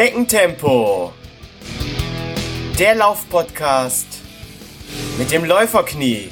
Schneckentempo. 0.00 1.12
Der 2.78 2.94
Laufpodcast 2.94 4.06
mit 5.18 5.30
dem 5.30 5.44
Läuferknie. 5.44 6.30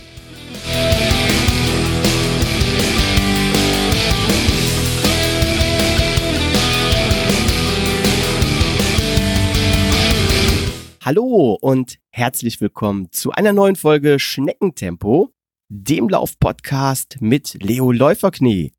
Hallo 11.05 11.59
und 11.61 11.98
herzlich 12.09 12.62
willkommen 12.62 13.12
zu 13.12 13.32
einer 13.32 13.53
neuen 13.53 13.77
Folge 13.77 14.19
Schneckentempo, 14.19 15.35
dem 15.69 16.09
Laufpodcast 16.09 17.21
mit 17.21 17.62
Leo 17.62 17.93
Läuferknie. 17.93 18.72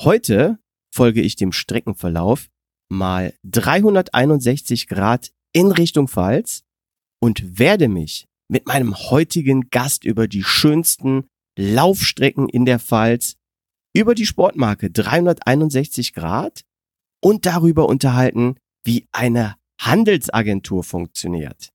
Heute 0.00 0.60
folge 0.94 1.20
ich 1.20 1.34
dem 1.34 1.50
Streckenverlauf 1.50 2.48
mal 2.88 3.34
361 3.44 4.86
Grad 4.88 5.32
in 5.52 5.70
Richtung 5.70 6.08
Pfalz 6.08 6.62
und 7.20 7.58
werde 7.58 7.88
mich 7.88 8.26
mit 8.48 8.66
meinem 8.66 8.94
heutigen 8.94 9.70
Gast 9.70 10.04
über 10.04 10.28
die 10.28 10.44
schönsten 10.44 11.28
Laufstrecken 11.56 12.48
in 12.48 12.64
der 12.64 12.78
Pfalz, 12.78 13.36
über 13.94 14.14
die 14.14 14.26
Sportmarke 14.26 14.90
361 14.90 16.14
Grad 16.14 16.64
und 17.22 17.46
darüber 17.46 17.88
unterhalten, 17.88 18.56
wie 18.84 19.06
eine 19.12 19.56
Handelsagentur 19.80 20.84
funktioniert. 20.84 21.70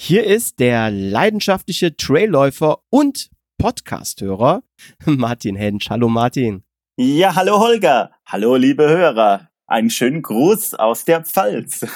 Hier 0.00 0.24
ist 0.24 0.60
der 0.60 0.90
leidenschaftliche 0.90 1.96
Trailläufer 1.96 2.82
und 2.90 3.30
Podcasthörer 3.58 4.62
Martin 5.04 5.56
Hensch. 5.56 5.90
Hallo 5.90 6.08
Martin. 6.08 6.62
Ja, 6.96 7.34
hallo 7.34 7.58
Holger. 7.58 8.12
Hallo 8.26 8.56
liebe 8.56 8.88
Hörer. 8.88 9.49
Einen 9.70 9.88
schönen 9.88 10.22
Gruß 10.22 10.74
aus 10.74 11.04
der 11.04 11.24
Pfalz. 11.24 11.86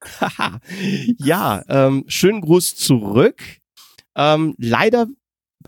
ja, 1.18 1.64
ähm, 1.68 2.04
schönen 2.06 2.40
Gruß 2.40 2.76
zurück. 2.76 3.42
Ähm, 4.16 4.54
leider 4.58 5.08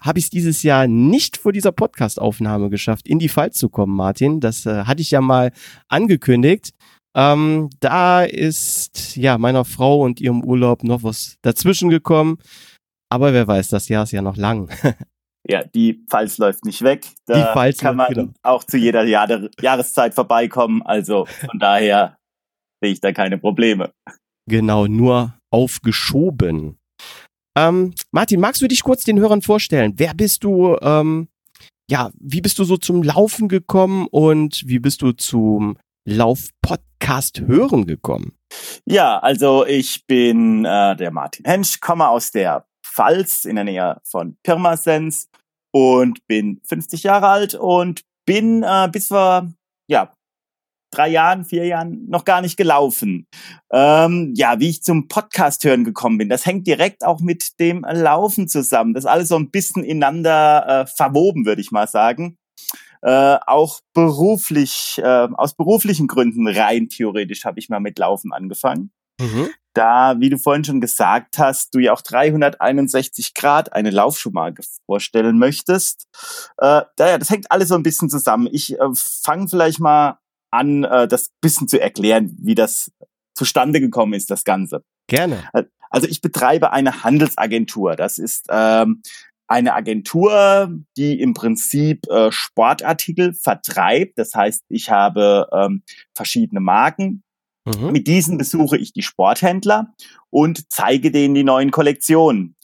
habe 0.00 0.20
ich 0.20 0.26
es 0.26 0.30
dieses 0.30 0.62
Jahr 0.62 0.86
nicht 0.86 1.36
vor 1.36 1.52
dieser 1.52 1.72
Podcast-Aufnahme 1.72 2.70
geschafft, 2.70 3.08
in 3.08 3.18
die 3.18 3.28
Pfalz 3.28 3.58
zu 3.58 3.70
kommen, 3.70 3.96
Martin. 3.96 4.38
Das 4.38 4.66
äh, 4.66 4.84
hatte 4.84 5.02
ich 5.02 5.10
ja 5.10 5.20
mal 5.20 5.50
angekündigt. 5.88 6.70
Ähm, 7.16 7.70
da 7.80 8.22
ist 8.22 9.16
ja 9.16 9.36
meiner 9.36 9.64
Frau 9.64 10.02
und 10.02 10.20
ihrem 10.20 10.44
Urlaub 10.44 10.84
noch 10.84 11.02
was 11.02 11.38
dazwischen 11.42 11.90
gekommen. 11.90 12.38
Aber 13.08 13.32
wer 13.32 13.48
weiß, 13.48 13.66
das 13.66 13.88
Jahr 13.88 14.04
ist 14.04 14.12
ja 14.12 14.22
noch 14.22 14.36
lang. 14.36 14.70
Ja, 15.50 15.64
die 15.64 16.04
Pfalz 16.08 16.36
läuft 16.38 16.64
nicht 16.66 16.82
weg. 16.82 17.06
Da 17.26 17.34
die 17.34 17.52
Pfalz 17.52 17.78
kann 17.78 17.96
man 17.96 18.12
genau. 18.12 18.32
auch 18.42 18.64
zu 18.64 18.76
jeder 18.76 19.04
Jahr 19.04 19.48
Jahreszeit 19.60 20.14
vorbeikommen. 20.14 20.82
Also 20.82 21.24
von 21.24 21.58
daher 21.58 22.18
sehe 22.82 22.92
ich 22.92 23.00
da 23.00 23.12
keine 23.12 23.38
Probleme. 23.38 23.92
Genau, 24.46 24.86
nur 24.86 25.34
aufgeschoben. 25.50 26.78
Ähm, 27.56 27.94
Martin, 28.12 28.40
magst 28.40 28.60
du 28.60 28.68
dich 28.68 28.82
kurz 28.82 29.04
den 29.04 29.18
Hörern 29.18 29.42
vorstellen? 29.42 29.94
Wer 29.96 30.14
bist 30.14 30.44
du? 30.44 30.76
Ähm, 30.82 31.28
ja, 31.90 32.10
wie 32.20 32.42
bist 32.42 32.58
du 32.58 32.64
so 32.64 32.76
zum 32.76 33.02
Laufen 33.02 33.48
gekommen 33.48 34.06
und 34.10 34.62
wie 34.66 34.78
bist 34.78 35.00
du 35.00 35.12
zum 35.12 35.78
Lauf-Podcast 36.06 37.40
hören 37.40 37.86
gekommen? 37.86 38.32
Ja, 38.84 39.18
also 39.18 39.64
ich 39.64 40.06
bin 40.06 40.66
äh, 40.66 40.96
der 40.96 41.10
Martin 41.10 41.46
Hensch, 41.46 41.80
komme 41.80 42.08
aus 42.08 42.30
der 42.30 42.66
Pfalz 42.84 43.44
in 43.44 43.56
der 43.56 43.64
Nähe 43.64 44.00
von 44.04 44.36
Pirmasens 44.42 45.28
und 45.72 46.26
bin 46.26 46.60
50 46.64 47.02
Jahre 47.02 47.28
alt 47.28 47.54
und 47.54 48.02
bin 48.26 48.62
äh, 48.62 48.88
bis 48.90 49.08
vor 49.08 49.50
ja, 49.88 50.12
drei 50.90 51.08
Jahren, 51.08 51.44
vier 51.44 51.66
Jahren 51.66 52.08
noch 52.08 52.24
gar 52.24 52.40
nicht 52.40 52.56
gelaufen. 52.56 53.26
Ähm, 53.72 54.32
ja, 54.36 54.60
wie 54.60 54.70
ich 54.70 54.82
zum 54.82 55.08
Podcast 55.08 55.64
hören 55.64 55.84
gekommen 55.84 56.18
bin, 56.18 56.28
das 56.28 56.46
hängt 56.46 56.66
direkt 56.66 57.04
auch 57.04 57.20
mit 57.20 57.58
dem 57.60 57.84
Laufen 57.88 58.48
zusammen. 58.48 58.94
Das 58.94 59.06
alles 59.06 59.28
so 59.28 59.36
ein 59.36 59.50
bisschen 59.50 59.84
ineinander 59.84 60.82
äh, 60.82 60.86
verwoben, 60.86 61.46
würde 61.46 61.60
ich 61.60 61.70
mal 61.70 61.88
sagen. 61.88 62.36
Äh, 63.00 63.38
auch 63.46 63.80
beruflich, 63.94 64.98
äh, 64.98 65.28
aus 65.32 65.54
beruflichen 65.54 66.08
Gründen 66.08 66.48
rein 66.48 66.88
theoretisch 66.88 67.44
habe 67.44 67.60
ich 67.60 67.68
mal 67.68 67.80
mit 67.80 67.98
Laufen 67.98 68.32
angefangen. 68.32 68.90
Mhm 69.20 69.50
da, 69.78 70.16
wie 70.18 70.28
du 70.28 70.38
vorhin 70.38 70.64
schon 70.64 70.80
gesagt 70.80 71.38
hast, 71.38 71.74
du 71.74 71.78
ja 71.78 71.92
auch 71.92 72.02
361 72.02 73.32
Grad 73.34 73.72
eine 73.72 73.90
Laufschuhmarke 73.90 74.62
vorstellen 74.86 75.38
möchtest. 75.38 76.08
Äh, 76.58 76.82
daher, 76.96 77.18
das 77.18 77.30
hängt 77.30 77.50
alles 77.50 77.68
so 77.68 77.76
ein 77.76 77.84
bisschen 77.84 78.10
zusammen. 78.10 78.48
Ich 78.50 78.78
äh, 78.78 78.88
fange 78.94 79.48
vielleicht 79.48 79.78
mal 79.78 80.18
an, 80.50 80.82
äh, 80.82 81.06
das 81.06 81.30
bisschen 81.40 81.68
zu 81.68 81.80
erklären, 81.80 82.36
wie 82.40 82.56
das 82.56 82.90
zustande 83.36 83.80
gekommen 83.80 84.14
ist, 84.14 84.30
das 84.30 84.42
Ganze. 84.42 84.82
Gerne. 85.06 85.44
Äh, 85.52 85.64
also 85.90 86.08
ich 86.08 86.20
betreibe 86.20 86.72
eine 86.72 87.04
Handelsagentur. 87.04 87.94
Das 87.94 88.18
ist 88.18 88.46
ähm, 88.50 89.02
eine 89.46 89.74
Agentur, 89.74 90.70
die 90.96 91.20
im 91.20 91.34
Prinzip 91.34 92.06
äh, 92.08 92.32
Sportartikel 92.32 93.32
vertreibt. 93.32 94.18
Das 94.18 94.34
heißt, 94.34 94.64
ich 94.68 94.90
habe 94.90 95.48
ähm, 95.52 95.82
verschiedene 96.14 96.60
Marken, 96.60 97.22
Mhm. 97.68 97.92
Mit 97.92 98.06
diesen 98.06 98.38
besuche 98.38 98.76
ich 98.76 98.92
die 98.92 99.02
Sporthändler 99.02 99.94
und 100.30 100.70
zeige 100.70 101.10
denen 101.10 101.34
die 101.34 101.44
neuen 101.44 101.70
Kollektionen. 101.70 102.56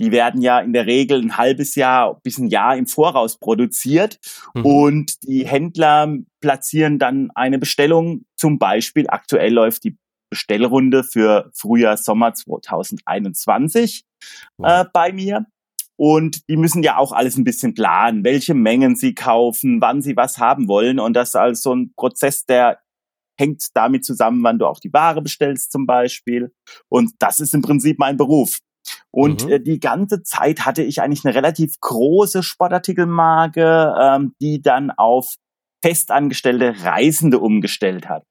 Die 0.00 0.10
werden 0.10 0.42
ja 0.42 0.58
in 0.58 0.72
der 0.72 0.86
Regel 0.86 1.20
ein 1.22 1.36
halbes 1.36 1.74
Jahr 1.76 2.20
bis 2.22 2.38
ein 2.38 2.48
Jahr 2.48 2.76
im 2.76 2.86
Voraus 2.86 3.38
produziert 3.38 4.18
mhm. 4.54 4.66
und 4.66 5.22
die 5.22 5.46
Händler 5.46 6.16
platzieren 6.40 6.98
dann 6.98 7.30
eine 7.34 7.58
Bestellung. 7.58 8.24
Zum 8.36 8.58
Beispiel 8.58 9.06
aktuell 9.08 9.52
läuft 9.52 9.84
die 9.84 9.96
Bestellrunde 10.28 11.04
für 11.04 11.50
Frühjahr, 11.54 11.96
Sommer 11.96 12.34
2021 12.34 14.04
wow. 14.56 14.68
äh, 14.68 14.84
bei 14.92 15.12
mir. 15.12 15.46
Und 15.96 16.48
die 16.48 16.56
müssen 16.56 16.82
ja 16.82 16.96
auch 16.96 17.12
alles 17.12 17.36
ein 17.36 17.44
bisschen 17.44 17.74
planen, 17.74 18.24
welche 18.24 18.54
Mengen 18.54 18.96
sie 18.96 19.14
kaufen, 19.14 19.80
wann 19.80 20.02
sie 20.02 20.16
was 20.16 20.38
haben 20.38 20.66
wollen. 20.66 20.98
Und 20.98 21.14
das 21.14 21.28
ist 21.28 21.36
also 21.36 21.60
so 21.60 21.74
ein 21.76 21.92
Prozess, 21.94 22.44
der 22.44 22.78
hängt 23.38 23.66
damit 23.74 24.04
zusammen, 24.04 24.42
wann 24.42 24.58
du 24.58 24.66
auch 24.66 24.80
die 24.80 24.92
Ware 24.92 25.22
bestellst 25.22 25.72
zum 25.72 25.86
Beispiel. 25.86 26.52
Und 26.88 27.12
das 27.18 27.40
ist 27.40 27.54
im 27.54 27.62
Prinzip 27.62 27.98
mein 27.98 28.16
Beruf. 28.16 28.58
Und 29.10 29.46
mhm. 29.46 29.52
äh, 29.52 29.60
die 29.60 29.80
ganze 29.80 30.22
Zeit 30.22 30.66
hatte 30.66 30.82
ich 30.82 31.00
eigentlich 31.00 31.24
eine 31.24 31.34
relativ 31.34 31.78
große 31.80 32.42
Sportartikelmarke, 32.42 33.94
ähm, 34.00 34.34
die 34.40 34.60
dann 34.60 34.90
auf 34.90 35.34
festangestellte 35.84 36.84
Reisende 36.84 37.38
umgestellt 37.38 38.08
hat. 38.08 38.24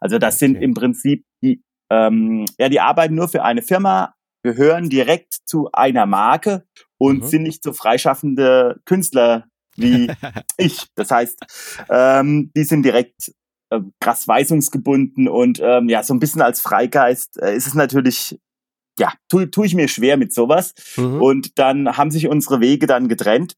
Also 0.00 0.18
das 0.18 0.36
okay. 0.36 0.46
sind 0.46 0.62
im 0.62 0.74
Prinzip 0.74 1.24
die, 1.42 1.62
ähm, 1.90 2.46
ja, 2.58 2.68
die 2.68 2.80
arbeiten 2.80 3.14
nur 3.14 3.28
für 3.28 3.44
eine 3.44 3.62
Firma, 3.62 4.14
gehören 4.42 4.88
direkt 4.88 5.34
zu 5.44 5.70
einer 5.72 6.06
Marke 6.06 6.64
und 6.98 7.22
mhm. 7.22 7.26
sind 7.26 7.42
nicht 7.42 7.62
so 7.62 7.72
freischaffende 7.72 8.80
Künstler 8.84 9.46
wie 9.76 10.10
ich. 10.56 10.86
Das 10.94 11.10
heißt, 11.10 11.86
ähm, 11.90 12.50
die 12.56 12.64
sind 12.64 12.82
direkt 12.82 13.32
äh, 13.70 13.80
krass 14.00 14.26
weisungsgebunden 14.26 15.28
und 15.28 15.60
ähm, 15.62 15.88
ja, 15.88 16.02
so 16.02 16.14
ein 16.14 16.20
bisschen 16.20 16.42
als 16.42 16.60
Freigeist 16.60 17.40
äh, 17.40 17.54
ist 17.54 17.66
es 17.66 17.74
natürlich, 17.74 18.38
ja, 18.98 19.12
tue 19.28 19.50
tu 19.50 19.64
ich 19.64 19.74
mir 19.74 19.88
schwer 19.88 20.16
mit 20.16 20.32
sowas. 20.32 20.74
Mhm. 20.96 21.22
Und 21.22 21.58
dann 21.58 21.96
haben 21.96 22.10
sich 22.10 22.28
unsere 22.28 22.60
Wege 22.60 22.86
dann 22.86 23.08
getrennt. 23.08 23.54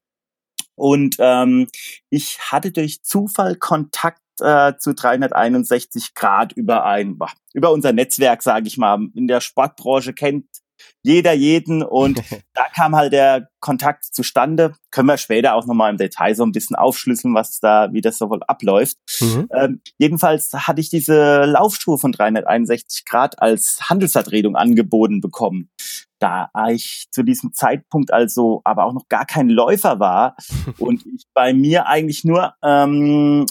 Und 0.74 1.16
ähm, 1.18 1.68
ich 2.08 2.38
hatte 2.40 2.72
durch 2.72 3.02
Zufall 3.02 3.56
Kontakt 3.56 4.22
äh, 4.40 4.74
zu 4.78 4.94
361 4.94 6.14
Grad 6.14 6.52
über 6.52 6.84
ein, 6.84 7.18
über 7.52 7.70
unser 7.70 7.92
Netzwerk, 7.92 8.42
sage 8.42 8.66
ich 8.66 8.78
mal. 8.78 8.98
In 9.14 9.28
der 9.28 9.40
Sportbranche 9.40 10.14
kennt 10.14 10.46
jeder 11.02 11.32
jeden 11.32 11.82
und 11.82 12.20
da 12.54 12.64
kam 12.74 12.94
halt 12.96 13.12
der 13.12 13.48
Kontakt 13.60 14.04
zustande. 14.04 14.74
Können 14.90 15.08
wir 15.08 15.18
später 15.18 15.54
auch 15.54 15.66
nochmal 15.66 15.90
im 15.90 15.96
Detail 15.96 16.34
so 16.34 16.44
ein 16.44 16.52
bisschen 16.52 16.76
aufschlüsseln, 16.76 17.34
was 17.34 17.60
da, 17.60 17.92
wie 17.92 18.00
das 18.00 18.18
so 18.18 18.30
wohl 18.30 18.42
abläuft. 18.46 18.96
Mhm. 19.20 19.48
Ähm, 19.52 19.80
jedenfalls 19.98 20.52
hatte 20.52 20.80
ich 20.80 20.90
diese 20.90 21.44
Laufschuhe 21.44 21.98
von 21.98 22.12
361 22.12 23.04
Grad 23.04 23.40
als 23.40 23.88
Handelsvertretung 23.88 24.56
angeboten 24.56 25.20
bekommen. 25.20 25.70
Da 26.18 26.50
ich 26.68 27.06
zu 27.10 27.22
diesem 27.22 27.54
Zeitpunkt 27.54 28.12
also 28.12 28.60
aber 28.64 28.84
auch 28.84 28.92
noch 28.92 29.08
gar 29.08 29.24
kein 29.24 29.48
Läufer 29.48 30.00
war 30.00 30.36
und 30.78 31.04
ich 31.06 31.24
bei 31.34 31.54
mir 31.54 31.86
eigentlich 31.86 32.24
nur 32.24 32.54
ähm, 32.62 33.46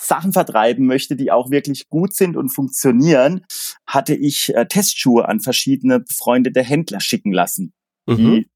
Sachen 0.00 0.32
vertreiben 0.32 0.86
möchte, 0.86 1.16
die 1.16 1.30
auch 1.30 1.50
wirklich 1.50 1.88
gut 1.88 2.14
sind 2.14 2.36
und 2.36 2.48
funktionieren, 2.48 3.44
hatte 3.86 4.14
ich 4.14 4.54
äh, 4.54 4.66
Testschuhe 4.66 5.28
an 5.28 5.40
verschiedene 5.40 6.00
befreundete 6.00 6.62
Händler 6.62 7.00
schicken 7.00 7.32
lassen, 7.32 7.72
mhm. 8.06 8.16
die 8.16 8.50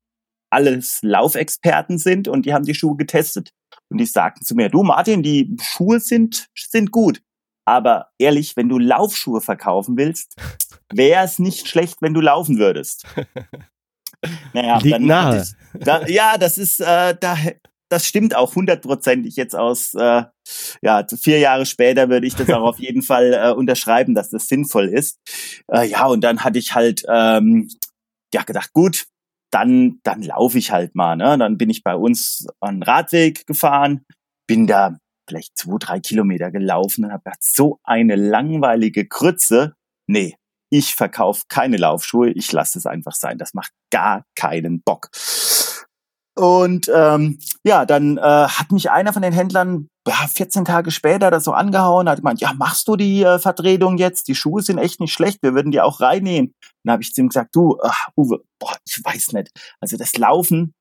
alles 0.50 1.00
Laufexperten 1.02 1.98
sind 1.98 2.28
und 2.28 2.46
die 2.46 2.54
haben 2.54 2.64
die 2.64 2.74
Schuhe 2.74 2.96
getestet. 2.96 3.52
Und 3.90 3.98
die 3.98 4.06
sagten 4.06 4.44
zu 4.44 4.54
mir, 4.54 4.68
du 4.68 4.82
Martin, 4.82 5.22
die 5.22 5.56
Schuhe 5.60 6.00
sind, 6.00 6.48
sind 6.54 6.90
gut. 6.90 7.20
Aber 7.66 8.10
ehrlich, 8.18 8.56
wenn 8.56 8.68
du 8.68 8.78
Laufschuhe 8.78 9.40
verkaufen 9.40 9.96
willst, 9.96 10.36
wäre 10.92 11.24
es 11.24 11.38
nicht 11.38 11.68
schlecht, 11.68 12.02
wenn 12.02 12.14
du 12.14 12.20
laufen 12.20 12.58
würdest. 12.58 13.04
Naja, 14.54 14.78
Liegt 14.78 14.94
dann 14.94 15.04
nahe. 15.04 15.42
Ich, 15.42 15.84
da, 15.84 16.06
ja, 16.06 16.38
das 16.38 16.56
ist, 16.56 16.80
äh, 16.80 17.14
da 17.20 17.36
das 17.88 18.06
stimmt 18.06 18.34
auch 18.34 18.54
hundertprozentig 18.54 19.36
jetzt 19.36 19.54
aus, 19.54 19.94
äh, 19.94 20.24
ja, 20.82 21.06
vier 21.20 21.38
Jahre 21.38 21.66
später 21.66 22.08
würde 22.08 22.26
ich 22.26 22.34
das 22.34 22.50
auch 22.50 22.62
auf 22.62 22.78
jeden 22.80 23.02
Fall 23.02 23.32
äh, 23.32 23.52
unterschreiben, 23.52 24.14
dass 24.14 24.30
das 24.30 24.48
sinnvoll 24.48 24.88
ist. 24.88 25.18
Äh, 25.70 25.88
ja, 25.88 26.06
und 26.06 26.22
dann 26.22 26.44
hatte 26.44 26.58
ich 26.58 26.74
halt, 26.74 27.04
ähm, 27.08 27.68
ja, 28.32 28.42
gedacht, 28.42 28.72
gut, 28.72 29.06
dann, 29.52 30.00
dann 30.02 30.22
laufe 30.22 30.58
ich 30.58 30.72
halt 30.72 30.96
mal, 30.96 31.14
ne? 31.16 31.38
Dann 31.38 31.56
bin 31.56 31.70
ich 31.70 31.84
bei 31.84 31.94
uns 31.94 32.46
an 32.60 32.76
den 32.76 32.82
Radweg 32.82 33.46
gefahren, 33.46 34.04
bin 34.48 34.66
da 34.66 34.98
vielleicht 35.28 35.56
zwei, 35.56 35.76
drei 35.78 36.00
Kilometer 36.00 36.50
gelaufen 36.50 37.04
und 37.04 37.12
habe 37.12 37.22
gedacht, 37.24 37.42
so 37.42 37.78
eine 37.84 38.16
langweilige 38.16 39.06
Krütze. 39.06 39.74
Nee, 40.08 40.36
ich 40.70 40.96
verkaufe 40.96 41.44
keine 41.48 41.76
Laufschuhe, 41.76 42.30
ich 42.30 42.50
lasse 42.50 42.78
es 42.78 42.86
einfach 42.86 43.14
sein. 43.14 43.38
Das 43.38 43.54
macht 43.54 43.70
gar 43.90 44.24
keinen 44.34 44.82
Bock. 44.82 45.08
Und 46.36 46.90
ähm, 46.92 47.38
ja, 47.62 47.86
dann 47.86 48.18
äh, 48.18 48.20
hat 48.20 48.72
mich 48.72 48.90
einer 48.90 49.12
von 49.12 49.22
den 49.22 49.32
Händlern 49.32 49.88
ja, 50.06 50.26
14 50.26 50.64
Tage 50.64 50.90
später 50.90 51.30
das 51.30 51.44
so 51.44 51.52
angehauen, 51.52 52.08
hat 52.08 52.18
gemeint, 52.18 52.40
ja, 52.40 52.52
machst 52.52 52.88
du 52.88 52.96
die 52.96 53.22
äh, 53.22 53.38
Vertretung 53.38 53.96
jetzt? 53.96 54.28
Die 54.28 54.34
Schuhe 54.34 54.62
sind 54.62 54.78
echt 54.78 55.00
nicht 55.00 55.12
schlecht, 55.12 55.42
wir 55.42 55.54
würden 55.54 55.70
die 55.70 55.80
auch 55.80 56.00
reinnehmen. 56.00 56.52
Dann 56.82 56.92
habe 56.92 57.02
ich 57.02 57.14
zu 57.14 57.20
ihm 57.20 57.28
gesagt, 57.28 57.54
du, 57.54 57.78
ach, 57.82 58.08
Uwe, 58.16 58.42
boah, 58.58 58.76
ich 58.86 59.00
weiß 59.02 59.32
nicht. 59.32 59.50
Also 59.80 59.96
das 59.96 60.16
Laufen 60.18 60.74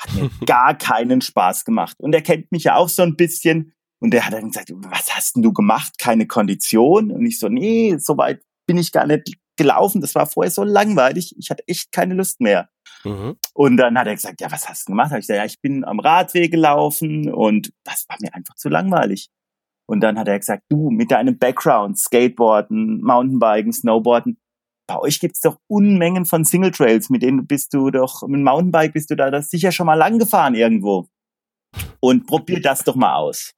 hat 0.00 0.14
mir 0.14 0.30
gar 0.46 0.74
keinen 0.74 1.20
Spaß 1.20 1.64
gemacht. 1.64 1.96
Und 2.00 2.14
er 2.14 2.22
kennt 2.22 2.50
mich 2.50 2.64
ja 2.64 2.76
auch 2.76 2.88
so 2.88 3.02
ein 3.02 3.16
bisschen. 3.16 3.72
Und 4.00 4.10
der 4.10 4.26
hat 4.26 4.32
dann 4.32 4.48
gesagt, 4.48 4.72
was 4.74 5.14
hast 5.14 5.36
denn 5.36 5.42
du 5.42 5.52
gemacht? 5.52 5.98
Keine 5.98 6.26
Kondition? 6.26 7.10
Und 7.10 7.24
ich 7.24 7.38
so, 7.38 7.48
nee, 7.48 7.96
so 7.98 8.16
weit 8.16 8.42
bin 8.66 8.76
ich 8.76 8.90
gar 8.90 9.06
nicht 9.06 9.34
gelaufen. 9.56 10.00
Das 10.00 10.14
war 10.14 10.26
vorher 10.26 10.50
so 10.50 10.64
langweilig. 10.64 11.34
Ich 11.38 11.50
hatte 11.50 11.66
echt 11.68 11.92
keine 11.92 12.14
Lust 12.14 12.40
mehr. 12.40 12.68
Mhm. 13.04 13.36
Und 13.52 13.76
dann 13.76 13.98
hat 13.98 14.06
er 14.06 14.14
gesagt, 14.14 14.40
ja, 14.40 14.50
was 14.50 14.68
hast 14.68 14.88
du 14.88 14.92
gemacht? 14.92 15.10
Hab 15.10 15.18
ich 15.18 15.26
gesagt, 15.26 15.38
ja, 15.38 15.44
ich 15.44 15.60
bin 15.60 15.84
am 15.84 16.00
Radweg 16.00 16.50
gelaufen 16.50 17.32
und 17.32 17.72
das 17.84 18.06
war 18.08 18.16
mir 18.20 18.34
einfach 18.34 18.54
zu 18.56 18.68
langweilig. 18.68 19.28
Und 19.86 20.00
dann 20.00 20.18
hat 20.18 20.28
er 20.28 20.38
gesagt, 20.38 20.64
du 20.70 20.90
mit 20.90 21.10
deinem 21.10 21.38
Background, 21.38 21.98
Skateboarden, 21.98 23.02
Mountainbiken, 23.02 23.72
Snowboarden, 23.72 24.38
bei 24.86 24.98
euch 24.98 25.20
gibt's 25.20 25.40
doch 25.40 25.58
Unmengen 25.66 26.26
von 26.26 26.44
Single 26.44 26.70
Trails, 26.70 27.10
mit 27.10 27.22
denen 27.22 27.46
bist 27.46 27.72
du 27.72 27.90
doch, 27.90 28.22
mit 28.22 28.38
dem 28.38 28.44
Mountainbike 28.44 28.92
bist 28.92 29.10
du 29.10 29.16
da 29.16 29.30
das 29.30 29.48
sicher 29.48 29.72
schon 29.72 29.86
mal 29.86 29.94
lang 29.94 30.18
gefahren 30.18 30.54
irgendwo. 30.54 31.08
Und 32.00 32.26
probier 32.26 32.60
das 32.60 32.84
doch 32.84 32.94
mal 32.94 33.14
aus. 33.14 33.52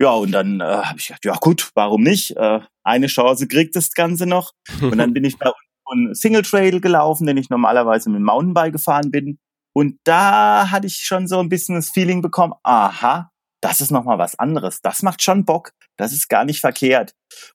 Ja, 0.00 0.10
und 0.10 0.32
dann 0.32 0.60
äh, 0.60 0.64
habe 0.64 0.98
ich 0.98 1.06
gedacht, 1.06 1.24
ja 1.24 1.34
gut, 1.40 1.70
warum 1.74 2.02
nicht? 2.02 2.36
Äh, 2.36 2.60
eine 2.84 3.06
Chance 3.06 3.48
kriegt 3.48 3.76
das 3.76 3.92
Ganze 3.92 4.26
noch. 4.26 4.52
Und 4.80 4.98
dann 4.98 5.12
bin 5.14 5.24
ich 5.24 5.38
bei 5.38 5.50
einen 5.90 6.14
Single 6.14 6.42
Trail 6.42 6.80
gelaufen, 6.80 7.26
den 7.26 7.36
ich 7.36 7.50
normalerweise 7.50 8.10
mit 8.10 8.18
dem 8.18 8.24
Mountainbike 8.24 8.72
gefahren 8.72 9.10
bin. 9.10 9.38
Und 9.74 9.98
da 10.04 10.70
hatte 10.70 10.86
ich 10.86 10.96
schon 10.96 11.28
so 11.28 11.38
ein 11.38 11.48
bisschen 11.48 11.76
das 11.76 11.90
Feeling 11.90 12.22
bekommen, 12.22 12.54
aha, 12.62 13.30
das 13.60 13.80
ist 13.80 13.90
nochmal 13.90 14.18
was 14.18 14.38
anderes. 14.38 14.80
Das 14.80 15.02
macht 15.02 15.22
schon 15.22 15.44
Bock. 15.44 15.72
Das 15.96 16.12
ist 16.12 16.28
gar 16.28 16.44
nicht 16.44 16.60
verkehrt. 16.60 17.14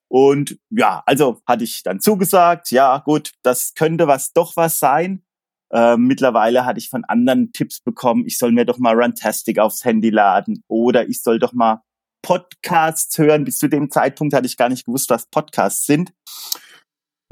Und 0.10 0.58
ja, 0.70 1.02
also 1.06 1.42
hatte 1.48 1.64
ich 1.64 1.84
dann 1.84 2.00
zugesagt, 2.00 2.72
ja 2.72 2.98
gut, 3.00 3.32
das 3.42 3.74
könnte 3.74 4.08
was 4.08 4.34
doch 4.34 4.56
was 4.58 4.80
sein. 4.80 5.24
Äh, 5.72 5.98
mittlerweile 5.98 6.66
hatte 6.66 6.80
ich 6.80 6.90
von 6.90 7.04
anderen 7.06 7.52
Tipps 7.52 7.80
bekommen, 7.82 8.26
ich 8.28 8.38
soll 8.38 8.52
mir 8.52 8.66
doch 8.66 8.78
mal 8.78 8.94
Runtastic 8.94 9.58
aufs 9.60 9.84
Handy 9.84 10.12
laden 10.12 10.64
oder 10.68 11.10
ich 11.10 11.24
soll 11.24 11.40
doch 11.40 11.54
mal 11.54 11.82
Podcasts 12.22 13.18
hören. 13.18 13.44
Bis 13.44 13.58
zu 13.58 13.68
dem 13.68 13.90
Zeitpunkt 13.90 14.34
hatte 14.34 14.46
ich 14.46 14.58
gar 14.58 14.70
nicht 14.70 14.86
gewusst, 14.86 15.10
was 15.10 15.26
Podcasts 15.28 15.86
sind. 15.86 16.14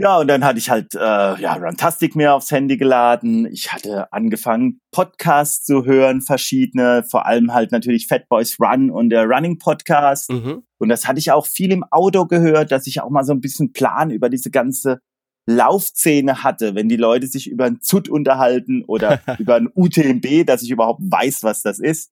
Ja, 0.02 0.18
und 0.18 0.28
dann 0.28 0.44
hatte 0.44 0.58
ich 0.58 0.72
halt 0.72 0.96
äh, 0.96 1.00
ja 1.00 1.54
Runtastic 1.54 2.16
mir 2.16 2.34
aufs 2.34 2.50
Handy 2.50 2.76
geladen. 2.78 3.46
Ich 3.46 3.72
hatte 3.72 4.12
angefangen 4.12 4.80
Podcasts 4.92 5.64
zu 5.64 5.86
hören, 5.86 6.22
verschiedene, 6.22 7.04
vor 7.04 7.28
allem 7.28 7.54
halt 7.54 7.72
natürlich 7.72 8.08
Fat 8.08 8.28
Boys 8.28 8.58
Run 8.60 8.90
und 8.90 9.12
der 9.12 9.26
Running 9.26 9.60
Podcast. 9.60 10.32
Mhm. 10.32 10.64
Und 10.80 10.90
das 10.90 11.08
hatte 11.08 11.20
ich 11.20 11.32
auch 11.32 11.46
viel 11.46 11.72
im 11.72 11.84
Auto 11.84 12.26
gehört, 12.26 12.72
dass 12.72 12.88
ich 12.88 13.00
auch 13.02 13.12
mal 13.12 13.24
so 13.24 13.32
ein 13.32 13.42
bisschen 13.42 13.74
Plan 13.74 14.10
über 14.10 14.30
diese 14.30 14.50
ganze 14.50 15.02
Laufszene 15.48 16.44
hatte, 16.44 16.74
wenn 16.74 16.90
die 16.90 16.98
Leute 16.98 17.28
sich 17.28 17.48
über 17.48 17.66
ein 17.66 17.80
ZUT 17.82 18.10
unterhalten 18.10 18.84
oder 18.86 19.22
über 19.38 19.56
ein 19.56 19.70
UTMB, 19.72 20.48
dass 20.48 20.64
ich 20.64 20.72
überhaupt 20.72 21.02
weiß, 21.04 21.44
was 21.44 21.62
das 21.62 21.78
ist. 21.78 22.10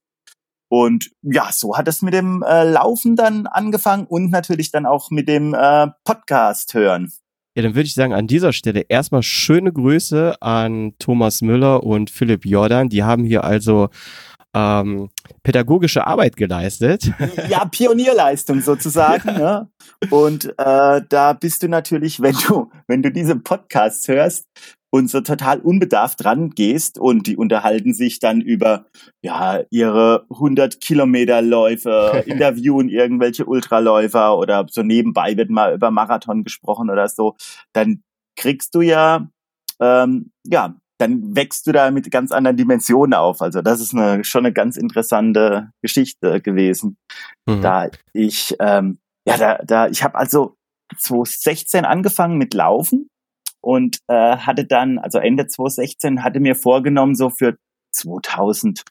Und 0.71 1.09
ja, 1.23 1.49
so 1.51 1.75
hat 1.75 1.87
es 1.87 2.03
mit 2.03 2.13
dem 2.13 2.43
äh, 2.43 2.69
Laufen 2.69 3.15
dann 3.15 3.47
angefangen 3.47 4.05
und 4.05 4.29
natürlich 4.29 4.69
dann 4.69 4.85
auch 4.85 5.09
mit 5.09 5.27
dem 5.27 5.55
äh, 5.55 5.87
Podcast 6.03 6.75
hören. 6.75 7.11
Ja, 7.59 7.63
dann 7.63 7.75
würde 7.75 7.87
ich 7.87 7.93
sagen, 7.93 8.13
an 8.13 8.25
dieser 8.25 8.53
Stelle 8.53 8.85
erstmal 8.87 9.21
schöne 9.21 9.73
Grüße 9.73 10.41
an 10.41 10.93
Thomas 10.97 11.41
Müller 11.41 11.83
und 11.83 12.09
Philipp 12.09 12.45
Jordan. 12.45 12.87
Die 12.87 13.03
haben 13.03 13.25
hier 13.25 13.43
also 13.43 13.89
ähm, 14.53 15.09
pädagogische 15.43 16.07
Arbeit 16.07 16.37
geleistet. 16.37 17.11
Ja, 17.49 17.65
Pionierleistung 17.65 18.61
sozusagen. 18.61 19.33
ne? 19.33 19.67
Und 20.09 20.53
äh, 20.57 21.01
da 21.09 21.33
bist 21.33 21.61
du 21.63 21.67
natürlich, 21.67 22.21
wenn 22.21 22.37
du, 22.47 22.71
wenn 22.87 23.03
du 23.03 23.11
diese 23.11 23.35
Podcasts 23.35 24.07
hörst, 24.07 24.45
und 24.91 25.09
so 25.09 25.21
total 25.21 25.59
unbedarft 25.59 26.23
dran 26.23 26.49
gehst 26.51 26.97
und 26.97 27.27
die 27.27 27.37
unterhalten 27.37 27.93
sich 27.93 28.19
dann 28.19 28.41
über 28.41 28.85
ja 29.21 29.61
ihre 29.69 30.25
100 30.31 30.81
Kilometer 30.81 31.41
Läufe, 31.41 32.23
interviewen 32.25 32.89
irgendwelche 32.89 33.45
Ultraläufer 33.45 34.37
oder 34.37 34.65
so 34.69 34.81
nebenbei 34.83 35.37
wird 35.37 35.49
mal 35.49 35.73
über 35.73 35.91
Marathon 35.91 36.43
gesprochen 36.43 36.89
oder 36.89 37.07
so, 37.07 37.35
dann 37.73 38.03
kriegst 38.35 38.73
du 38.75 38.81
ja 38.81 39.27
ähm, 39.79 40.31
ja 40.45 40.75
dann 40.99 41.33
wächst 41.33 41.65
du 41.65 41.71
da 41.71 41.91
mit 41.91 42.11
ganz 42.11 42.31
anderen 42.31 42.57
Dimensionen 42.57 43.13
auf. 43.13 43.41
Also 43.41 43.61
das 43.61 43.79
ist 43.79 43.95
eine, 43.95 44.23
schon 44.25 44.45
eine 44.45 44.53
ganz 44.53 44.75
interessante 44.75 45.71
Geschichte 45.81 46.41
gewesen. 46.41 46.97
Mhm. 47.47 47.61
Da 47.61 47.89
ich, 48.11 48.53
ähm, 48.59 48.99
ja, 49.25 49.37
da, 49.37 49.59
da, 49.63 49.87
ich 49.87 50.03
habe 50.03 50.15
also 50.15 50.57
2016 50.97 51.85
angefangen 51.85 52.37
mit 52.37 52.53
Laufen 52.53 53.09
und 53.61 53.99
äh, 54.07 54.37
hatte 54.37 54.65
dann, 54.65 54.99
also 54.99 55.19
Ende 55.19 55.47
2016, 55.47 56.23
hatte 56.23 56.39
mir 56.39 56.55
vorgenommen, 56.55 57.15
so 57.15 57.29
für 57.29 57.57
2017, 57.91 58.83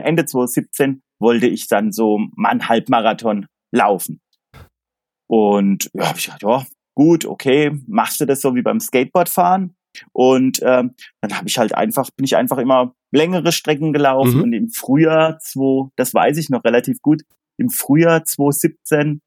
Ende 0.00 0.24
2017 0.24 1.02
wollte 1.20 1.46
ich 1.46 1.68
dann 1.68 1.92
so 1.92 2.20
einen 2.42 2.68
Halbmarathon 2.68 3.46
laufen. 3.72 4.20
Und 5.28 5.90
ja, 5.92 6.08
hab 6.08 6.16
ich 6.16 6.24
gedacht, 6.24 6.42
ja, 6.42 6.64
gut, 6.94 7.26
okay, 7.26 7.72
machst 7.86 8.20
du 8.20 8.24
das 8.24 8.40
so 8.40 8.54
wie 8.54 8.62
beim 8.62 8.80
Skateboardfahren? 8.80 9.74
Und 10.12 10.60
ähm, 10.62 10.94
dann 11.20 11.36
habe 11.36 11.48
ich 11.48 11.58
halt 11.58 11.74
einfach, 11.74 12.10
bin 12.16 12.24
ich 12.24 12.36
einfach 12.36 12.58
immer 12.58 12.94
längere 13.10 13.52
Strecken 13.52 13.92
gelaufen 13.92 14.36
mhm. 14.36 14.42
und 14.42 14.52
im 14.52 14.70
Frühjahr 14.70 15.38
2, 15.38 15.90
das 15.96 16.14
weiß 16.14 16.36
ich 16.38 16.50
noch 16.50 16.64
relativ 16.64 17.00
gut, 17.00 17.22
im 17.58 17.70
Frühjahr 17.70 18.24
2017 18.24 19.20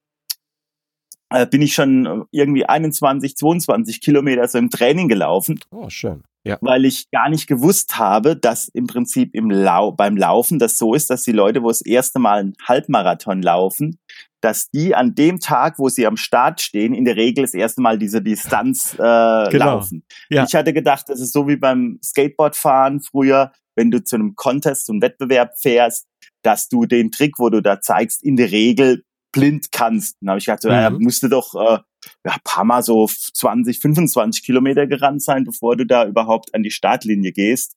äh, 1.32 1.46
bin 1.46 1.62
ich 1.62 1.74
schon 1.74 2.26
irgendwie 2.32 2.66
21, 2.66 3.36
22 3.36 4.02
Kilometer 4.02 4.48
so 4.48 4.58
im 4.58 4.70
Training 4.70 5.08
gelaufen. 5.08 5.60
Oh, 5.72 5.90
schön. 5.90 6.24
Ja. 6.44 6.58
Weil 6.62 6.86
ich 6.86 7.10
gar 7.12 7.30
nicht 7.30 7.48
gewusst 7.48 8.00
habe, 8.00 8.36
dass 8.36 8.68
im 8.70 8.88
Prinzip 8.88 9.36
im 9.36 9.52
Lau 9.52 9.92
beim 9.92 10.18
Laufen 10.18 10.58
das 10.58 10.78
so 10.78 10.96
ist, 10.96 11.12
dass 11.12 11.22
die 11.22 11.32
Leute, 11.32 11.62
wo 11.62 11.68
das 11.68 11.82
erste 11.82 12.18
Mal 12.18 12.40
einen 12.40 12.54
Halbmarathon 12.68 13.44
laufen, 13.44 14.00
dass 14.42 14.72
die 14.72 14.96
an 14.96 15.14
dem 15.14 15.40
Tag, 15.40 15.78
wo 15.78 15.88
sie 15.90 16.08
am 16.08 16.18
Start 16.18 16.60
stehen, 16.60 16.96
in 16.96 17.06
der 17.06 17.16
Regel 17.16 17.44
das 17.44 17.54
erste 17.54 17.82
Mal 17.82 18.00
diese 18.00 18.24
Distanz 18.24 18.96
äh, 18.96 18.98
genau. 18.98 19.66
laufen. 19.66 20.04
Ja. 20.30 20.44
Ich 20.46 20.56
hatte 20.56 20.74
gedacht, 20.74 21.06
das 21.10 21.20
ist 21.20 21.32
so 21.32 21.48
wie 21.48 21.58
beim 21.58 22.00
Skateboardfahren 22.04 23.02
früher, 23.02 23.52
wenn 23.76 23.92
du 23.92 24.04
zu 24.04 24.16
einem 24.16 24.36
Contest, 24.36 24.88
zum 24.88 25.00
Wettbewerb 25.00 25.60
fährst, 25.60 26.08
dass 26.42 26.70
du 26.70 26.88
den 26.88 27.12
Trick, 27.12 27.36
wo 27.38 27.50
du 27.50 27.62
da 27.62 27.82
zeigst, 27.82 28.24
in 28.24 28.36
der 28.36 28.52
Regel 28.52 29.04
blind 29.32 29.72
kannst. 29.72 30.18
Dann 30.22 30.30
habe 30.30 30.40
ich 30.40 30.46
gedacht, 30.46 30.62
so, 30.62 30.70
mhm. 30.70 30.76
er 30.76 30.92
musste 30.92 31.30
doch 31.30 31.56
äh, 31.56 31.80
ja, 32.26 32.36
paar 32.44 32.64
Mal 32.64 32.84
so 32.84 33.08
20, 33.08 33.80
25 33.80 34.44
Kilometer 34.44 34.88
gerannt 34.88 35.24
sein, 35.24 35.44
bevor 35.44 35.76
du 35.76 35.86
da 35.86 36.06
überhaupt 36.06 36.54
an 36.54 36.64
die 36.64 36.72
Startlinie 36.72 37.32
gehst. 37.32 37.76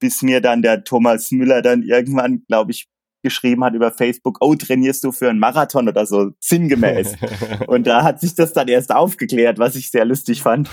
Bis 0.00 0.22
mir 0.22 0.40
dann 0.40 0.62
der 0.62 0.84
Thomas 0.84 1.30
Müller 1.30 1.62
dann 1.62 1.82
irgendwann, 1.82 2.44
glaube 2.48 2.72
ich, 2.72 2.88
geschrieben 3.24 3.64
hat 3.64 3.74
über 3.74 3.90
Facebook, 3.90 4.36
oh, 4.40 4.54
trainierst 4.54 5.02
du 5.02 5.10
für 5.10 5.30
einen 5.30 5.38
Marathon 5.38 5.88
oder 5.88 6.04
so, 6.04 6.32
sinngemäß. 6.40 7.16
und 7.66 7.86
da 7.86 8.04
hat 8.04 8.20
sich 8.20 8.34
das 8.34 8.52
dann 8.52 8.68
erst 8.68 8.94
aufgeklärt, 8.94 9.58
was 9.58 9.74
ich 9.76 9.90
sehr 9.90 10.04
lustig 10.04 10.42
fand. 10.42 10.68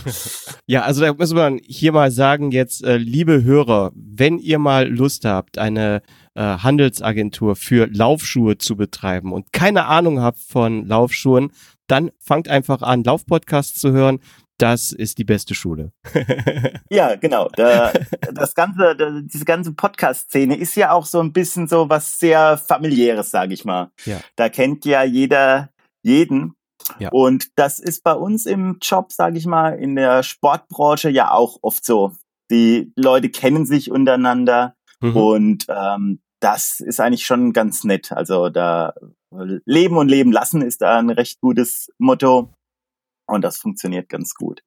Ja, 0.67 0.81
also 0.81 1.01
da 1.01 1.13
muss 1.13 1.33
man 1.33 1.59
hier 1.63 1.93
mal 1.93 2.11
sagen, 2.11 2.51
jetzt, 2.51 2.83
äh, 2.83 2.97
liebe 2.97 3.43
Hörer, 3.43 3.91
wenn 3.95 4.37
ihr 4.37 4.59
mal 4.59 4.87
Lust 4.87 5.23
habt, 5.23 5.57
eine 5.57 6.01
äh, 6.35 6.41
Handelsagentur 6.41 7.55
für 7.55 7.87
Laufschuhe 7.87 8.57
zu 8.57 8.75
betreiben 8.75 9.33
und 9.33 9.51
keine 9.51 9.85
Ahnung 9.85 10.21
habt 10.21 10.39
von 10.39 10.85
Laufschuhen, 10.85 11.51
dann 11.87 12.11
fangt 12.19 12.47
einfach 12.47 12.81
an, 12.81 13.03
Laufpodcasts 13.03 13.79
zu 13.79 13.91
hören. 13.91 14.19
Das 14.57 14.91
ist 14.91 15.17
die 15.17 15.23
beste 15.23 15.55
Schule. 15.55 15.91
ja, 16.89 17.15
genau. 17.15 17.49
Da, 17.55 17.91
das 18.31 18.53
ganze, 18.53 18.95
da, 18.95 19.19
diese 19.21 19.43
ganze 19.43 19.73
Podcast-Szene 19.73 20.55
ist 20.55 20.75
ja 20.75 20.91
auch 20.91 21.07
so 21.07 21.19
ein 21.19 21.33
bisschen 21.33 21.67
so 21.67 21.89
was 21.89 22.19
sehr 22.19 22.57
familiäres, 22.57 23.31
sage 23.31 23.55
ich 23.55 23.65
mal. 23.65 23.89
Ja. 24.05 24.21
Da 24.35 24.49
kennt 24.49 24.85
ja 24.85 25.03
jeder 25.03 25.69
jeden. 26.03 26.53
Ja. 26.99 27.09
Und 27.09 27.47
das 27.57 27.79
ist 27.79 28.03
bei 28.03 28.13
uns 28.13 28.45
im 28.45 28.77
Job, 28.81 29.11
sage 29.11 29.37
ich 29.37 29.47
mal, 29.47 29.79
in 29.79 29.95
der 29.95 30.23
Sportbranche 30.23 31.09
ja 31.09 31.31
auch 31.31 31.57
oft 31.61 31.83
so. 31.83 32.13
Die 32.51 32.91
Leute 32.95 33.29
kennen 33.29 33.65
sich 33.65 33.89
untereinander 33.89 34.75
Mhm. 35.01 35.15
Und 35.15 35.65
ähm, 35.69 36.21
das 36.39 36.79
ist 36.79 36.99
eigentlich 36.99 37.25
schon 37.25 37.53
ganz 37.53 37.83
nett. 37.83 38.11
Also 38.11 38.49
da 38.49 38.93
Leben 39.65 39.97
und 39.97 40.09
Leben 40.09 40.31
lassen 40.31 40.61
ist 40.61 40.81
da 40.81 40.99
ein 40.99 41.09
recht 41.09 41.39
gutes 41.41 41.91
Motto. 41.97 42.53
Und 43.27 43.43
das 43.43 43.57
funktioniert 43.57 44.09
ganz 44.09 44.33
gut. 44.33 44.61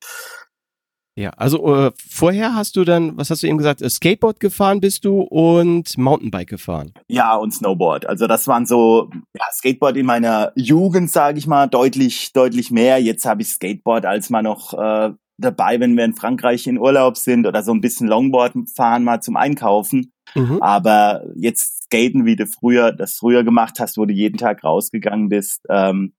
Ja, 1.17 1.31
also 1.31 1.77
äh, 1.77 1.93
vorher 1.97 2.57
hast 2.57 2.75
du 2.75 2.85
dann, 2.85 3.17
was 3.17 3.31
hast 3.31 3.43
du 3.43 3.47
eben 3.47 3.59
gesagt, 3.59 3.83
äh, 3.83 3.89
Skateboard 3.89 4.41
gefahren 4.41 4.81
bist 4.81 5.05
du 5.05 5.21
und 5.21 5.97
Mountainbike 5.97 6.49
gefahren. 6.49 6.93
Ja, 7.07 7.37
und 7.37 7.53
Snowboard. 7.53 8.07
Also 8.07 8.27
das 8.27 8.49
waren 8.49 8.67
so, 8.67 9.11
ja, 9.37 9.45
Skateboard 9.53 9.97
in 9.97 10.07
meiner 10.07 10.51
Jugend, 10.57 11.13
sage 11.13 11.39
ich 11.39 11.47
mal, 11.47 11.69
deutlich, 11.69 12.33
deutlich 12.33 12.73
mehr. 12.73 13.01
Jetzt 13.01 13.27
habe 13.27 13.43
ich 13.43 13.49
Skateboard 13.49 14.07
als 14.07 14.29
mal 14.29 14.43
noch 14.43 14.75
äh, 14.75 15.13
dabei, 15.39 15.79
wenn 15.79 15.97
wir 15.97 16.05
in 16.05 16.17
Frankreich 16.17 16.67
in 16.67 16.79
Urlaub 16.79 17.17
sind 17.17 17.47
oder 17.47 17.63
so 17.63 17.73
ein 17.73 17.81
bisschen 17.81 18.09
Longboard 18.09 18.55
fahren 18.75 19.05
mal 19.05 19.21
zum 19.21 19.37
Einkaufen. 19.37 20.11
Mhm. 20.35 20.63
Aber 20.63 21.25
jetzt 21.37 21.85
skaten, 21.85 22.25
wie 22.27 22.37
du 22.37 22.47
früher 22.47 22.93
das 22.93 23.17
früher 23.17 23.45
gemacht 23.45 23.79
hast, 23.81 23.97
wo 23.97 24.05
du 24.05 24.13
jeden 24.13 24.39
Tag 24.39 24.65
rausgegangen 24.65 25.29
bist, 25.29 25.63
ähm, 25.69 26.15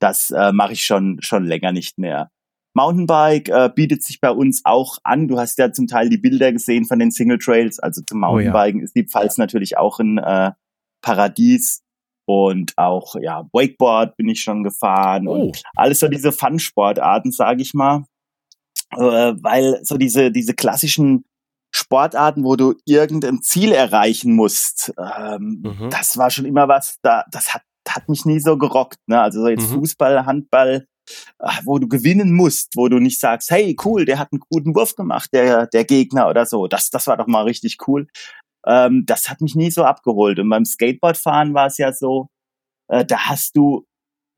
das 0.00 0.30
äh, 0.30 0.52
mache 0.52 0.72
ich 0.72 0.84
schon 0.84 1.18
schon 1.20 1.44
länger 1.44 1.72
nicht 1.72 1.98
mehr. 1.98 2.30
Mountainbike 2.74 3.48
äh, 3.48 3.70
bietet 3.74 4.02
sich 4.02 4.20
bei 4.20 4.30
uns 4.30 4.62
auch 4.64 4.98
an. 5.04 5.28
Du 5.28 5.38
hast 5.38 5.58
ja 5.58 5.72
zum 5.72 5.86
Teil 5.86 6.08
die 6.08 6.18
Bilder 6.18 6.52
gesehen 6.52 6.84
von 6.84 6.98
den 6.98 7.12
Single 7.12 7.38
Trails. 7.38 7.78
Also 7.78 8.02
zum 8.02 8.20
Mountainbiken 8.20 8.80
oh 8.80 8.82
ja. 8.82 8.84
ist 8.84 8.96
die 8.96 9.06
Pfalz 9.06 9.38
natürlich 9.38 9.78
auch 9.78 10.00
ein 10.00 10.18
äh, 10.18 10.50
Paradies. 11.00 11.82
Und 12.26 12.72
auch, 12.76 13.16
ja, 13.20 13.46
Wakeboard 13.52 14.16
bin 14.16 14.28
ich 14.28 14.40
schon 14.40 14.64
gefahren 14.64 15.28
oh. 15.28 15.34
und 15.34 15.62
alles 15.76 16.00
so 16.00 16.08
diese 16.08 16.32
Fun-Sportarten, 16.32 17.32
sage 17.32 17.60
ich 17.60 17.74
mal. 17.74 18.06
Äh, 18.92 19.34
weil 19.42 19.80
so 19.84 19.98
diese, 19.98 20.32
diese 20.32 20.54
klassischen 20.54 21.24
Sportarten, 21.74 22.44
wo 22.44 22.54
du 22.54 22.74
irgendein 22.84 23.42
Ziel 23.42 23.72
erreichen 23.72 24.36
musst, 24.36 24.92
ähm, 24.96 25.62
mhm. 25.64 25.90
das 25.90 26.16
war 26.16 26.30
schon 26.30 26.44
immer 26.44 26.68
was, 26.68 26.98
da, 27.02 27.24
das 27.30 27.52
hat, 27.52 27.62
hat 27.88 28.08
mich 28.08 28.24
nie 28.24 28.38
so 28.38 28.56
gerockt. 28.56 28.98
Ne? 29.06 29.20
Also 29.20 29.40
so 29.40 29.48
jetzt 29.48 29.70
mhm. 29.70 29.80
Fußball, 29.80 30.24
Handball, 30.24 30.86
wo 31.64 31.78
du 31.78 31.88
gewinnen 31.88 32.32
musst, 32.32 32.76
wo 32.76 32.88
du 32.88 32.98
nicht 32.98 33.20
sagst, 33.20 33.50
hey, 33.50 33.76
cool, 33.84 34.04
der 34.04 34.18
hat 34.18 34.32
einen 34.32 34.40
guten 34.48 34.74
Wurf 34.74 34.94
gemacht, 34.94 35.30
der, 35.32 35.66
der 35.66 35.84
Gegner 35.84 36.28
oder 36.28 36.46
so. 36.46 36.68
Das, 36.68 36.90
das 36.90 37.06
war 37.08 37.16
doch 37.16 37.26
mal 37.26 37.42
richtig 37.42 37.78
cool. 37.86 38.06
Ähm, 38.66 39.04
das 39.06 39.28
hat 39.28 39.40
mich 39.40 39.56
nie 39.56 39.70
so 39.70 39.84
abgeholt. 39.84 40.38
Und 40.38 40.48
beim 40.48 40.64
Skateboardfahren 40.64 41.54
war 41.54 41.66
es 41.66 41.78
ja 41.78 41.92
so, 41.92 42.28
äh, 42.88 43.04
da 43.04 43.26
hast 43.26 43.56
du, 43.56 43.84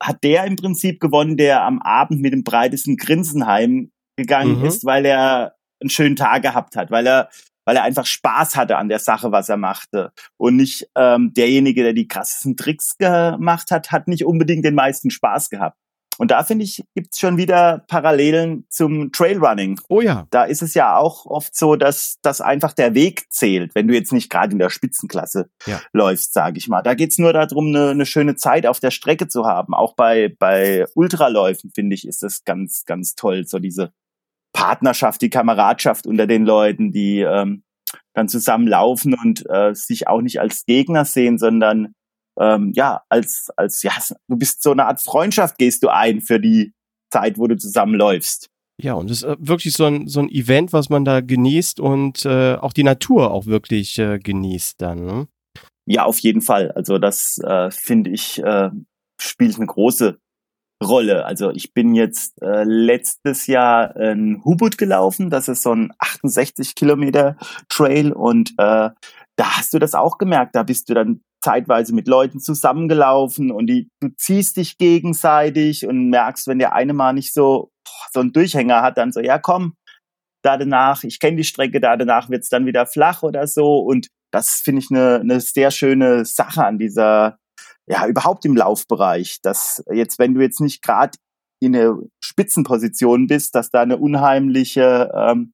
hat 0.01 0.23
der 0.23 0.45
im 0.45 0.55
Prinzip 0.55 0.99
gewonnen, 0.99 1.37
der 1.37 1.63
am 1.63 1.81
Abend 1.81 2.21
mit 2.21 2.33
dem 2.33 2.43
breitesten 2.43 2.97
Grinsen 2.97 3.45
heimgegangen 3.45 4.59
mhm. 4.59 4.65
ist, 4.65 4.85
weil 4.85 5.05
er 5.05 5.56
einen 5.81 5.89
schönen 5.89 6.15
Tag 6.15 6.41
gehabt 6.41 6.75
hat, 6.75 6.91
weil 6.91 7.07
er 7.07 7.29
weil 7.65 7.75
er 7.75 7.83
einfach 7.83 8.05
Spaß 8.05 8.55
hatte 8.55 8.77
an 8.77 8.87
der 8.87 8.99
Sache, 8.99 9.33
was 9.33 9.49
er 9.49 9.57
machte. 9.57 10.13
Und 10.37 10.55
nicht 10.55 10.87
ähm, 10.95 11.33
derjenige, 11.33 11.83
der 11.83 11.91
die 11.91 12.07
krassesten 12.07 12.55
Tricks 12.55 12.97
gemacht 12.97 13.71
hat, 13.71 13.91
hat 13.91 14.07
nicht 14.07 14.23
unbedingt 14.23 14.63
den 14.63 14.73
meisten 14.73 15.09
Spaß 15.09 15.49
gehabt. 15.49 15.77
Und 16.17 16.31
da 16.31 16.43
finde 16.43 16.63
ich, 16.63 16.83
gibt 16.95 17.13
es 17.13 17.19
schon 17.19 17.37
wieder 17.37 17.83
Parallelen 17.87 18.65
zum 18.69 19.11
Trailrunning. 19.11 19.79
Oh 19.89 20.01
ja. 20.01 20.27
Da 20.31 20.45
ist 20.45 20.61
es 20.61 20.73
ja 20.73 20.95
auch 20.95 21.25
oft 21.25 21.55
so, 21.55 21.75
dass, 21.75 22.17
dass 22.21 22.41
einfach 22.41 22.73
der 22.73 22.95
Weg 22.95 23.25
zählt, 23.31 23.75
wenn 23.75 23.87
du 23.87 23.93
jetzt 23.93 24.13
nicht 24.13 24.29
gerade 24.29 24.53
in 24.53 24.59
der 24.59 24.69
Spitzenklasse 24.69 25.49
ja. 25.65 25.81
läufst, 25.93 26.33
sage 26.33 26.57
ich 26.57 26.67
mal. 26.67 26.81
Da 26.81 26.95
geht's 26.95 27.19
nur 27.19 27.33
darum, 27.33 27.67
eine, 27.67 27.89
eine 27.89 28.05
schöne 28.05 28.35
Zeit 28.35 28.65
auf 28.65 28.79
der 28.79 28.91
Strecke 28.91 29.27
zu 29.27 29.45
haben. 29.45 29.73
Auch 29.73 29.93
bei, 29.95 30.33
bei 30.39 30.85
Ultraläufen, 30.95 31.69
finde 31.69 31.95
ich, 31.95 32.07
ist 32.07 32.23
das 32.23 32.43
ganz, 32.45 32.85
ganz 32.85 33.15
toll. 33.15 33.45
So 33.45 33.59
diese 33.59 33.91
Partnerschaft, 34.57 35.21
die 35.21 35.29
Kameradschaft 35.29 36.07
unter 36.07 36.25
den 36.25 36.43
Leuten, 36.43 36.91
die 36.91 37.19
ähm, 37.19 37.61
dann 38.15 38.27
zusammen 38.27 38.67
laufen 38.67 39.13
und 39.13 39.47
äh, 39.47 39.75
sich 39.75 40.07
auch 40.07 40.21
nicht 40.21 40.39
als 40.39 40.65
Gegner 40.65 41.05
sehen, 41.05 41.37
sondern 41.37 41.93
ähm, 42.39 42.71
ja, 42.75 43.03
als, 43.07 43.51
als, 43.55 43.83
ja, 43.83 43.91
du 44.27 44.35
bist 44.35 44.63
so 44.63 44.71
eine 44.71 44.87
Art 44.87 44.99
Freundschaft 44.99 45.59
gehst 45.59 45.83
du 45.83 45.89
ein 45.89 46.21
für 46.21 46.39
die 46.39 46.73
Zeit, 47.11 47.37
wo 47.37 47.45
du 47.45 47.55
zusammenläufst. 47.55 48.49
Ja, 48.81 48.93
und 48.93 49.11
es 49.11 49.21
ist 49.21 49.29
äh, 49.29 49.35
wirklich 49.39 49.73
so 49.73 49.85
ein, 49.85 50.07
so 50.07 50.21
ein 50.21 50.29
Event, 50.29 50.73
was 50.73 50.89
man 50.89 51.05
da 51.05 51.21
genießt 51.21 51.79
und 51.79 52.25
äh, 52.25 52.55
auch 52.55 52.73
die 52.73 52.83
Natur 52.83 53.31
auch 53.31 53.45
wirklich 53.45 53.99
äh, 53.99 54.17
genießt 54.17 54.81
dann. 54.81 55.05
Ne? 55.05 55.27
Ja, 55.85 56.05
auf 56.05 56.17
jeden 56.19 56.41
Fall. 56.41 56.71
Also 56.71 56.97
das 56.97 57.37
äh, 57.39 57.69
finde 57.69 58.09
ich 58.09 58.41
äh, 58.43 58.71
spielt 59.21 59.55
eine 59.57 59.67
große 59.67 60.17
Rolle. 60.83 61.25
Also 61.25 61.51
ich 61.51 61.73
bin 61.73 61.95
jetzt 61.95 62.41
äh, 62.41 62.63
letztes 62.63 63.47
Jahr 63.47 63.95
in 63.95 64.43
Hubut 64.45 64.77
gelaufen. 64.77 65.29
Das 65.29 65.47
ist 65.47 65.63
so 65.63 65.73
ein 65.73 65.91
68 65.97 66.75
Kilometer 66.75 67.37
Trail 67.69 68.11
und 68.11 68.51
äh, 68.57 68.89
da 69.37 69.57
hast 69.57 69.73
du 69.73 69.79
das 69.79 69.95
auch 69.95 70.17
gemerkt. 70.17 70.55
Da 70.55 70.63
bist 70.63 70.89
du 70.89 70.93
dann 70.93 71.21
zeitweise 71.43 71.93
mit 71.93 72.07
Leuten 72.07 72.39
zusammengelaufen 72.39 73.51
und 73.51 73.67
die, 73.67 73.89
du 74.01 74.09
ziehst 74.17 74.57
dich 74.57 74.77
gegenseitig 74.77 75.87
und 75.87 76.09
merkst, 76.09 76.47
wenn 76.47 76.59
der 76.59 76.73
eine 76.73 76.93
mal 76.93 77.13
nicht 77.13 77.33
so, 77.33 77.71
so 78.11 78.19
einen 78.19 78.33
Durchhänger 78.33 78.81
hat, 78.81 78.97
dann 78.97 79.11
so, 79.11 79.19
ja 79.19 79.37
komm, 79.37 79.73
da 80.43 80.57
danach, 80.57 81.03
ich 81.03 81.19
kenne 81.19 81.37
die 81.37 81.43
Strecke, 81.43 81.79
da 81.79 81.95
danach 81.97 82.29
wird's 82.29 82.49
dann 82.49 82.65
wieder 82.65 82.85
flach 82.85 83.23
oder 83.23 83.47
so. 83.47 83.79
Und 83.79 84.07
das 84.31 84.61
finde 84.61 84.81
ich 84.81 84.91
eine, 84.91 85.19
eine 85.19 85.39
sehr 85.39 85.71
schöne 85.71 86.25
Sache 86.25 86.65
an 86.65 86.79
dieser, 86.79 87.37
ja, 87.87 88.05
überhaupt 88.07 88.45
im 88.45 88.55
Laufbereich, 88.55 89.41
dass 89.41 89.83
jetzt, 89.91 90.19
wenn 90.19 90.33
du 90.33 90.41
jetzt 90.41 90.59
nicht 90.59 90.81
gerade 90.81 91.17
in 91.59 91.75
eine 91.75 91.97
Spitzenposition 92.23 93.27
bist, 93.27 93.55
dass 93.55 93.71
da 93.71 93.81
eine 93.81 93.97
unheimliche 93.97 95.11
ähm, 95.15 95.53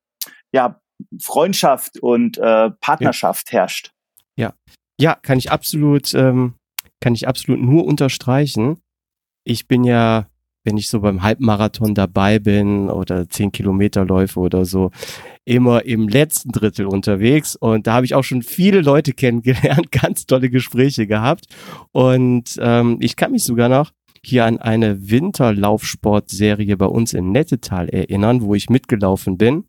ja, 0.52 0.82
Freundschaft 1.22 2.00
und 2.00 2.38
äh, 2.38 2.72
Partnerschaft 2.82 3.52
ja. 3.52 3.60
herrscht. 3.60 3.92
Ja, 4.38 4.54
ja, 5.00 5.16
kann 5.16 5.38
ich 5.38 5.52
absolut, 5.52 6.14
ähm, 6.14 6.56
kann 7.00 7.14
ich 7.14 7.28
absolut 7.28 7.62
nur 7.62 7.86
unterstreichen. 7.86 8.82
Ich 9.46 9.68
bin 9.68 9.84
ja, 9.84 10.28
wenn 10.64 10.78
ich 10.78 10.90
so 10.90 11.02
beim 11.02 11.24
Halbmarathon 11.24 11.94
dabei 11.94 12.40
bin 12.40 12.90
oder 12.90 13.30
zehn 13.30 13.52
Kilometer 13.52 14.06
läufe 14.06 14.40
oder 14.40 14.66
so, 14.66 14.92
immer 15.46 15.86
im 15.86 16.08
letzten 16.08 16.52
Drittel 16.52 16.86
unterwegs 16.86 17.56
und 17.56 17.88
da 17.88 17.94
habe 17.94 18.06
ich 18.06 18.16
auch 18.16 18.24
schon 18.24 18.44
viele 18.44 18.82
Leute 18.82 19.14
kennengelernt, 19.14 19.92
ganz 19.92 20.26
tolle 20.26 20.50
Gespräche 20.50 21.08
gehabt 21.08 21.46
und 21.92 22.58
ähm, 22.60 22.98
ich 23.02 23.16
kann 23.16 23.32
mich 23.32 23.44
sogar 23.44 23.70
noch 23.70 23.92
hier 24.26 24.46
an 24.46 24.58
eine 24.58 25.10
Winterlaufsportserie 25.10 26.78
bei 26.78 26.86
uns 26.86 27.14
in 27.14 27.32
Nettetal 27.32 27.90
erinnern, 27.90 28.42
wo 28.42 28.56
ich 28.56 28.70
mitgelaufen 28.70 29.38
bin. 29.38 29.66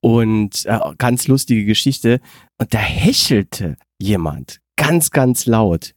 Und 0.00 0.66
äh, 0.66 0.78
ganz 0.98 1.26
lustige 1.28 1.64
Geschichte. 1.64 2.20
Und 2.58 2.74
da 2.74 2.78
hechelte 2.78 3.76
jemand 3.98 4.60
ganz, 4.76 5.10
ganz 5.10 5.46
laut. 5.46 5.94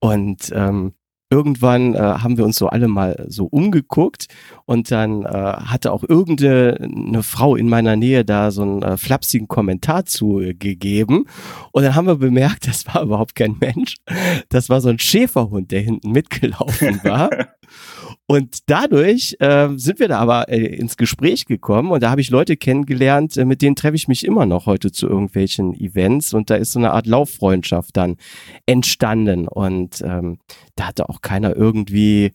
Und 0.00 0.50
ähm, 0.54 0.94
irgendwann 1.32 1.94
äh, 1.94 1.98
haben 1.98 2.36
wir 2.36 2.44
uns 2.44 2.56
so 2.56 2.68
alle 2.68 2.88
mal 2.88 3.24
so 3.26 3.46
umgeguckt 3.46 4.26
und 4.66 4.90
dann 4.90 5.24
äh, 5.24 5.28
hatte 5.28 5.90
auch 5.90 6.04
irgendeine 6.06 7.22
Frau 7.22 7.56
in 7.56 7.70
meiner 7.70 7.96
Nähe 7.96 8.22
da 8.22 8.50
so 8.50 8.60
einen 8.60 8.82
äh, 8.82 8.98
flapsigen 8.98 9.48
Kommentar 9.48 10.04
zugegeben. 10.04 11.24
Und 11.70 11.84
dann 11.84 11.94
haben 11.94 12.06
wir 12.06 12.16
bemerkt, 12.16 12.66
das 12.68 12.86
war 12.86 13.02
überhaupt 13.02 13.34
kein 13.34 13.56
Mensch, 13.58 13.96
das 14.50 14.68
war 14.68 14.82
so 14.82 14.90
ein 14.90 14.98
Schäferhund, 14.98 15.70
der 15.70 15.80
hinten 15.80 16.12
mitgelaufen 16.12 17.00
war 17.02 17.30
Und 18.28 18.70
dadurch 18.70 19.36
äh, 19.40 19.68
sind 19.76 19.98
wir 19.98 20.08
da 20.08 20.18
aber 20.18 20.48
äh, 20.48 20.64
ins 20.64 20.96
Gespräch 20.96 21.44
gekommen 21.44 21.90
und 21.90 22.02
da 22.02 22.10
habe 22.10 22.20
ich 22.20 22.30
Leute 22.30 22.56
kennengelernt, 22.56 23.36
äh, 23.36 23.44
mit 23.44 23.62
denen 23.62 23.76
treffe 23.76 23.96
ich 23.96 24.08
mich 24.08 24.24
immer 24.24 24.46
noch 24.46 24.66
heute 24.66 24.92
zu 24.92 25.08
irgendwelchen 25.08 25.74
Events 25.74 26.32
und 26.32 26.48
da 26.48 26.54
ist 26.54 26.72
so 26.72 26.78
eine 26.78 26.92
Art 26.92 27.06
Lauffreundschaft 27.06 27.96
dann 27.96 28.16
entstanden 28.64 29.48
und 29.48 30.00
ähm, 30.02 30.38
da 30.76 30.86
hatte 30.86 31.08
auch 31.08 31.20
keiner 31.20 31.56
irgendwie 31.56 32.32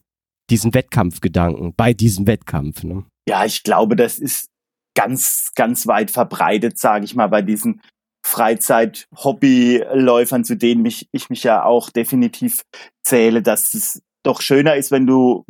diesen 0.49 0.73
Wettkampfgedanken 0.73 1.73
bei 1.75 1.93
diesem 1.93 2.27
Wettkampf. 2.27 2.83
Ne? 2.83 3.05
Ja, 3.27 3.45
ich 3.45 3.63
glaube, 3.63 3.95
das 3.95 4.19
ist 4.19 4.49
ganz, 4.95 5.51
ganz 5.55 5.87
weit 5.87 6.11
verbreitet, 6.11 6.77
sage 6.77 7.05
ich 7.05 7.15
mal, 7.15 7.27
bei 7.27 7.41
diesen 7.41 7.81
Freizeit-Hobbyläufern, 8.25 10.43
zu 10.43 10.57
denen 10.57 10.81
mich, 10.81 11.07
ich 11.11 11.29
mich 11.29 11.43
ja 11.43 11.63
auch 11.63 11.89
definitiv 11.89 12.63
zähle, 13.03 13.41
dass 13.41 13.73
es 13.73 14.01
doch 14.23 14.41
schöner 14.41 14.75
ist, 14.75 14.91
wenn 14.91 15.07
du 15.07 15.45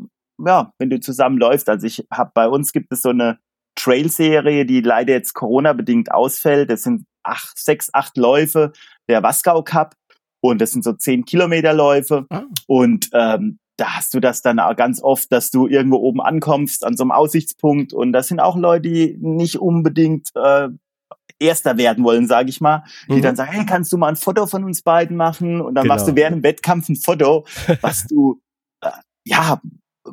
ja, 0.45 0.71
wenn 0.77 0.89
du 0.89 0.99
zusammenläufst. 0.99 1.69
Also 1.69 1.87
ich 1.87 2.05
habe 2.11 2.31
bei 2.33 2.47
uns 2.47 2.71
gibt 2.71 2.91
es 2.91 3.01
so 3.01 3.09
eine 3.09 3.39
Trail-Serie, 3.75 4.65
die 4.65 4.81
leider 4.81 5.13
jetzt 5.13 5.33
Corona-bedingt 5.33 6.11
ausfällt. 6.11 6.69
Das 6.69 6.83
sind 6.83 7.05
acht, 7.23 7.57
sechs, 7.57 7.89
acht 7.93 8.17
Läufe 8.17 8.71
der 9.09 9.23
Wasgau 9.23 9.63
Cup 9.63 9.95
und 10.41 10.61
das 10.61 10.71
sind 10.71 10.83
so 10.83 10.93
zehn 10.93 11.25
Kilometer 11.25 11.73
Läufe. 11.73 12.25
Ah. 12.29 12.43
Und 12.67 13.09
ähm, 13.13 13.59
da 13.77 13.95
hast 13.95 14.13
du 14.13 14.19
das 14.19 14.41
dann 14.41 14.59
auch 14.59 14.75
ganz 14.75 15.01
oft, 15.01 15.31
dass 15.31 15.51
du 15.51 15.67
irgendwo 15.67 15.97
oben 15.97 16.21
ankommst 16.21 16.83
an 16.83 16.97
so 16.97 17.03
einem 17.03 17.11
Aussichtspunkt 17.11 17.93
und 17.93 18.11
das 18.11 18.27
sind 18.27 18.39
auch 18.39 18.57
Leute, 18.57 18.89
die 18.89 19.17
nicht 19.19 19.57
unbedingt 19.57 20.29
äh, 20.35 20.69
Erster 21.39 21.77
werden 21.77 22.03
wollen, 22.03 22.27
sage 22.27 22.49
ich 22.49 22.61
mal, 22.61 22.83
die 23.07 23.17
mhm. 23.17 23.21
dann 23.21 23.35
sagen, 23.35 23.51
hey, 23.51 23.65
kannst 23.65 23.93
du 23.93 23.97
mal 23.97 24.07
ein 24.07 24.15
Foto 24.15 24.47
von 24.47 24.63
uns 24.63 24.81
beiden 24.81 25.15
machen? 25.15 25.61
Und 25.61 25.75
dann 25.75 25.83
genau. 25.83 25.93
machst 25.93 26.07
du 26.07 26.15
während 26.15 26.37
dem 26.37 26.43
Wettkampf 26.43 26.89
ein 26.89 26.95
Foto, 26.95 27.45
was 27.81 28.07
du 28.07 28.41
äh, 28.81 28.89
ja 29.23 29.61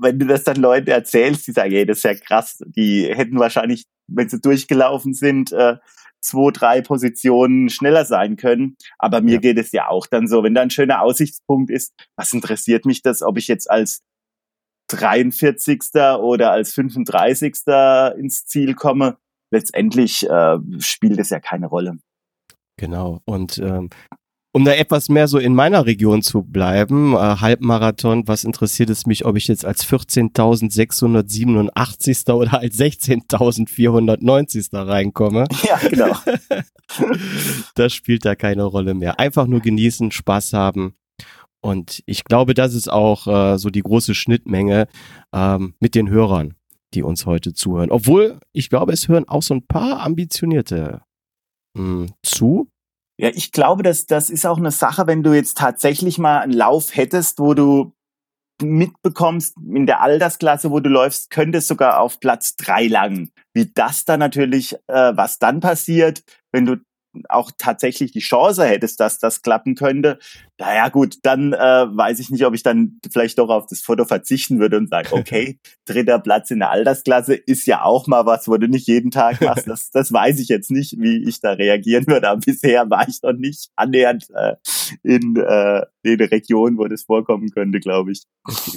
wenn 0.01 0.19
du 0.19 0.27
das 0.27 0.45
dann 0.45 0.57
Leuten 0.57 0.91
erzählst, 0.91 1.47
die 1.47 1.53
sagen, 1.53 1.73
ey, 1.73 1.87
das 1.87 1.99
ist 1.99 2.05
ja 2.05 2.15
krass, 2.15 2.59
die 2.67 3.07
hätten 3.15 3.39
wahrscheinlich, 3.39 3.85
wenn 4.07 4.29
sie 4.29 4.41
durchgelaufen 4.41 5.15
sind, 5.15 5.53
äh, 5.53 5.77
zwei, 6.21 6.51
drei 6.51 6.81
Positionen 6.81 7.69
schneller 7.69 8.05
sein 8.05 8.37
können. 8.37 8.77
Aber 8.99 9.21
mir 9.21 9.35
ja. 9.35 9.41
geht 9.41 9.59
es 9.59 9.73
ja 9.73 9.89
auch 9.89 10.07
dann 10.07 10.27
so, 10.27 10.43
wenn 10.43 10.55
da 10.55 10.63
ein 10.63 10.71
schöner 10.71 11.03
Aussichtspunkt 11.03 11.71
ist, 11.71 11.93
was 12.17 12.33
interessiert 12.33 12.87
mich 12.87 13.03
das, 13.03 13.23
ob 13.23 13.39
ich 13.39 13.49
jetzt 13.49 13.71
als 13.71 14.03
43. 14.89 15.81
oder 16.21 16.51
als 16.51 16.73
35. 16.75 17.55
ins 18.19 18.47
Ziel 18.47 18.75
komme? 18.75 19.19
Letztendlich 19.51 20.29
äh, 20.29 20.59
spielt 20.79 21.19
es 21.19 21.31
ja 21.31 21.41
keine 21.41 21.67
Rolle. 21.67 21.99
Genau. 22.77 23.21
Und 23.25 23.59
ähm, 23.59 23.91
um 24.57 24.65
da 24.65 24.73
etwas 24.73 25.09
mehr 25.09 25.27
so 25.27 25.39
in 25.39 25.53
meiner 25.53 25.85
Region 25.85 26.23
zu 26.23 26.45
bleiben, 26.45 27.15
äh, 27.15 27.17
Halbmarathon, 27.17 28.29
was 28.29 28.45
interessiert 28.45 28.89
es 28.89 29.05
mich, 29.05 29.25
ob 29.25 29.37
ich 29.37 29.49
jetzt 29.49 29.65
als 29.65 29.85
14.687. 29.85 32.33
oder 32.33 32.61
als 32.61 32.79
16.490. 32.79 34.87
reinkomme? 34.87 35.49
Ja, 35.65 35.79
genau. 35.89 36.15
das 37.75 37.95
spielt 37.95 38.25
da 38.25 38.37
keine 38.37 38.63
Rolle 38.65 38.95
mehr. 38.95 39.19
Einfach 39.19 39.49
nur 39.49 39.59
genießen, 39.61 40.13
Spaß 40.13 40.53
haben. 40.53 40.95
Und 41.61 42.05
ich 42.07 42.23
glaube, 42.25 42.55
das 42.55 42.75
ist 42.75 42.93
auch 42.93 43.27
äh, 43.27 43.59
so 43.59 43.71
die 43.71 43.83
große 43.83 44.15
Schnittmenge 44.15 44.87
ähm, 45.33 45.75
mit 45.81 45.97
den 45.97 46.09
Hörern, 46.11 46.55
die 46.93 47.03
uns 47.03 47.27
heute 47.27 47.55
zuhören. 47.55 47.91
Obwohl, 47.91 48.39
ich 48.53 48.69
glaube, 48.69 48.93
es 48.93 49.09
hören 49.09 49.27
auch 49.27 49.43
so 49.43 49.55
ein 49.55 49.67
paar 49.67 50.03
ambitionierte 50.03 51.01
mh, 51.77 51.83
hm, 51.83 52.07
zu. 52.23 52.69
Ja, 53.17 53.31
ich 53.33 53.53
glaube, 53.53 53.83
dass 53.83 54.07
das 54.07 54.29
ist 54.29 54.45
auch 54.47 54.59
eine 54.59 54.73
Sache, 54.73 55.07
wenn 55.07 55.23
du 55.23 55.33
jetzt 55.33 55.57
tatsächlich 55.57 56.19
mal 56.19 56.41
einen 56.41 56.53
Lauf 56.53 56.97
hättest, 56.97 57.39
wo 57.39 57.55
du 57.55 57.93
mitbekommst, 58.63 59.57
in 59.57 59.87
der 59.87 60.01
Altersklasse, 60.01 60.71
wo 60.71 60.81
du 60.81 60.89
läufst, 60.89 61.31
könnte 61.31 61.59
es 61.59 61.67
sogar 61.67 62.01
auf 62.01 62.21
Platz 62.21 62.57
drei 62.57 62.87
lang. 62.87 63.31
Wie 63.53 63.71
das 63.73 64.05
dann 64.05 64.21
natürlich, 64.21 64.75
äh, 64.89 65.13
was 65.17 65.39
dann 65.39 65.61
passiert, 65.61 66.23
wenn 66.53 66.67
du 66.67 66.77
auch 67.29 67.51
tatsächlich 67.57 68.13
die 68.13 68.21
Chance 68.21 68.65
hättest, 68.65 68.99
dass 69.01 69.19
das 69.19 69.43
klappen 69.43 69.75
könnte, 69.77 70.19
naja 70.59 70.89
gut, 70.89 71.17
dann 71.23 71.53
äh, 71.53 71.57
weiß 71.57 72.21
ich 72.21 72.31
nicht, 72.31 72.45
ob 72.47 72.55
ich 72.55 72.63
dann 72.63 73.01
vielleicht 73.11 73.39
doch 73.39 73.49
auf 73.49 73.67
das 73.67 73.81
Foto 73.81 74.05
verzichten 74.05 74.61
würde 74.61 74.77
und 74.77 74.89
sage, 74.89 75.13
okay, 75.13 75.59
dritter 75.85 76.21
Platz 76.21 76.51
in 76.51 76.61
der 76.61 76.71
Altersklasse 76.71 77.35
ist 77.35 77.67
ja 77.67 77.83
auch 77.83 78.07
mal 78.07 78.25
was, 78.25 78.47
wo 78.47 78.57
du 78.57 78.69
nicht 78.69 78.87
jeden 78.87 79.11
Tag 79.11 79.41
machst. 79.41 79.67
Das, 79.67 79.91
das 79.91 80.13
weiß 80.13 80.39
ich 80.39 80.49
jetzt 80.49 80.71
nicht, 80.71 80.97
wie 80.99 81.29
ich 81.29 81.41
da 81.41 81.53
reagieren 81.53 82.07
würde. 82.07 82.29
Aber 82.29 82.41
bisher 82.41 82.89
war 82.89 83.09
ich 83.09 83.21
noch 83.23 83.33
nicht 83.33 83.71
annähernd 83.75 84.29
äh, 84.35 84.55
in 85.03 85.37
äh, 85.37 85.83
den 86.05 86.21
Regionen, 86.21 86.79
wo 86.79 86.87
das 86.87 87.03
vorkommen 87.03 87.51
könnte, 87.51 87.81
glaube 87.81 88.13
ich. 88.13 88.23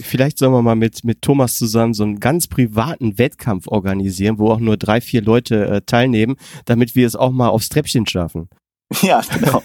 Vielleicht 0.01 0.39
sollen 0.39 0.53
wir 0.53 0.61
mal 0.63 0.75
mit, 0.75 1.03
mit 1.03 1.21
Thomas 1.21 1.57
zusammen 1.57 1.93
so 1.93 2.03
einen 2.03 2.19
ganz 2.19 2.47
privaten 2.47 3.19
Wettkampf 3.19 3.67
organisieren, 3.67 4.39
wo 4.39 4.49
auch 4.49 4.59
nur 4.59 4.77
drei, 4.77 4.99
vier 4.99 5.21
Leute 5.21 5.67
äh, 5.67 5.81
teilnehmen, 5.81 6.37
damit 6.65 6.95
wir 6.95 7.05
es 7.05 7.15
auch 7.15 7.31
mal 7.31 7.49
aufs 7.49 7.69
Treppchen 7.69 8.07
schaffen. 8.07 8.49
Ja, 9.01 9.19
genau. 9.19 9.61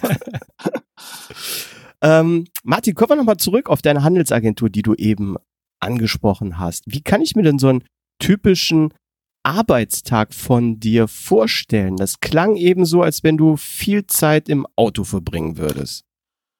Ähm, 2.03 2.45
Martin, 2.63 2.93
kommen 2.93 3.11
wir 3.11 3.15
nochmal 3.15 3.37
zurück 3.37 3.69
auf 3.69 3.81
deine 3.81 4.03
Handelsagentur, 4.03 4.69
die 4.69 4.81
du 4.81 4.93
eben 4.95 5.37
angesprochen 5.79 6.59
hast. 6.59 6.83
Wie 6.85 7.01
kann 7.01 7.21
ich 7.21 7.35
mir 7.35 7.43
denn 7.43 7.59
so 7.59 7.69
einen 7.69 7.85
typischen 8.19 8.93
Arbeitstag 9.43 10.33
von 10.33 10.79
dir 10.79 11.07
vorstellen? 11.07 11.95
Das 11.95 12.19
klang 12.19 12.57
eben 12.57 12.85
so, 12.85 13.01
als 13.01 13.23
wenn 13.23 13.37
du 13.37 13.55
viel 13.55 14.05
Zeit 14.05 14.49
im 14.49 14.67
Auto 14.75 15.05
verbringen 15.05 15.57
würdest. 15.57 16.03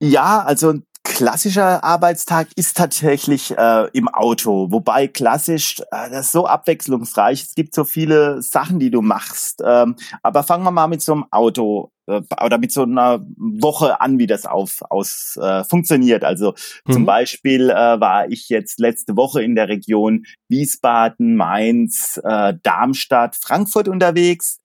Ja, 0.02 0.42
also 0.44 0.80
klassischer 1.04 1.84
Arbeitstag 1.84 2.48
ist 2.56 2.78
tatsächlich 2.78 3.56
äh, 3.58 3.88
im 3.94 4.08
Auto, 4.08 4.72
wobei 4.72 5.08
klassisch, 5.08 5.82
äh, 5.92 6.10
das 6.10 6.28
ist 6.28 6.32
so 6.32 6.48
abwechslungsreich. 6.48 7.44
Es 7.44 7.56
gibt 7.56 7.76
so 7.76 7.84
viele 7.84 8.42
Sachen, 8.42 8.80
die 8.80 8.90
du 8.90 9.02
machst. 9.02 9.62
Ähm, 9.66 9.96
aber 10.24 10.44
fangen 10.44 10.64
wir 10.64 10.72
mal 10.72 10.88
mit 10.88 11.02
so 11.02 11.14
einem 11.14 11.26
Auto 11.30 11.92
äh, 12.08 12.22
oder 12.44 12.58
mit 12.58 12.72
so 12.72 12.84
einer 12.84 13.24
Woche 13.38 14.02
an, 14.02 14.18
wie 14.18 14.28
das 14.28 14.46
auf, 14.46 14.82
aus 14.90 15.38
äh, 15.42 15.64
funktioniert. 15.66 16.24
Also 16.24 16.54
mhm. 16.86 16.94
zum 16.94 17.06
Beispiel 17.06 17.70
äh, 17.70 18.00
war 18.00 18.30
ich 18.30 18.50
jetzt 18.50 18.80
letzte 18.80 19.16
Woche 19.16 19.44
in 19.44 19.56
der 19.56 19.68
Region 19.68 20.26
Wiesbaden, 20.50 21.36
Mainz, 21.36 22.20
äh, 22.24 22.56
Darmstadt, 22.64 23.36
Frankfurt 23.36 23.88
unterwegs. 23.88 24.63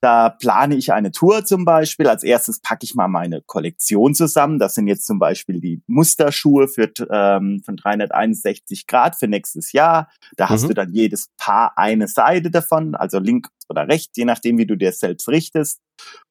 Da 0.00 0.30
plane 0.30 0.76
ich 0.76 0.92
eine 0.92 1.12
Tour 1.12 1.44
zum 1.44 1.64
Beispiel. 1.64 2.06
Als 2.08 2.22
erstes 2.22 2.60
packe 2.60 2.84
ich 2.84 2.94
mal 2.94 3.08
meine 3.08 3.42
Kollektion 3.42 4.14
zusammen. 4.14 4.58
Das 4.58 4.74
sind 4.74 4.86
jetzt 4.86 5.06
zum 5.06 5.18
Beispiel 5.18 5.60
die 5.60 5.82
Musterschuhe 5.86 6.68
für, 6.68 6.90
ähm, 7.10 7.62
von 7.64 7.76
361 7.76 8.86
Grad 8.86 9.16
für 9.16 9.28
nächstes 9.28 9.72
Jahr. 9.72 10.10
Da 10.36 10.46
mhm. 10.46 10.48
hast 10.50 10.68
du 10.68 10.74
dann 10.74 10.92
jedes 10.92 11.28
Paar 11.36 11.76
eine 11.76 12.08
Seite 12.08 12.50
davon, 12.50 12.94
also 12.94 13.18
links 13.18 13.50
oder 13.68 13.88
rechts, 13.88 14.16
je 14.16 14.24
nachdem, 14.24 14.58
wie 14.58 14.66
du 14.66 14.76
dir 14.76 14.92
selbst 14.92 15.28
richtest. 15.28 15.80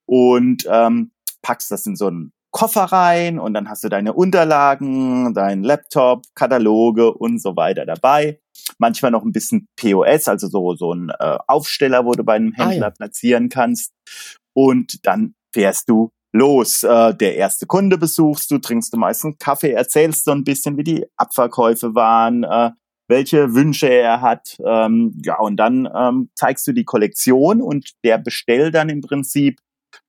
Und 0.05 0.67
ähm, 0.69 1.11
packst 1.41 1.71
das 1.71 1.85
in 1.85 1.95
so 1.95 2.07
einen 2.07 2.33
Koffer 2.51 2.85
rein 2.85 3.39
und 3.39 3.53
dann 3.53 3.69
hast 3.69 3.83
du 3.83 3.89
deine 3.89 4.13
Unterlagen, 4.13 5.33
dein 5.33 5.63
Laptop, 5.63 6.23
Kataloge 6.35 7.13
und 7.13 7.41
so 7.41 7.55
weiter 7.55 7.85
dabei 7.85 8.39
manchmal 8.77 9.11
noch 9.11 9.23
ein 9.23 9.31
bisschen 9.31 9.67
POS, 9.75 10.27
also 10.27 10.47
so, 10.47 10.75
so 10.75 10.93
ein 10.93 11.09
äh, 11.19 11.37
Aufsteller, 11.47 12.05
wo 12.05 12.11
du 12.13 12.23
bei 12.23 12.35
einem 12.35 12.53
Händler 12.53 12.87
ah, 12.87 12.89
ja. 12.89 12.91
platzieren 12.91 13.49
kannst. 13.49 13.93
Und 14.53 15.05
dann 15.05 15.35
fährst 15.53 15.89
du 15.89 16.11
los. 16.33 16.83
Äh, 16.83 17.15
der 17.15 17.35
erste 17.35 17.65
Kunde 17.65 17.97
besuchst 17.97 18.51
du, 18.51 18.57
trinkst 18.57 18.93
du 18.93 18.97
meistens 18.97 19.37
Kaffee, 19.39 19.71
erzählst 19.71 20.25
so 20.25 20.31
ein 20.31 20.43
bisschen, 20.43 20.77
wie 20.77 20.83
die 20.83 21.05
Abverkäufe 21.17 21.95
waren, 21.95 22.43
äh, 22.43 22.71
welche 23.07 23.53
Wünsche 23.55 23.89
er 23.89 24.21
hat. 24.21 24.55
Ähm, 24.63 25.19
ja, 25.23 25.39
und 25.39 25.57
dann 25.57 25.89
ähm, 25.95 26.29
zeigst 26.35 26.67
du 26.67 26.73
die 26.73 26.85
Kollektion 26.85 27.61
und 27.61 27.91
der 28.03 28.17
bestellt 28.17 28.75
dann 28.75 28.89
im 28.89 29.01
Prinzip 29.01 29.59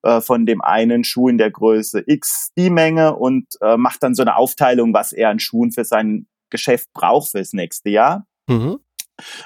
äh, 0.02 0.20
von 0.20 0.46
dem 0.46 0.62
einen 0.62 1.04
Schuh 1.04 1.28
in 1.28 1.38
der 1.38 1.50
Größe 1.50 2.02
X 2.06 2.50
die 2.56 2.70
Menge 2.70 3.16
und 3.16 3.46
äh, 3.60 3.76
macht 3.76 4.02
dann 4.02 4.14
so 4.14 4.22
eine 4.22 4.36
Aufteilung, 4.36 4.94
was 4.94 5.12
er 5.12 5.30
an 5.30 5.38
Schuhen 5.38 5.72
für 5.72 5.84
sein 5.84 6.26
Geschäft 6.50 6.88
braucht 6.92 7.30
fürs 7.30 7.52
nächste 7.52 7.90
Jahr. 7.90 8.26
Mhm. 8.48 8.78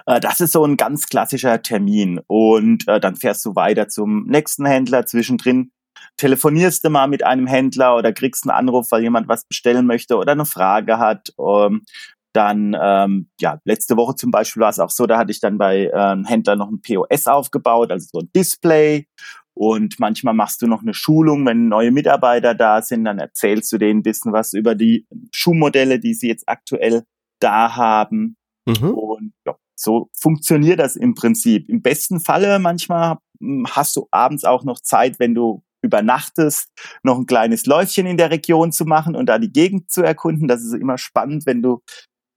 Äh, 0.07 0.21
das 0.21 0.41
ist 0.41 0.53
so 0.53 0.65
ein 0.65 0.77
ganz 0.77 1.07
klassischer 1.07 1.63
Termin. 1.63 2.21
Und 2.27 2.87
äh, 2.89 3.01
dann 3.01 3.17
fährst 3.17 3.45
du 3.45 3.55
weiter 3.55 3.89
zum 3.89 4.27
nächsten 4.27 4.67
Händler. 4.67 5.07
Zwischendrin 5.07 5.71
telefonierst 6.17 6.85
du 6.85 6.91
mal 6.91 7.09
mit 7.09 7.25
einem 7.25 7.47
Händler 7.47 7.97
oder 7.97 8.13
kriegst 8.13 8.45
einen 8.45 8.57
Anruf, 8.57 8.91
weil 8.91 9.03
jemand 9.03 9.29
was 9.29 9.45
bestellen 9.47 9.87
möchte 9.87 10.17
oder 10.17 10.33
eine 10.33 10.47
Frage 10.47 10.99
hat. 10.99 11.33
Ähm, 11.39 11.83
dann, 12.33 12.77
ähm, 12.81 13.29
ja, 13.41 13.61
letzte 13.65 13.97
Woche 13.97 14.17
zum 14.17 14.33
Beispiel 14.33 14.61
war 14.61 14.71
es 14.71 14.81
auch 14.81 14.91
so, 14.91 15.07
da 15.07 15.19
hatte 15.19 15.31
ich 15.31 15.39
dann 15.39 15.57
bei 15.57 15.85
äh, 15.85 15.93
einem 15.93 16.25
Händler 16.25 16.57
noch 16.57 16.69
ein 16.69 16.83
POS 16.83 17.27
aufgebaut, 17.27 17.93
also 17.93 18.09
so 18.13 18.19
ein 18.21 18.31
Display. 18.35 19.07
Und 19.57 20.01
manchmal 20.01 20.35
machst 20.35 20.63
du 20.63 20.67
noch 20.67 20.83
eine 20.83 20.95
Schulung, 20.95 21.47
wenn 21.47 21.69
neue 21.69 21.93
Mitarbeiter 21.93 22.55
da 22.55 22.83
sind, 22.83 23.05
dann 23.05 23.19
erzählst 23.19 23.73
du 23.73 23.79
denen 23.79 24.01
ein 24.01 24.03
bisschen 24.03 24.33
was 24.33 24.53
über 24.53 24.75
die 24.75 25.07
Schuhmodelle, 25.31 26.01
die 26.01 26.15
sie 26.15 26.29
jetzt 26.29 26.49
aktuell 26.49 27.05
da 27.41 27.77
haben. 27.77 28.37
Mhm. 28.67 28.91
Und 28.91 29.33
ja, 29.47 29.57
so 29.77 30.11
funktioniert 30.19 30.81
das 30.81 30.97
im 30.97 31.15
Prinzip. 31.15 31.69
Im 31.69 31.83
besten 31.83 32.19
Falle 32.19 32.59
manchmal 32.59 33.19
hm, 33.41 33.67
hast 33.71 33.97
du 33.97 34.09
abends 34.11 34.45
auch 34.45 34.65
noch 34.65 34.81
Zeit, 34.81 35.21
wenn 35.21 35.35
du 35.35 35.63
übernachtest, 35.83 36.69
noch 37.03 37.19
ein 37.19 37.27
kleines 37.27 37.67
Läufchen 37.67 38.07
in 38.07 38.17
der 38.17 38.31
Region 38.31 38.73
zu 38.73 38.87
machen 38.87 39.15
und 39.15 39.27
da 39.27 39.39
die 39.39 39.53
Gegend 39.53 39.91
zu 39.91 40.03
erkunden. 40.03 40.49
Das 40.49 40.63
ist 40.63 40.73
immer 40.73 40.99
spannend, 40.99 41.47
wenn 41.47 41.63
du 41.63 41.83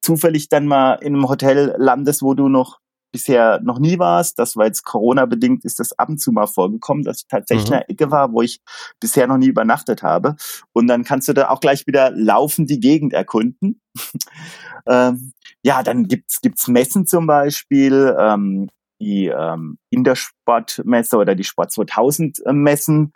zufällig 0.01 0.49
dann 0.49 0.67
mal 0.67 0.95
in 0.95 1.15
einem 1.15 1.30
Hotel 1.30 1.73
landest, 1.77 2.21
wo 2.21 2.34
du 2.34 2.49
noch 2.49 2.80
bisher 3.17 3.60
noch 3.63 3.80
nie 3.80 3.97
warst. 3.97 4.38
Das 4.38 4.56
war 4.56 4.67
jetzt 4.67 4.84
Corona-bedingt, 4.84 5.65
ist 5.65 5.80
das 5.80 5.97
ab 5.97 6.10
und 6.10 6.19
zu 6.19 6.32
mal 6.32 6.45
vorgekommen, 6.45 7.03
dass 7.03 7.21
ich 7.21 7.27
tatsächlich 7.27 7.67
mhm. 7.67 7.73
in 7.73 7.80
einer 7.80 7.89
Ecke 7.89 8.12
war, 8.12 8.32
wo 8.32 8.43
ich 8.43 8.60
bisher 8.99 9.25
noch 9.25 9.38
nie 9.38 9.47
übernachtet 9.47 10.03
habe. 10.03 10.36
Und 10.71 10.86
dann 10.86 11.03
kannst 11.03 11.27
du 11.27 11.34
da 11.34 11.49
auch 11.49 11.60
gleich 11.60 11.88
wieder 11.88 12.12
laufen 12.12 12.67
die 12.67 12.80
Gegend 12.80 13.13
erkunden. 13.13 13.82
ähm, 14.88 15.32
ja, 15.63 15.82
dann 15.82 16.08
gibt's 16.08 16.41
gibt's 16.41 16.67
Messen 16.67 17.08
zum 17.08 17.25
Beispiel, 17.25 18.15
ähm, 18.19 18.69
die 19.01 19.27
ähm, 19.27 19.80
Intersportmesse 19.89 21.17
oder 21.17 21.34
die 21.34 21.43
Sport 21.43 21.71
2000 21.71 22.45
äh, 22.45 22.53
Messen. 22.53 23.13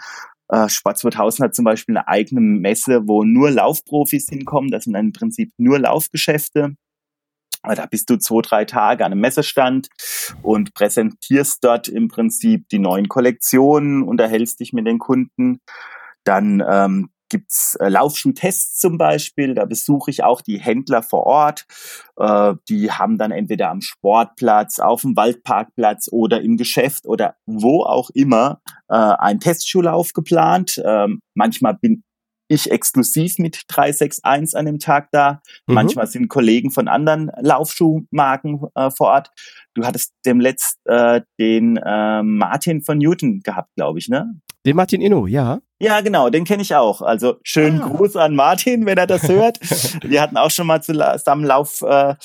Äh, 0.48 0.68
Sport 0.68 0.98
2000 0.98 1.46
hat 1.46 1.56
zum 1.56 1.66
Beispiel 1.66 1.96
eine 1.96 2.08
eigene 2.08 2.42
Messe, 2.42 3.08
wo 3.08 3.24
nur 3.24 3.52
Laufprofis 3.52 4.30
hinkommen. 4.30 4.72
Das 4.72 4.86
sind 4.86 4.96
im 4.96 5.14
Prinzip 5.14 5.52
nur 5.58 5.78
Laufgeschäfte. 5.78 6.76
Da 7.64 7.86
bist 7.86 8.10
du 8.10 8.18
zwei, 8.18 8.42
drei 8.42 8.66
Tage 8.66 9.06
an 9.06 9.12
einem 9.12 9.22
Messestand 9.22 9.90
und 10.42 10.74
präsentierst 10.74 11.64
dort 11.64 11.88
im 11.88 12.08
Prinzip 12.08 12.68
die 12.70 12.80
neuen 12.80 13.08
Kollektionen, 13.08 14.04
unterhältst 14.04 14.60
dich 14.60 14.74
mit 14.74 14.88
den 14.88 15.00
Kunden. 15.00 15.62
Dann 16.24 16.64
ähm, 16.68 17.10
gibt's 17.32 17.76
äh, 17.76 17.88
Laufschuhtests 17.88 18.78
zum 18.78 18.98
Beispiel. 18.98 19.56
Da 19.56 19.66
besuche 19.66 20.12
ich 20.12 20.24
auch 20.24 20.42
die 20.42 20.60
Händler 20.60 21.02
vor 21.02 21.24
Ort. 21.26 21.66
Äh, 22.18 22.54
die 22.70 22.92
haben 22.92 23.18
dann 23.18 23.32
entweder 23.32 23.70
am 23.70 23.82
Sportplatz, 23.82 24.80
auf 24.80 25.02
dem 25.02 25.16
Waldparkplatz 25.16 26.10
oder 26.12 26.42
im 26.42 26.58
Geschäft 26.58 27.06
oder 27.06 27.36
wo 27.46 27.84
auch 27.84 28.10
immer 28.14 28.62
äh, 28.90 28.96
einen 28.96 29.40
Testschuhlauf 29.40 30.14
geplant. 30.14 30.80
Ähm, 30.84 31.22
manchmal 31.34 31.76
bin 31.76 32.04
ich 32.52 32.70
exklusiv 32.70 33.38
mit 33.38 33.64
361 33.68 34.58
an 34.58 34.66
dem 34.66 34.80
Tag 34.80 35.10
da. 35.12 35.42
Mhm. 35.68 35.76
Manchmal 35.76 36.08
sind 36.08 36.28
Kollegen 36.28 36.72
von 36.72 36.88
anderen 36.88 37.32
Laufschuhmarken 37.40 38.62
äh, 38.76 38.92
vor 38.92 39.08
Ort. 39.08 39.32
Du 39.74 39.86
hattest 39.86 40.14
dem 40.26 40.40
letzt 40.40 40.80
äh, 40.86 41.22
den 41.40 41.78
äh, 41.78 42.24
Martin 42.24 42.82
von 42.82 42.98
Newton 42.98 43.40
gehabt, 43.42 43.70
glaube 43.76 44.00
ich, 44.00 44.10
ne? 44.10 44.40
Den 44.66 44.76
Martin 44.76 45.02
Inno, 45.02 45.28
ja. 45.28 45.60
Ja, 45.80 46.02
genau, 46.02 46.30
den 46.30 46.44
kenne 46.44 46.62
ich 46.62 46.76
auch. 46.76 47.02
Also 47.02 47.38
schönen 47.44 47.82
ah. 47.82 47.88
Gruß 47.88 48.16
an 48.18 48.36
Martin, 48.36 48.86
wenn 48.86 48.98
er 48.98 49.08
das 49.08 49.28
hört. 49.28 49.60
Wir 50.04 50.22
hatten 50.22 50.38
auch 50.38 50.52
schon 50.52 50.68
mal 50.68 50.84
zusammen 50.84 51.46
Lauf 51.46 51.82
äh, 51.82 52.16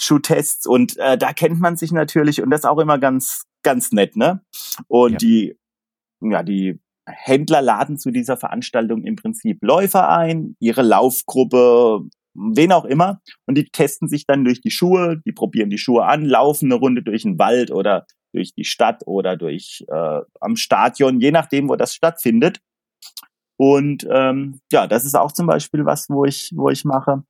Schuhtests 0.00 0.66
und 0.66 0.96
äh, 0.98 1.18
da 1.18 1.32
kennt 1.32 1.60
man 1.60 1.76
sich 1.76 1.92
natürlich 1.92 2.40
und 2.40 2.50
das 2.50 2.60
ist 2.60 2.66
auch 2.66 2.78
immer 2.78 2.98
ganz 2.98 3.42
ganz 3.62 3.92
nett, 3.92 4.16
ne? 4.16 4.42
Und 4.88 5.12
ja. 5.12 5.18
die 5.18 5.56
ja, 6.20 6.42
die 6.42 6.80
Händler 7.06 7.62
laden 7.62 7.98
zu 7.98 8.10
dieser 8.10 8.36
Veranstaltung 8.36 9.04
im 9.04 9.16
Prinzip 9.16 9.58
Läufer 9.62 10.08
ein, 10.08 10.56
ihre 10.60 10.82
Laufgruppe, 10.82 12.02
wen 12.34 12.72
auch 12.72 12.84
immer, 12.84 13.20
und 13.46 13.56
die 13.56 13.64
testen 13.64 14.08
sich 14.08 14.26
dann 14.26 14.44
durch 14.44 14.60
die 14.60 14.70
Schuhe, 14.70 15.20
die 15.26 15.32
probieren 15.32 15.70
die 15.70 15.78
Schuhe 15.78 16.04
an, 16.04 16.24
laufen 16.24 16.66
eine 16.66 16.80
Runde 16.80 17.02
durch 17.02 17.22
den 17.22 17.38
Wald 17.38 17.70
oder 17.70 18.06
durch 18.34 18.54
die 18.54 18.64
Stadt 18.64 19.02
oder 19.06 19.36
durch 19.36 19.84
äh, 19.88 20.20
am 20.40 20.56
Stadion, 20.56 21.20
je 21.20 21.30
nachdem, 21.30 21.68
wo 21.68 21.76
das 21.76 21.94
stattfindet. 21.94 22.60
Und 23.58 24.06
ähm, 24.10 24.60
ja, 24.72 24.86
das 24.86 25.04
ist 25.04 25.14
auch 25.14 25.32
zum 25.32 25.46
Beispiel 25.46 25.84
was, 25.84 26.08
wo 26.08 26.24
ich, 26.24 26.50
wo 26.54 26.70
ich 26.70 26.84
mache. 26.84 27.22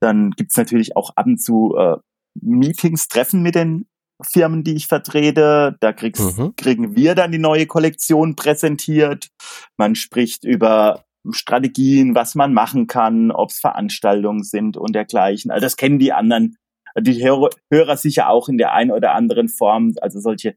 Dann 0.00 0.32
gibt's 0.32 0.56
natürlich 0.56 0.96
auch 0.96 1.10
ab 1.16 1.26
und 1.26 1.38
zu 1.38 1.74
äh, 1.76 1.96
Meetings, 2.40 3.08
Treffen 3.08 3.42
mit 3.42 3.54
den 3.54 3.86
Firmen, 4.22 4.64
die 4.64 4.74
ich 4.74 4.86
vertrete. 4.86 5.76
Da 5.80 5.92
kriegst, 5.92 6.38
mhm. 6.38 6.54
kriegen 6.56 6.96
wir 6.96 7.14
dann 7.14 7.32
die 7.32 7.38
neue 7.38 7.66
Kollektion 7.66 8.36
präsentiert. 8.36 9.28
Man 9.76 9.94
spricht 9.94 10.44
über 10.44 11.04
Strategien, 11.30 12.14
was 12.14 12.34
man 12.34 12.52
machen 12.52 12.86
kann, 12.86 13.30
ob 13.30 13.50
es 13.50 13.58
Veranstaltungen 13.58 14.44
sind 14.44 14.76
und 14.76 14.94
dergleichen. 14.94 15.50
Also 15.50 15.64
das 15.64 15.76
kennen 15.76 15.98
die 15.98 16.12
anderen, 16.12 16.56
die 16.98 17.24
Hörer, 17.24 17.50
Hörer 17.72 17.96
sicher 17.96 18.28
auch 18.28 18.48
in 18.48 18.58
der 18.58 18.72
einen 18.72 18.90
oder 18.90 19.14
anderen 19.14 19.48
Form. 19.48 19.94
Also 20.00 20.20
solche 20.20 20.56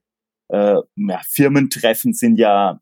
äh, 0.49 0.75
ja, 0.95 1.21
Firmentreffen 1.27 2.13
sind 2.13 2.37
ja 2.37 2.79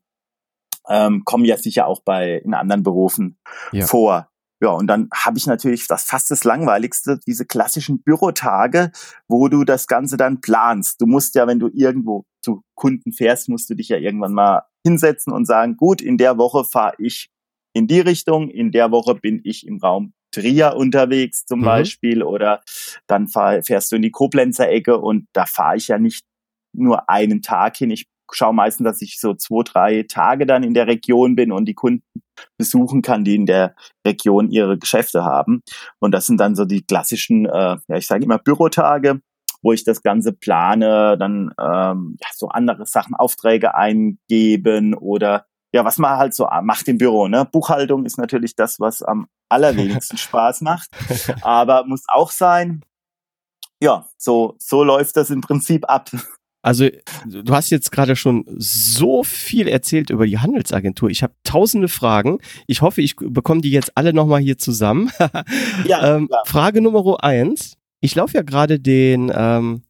ähm, 0.88 1.24
kommen 1.24 1.44
ja 1.44 1.56
sicher 1.56 1.86
auch 1.86 2.00
bei 2.02 2.38
in 2.44 2.54
anderen 2.54 2.82
Berufen 2.82 3.38
ja. 3.72 3.86
vor. 3.86 4.30
Ja, 4.62 4.70
und 4.70 4.86
dann 4.86 5.08
habe 5.12 5.36
ich 5.36 5.46
natürlich 5.46 5.86
das 5.86 6.04
fast 6.04 6.30
das 6.30 6.44
Langweiligste, 6.44 7.18
diese 7.26 7.44
klassischen 7.44 8.02
Bürotage, 8.02 8.90
wo 9.28 9.48
du 9.48 9.64
das 9.64 9.86
Ganze 9.86 10.16
dann 10.16 10.40
planst. 10.40 11.00
Du 11.00 11.06
musst 11.06 11.34
ja, 11.34 11.46
wenn 11.46 11.58
du 11.58 11.68
irgendwo 11.72 12.24
zu 12.42 12.62
Kunden 12.74 13.12
fährst, 13.12 13.48
musst 13.48 13.68
du 13.68 13.74
dich 13.74 13.88
ja 13.88 13.98
irgendwann 13.98 14.32
mal 14.32 14.62
hinsetzen 14.84 15.32
und 15.32 15.44
sagen, 15.44 15.76
gut, 15.76 16.00
in 16.00 16.16
der 16.16 16.38
Woche 16.38 16.64
fahre 16.64 16.94
ich 16.98 17.28
in 17.74 17.86
die 17.86 18.00
Richtung, 18.00 18.48
in 18.48 18.72
der 18.72 18.90
Woche 18.90 19.14
bin 19.14 19.40
ich 19.44 19.66
im 19.66 19.78
Raum 19.78 20.14
Trier 20.32 20.76
unterwegs 20.76 21.44
zum 21.46 21.60
mhm. 21.60 21.64
Beispiel 21.64 22.22
oder 22.22 22.62
dann 23.06 23.28
fahr, 23.28 23.62
fährst 23.62 23.92
du 23.92 23.96
in 23.96 24.02
die 24.02 24.10
Koblenzer 24.10 24.68
Ecke 24.68 24.98
und 24.98 25.26
da 25.32 25.46
fahre 25.46 25.76
ich 25.76 25.88
ja 25.88 25.98
nicht 25.98 26.24
nur 26.74 27.08
einen 27.08 27.42
Tag 27.42 27.76
hin. 27.76 27.90
Ich 27.90 28.06
schaue 28.32 28.54
meistens, 28.54 28.84
dass 28.84 29.02
ich 29.02 29.18
so 29.18 29.34
zwei, 29.34 29.62
drei 29.62 30.02
Tage 30.02 30.46
dann 30.46 30.62
in 30.62 30.74
der 30.74 30.86
Region 30.86 31.36
bin 31.36 31.52
und 31.52 31.66
die 31.66 31.74
Kunden 31.74 32.02
besuchen 32.56 33.02
kann, 33.02 33.24
die 33.24 33.34
in 33.34 33.46
der 33.46 33.74
Region 34.06 34.50
ihre 34.50 34.78
Geschäfte 34.78 35.24
haben. 35.24 35.62
Und 35.98 36.12
das 36.12 36.26
sind 36.26 36.38
dann 36.38 36.54
so 36.54 36.64
die 36.64 36.82
klassischen, 36.82 37.46
äh, 37.46 37.76
ja, 37.88 37.96
ich 37.96 38.06
sage 38.06 38.24
immer 38.24 38.38
Bürotage, 38.38 39.20
wo 39.62 39.72
ich 39.72 39.84
das 39.84 40.02
Ganze 40.02 40.32
plane, 40.32 41.16
dann 41.18 41.52
ähm, 41.60 42.16
ja, 42.20 42.28
so 42.34 42.48
andere 42.48 42.86
Sachen, 42.86 43.14
Aufträge 43.14 43.74
eingeben 43.74 44.94
oder 44.94 45.46
ja, 45.72 45.84
was 45.84 45.98
man 45.98 46.16
halt 46.16 46.34
so 46.34 46.48
macht 46.62 46.88
im 46.88 46.98
Büro. 46.98 47.28
Ne? 47.28 47.44
Buchhaltung 47.44 48.06
ist 48.06 48.18
natürlich 48.18 48.54
das, 48.54 48.80
was 48.80 49.02
am 49.02 49.26
allerwenigsten 49.48 50.16
Spaß 50.16 50.62
macht, 50.62 50.88
aber 51.42 51.84
muss 51.84 52.04
auch 52.08 52.30
sein. 52.30 52.82
Ja, 53.82 54.08
so, 54.16 54.54
so 54.58 54.84
läuft 54.84 55.16
das 55.16 55.30
im 55.30 55.42
Prinzip 55.42 55.88
ab. 55.88 56.10
Also 56.66 56.88
du 57.24 57.54
hast 57.54 57.70
jetzt 57.70 57.92
gerade 57.92 58.16
schon 58.16 58.44
so 58.58 59.22
viel 59.22 59.68
erzählt 59.68 60.10
über 60.10 60.26
die 60.26 60.38
Handelsagentur. 60.38 61.08
Ich 61.10 61.22
habe 61.22 61.32
tausende 61.44 61.86
Fragen. 61.86 62.40
Ich 62.66 62.82
hoffe, 62.82 63.02
ich 63.02 63.14
bekomme 63.14 63.60
die 63.60 63.70
jetzt 63.70 63.96
alle 63.96 64.12
nochmal 64.12 64.40
hier 64.40 64.58
zusammen. 64.58 65.12
ja, 65.86 66.16
ähm, 66.16 66.28
Frage 66.44 66.80
Nummer 66.80 67.22
eins. 67.22 67.76
Ich 68.00 68.16
laufe 68.16 68.36
ja 68.36 68.42
gerade 68.42 68.80
den 68.80 69.30
ähm, 69.32 69.82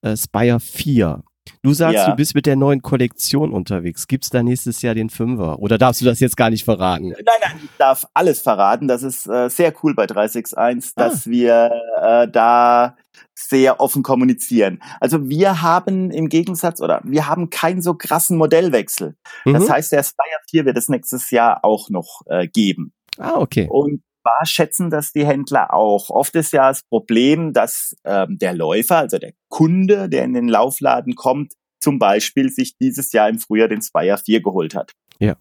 äh, 0.00 0.16
Spire 0.16 0.60
4. 0.60 1.22
Du 1.62 1.74
sagst, 1.74 1.96
ja. 1.96 2.10
du 2.10 2.16
bist 2.16 2.34
mit 2.34 2.46
der 2.46 2.56
neuen 2.56 2.80
Kollektion 2.80 3.52
unterwegs. 3.52 4.06
Gibt's 4.06 4.30
da 4.30 4.42
nächstes 4.42 4.80
Jahr 4.80 4.94
den 4.94 5.10
Fünfer? 5.10 5.58
Oder 5.58 5.76
darfst 5.76 6.00
du 6.00 6.06
das 6.06 6.20
jetzt 6.20 6.38
gar 6.38 6.48
nicht 6.48 6.64
verraten? 6.64 7.08
Nein, 7.08 7.24
nein, 7.42 7.60
ich 7.62 7.70
darf 7.76 8.06
alles 8.14 8.40
verraten. 8.40 8.88
Das 8.88 9.02
ist 9.02 9.26
äh, 9.26 9.50
sehr 9.50 9.74
cool 9.82 9.94
bei 9.94 10.06
361, 10.06 10.92
ah. 10.96 11.04
dass 11.04 11.26
wir 11.26 11.70
äh, 12.00 12.28
da 12.28 12.96
sehr 13.34 13.80
offen 13.80 14.02
kommunizieren. 14.02 14.80
Also 15.00 15.28
wir 15.28 15.62
haben 15.62 16.10
im 16.10 16.28
Gegensatz 16.28 16.80
oder 16.80 17.00
wir 17.04 17.28
haben 17.28 17.50
keinen 17.50 17.82
so 17.82 17.94
krassen 17.94 18.36
Modellwechsel. 18.36 19.16
Mhm. 19.44 19.54
Das 19.54 19.68
heißt, 19.68 19.92
der 19.92 20.02
Spire 20.02 20.40
4 20.50 20.64
wird 20.64 20.76
es 20.76 20.88
nächstes 20.88 21.30
Jahr 21.30 21.64
auch 21.64 21.90
noch 21.90 22.22
äh, 22.26 22.46
geben. 22.46 22.92
Ah, 23.18 23.34
okay. 23.36 23.68
Und 23.68 24.02
zwar 24.22 24.46
schätzen 24.46 24.90
das 24.90 25.12
die 25.12 25.26
Händler 25.26 25.74
auch. 25.74 26.10
Oft 26.10 26.34
ist 26.36 26.52
ja 26.52 26.68
das 26.68 26.82
Problem, 26.82 27.52
dass 27.52 27.96
ähm, 28.04 28.38
der 28.38 28.54
Läufer, 28.54 28.98
also 28.98 29.18
der 29.18 29.32
Kunde, 29.48 30.08
der 30.08 30.24
in 30.24 30.32
den 30.32 30.48
Laufladen 30.48 31.14
kommt, 31.14 31.52
zum 31.80 31.98
Beispiel 31.98 32.48
sich 32.50 32.76
dieses 32.78 33.12
Jahr 33.12 33.28
im 33.28 33.38
Frühjahr 33.38 33.68
den 33.68 33.82
Spire 33.82 34.18
4 34.18 34.42
geholt 34.42 34.74
hat. 34.74 34.92
Ja. 35.18 35.36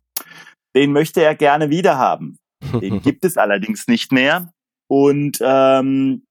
Den 0.75 0.91
möchte 0.91 1.23
er 1.23 1.35
gerne 1.35 1.69
wieder 1.69 1.97
haben. 1.97 2.37
Den 2.81 3.01
gibt 3.01 3.25
es 3.25 3.37
allerdings 3.37 3.87
nicht 3.87 4.11
mehr. 4.11 4.51
Und 4.87 5.39
ähm, 5.41 6.25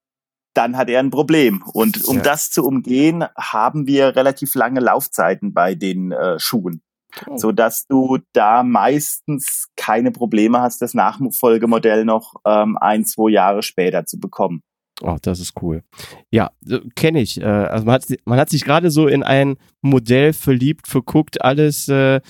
dann 0.55 0.77
hat 0.77 0.89
er 0.89 1.01
ein 1.01 1.11
Problem. 1.11 1.63
Und 1.73 2.05
um 2.05 2.17
ja. 2.17 2.23
das 2.23 2.51
zu 2.51 2.65
umgehen, 2.65 3.25
haben 3.37 3.87
wir 3.87 4.17
relativ 4.17 4.55
lange 4.55 4.81
Laufzeiten 4.81 5.53
bei 5.53 5.75
den 5.75 6.13
äh, 6.13 6.39
Schuhen. 6.39 6.83
Oh. 7.27 7.37
So 7.37 7.53
dass 7.53 7.87
du 7.87 8.19
da 8.33 8.63
meistens 8.63 9.69
keine 9.77 10.13
Probleme 10.13 10.61
hast, 10.61 10.81
das 10.81 10.95
Nachfolgemodell 10.95 12.05
noch 12.05 12.35
ähm, 12.47 12.79
ein, 12.79 13.05
zwei 13.05 13.31
Jahre 13.31 13.63
später 13.63 14.07
zu 14.07 14.19
bekommen. 14.19 14.63
Oh, 15.03 15.17
das 15.21 15.41
ist 15.41 15.61
cool. 15.61 15.83
Ja, 16.31 16.51
kenne 16.95 17.21
ich. 17.21 17.41
Äh, 17.41 17.45
also 17.45 17.85
man 17.85 17.95
hat, 17.95 18.05
man 18.25 18.39
hat 18.39 18.51
sich 18.51 18.65
gerade 18.65 18.91
so 18.91 19.09
in 19.09 19.23
ein 19.23 19.57
Modell 19.81 20.33
verliebt, 20.33 20.87
verguckt, 20.87 21.43
alles 21.43 21.89
äh, 21.89 22.21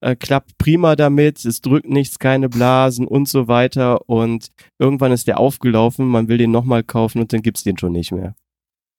äh, 0.00 0.16
klappt 0.16 0.58
prima 0.58 0.96
damit, 0.96 1.44
es 1.44 1.60
drückt 1.60 1.88
nichts, 1.88 2.18
keine 2.18 2.48
Blasen 2.48 3.06
und 3.06 3.28
so 3.28 3.48
weiter. 3.48 4.08
Und 4.08 4.48
irgendwann 4.78 5.12
ist 5.12 5.26
der 5.26 5.38
aufgelaufen, 5.38 6.06
man 6.06 6.28
will 6.28 6.38
den 6.38 6.50
nochmal 6.50 6.84
kaufen 6.84 7.20
und 7.20 7.32
dann 7.32 7.42
gibt's 7.42 7.64
den 7.64 7.78
schon 7.78 7.92
nicht 7.92 8.12
mehr. 8.12 8.34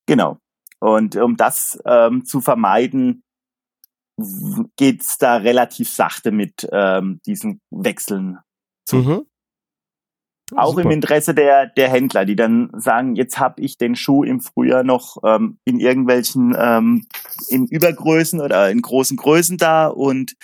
Genau. 0.06 0.38
Und 0.80 1.16
um 1.16 1.36
das 1.36 1.78
ähm, 1.84 2.24
zu 2.24 2.40
vermeiden, 2.40 3.22
geht's 4.76 5.18
da 5.18 5.36
relativ 5.36 5.90
sachte 5.90 6.30
mit 6.30 6.68
ähm, 6.72 7.20
diesen 7.26 7.60
Wechseln 7.70 8.38
zu. 8.86 8.96
Mhm. 8.96 9.26
Auch 10.56 10.70
Super. 10.70 10.82
im 10.82 10.90
Interesse 10.90 11.32
der, 11.32 11.66
der 11.66 11.88
Händler, 11.88 12.24
die 12.24 12.34
dann 12.34 12.70
sagen, 12.76 13.14
jetzt 13.14 13.38
habe 13.38 13.62
ich 13.62 13.78
den 13.78 13.94
Schuh 13.94 14.24
im 14.24 14.40
Frühjahr 14.40 14.82
noch 14.82 15.18
ähm, 15.24 15.58
in 15.64 15.78
irgendwelchen 15.78 16.56
ähm, 16.58 17.06
in 17.48 17.66
Übergrößen 17.66 18.40
oder 18.40 18.68
in 18.70 18.82
großen 18.82 19.16
Größen 19.16 19.58
da 19.58 19.86
und 19.86 20.34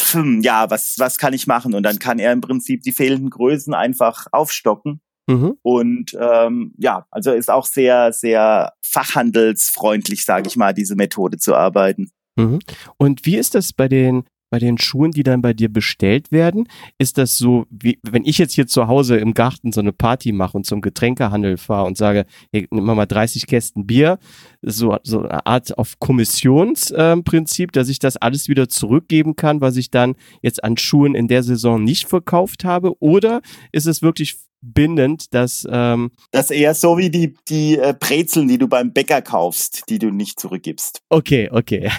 hm, 0.00 0.40
ja, 0.42 0.70
was, 0.70 0.98
was 0.98 1.18
kann 1.18 1.32
ich 1.32 1.46
machen? 1.46 1.74
Und 1.74 1.82
dann 1.82 1.98
kann 1.98 2.18
er 2.18 2.32
im 2.32 2.40
Prinzip 2.40 2.82
die 2.82 2.92
fehlenden 2.92 3.30
Größen 3.30 3.74
einfach 3.74 4.26
aufstocken. 4.32 5.00
Mhm. 5.28 5.56
Und 5.62 6.16
ähm, 6.20 6.72
ja, 6.78 7.06
also 7.10 7.32
ist 7.32 7.50
auch 7.50 7.66
sehr, 7.66 8.12
sehr 8.12 8.72
fachhandelsfreundlich, 8.82 10.24
sage 10.24 10.48
ich 10.48 10.56
mal, 10.56 10.72
diese 10.72 10.94
Methode 10.94 11.38
zu 11.38 11.54
arbeiten. 11.54 12.10
Mhm. 12.36 12.60
Und 12.96 13.26
wie 13.26 13.36
ist 13.36 13.54
das 13.54 13.72
bei 13.72 13.88
den 13.88 14.24
bei 14.50 14.58
den 14.58 14.78
Schuhen, 14.78 15.10
die 15.10 15.22
dann 15.22 15.42
bei 15.42 15.52
dir 15.52 15.68
bestellt 15.68 16.30
werden, 16.30 16.68
ist 16.98 17.18
das 17.18 17.36
so, 17.36 17.66
wie 17.70 17.98
wenn 18.02 18.24
ich 18.24 18.38
jetzt 18.38 18.54
hier 18.54 18.66
zu 18.66 18.86
Hause 18.86 19.16
im 19.16 19.34
Garten 19.34 19.72
so 19.72 19.80
eine 19.80 19.92
Party 19.92 20.32
mache 20.32 20.56
und 20.56 20.66
zum 20.66 20.80
Getränkehandel 20.80 21.56
fahre 21.56 21.86
und 21.86 21.96
sage, 21.96 22.26
hey, 22.52 22.66
nimm 22.70 22.84
mal 22.84 23.06
30 23.06 23.46
Kästen 23.46 23.86
Bier, 23.86 24.18
so, 24.62 24.96
so 25.02 25.22
eine 25.22 25.46
Art 25.46 25.76
auf 25.78 25.98
Kommissionsprinzip, 25.98 27.70
äh, 27.70 27.72
dass 27.72 27.88
ich 27.88 27.98
das 27.98 28.16
alles 28.16 28.48
wieder 28.48 28.68
zurückgeben 28.68 29.36
kann, 29.36 29.60
was 29.60 29.76
ich 29.76 29.90
dann 29.90 30.14
jetzt 30.42 30.62
an 30.62 30.76
Schuhen 30.76 31.14
in 31.14 31.28
der 31.28 31.42
Saison 31.42 31.82
nicht 31.82 32.06
verkauft 32.06 32.64
habe? 32.64 33.00
Oder 33.00 33.40
ist 33.72 33.86
es 33.86 34.02
wirklich 34.02 34.36
bindend, 34.62 35.34
dass 35.34 35.66
ähm 35.70 36.10
das 36.30 36.50
eher 36.50 36.74
so 36.74 36.98
wie 36.98 37.10
die 37.10 37.34
die 37.48 37.78
äh, 37.78 37.94
Brezeln, 37.98 38.48
die 38.48 38.58
du 38.58 38.68
beim 38.68 38.92
Bäcker 38.92 39.22
kaufst, 39.22 39.84
die 39.88 39.98
du 39.98 40.10
nicht 40.10 40.40
zurückgibst. 40.40 41.02
Okay, 41.08 41.48
okay. 41.52 41.90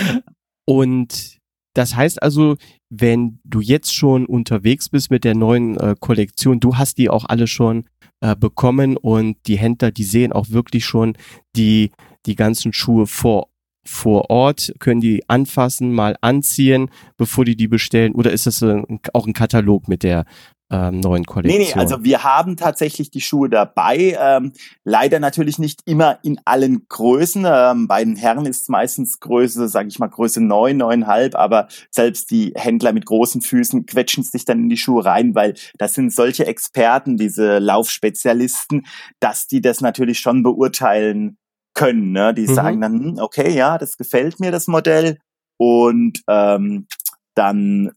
Und 0.64 1.41
das 1.74 1.96
heißt 1.96 2.22
also, 2.22 2.56
wenn 2.90 3.40
du 3.44 3.60
jetzt 3.60 3.94
schon 3.94 4.26
unterwegs 4.26 4.88
bist 4.88 5.10
mit 5.10 5.24
der 5.24 5.34
neuen 5.34 5.76
äh, 5.78 5.94
Kollektion, 5.98 6.60
du 6.60 6.76
hast 6.76 6.98
die 6.98 7.08
auch 7.08 7.24
alle 7.26 7.46
schon 7.46 7.84
äh, 8.20 8.36
bekommen 8.36 8.96
und 8.96 9.36
die 9.46 9.56
Händler, 9.56 9.90
die 9.90 10.04
sehen 10.04 10.32
auch 10.32 10.50
wirklich 10.50 10.84
schon 10.84 11.16
die, 11.56 11.90
die 12.26 12.36
ganzen 12.36 12.72
Schuhe 12.72 13.06
vor 13.06 13.48
vor 13.84 14.30
Ort? 14.30 14.74
Können 14.78 15.00
die 15.00 15.28
anfassen, 15.28 15.92
mal 15.92 16.16
anziehen, 16.20 16.90
bevor 17.16 17.44
die 17.44 17.56
die 17.56 17.68
bestellen? 17.68 18.14
Oder 18.14 18.32
ist 18.32 18.46
das 18.46 18.62
äh, 18.62 18.82
auch 19.12 19.26
ein 19.26 19.32
Katalog 19.32 19.88
mit 19.88 20.02
der 20.02 20.24
ähm, 20.72 21.00
neuen 21.00 21.24
Kollektion? 21.24 21.62
Nee, 21.62 21.72
nee, 21.74 21.80
also 21.80 22.02
wir 22.02 22.24
haben 22.24 22.56
tatsächlich 22.56 23.10
die 23.10 23.20
Schuhe 23.20 23.48
dabei. 23.48 24.16
Ähm, 24.18 24.52
leider 24.84 25.20
natürlich 25.20 25.58
nicht 25.58 25.80
immer 25.84 26.18
in 26.22 26.40
allen 26.44 26.86
Größen. 26.88 27.44
Ähm, 27.46 27.86
bei 27.86 28.04
den 28.04 28.16
Herren 28.16 28.46
ist 28.46 28.62
es 28.62 28.68
meistens 28.68 29.20
Größe, 29.20 29.68
sage 29.68 29.88
ich 29.88 29.98
mal, 29.98 30.08
Größe 30.08 30.40
neun, 30.40 30.78
neuneinhalb, 30.78 31.34
aber 31.34 31.68
selbst 31.90 32.30
die 32.30 32.52
Händler 32.56 32.92
mit 32.92 33.06
großen 33.06 33.42
Füßen 33.42 33.86
quetschen 33.86 34.24
sich 34.24 34.44
dann 34.44 34.60
in 34.60 34.68
die 34.68 34.76
Schuhe 34.76 35.04
rein, 35.04 35.34
weil 35.34 35.54
das 35.78 35.94
sind 35.94 36.12
solche 36.12 36.46
Experten, 36.46 37.16
diese 37.16 37.58
Laufspezialisten, 37.58 38.86
dass 39.20 39.46
die 39.46 39.60
das 39.60 39.80
natürlich 39.80 40.18
schon 40.18 40.42
beurteilen 40.42 41.36
können. 41.74 42.12
Ne? 42.12 42.34
Die 42.34 42.46
mhm. 42.46 42.54
sagen 42.54 42.80
dann, 42.80 42.92
hm, 43.00 43.18
okay, 43.18 43.52
ja, 43.54 43.78
das 43.78 43.96
gefällt 43.96 44.40
mir, 44.40 44.50
das 44.50 44.66
Modell. 44.66 45.18
Und 45.58 46.22
ähm, 46.28 46.86
dann, 47.34 47.92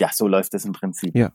ja, 0.00 0.10
so 0.12 0.26
läuft 0.26 0.54
das 0.54 0.64
im 0.64 0.72
Prinzip. 0.72 1.16
Ja. 1.16 1.32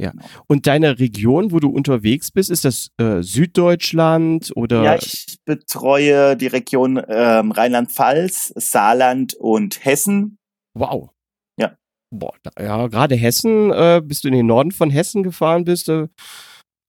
Ja. 0.00 0.12
Und 0.46 0.66
deine 0.66 0.98
Region, 0.98 1.52
wo 1.52 1.60
du 1.60 1.68
unterwegs 1.68 2.30
bist, 2.30 2.50
ist 2.50 2.64
das 2.64 2.88
äh, 2.96 3.20
Süddeutschland 3.20 4.50
oder? 4.56 4.82
Ja, 4.82 4.96
ich 4.96 5.36
betreue 5.44 6.38
die 6.38 6.46
Region 6.46 7.02
ähm, 7.06 7.52
Rheinland-Pfalz, 7.52 8.54
Saarland 8.56 9.34
und 9.34 9.84
Hessen. 9.84 10.38
Wow. 10.72 11.10
Ja. 11.58 11.76
Boah, 12.10 12.32
ja, 12.58 12.86
gerade 12.86 13.14
Hessen, 13.14 13.70
äh, 13.72 14.00
bis 14.02 14.22
du 14.22 14.28
in 14.28 14.34
den 14.34 14.46
Norden 14.46 14.72
von 14.72 14.88
Hessen 14.88 15.22
gefahren 15.22 15.64
bist, 15.64 15.90
äh, 15.90 16.08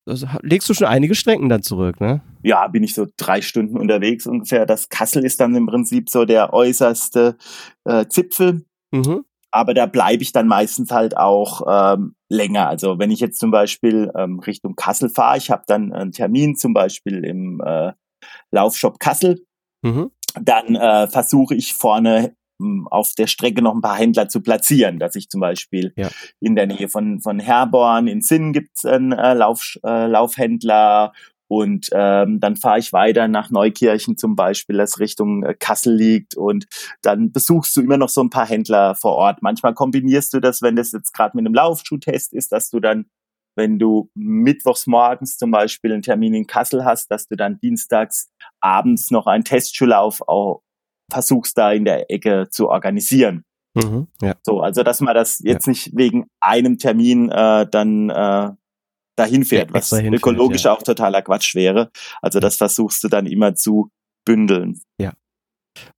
das, 0.06 0.26
legst 0.42 0.68
du 0.70 0.74
schon 0.74 0.88
einige 0.88 1.16
Strecken 1.16 1.50
dann 1.50 1.62
zurück, 1.62 2.02
ne? 2.02 2.22
Ja, 2.44 2.68
bin 2.68 2.84
ich 2.84 2.96
so 2.96 3.08
drei 3.18 3.42
Stunden 3.42 3.78
unterwegs 3.78 4.26
ungefähr. 4.26 4.66
Das 4.66 4.90
Kassel 4.90 5.24
ist 5.24 5.40
dann 5.40 5.56
im 5.56 5.68
Prinzip 5.68 6.10
so 6.10 6.26
der 6.26 6.54
äußerste 6.54 7.38
äh, 7.86 8.08
Zipfel. 8.08 8.66
Mhm 8.92 9.26
aber 9.52 9.74
da 9.74 9.86
bleibe 9.86 10.24
ich 10.24 10.32
dann 10.32 10.48
meistens 10.48 10.92
halt 10.92 11.18
auch 11.18 11.62
ähm, 11.68 12.16
länger. 12.30 12.68
Also 12.68 12.98
wenn 12.98 13.12
ich 13.12 13.20
jetzt 13.20 13.40
zum 13.40 13.52
Beispiel 13.52 14.10
ähm, 14.16 14.40
Richtung 14.40 14.76
Kassel 14.76 15.10
fahre, 15.10 15.38
ich 15.38 15.52
habe 15.52 15.64
dann 15.68 15.92
einen 15.92 16.14
Termin 16.14 16.56
zum 16.56 16.74
Beispiel 16.74 17.24
im 17.26 17.62
äh, 17.64 17.92
Laufshop 18.52 19.00
Kassel, 19.00 19.46
mhm. 19.82 20.12
dann 20.42 20.76
äh, 20.76 21.08
versuche 21.08 21.54
ich 21.54 21.74
vorne 21.74 22.34
auf 22.90 23.14
der 23.18 23.28
Strecke 23.28 23.62
noch 23.62 23.74
ein 23.74 23.82
paar 23.82 23.98
Händler 23.98 24.30
zu 24.30 24.42
platzieren, 24.42 25.00
dass 25.00 25.16
ich 25.16 25.30
zum 25.30 25.42
Beispiel 25.42 25.94
ja. 25.96 26.10
in 26.40 26.56
der 26.56 26.68
Nähe 26.68 26.88
von, 26.88 27.22
von 27.22 27.40
Herborn 27.40 28.08
in 28.08 28.22
Sinn 28.22 28.54
gibt's 28.54 28.86
einen 28.86 29.12
äh, 29.12 29.34
Lauf, 29.34 29.78
äh, 29.84 30.08
Laufhändler 30.08 31.14
und 31.52 31.90
ähm, 31.92 32.40
dann 32.40 32.56
fahre 32.56 32.80
ich 32.80 32.94
weiter 32.94 33.28
nach 33.28 33.50
Neukirchen 33.50 34.16
zum 34.16 34.38
Beispiel, 34.38 34.78
das 34.78 35.02
Richtung 35.02 35.44
äh, 35.44 35.54
Kassel 35.54 35.94
liegt. 35.94 36.38
Und 36.38 36.66
dann 37.02 37.34
besuchst 37.34 37.76
du 37.76 37.82
immer 37.82 37.98
noch 37.98 38.08
so 38.08 38.22
ein 38.22 38.30
paar 38.30 38.48
Händler 38.48 38.96
vor 38.96 39.18
Ort. 39.18 39.42
Manchmal 39.42 39.74
kombinierst 39.74 40.34
du 40.34 40.40
das, 40.40 40.62
wenn 40.62 40.78
das 40.78 40.94
jetzt 40.94 41.14
gerade 41.14 41.36
mit 41.36 41.46
einem 41.46 41.54
Laufschuhtest 41.54 42.32
ist, 42.32 42.54
dass 42.54 42.70
du 42.70 42.80
dann, 42.80 43.08
wenn 43.58 43.80
du 43.80 44.10
mittwochs 44.16 44.88
morgens 44.88 45.38
zum 45.38 45.52
Beispiel 45.52 45.92
einen 45.92 46.04
Termin 46.04 46.34
in 46.34 46.48
Kassel 46.48 46.86
hast, 46.86 47.12
dass 47.12 47.28
du 47.28 47.36
dann 47.36 47.60
dienstags 47.60 48.30
abends 48.62 49.12
noch 49.12 49.28
einen 49.28 49.44
Testschuhlauf 49.44 50.22
auch 50.30 50.62
versuchst, 51.12 51.58
da 51.58 51.72
in 51.72 51.86
der 51.86 52.10
Ecke 52.10 52.48
zu 52.50 52.70
organisieren. 52.70 53.46
Mhm, 53.74 54.08
ja. 54.22 54.36
So, 54.44 54.62
also 54.62 54.84
dass 54.84 55.00
man 55.02 55.16
das 55.16 55.40
jetzt 55.40 55.68
ja. 55.68 55.72
nicht 55.72 55.92
wegen 55.96 56.26
einem 56.40 56.78
Termin 56.78 57.30
äh, 57.30 57.68
dann 57.70 58.10
äh, 58.10 58.50
dahin 59.16 59.46
fährt, 59.46 59.70
ja, 59.70 59.76
was 59.76 59.90
hinfährt, 59.90 60.16
ökologisch 60.16 60.66
auch 60.66 60.82
totaler 60.82 61.22
Quatsch 61.22 61.56
wäre. 61.56 61.92
Also 62.22 62.40
das 62.40 62.58
versuchst 62.58 63.04
du 63.04 63.08
dann 63.08 63.26
immer 63.28 63.56
zu 63.56 63.92
bündeln. 64.26 64.82
Ja. 65.00 65.14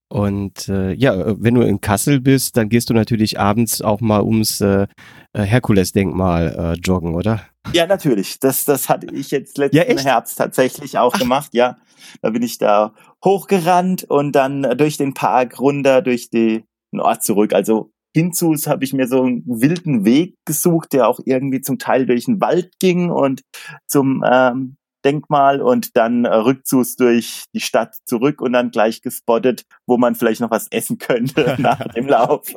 Und 0.09 0.69
äh, 0.69 0.93
ja, 0.93 1.41
wenn 1.41 1.55
du 1.55 1.61
in 1.61 1.81
Kassel 1.81 2.21
bist, 2.21 2.55
dann 2.55 2.69
gehst 2.69 2.89
du 2.89 2.93
natürlich 2.93 3.39
abends 3.39 3.81
auch 3.81 3.99
mal 3.99 4.21
ums 4.21 4.61
äh, 4.61 4.87
äh 5.33 5.41
Herkules-Denkmal 5.41 6.55
äh, 6.55 6.79
joggen, 6.79 7.15
oder? 7.15 7.41
Ja, 7.73 7.87
natürlich. 7.87 8.39
Das, 8.39 8.65
das 8.65 8.89
hatte 8.89 9.07
ich 9.07 9.31
jetzt 9.31 9.57
letzten 9.57 9.77
ja, 9.77 10.03
Herbst 10.03 10.37
tatsächlich 10.37 10.97
auch 10.99 11.13
Ach. 11.15 11.19
gemacht. 11.19 11.49
Ja, 11.53 11.77
da 12.21 12.29
bin 12.29 12.43
ich 12.43 12.59
da 12.59 12.93
hochgerannt 13.23 14.03
und 14.03 14.33
dann 14.33 14.61
durch 14.77 14.97
den 14.97 15.15
Park 15.15 15.59
runter, 15.59 16.01
durch 16.01 16.29
die, 16.29 16.63
den 16.91 16.99
Ort 16.99 17.23
zurück. 17.23 17.53
Also 17.53 17.91
Hinzu 18.15 18.53
habe 18.67 18.83
ich 18.83 18.93
mir 18.93 19.07
so 19.07 19.23
einen 19.23 19.43
wilden 19.47 20.05
Weg 20.05 20.35
gesucht, 20.45 20.93
der 20.93 21.07
auch 21.07 21.19
irgendwie 21.25 21.61
zum 21.61 21.79
Teil 21.79 22.05
durch 22.05 22.25
den 22.25 22.39
Wald 22.39 22.71
ging 22.79 23.09
und 23.09 23.41
zum 23.87 24.23
ähm, 24.29 24.77
Denkmal 25.05 25.61
und 25.61 25.95
dann 25.95 26.25
äh, 26.25 26.33
rückzus 26.33 26.95
durch 26.95 27.45
die 27.53 27.59
Stadt 27.59 27.95
zurück 28.05 28.41
und 28.41 28.53
dann 28.53 28.71
gleich 28.71 29.01
gespottet, 29.01 29.63
wo 29.85 29.97
man 29.97 30.15
vielleicht 30.15 30.41
noch 30.41 30.51
was 30.51 30.67
essen 30.71 30.97
könnte 30.97 31.55
nach 31.59 31.79
dem 31.93 32.07
Lauf. 32.07 32.53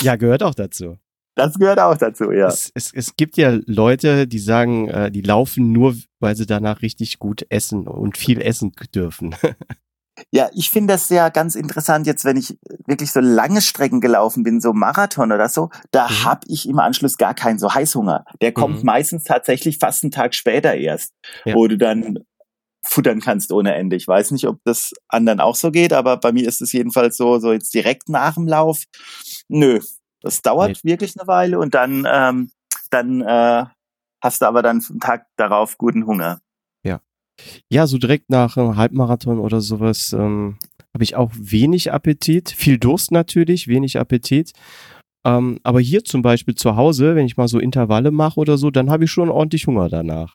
Ja, 0.00 0.16
gehört 0.16 0.42
auch 0.42 0.54
dazu. 0.54 0.98
Das 1.36 1.54
gehört 1.58 1.80
auch 1.80 1.96
dazu, 1.96 2.30
ja. 2.30 2.46
Es, 2.46 2.70
es, 2.74 2.92
es 2.94 3.16
gibt 3.16 3.36
ja 3.36 3.58
Leute, 3.66 4.28
die 4.28 4.38
sagen, 4.38 4.88
äh, 4.88 5.10
die 5.10 5.22
laufen 5.22 5.72
nur, 5.72 5.96
weil 6.20 6.36
sie 6.36 6.46
danach 6.46 6.80
richtig 6.80 7.18
gut 7.18 7.44
essen 7.48 7.88
und 7.88 8.16
viel 8.16 8.40
essen 8.40 8.72
dürfen. 8.94 9.34
Ja, 10.30 10.48
ich 10.54 10.70
finde 10.70 10.94
das 10.94 11.08
ja 11.08 11.28
ganz 11.28 11.54
interessant 11.54 12.06
jetzt, 12.06 12.24
wenn 12.24 12.36
ich 12.36 12.56
wirklich 12.86 13.10
so 13.10 13.20
lange 13.20 13.60
Strecken 13.60 14.00
gelaufen 14.00 14.44
bin, 14.44 14.60
so 14.60 14.72
Marathon 14.72 15.32
oder 15.32 15.48
so, 15.48 15.70
da 15.90 16.08
mhm. 16.08 16.24
habe 16.24 16.40
ich 16.48 16.68
im 16.68 16.78
Anschluss 16.78 17.18
gar 17.18 17.34
keinen 17.34 17.58
so 17.58 17.74
Heißhunger. 17.74 18.24
Der 18.40 18.52
kommt 18.52 18.78
mhm. 18.78 18.84
meistens 18.84 19.24
tatsächlich 19.24 19.78
fast 19.78 20.04
einen 20.04 20.12
Tag 20.12 20.34
später 20.34 20.74
erst, 20.74 21.12
ja. 21.44 21.54
wo 21.54 21.66
du 21.66 21.76
dann 21.76 22.20
futtern 22.86 23.20
kannst 23.20 23.50
ohne 23.52 23.74
Ende. 23.74 23.96
Ich 23.96 24.06
weiß 24.06 24.30
nicht, 24.30 24.46
ob 24.46 24.60
das 24.64 24.92
anderen 25.08 25.40
auch 25.40 25.56
so 25.56 25.70
geht, 25.70 25.92
aber 25.92 26.16
bei 26.18 26.32
mir 26.32 26.46
ist 26.46 26.62
es 26.62 26.72
jedenfalls 26.72 27.16
so, 27.16 27.38
so 27.38 27.52
jetzt 27.52 27.72
direkt 27.74 28.08
nach 28.08 28.34
dem 28.34 28.46
Lauf. 28.46 28.84
Nö, 29.48 29.80
das 30.20 30.42
dauert 30.42 30.80
nee. 30.82 30.90
wirklich 30.90 31.18
eine 31.18 31.26
Weile 31.26 31.58
und 31.58 31.74
dann, 31.74 32.06
ähm, 32.10 32.50
dann 32.90 33.20
äh, 33.22 33.64
hast 34.22 34.42
du 34.42 34.46
aber 34.46 34.62
dann 34.62 34.84
einen 34.88 35.00
Tag 35.00 35.26
darauf 35.36 35.78
guten 35.78 36.06
Hunger. 36.06 36.40
Ja, 37.70 37.86
so 37.86 37.98
direkt 37.98 38.30
nach 38.30 38.56
einem 38.56 38.76
Halbmarathon 38.76 39.38
oder 39.38 39.60
sowas 39.60 40.12
ähm, 40.12 40.58
habe 40.92 41.04
ich 41.04 41.16
auch 41.16 41.30
wenig 41.34 41.92
Appetit. 41.92 42.50
Viel 42.50 42.78
Durst 42.78 43.10
natürlich, 43.10 43.68
wenig 43.68 43.98
Appetit. 43.98 44.52
Ähm, 45.26 45.58
aber 45.62 45.80
hier 45.80 46.04
zum 46.04 46.22
Beispiel 46.22 46.54
zu 46.54 46.76
Hause, 46.76 47.16
wenn 47.16 47.26
ich 47.26 47.36
mal 47.36 47.48
so 47.48 47.58
Intervalle 47.58 48.10
mache 48.10 48.38
oder 48.38 48.58
so, 48.58 48.70
dann 48.70 48.90
habe 48.90 49.04
ich 49.04 49.10
schon 49.10 49.30
ordentlich 49.30 49.66
Hunger 49.66 49.88
danach. 49.88 50.34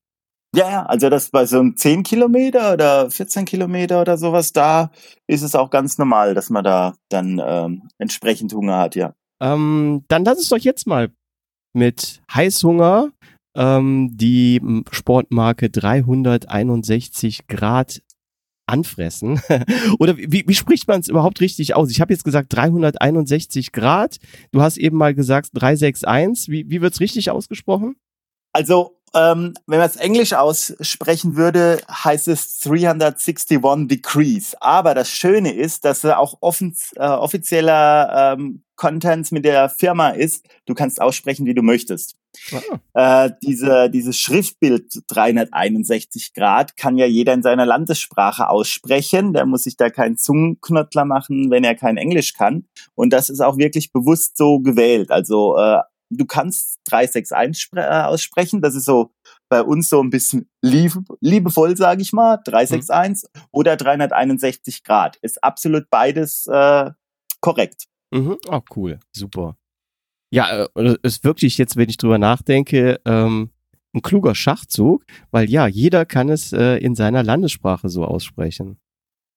Ja, 0.56 0.70
ja, 0.70 0.86
also 0.88 1.10
das 1.10 1.30
bei 1.30 1.46
so 1.46 1.60
einem 1.60 1.78
10 1.78 2.02
Kilometer 2.02 2.74
oder 2.74 3.12
14 3.12 3.46
Kilometer 3.46 4.02
oder 4.02 4.18
sowas, 4.18 4.52
da 4.52 4.90
ist 5.28 5.44
es 5.44 5.54
auch 5.54 5.70
ganz 5.70 6.00
normal, 6.00 6.34
dass 6.34 6.50
man 6.50 6.64
da 6.64 6.96
dann 7.10 7.40
ähm, 7.44 7.84
entsprechend 8.00 8.52
Hunger 8.54 8.78
hat, 8.80 8.96
ja. 8.96 9.14
Ähm, 9.42 10.04
dann 10.08 10.26
lass 10.26 10.40
es 10.40 10.50
doch 10.50 10.58
jetzt 10.58 10.88
mal 10.88 11.12
mit 11.74 12.22
Heißhunger 12.34 13.12
ähm, 13.56 14.10
die 14.14 14.62
Sportmarke 14.92 15.70
361 15.70 17.48
Grad 17.48 18.02
anfressen. 18.68 19.42
Oder 20.00 20.18
wie, 20.18 20.44
wie 20.48 20.56
spricht 20.56 20.88
man 20.88 21.00
es 21.00 21.08
überhaupt 21.08 21.42
richtig 21.42 21.76
aus? 21.76 21.90
Ich 21.92 22.02
habe 22.02 22.14
jetzt 22.14 22.24
gesagt 22.24 22.54
361 22.54 23.72
Grad. 23.72 24.18
Du 24.52 24.62
hast 24.62 24.78
eben 24.78 24.98
mal 24.98 25.14
gesagt 25.14 25.50
361. 25.54 26.50
Wie, 26.50 26.70
wie 26.70 26.82
wird 26.82 26.94
es 26.94 27.00
richtig 27.00 27.32
ausgesprochen? 27.32 27.96
Also 28.54 28.99
ähm, 29.14 29.54
wenn 29.68 29.80
man 29.80 29.88
es 29.88 29.96
Englisch 29.96 30.34
aussprechen 30.34 31.36
würde, 31.36 31.82
heißt 31.90 32.28
es 32.28 32.60
361 32.60 33.60
Degrees. 33.88 34.56
Aber 34.60 34.94
das 34.94 35.10
Schöne 35.10 35.54
ist, 35.54 35.86
dass 35.86 36.04
er 36.04 36.20
auch 36.20 36.38
offen, 36.42 36.76
äh, 36.96 37.08
offizieller 37.08 38.36
ähm, 38.38 38.64
Content 38.76 39.32
mit 39.32 39.46
der 39.46 39.70
Firma 39.70 40.10
ist. 40.10 40.46
Du 40.66 40.74
kannst 40.74 41.02
aussprechen, 41.02 41.46
wie 41.46 41.54
du 41.54 41.62
möchtest. 41.62 42.16
Ah. 42.94 43.26
Äh, 43.26 43.32
diese, 43.44 43.90
dieses 43.90 44.18
Schriftbild 44.18 45.04
361 45.08 46.34
Grad 46.34 46.78
kann 46.78 46.98
ja 46.98 47.06
jeder 47.06 47.34
in 47.34 47.44
seiner 47.44 47.66
Landessprache 47.66 48.48
aussprechen. 48.48 49.34
Der 49.34 49.46
muss 49.46 49.64
sich 49.64 49.76
da 49.76 49.90
keinen 49.90 50.18
Zungenknottler 50.18 51.06
machen, 51.06 51.50
wenn 51.52 51.64
er 51.64 51.76
kein 51.76 51.98
Englisch 51.98 52.34
kann. 52.34 52.66
Und 52.96 53.12
das 53.12 53.30
ist 53.30 53.42
auch 53.42 53.58
wirklich 53.58 53.92
bewusst 53.92 54.38
so 54.38 54.60
gewählt. 54.60 55.12
Also 55.12 55.58
äh, 55.58 55.82
du 56.10 56.26
kannst 56.26 56.80
361 56.86 57.70
äh, 57.76 57.82
aussprechen. 57.82 58.62
Das 58.62 58.76
ist 58.76 58.86
so 58.86 59.12
bei 59.50 59.62
uns 59.62 59.90
so 59.90 60.02
ein 60.02 60.10
bisschen 60.10 60.50
liebe, 60.62 61.04
liebevoll, 61.22 61.78
sage 61.78 62.02
ich 62.02 62.14
mal. 62.14 62.38
361 62.44 63.30
mhm. 63.34 63.42
oder 63.52 63.78
361 63.78 64.84
Grad. 64.84 65.18
Ist 65.18 65.44
absolut 65.44 65.90
beides 65.90 66.48
äh, 66.48 66.92
korrekt. 67.42 67.86
Mhm. 68.12 68.38
Oh, 68.48 68.62
cool. 68.76 69.00
Super. 69.12 69.58
Ja, 70.32 70.68
äh, 70.76 70.96
ist 71.04 71.24
wirklich 71.24 71.58
jetzt, 71.58 71.76
wenn 71.76 71.90
ich 71.90 71.98
drüber 71.98 72.18
nachdenke, 72.18 73.00
ähm, 73.06 73.52
ein 73.94 74.02
kluger 74.02 74.36
Schachzug, 74.36 75.04
weil 75.32 75.50
ja, 75.50 75.66
jeder 75.68 76.06
kann 76.06 76.30
es 76.30 76.54
äh, 76.54 76.78
in 76.78 76.96
seiner 76.96 77.24
Landessprache 77.24 77.90
so 77.90 78.06
aussprechen. 78.06 78.80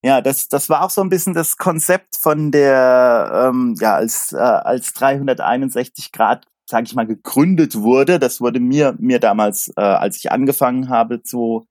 Ja, 0.05 0.21
das, 0.21 0.49
das 0.49 0.69
war 0.69 0.83
auch 0.83 0.89
so 0.89 1.01
ein 1.01 1.09
bisschen 1.09 1.33
das 1.33 1.57
Konzept 1.57 2.17
von 2.17 2.51
der, 2.51 3.49
ähm, 3.49 3.75
ja, 3.79 3.95
als, 3.95 4.33
äh, 4.33 4.37
als 4.37 4.93
361 4.93 6.11
Grad 6.11 6.45
sage 6.69 6.85
ich 6.85 6.95
mal, 6.95 7.07
gegründet 7.07 7.75
wurde. 7.75 8.19
Das 8.19 8.41
wurde 8.41 8.59
mir, 8.59 8.95
mir 8.99 9.19
damals, 9.19 9.71
äh, 9.75 9.81
als 9.81 10.17
ich 10.17 10.31
angefangen 10.31 10.89
habe, 10.89 11.23
zu 11.23 11.65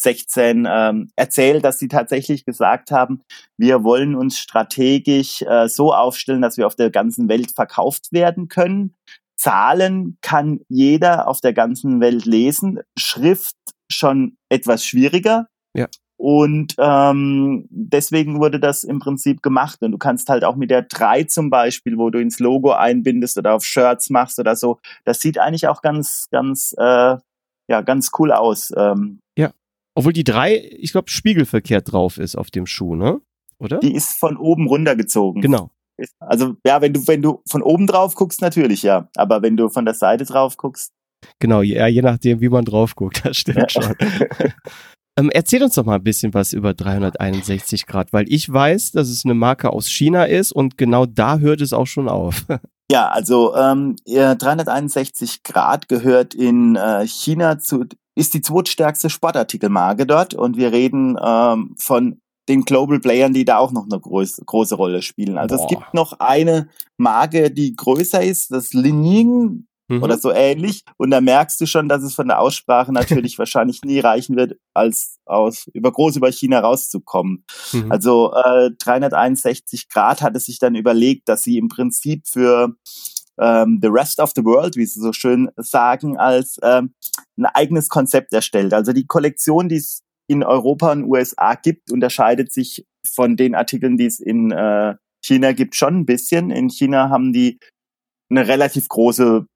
16 0.00 0.66
ähm, 0.70 1.10
erzählt, 1.16 1.64
dass 1.64 1.78
sie 1.78 1.88
tatsächlich 1.88 2.44
gesagt 2.44 2.90
haben, 2.92 3.22
wir 3.56 3.82
wollen 3.82 4.14
uns 4.14 4.38
strategisch 4.38 5.42
äh, 5.42 5.68
so 5.68 5.92
aufstellen, 5.92 6.40
dass 6.40 6.56
wir 6.56 6.66
auf 6.66 6.76
der 6.76 6.90
ganzen 6.90 7.28
Welt 7.28 7.50
verkauft 7.50 8.12
werden 8.12 8.48
können. 8.48 8.94
Zahlen 9.36 10.18
kann 10.20 10.60
jeder 10.68 11.28
auf 11.28 11.40
der 11.40 11.52
ganzen 11.52 12.00
Welt 12.00 12.26
lesen, 12.26 12.80
Schrift 12.96 13.56
schon 13.90 14.36
etwas 14.48 14.84
schwieriger. 14.84 15.48
Ja. 15.74 15.88
Und 16.18 16.74
ähm, 16.78 17.68
deswegen 17.70 18.40
wurde 18.40 18.58
das 18.58 18.82
im 18.82 18.98
Prinzip 18.98 19.40
gemacht. 19.40 19.80
Und 19.82 19.92
du 19.92 19.98
kannst 19.98 20.28
halt 20.28 20.44
auch 20.44 20.56
mit 20.56 20.68
der 20.68 20.82
3 20.82 21.24
zum 21.24 21.48
Beispiel, 21.48 21.96
wo 21.96 22.10
du 22.10 22.20
ins 22.20 22.40
Logo 22.40 22.72
einbindest 22.72 23.38
oder 23.38 23.54
auf 23.54 23.64
Shirts 23.64 24.10
machst 24.10 24.40
oder 24.40 24.56
so, 24.56 24.80
das 25.04 25.20
sieht 25.20 25.38
eigentlich 25.38 25.68
auch 25.68 25.80
ganz, 25.80 26.26
ganz, 26.32 26.74
äh, 26.76 27.16
ja, 27.70 27.80
ganz 27.82 28.10
cool 28.18 28.32
aus. 28.32 28.72
Ähm, 28.76 29.20
ja. 29.38 29.52
Obwohl 29.94 30.12
die 30.12 30.24
3, 30.24 30.56
ich 30.78 30.90
glaube, 30.90 31.08
spiegelverkehrt 31.08 31.92
drauf 31.92 32.18
ist 32.18 32.36
auf 32.36 32.50
dem 32.50 32.66
Schuh, 32.66 32.96
ne? 32.96 33.20
Oder? 33.60 33.78
Die 33.78 33.94
ist 33.94 34.18
von 34.18 34.36
oben 34.36 34.66
runtergezogen. 34.66 35.40
Genau. 35.40 35.70
Also 36.18 36.56
ja, 36.64 36.80
wenn 36.80 36.94
du, 36.94 37.06
wenn 37.06 37.22
du 37.22 37.42
von 37.48 37.62
oben 37.62 37.86
drauf 37.86 38.16
guckst, 38.16 38.40
natürlich, 38.40 38.82
ja. 38.82 39.08
Aber 39.16 39.42
wenn 39.42 39.56
du 39.56 39.68
von 39.68 39.84
der 39.84 39.94
Seite 39.94 40.24
drauf 40.24 40.56
guckst. 40.56 40.92
Genau, 41.38 41.62
ja, 41.62 41.86
je 41.86 42.02
nachdem, 42.02 42.40
wie 42.40 42.48
man 42.48 42.64
drauf 42.64 42.96
guckt, 42.96 43.20
das 43.24 43.36
stimmt 43.36 43.70
schon. 43.70 43.94
Ähm, 45.18 45.30
erzähl 45.30 45.64
uns 45.64 45.74
doch 45.74 45.84
mal 45.84 45.96
ein 45.96 46.04
bisschen 46.04 46.32
was 46.32 46.52
über 46.52 46.74
361 46.74 47.86
Grad, 47.86 48.12
weil 48.12 48.32
ich 48.32 48.52
weiß, 48.52 48.92
dass 48.92 49.08
es 49.08 49.24
eine 49.24 49.34
Marke 49.34 49.72
aus 49.72 49.88
China 49.88 50.24
ist 50.24 50.52
und 50.52 50.78
genau 50.78 51.06
da 51.06 51.38
hört 51.38 51.60
es 51.60 51.72
auch 51.72 51.86
schon 51.86 52.08
auf. 52.08 52.46
Ja, 52.90 53.08
also 53.08 53.54
ähm, 53.54 53.96
361 54.06 55.42
Grad 55.42 55.90
gehört 55.90 56.32
in 56.32 56.74
äh, 56.74 57.06
China 57.06 57.58
zu, 57.58 57.84
ist 58.14 58.32
die 58.32 58.40
zweitstärkste 58.40 59.10
Sportartikelmarke 59.10 60.06
dort 60.06 60.32
und 60.32 60.56
wir 60.56 60.72
reden 60.72 61.18
ähm, 61.22 61.74
von 61.76 62.22
den 62.48 62.64
Global 62.64 62.98
Playern, 62.98 63.34
die 63.34 63.44
da 63.44 63.58
auch 63.58 63.72
noch 63.72 63.84
eine 63.84 64.00
groß, 64.00 64.40
große 64.46 64.74
Rolle 64.74 65.02
spielen. 65.02 65.36
Also 65.36 65.56
Boah. 65.56 65.64
es 65.64 65.68
gibt 65.68 65.92
noch 65.92 66.14
eine 66.18 66.70
Marke, 66.96 67.50
die 67.50 67.76
größer 67.76 68.22
ist, 68.22 68.52
das 68.52 68.72
Li 68.72 68.92
Ning 68.92 69.66
mhm. 69.88 70.02
oder 70.02 70.18
so 70.18 70.32
ähnlich. 70.32 70.84
Und 70.96 71.10
da 71.10 71.20
merkst 71.20 71.60
du 71.60 71.66
schon, 71.66 71.88
dass 71.88 72.02
es 72.02 72.14
von 72.14 72.28
der 72.28 72.40
Aussprache 72.40 72.92
natürlich 72.92 73.38
wahrscheinlich 73.38 73.82
nie 73.82 74.00
reichen 74.00 74.36
wird, 74.36 74.58
als 74.74 75.18
aus 75.24 75.66
über 75.72 75.90
groß 75.90 76.16
über 76.16 76.30
China 76.30 76.60
rauszukommen. 76.60 77.44
Mhm. 77.72 77.90
Also 77.90 78.32
äh, 78.34 78.70
361 78.78 79.88
Grad 79.88 80.22
hat 80.22 80.36
es 80.36 80.46
sich 80.46 80.58
dann 80.58 80.74
überlegt, 80.74 81.28
dass 81.28 81.42
sie 81.42 81.58
im 81.58 81.68
Prinzip 81.68 82.26
für 82.28 82.74
ähm, 83.40 83.78
the 83.82 83.88
rest 83.88 84.20
of 84.20 84.32
the 84.34 84.44
world, 84.44 84.76
wie 84.76 84.86
sie 84.86 85.00
so 85.00 85.12
schön 85.12 85.50
sagen, 85.56 86.16
als 86.16 86.58
ähm, 86.62 86.94
ein 87.36 87.46
eigenes 87.46 87.88
Konzept 87.88 88.32
erstellt. 88.32 88.74
Also 88.74 88.92
die 88.92 89.06
Kollektion, 89.06 89.68
die 89.68 89.76
es 89.76 90.02
in 90.26 90.42
Europa 90.42 90.92
und 90.92 91.04
USA 91.04 91.54
gibt, 91.54 91.90
unterscheidet 91.90 92.52
sich 92.52 92.86
von 93.06 93.36
den 93.36 93.54
Artikeln, 93.54 93.96
die 93.96 94.06
es 94.06 94.20
in 94.20 94.50
äh, 94.50 94.96
China 95.24 95.52
gibt, 95.52 95.74
schon 95.74 96.00
ein 96.00 96.06
bisschen. 96.06 96.50
In 96.50 96.68
China 96.68 97.08
haben 97.08 97.32
die 97.32 97.58
eine 98.30 98.46
relativ 98.46 98.88
große 98.88 99.46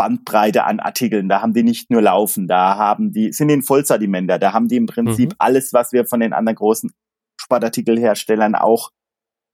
Bandbreite 0.00 0.64
an 0.64 0.80
Artikeln. 0.80 1.28
Da 1.28 1.42
haben 1.42 1.52
die 1.52 1.62
nicht 1.62 1.90
nur 1.90 2.00
Laufen, 2.00 2.48
da 2.48 2.78
haben 2.78 3.12
die, 3.12 3.34
sind 3.34 3.50
in 3.50 3.62
Vollsortimenter, 3.62 4.38
da 4.38 4.54
haben 4.54 4.66
die 4.66 4.76
im 4.76 4.86
Prinzip 4.86 5.32
mhm. 5.32 5.36
alles, 5.38 5.74
was 5.74 5.92
wir 5.92 6.06
von 6.06 6.20
den 6.20 6.32
anderen 6.32 6.56
großen 6.56 6.90
Sportartikelherstellern 7.38 8.54
auch 8.54 8.92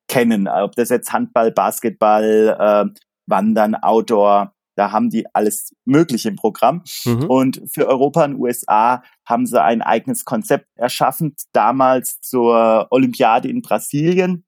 kennen. 0.07 0.47
Ob 0.47 0.77
das 0.77 0.91
jetzt 0.91 1.13
Handball, 1.13 1.51
Basketball, 1.51 2.57
äh, 2.61 3.01
Wandern, 3.27 3.75
Outdoor, 3.75 4.55
da 4.77 4.93
haben 4.93 5.11
die 5.11 5.27
alles 5.35 5.75
Mögliche 5.85 6.29
im 6.29 6.37
Programm. 6.37 6.85
Mhm. 7.05 7.25
Und 7.25 7.63
für 7.67 7.89
Europa 7.89 8.25
und 8.25 8.37
USA 8.37 9.03
haben 9.27 9.47
sie 9.47 9.61
ein 9.61 9.83
eigenes 9.83 10.25
Konzept 10.25 10.69
erschaffen. 10.77 11.35
Damals 11.55 12.21
zur 12.21 12.87
Olympiade 12.91 13.49
in 13.49 13.63
Brasilien 13.63 14.45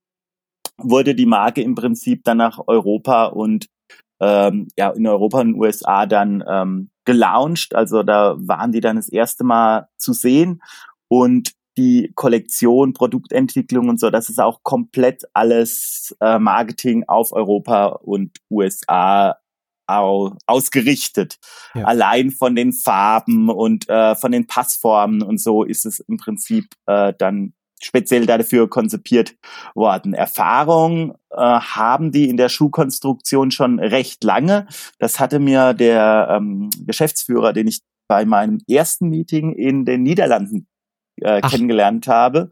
wurde 0.77 1.17
die 1.17 1.27
Marke 1.27 1.61
im 1.61 1.75
Prinzip 1.75 2.23
dann 2.23 2.37
nach 2.37 2.61
Europa 2.69 3.25
und 3.25 3.67
ähm, 4.21 4.69
ja 4.77 4.91
in 4.91 5.07
Europa 5.07 5.41
und 5.41 5.55
USA 5.55 6.07
dann 6.07 6.45
ähm, 6.49 6.91
gelauncht. 7.05 7.75
Also 7.75 8.03
da 8.03 8.37
waren 8.39 8.73
die 8.73 8.81
dann 8.81 8.97
das 8.97 9.09
erste 9.09 9.45
Mal 9.45 9.89
zu 9.97 10.13
sehen 10.13 10.63
und 11.09 11.53
die 11.79 12.13
Kollektion, 12.15 12.93
Produktentwicklung 12.93 13.89
und 13.89 14.01
so, 14.01 14.11
das 14.11 14.29
ist 14.29 14.41
auch 14.41 14.63
komplett 14.65 15.23
alles 15.33 16.15
äh, 16.21 16.39
Marketing 16.39 17.05
auf 17.07 17.33
Europa 17.33 17.87
und 17.87 18.37
USA 18.51 19.37
au 19.87 20.33
ausgerichtet. 20.47 21.39
Ja. 21.75 21.85
Allein 21.85 22.31
von 22.31 22.57
den 22.57 22.73
Farben 22.73 23.49
und 23.49 23.89
äh, 23.89 24.17
von 24.17 24.33
den 24.33 24.47
Passformen 24.47 25.23
und 25.23 25.41
so 25.41 25.63
ist 25.63 25.87
es 25.87 26.01
im 26.01 26.19
Prinzip 26.19 26.67
äh, 26.87 27.15
dann 27.17 27.55
speziell 27.85 28.27
dafür 28.27 28.69
konzipiert 28.69 29.37
worden. 29.75 30.15
Erfahrung 30.15 31.15
äh, 31.31 31.37
haben 31.37 32.13
die 32.13 32.29
in 32.29 32.37
der 32.37 32.49
Schuhkonstruktion 32.49 33.51
schon 33.51 33.79
recht 33.79 34.25
lange. 34.25 34.67
Das 34.99 35.21
hatte 35.21 35.39
mir 35.39 35.75
der 35.75 36.29
ähm, 36.31 36.71
Geschäftsführer, 36.87 37.53
den 37.53 37.69
ich 37.69 37.81
bei 38.09 38.25
meinem 38.25 38.61
ersten 38.69 39.09
Meeting 39.09 39.53
in 39.53 39.85
den 39.85 40.03
Niederlanden 40.03 40.67
äh, 41.21 41.41
kennengelernt 41.41 42.07
habe, 42.07 42.51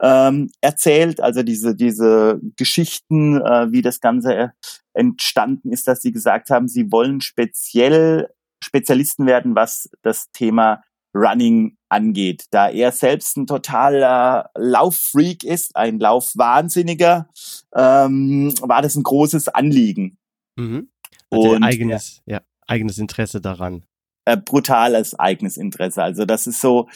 ähm, 0.00 0.50
erzählt. 0.60 1.20
Also 1.20 1.42
diese, 1.42 1.74
diese 1.74 2.40
Geschichten, 2.56 3.40
äh, 3.40 3.70
wie 3.70 3.82
das 3.82 4.00
Ganze 4.00 4.52
entstanden 4.92 5.72
ist, 5.72 5.88
dass 5.88 6.02
sie 6.02 6.12
gesagt 6.12 6.50
haben, 6.50 6.68
sie 6.68 6.90
wollen 6.90 7.20
speziell 7.20 8.28
Spezialisten 8.62 9.26
werden, 9.26 9.54
was 9.54 9.88
das 10.02 10.32
Thema 10.32 10.82
Running 11.14 11.76
angeht. 11.88 12.44
Da 12.50 12.68
er 12.68 12.92
selbst 12.92 13.36
ein 13.36 13.46
totaler 13.46 14.50
Lauffreak 14.56 15.44
ist, 15.44 15.76
ein 15.76 15.98
Laufwahnsinniger, 15.98 17.28
ähm, 17.74 18.54
war 18.60 18.82
das 18.82 18.96
ein 18.96 19.02
großes 19.02 19.48
Anliegen. 19.48 20.18
Mhm. 20.56 20.90
Also 21.30 21.50
Und 21.50 21.62
eigenes, 21.62 22.22
ja, 22.26 22.40
eigenes 22.66 22.98
Interesse 22.98 23.40
daran. 23.40 23.84
Äh, 24.24 24.36
brutales 24.36 25.18
eigenes 25.18 25.56
Interesse. 25.56 26.02
Also 26.02 26.24
das 26.24 26.46
ist 26.46 26.60
so, 26.60 26.88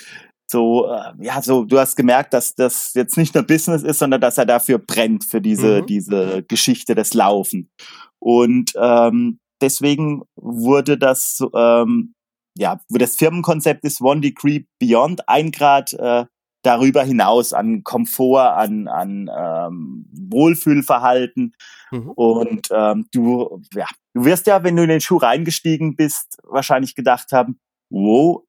so, 0.50 0.86
äh, 0.92 1.12
ja, 1.20 1.40
so, 1.40 1.64
du 1.64 1.78
hast 1.78 1.96
gemerkt, 1.96 2.34
dass 2.34 2.54
das 2.54 2.92
jetzt 2.94 3.16
nicht 3.16 3.34
nur 3.34 3.44
Business 3.44 3.82
ist, 3.82 3.98
sondern 3.98 4.20
dass 4.20 4.38
er 4.38 4.46
dafür 4.46 4.78
brennt, 4.78 5.24
für 5.24 5.40
diese, 5.40 5.82
mhm. 5.82 5.86
diese 5.86 6.42
Geschichte 6.42 6.94
des 6.94 7.14
Laufen. 7.14 7.70
Und 8.18 8.72
ähm, 8.76 9.38
deswegen 9.60 10.22
wurde 10.36 10.98
das 10.98 11.42
ähm, 11.54 12.14
ja, 12.56 12.80
wo 12.88 12.98
das 12.98 13.16
Firmenkonzept 13.16 13.84
ist 13.84 14.00
One 14.00 14.20
Degree 14.20 14.64
Beyond, 14.78 15.28
ein 15.28 15.52
Grad 15.52 15.92
äh, 15.94 16.26
darüber 16.62 17.02
hinaus 17.02 17.52
an 17.52 17.82
Komfort, 17.82 18.56
an, 18.56 18.88
an 18.88 19.30
ähm, 19.36 20.06
Wohlfühlverhalten. 20.12 21.54
Mhm. 21.90 22.10
Und 22.10 22.68
ähm, 22.70 23.06
du, 23.12 23.62
ja, 23.74 23.86
du 24.14 24.24
wirst 24.24 24.46
ja, 24.46 24.62
wenn 24.62 24.76
du 24.76 24.82
in 24.82 24.88
den 24.88 25.00
Schuh 25.00 25.16
reingestiegen 25.16 25.96
bist, 25.96 26.38
wahrscheinlich 26.44 26.94
gedacht 26.94 27.32
haben, 27.32 27.58
wow, 27.90 28.42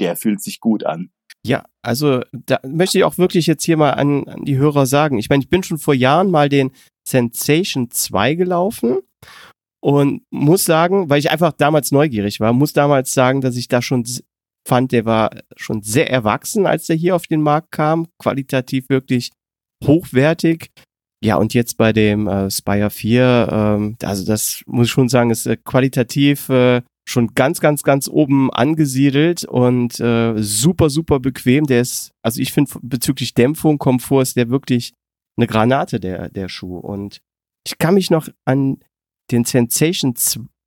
der 0.00 0.16
fühlt 0.16 0.42
sich 0.42 0.60
gut 0.60 0.84
an. 0.84 1.10
Ja, 1.44 1.64
also 1.82 2.22
da 2.32 2.58
möchte 2.64 2.98
ich 2.98 3.04
auch 3.04 3.18
wirklich 3.18 3.46
jetzt 3.46 3.64
hier 3.64 3.76
mal 3.76 3.92
an, 3.92 4.26
an 4.28 4.44
die 4.44 4.56
Hörer 4.56 4.86
sagen. 4.86 5.18
Ich 5.18 5.28
meine, 5.28 5.42
ich 5.42 5.50
bin 5.50 5.62
schon 5.62 5.78
vor 5.78 5.94
Jahren 5.94 6.30
mal 6.30 6.48
den 6.48 6.72
Sensation 7.06 7.90
2 7.90 8.34
gelaufen 8.34 8.98
und 9.86 10.22
muss 10.30 10.64
sagen, 10.64 11.10
weil 11.10 11.20
ich 11.20 11.30
einfach 11.30 11.52
damals 11.52 11.92
neugierig 11.92 12.40
war, 12.40 12.52
muss 12.52 12.72
damals 12.72 13.12
sagen, 13.12 13.40
dass 13.40 13.56
ich 13.56 13.68
da 13.68 13.80
schon 13.80 14.04
fand, 14.66 14.90
der 14.90 15.04
war 15.04 15.30
schon 15.54 15.80
sehr 15.82 16.10
erwachsen, 16.10 16.66
als 16.66 16.86
der 16.86 16.96
hier 16.96 17.14
auf 17.14 17.28
den 17.28 17.40
Markt 17.40 17.70
kam, 17.70 18.08
qualitativ 18.18 18.88
wirklich 18.88 19.30
hochwertig. 19.84 20.72
Ja, 21.22 21.36
und 21.36 21.54
jetzt 21.54 21.76
bei 21.76 21.92
dem 21.92 22.26
äh, 22.26 22.50
Spire 22.50 22.90
4, 22.90 23.48
ähm, 23.52 23.96
also 24.02 24.26
das 24.26 24.64
muss 24.66 24.88
ich 24.88 24.92
schon 24.92 25.08
sagen, 25.08 25.30
ist 25.30 25.46
äh, 25.46 25.56
qualitativ 25.56 26.48
äh, 26.48 26.82
schon 27.08 27.34
ganz, 27.34 27.60
ganz, 27.60 27.84
ganz 27.84 28.08
oben 28.08 28.52
angesiedelt 28.52 29.44
und 29.44 30.00
äh, 30.00 30.34
super, 30.36 30.90
super 30.90 31.20
bequem. 31.20 31.64
Der 31.64 31.80
ist, 31.80 32.10
also 32.24 32.40
ich 32.40 32.52
finde 32.52 32.72
bezüglich 32.82 33.34
Dämpfung, 33.34 33.78
Komfort 33.78 34.22
ist 34.22 34.36
der 34.36 34.50
wirklich 34.50 34.94
eine 35.36 35.46
Granate, 35.46 36.00
der, 36.00 36.28
der 36.28 36.48
Schuh. 36.48 36.76
Und 36.76 37.20
ich 37.64 37.78
kann 37.78 37.94
mich 37.94 38.10
noch 38.10 38.28
an 38.44 38.78
den 39.30 39.44
Sensation 39.44 40.14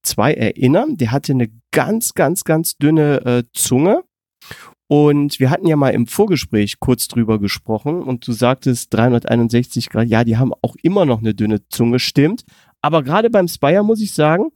2 0.03 0.33
erinnern. 0.33 0.97
Der 0.97 1.11
hatte 1.11 1.33
eine 1.33 1.49
ganz, 1.71 2.13
ganz, 2.13 2.43
ganz 2.43 2.77
dünne 2.77 3.25
äh, 3.25 3.43
Zunge. 3.53 4.03
Und 4.91 5.39
wir 5.39 5.51
hatten 5.51 5.67
ja 5.67 5.75
mal 5.75 5.91
im 5.91 6.07
Vorgespräch 6.07 6.79
kurz 6.79 7.07
drüber 7.07 7.39
gesprochen 7.39 8.01
und 8.01 8.25
du 8.27 8.31
sagtest 8.31 8.91
361 8.91 9.87
Grad, 9.89 10.07
ja, 10.07 10.23
die 10.23 10.37
haben 10.37 10.51
auch 10.63 10.75
immer 10.81 11.05
noch 11.05 11.19
eine 11.19 11.35
dünne 11.35 11.67
Zunge, 11.69 11.99
stimmt. 11.99 12.43
Aber 12.81 13.03
gerade 13.03 13.29
beim 13.29 13.47
Spire 13.47 13.83
muss 13.83 14.01
ich 14.01 14.15
sagen, 14.15 14.49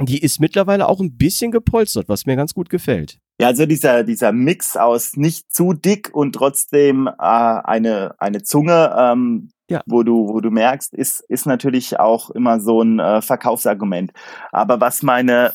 die 0.00 0.20
ist 0.20 0.40
mittlerweile 0.40 0.88
auch 0.88 1.00
ein 1.00 1.16
bisschen 1.16 1.50
gepolstert, 1.50 2.08
was 2.08 2.26
mir 2.26 2.36
ganz 2.36 2.54
gut 2.54 2.68
gefällt. 2.68 3.18
Ja, 3.40 3.48
also 3.48 3.66
dieser, 3.66 4.04
dieser 4.04 4.32
Mix 4.32 4.76
aus 4.76 5.16
nicht 5.16 5.52
zu 5.52 5.72
dick 5.72 6.10
und 6.14 6.34
trotzdem 6.34 7.08
äh, 7.08 7.12
eine, 7.18 8.14
eine 8.18 8.42
Zunge, 8.42 8.94
ähm, 8.96 9.50
ja. 9.68 9.82
wo 9.86 10.02
du, 10.04 10.28
wo 10.28 10.40
du 10.40 10.50
merkst, 10.50 10.94
ist, 10.94 11.20
ist 11.28 11.46
natürlich 11.46 11.98
auch 11.98 12.30
immer 12.30 12.60
so 12.60 12.82
ein 12.82 13.00
äh, 13.00 13.22
Verkaufsargument. 13.22 14.12
Aber 14.52 14.80
was 14.80 15.02
meine 15.02 15.52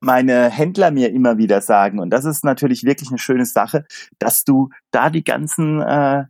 meine 0.00 0.48
Händler 0.48 0.90
mir 0.90 1.10
immer 1.10 1.38
wieder 1.38 1.60
sagen, 1.60 1.98
und 1.98 2.10
das 2.10 2.24
ist 2.24 2.44
natürlich 2.44 2.84
wirklich 2.84 3.10
eine 3.10 3.18
schöne 3.18 3.44
Sache, 3.44 3.84
dass 4.18 4.44
du 4.44 4.70
da 4.90 5.10
die 5.10 5.24
ganzen 5.24 5.80
äh, 5.82 6.24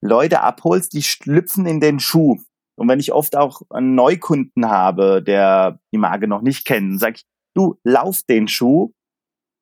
Leute 0.00 0.42
abholst, 0.42 0.92
die 0.92 1.02
schlüpfen 1.02 1.66
in 1.66 1.80
den 1.80 2.00
Schuh. 2.00 2.38
Und 2.76 2.88
wenn 2.88 2.98
ich 2.98 3.12
oft 3.12 3.36
auch 3.36 3.62
einen 3.70 3.94
Neukunden 3.94 4.68
habe, 4.68 5.22
der 5.22 5.78
die 5.92 5.98
Marke 5.98 6.26
noch 6.26 6.42
nicht 6.42 6.66
kennt, 6.66 6.98
sag 6.98 7.16
ich, 7.16 7.24
du 7.54 7.76
lauf 7.84 8.22
den 8.28 8.48
Schuh, 8.48 8.92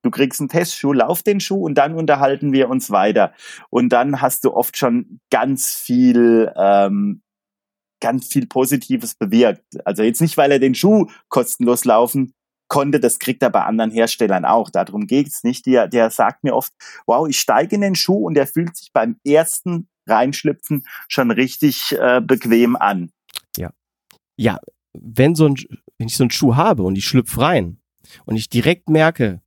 du 0.03 0.11
kriegst 0.11 0.41
einen 0.41 0.49
Testschuh, 0.49 0.93
lauf 0.93 1.23
den 1.23 1.41
Schuh 1.41 1.65
und 1.65 1.75
dann 1.75 1.95
unterhalten 1.95 2.53
wir 2.53 2.69
uns 2.69 2.91
weiter. 2.91 3.33
Und 3.71 3.91
dann 3.91 4.21
hast 4.21 4.45
du 4.45 4.53
oft 4.53 4.77
schon 4.77 5.21
ganz 5.31 5.75
viel, 5.75 6.53
ähm, 6.57 7.23
ganz 8.01 8.27
viel 8.29 8.47
Positives 8.47 9.15
bewirkt. 9.15 9.65
Also 9.85 10.03
jetzt 10.03 10.21
nicht, 10.21 10.37
weil 10.37 10.53
er 10.53 10.59
den 10.59 10.75
Schuh 10.75 11.07
kostenlos 11.29 11.85
laufen 11.85 12.35
konnte, 12.69 13.01
das 13.01 13.19
kriegt 13.19 13.43
er 13.43 13.51
bei 13.51 13.63
anderen 13.65 13.91
Herstellern 13.91 14.45
auch. 14.45 14.71
Darum 14.71 15.07
geht's 15.07 15.45
nicht. 15.45 15.67
Der, 15.67 15.89
der 15.89 16.11
sagt 16.11 16.43
mir 16.43 16.55
oft, 16.55 16.73
wow, 17.07 17.29
ich 17.29 17.39
steige 17.39 17.75
in 17.75 17.83
den 17.83 17.95
Schuh 17.95 18.27
und 18.27 18.35
der 18.35 18.47
fühlt 18.47 18.77
sich 18.77 18.93
beim 18.93 19.17
ersten 19.27 19.89
Reinschlüpfen 20.09 20.85
schon 21.07 21.31
richtig 21.31 21.97
äh, 22.01 22.21
bequem 22.21 22.77
an. 22.77 23.11
Ja. 23.57 23.71
Ja, 24.37 24.59
wenn 24.95 25.35
so 25.35 25.47
ein, 25.47 25.57
wenn 25.99 26.09
ich 26.09 26.17
so 26.17 26.25
einen 26.25 26.31
Schuh 26.31 26.57
habe 26.57 26.83
und 26.83 26.97
ich 26.97 27.05
schlüpfe 27.05 27.43
rein 27.43 27.79
und 28.25 28.37
ich 28.37 28.49
direkt 28.49 28.89
merke, 28.89 29.43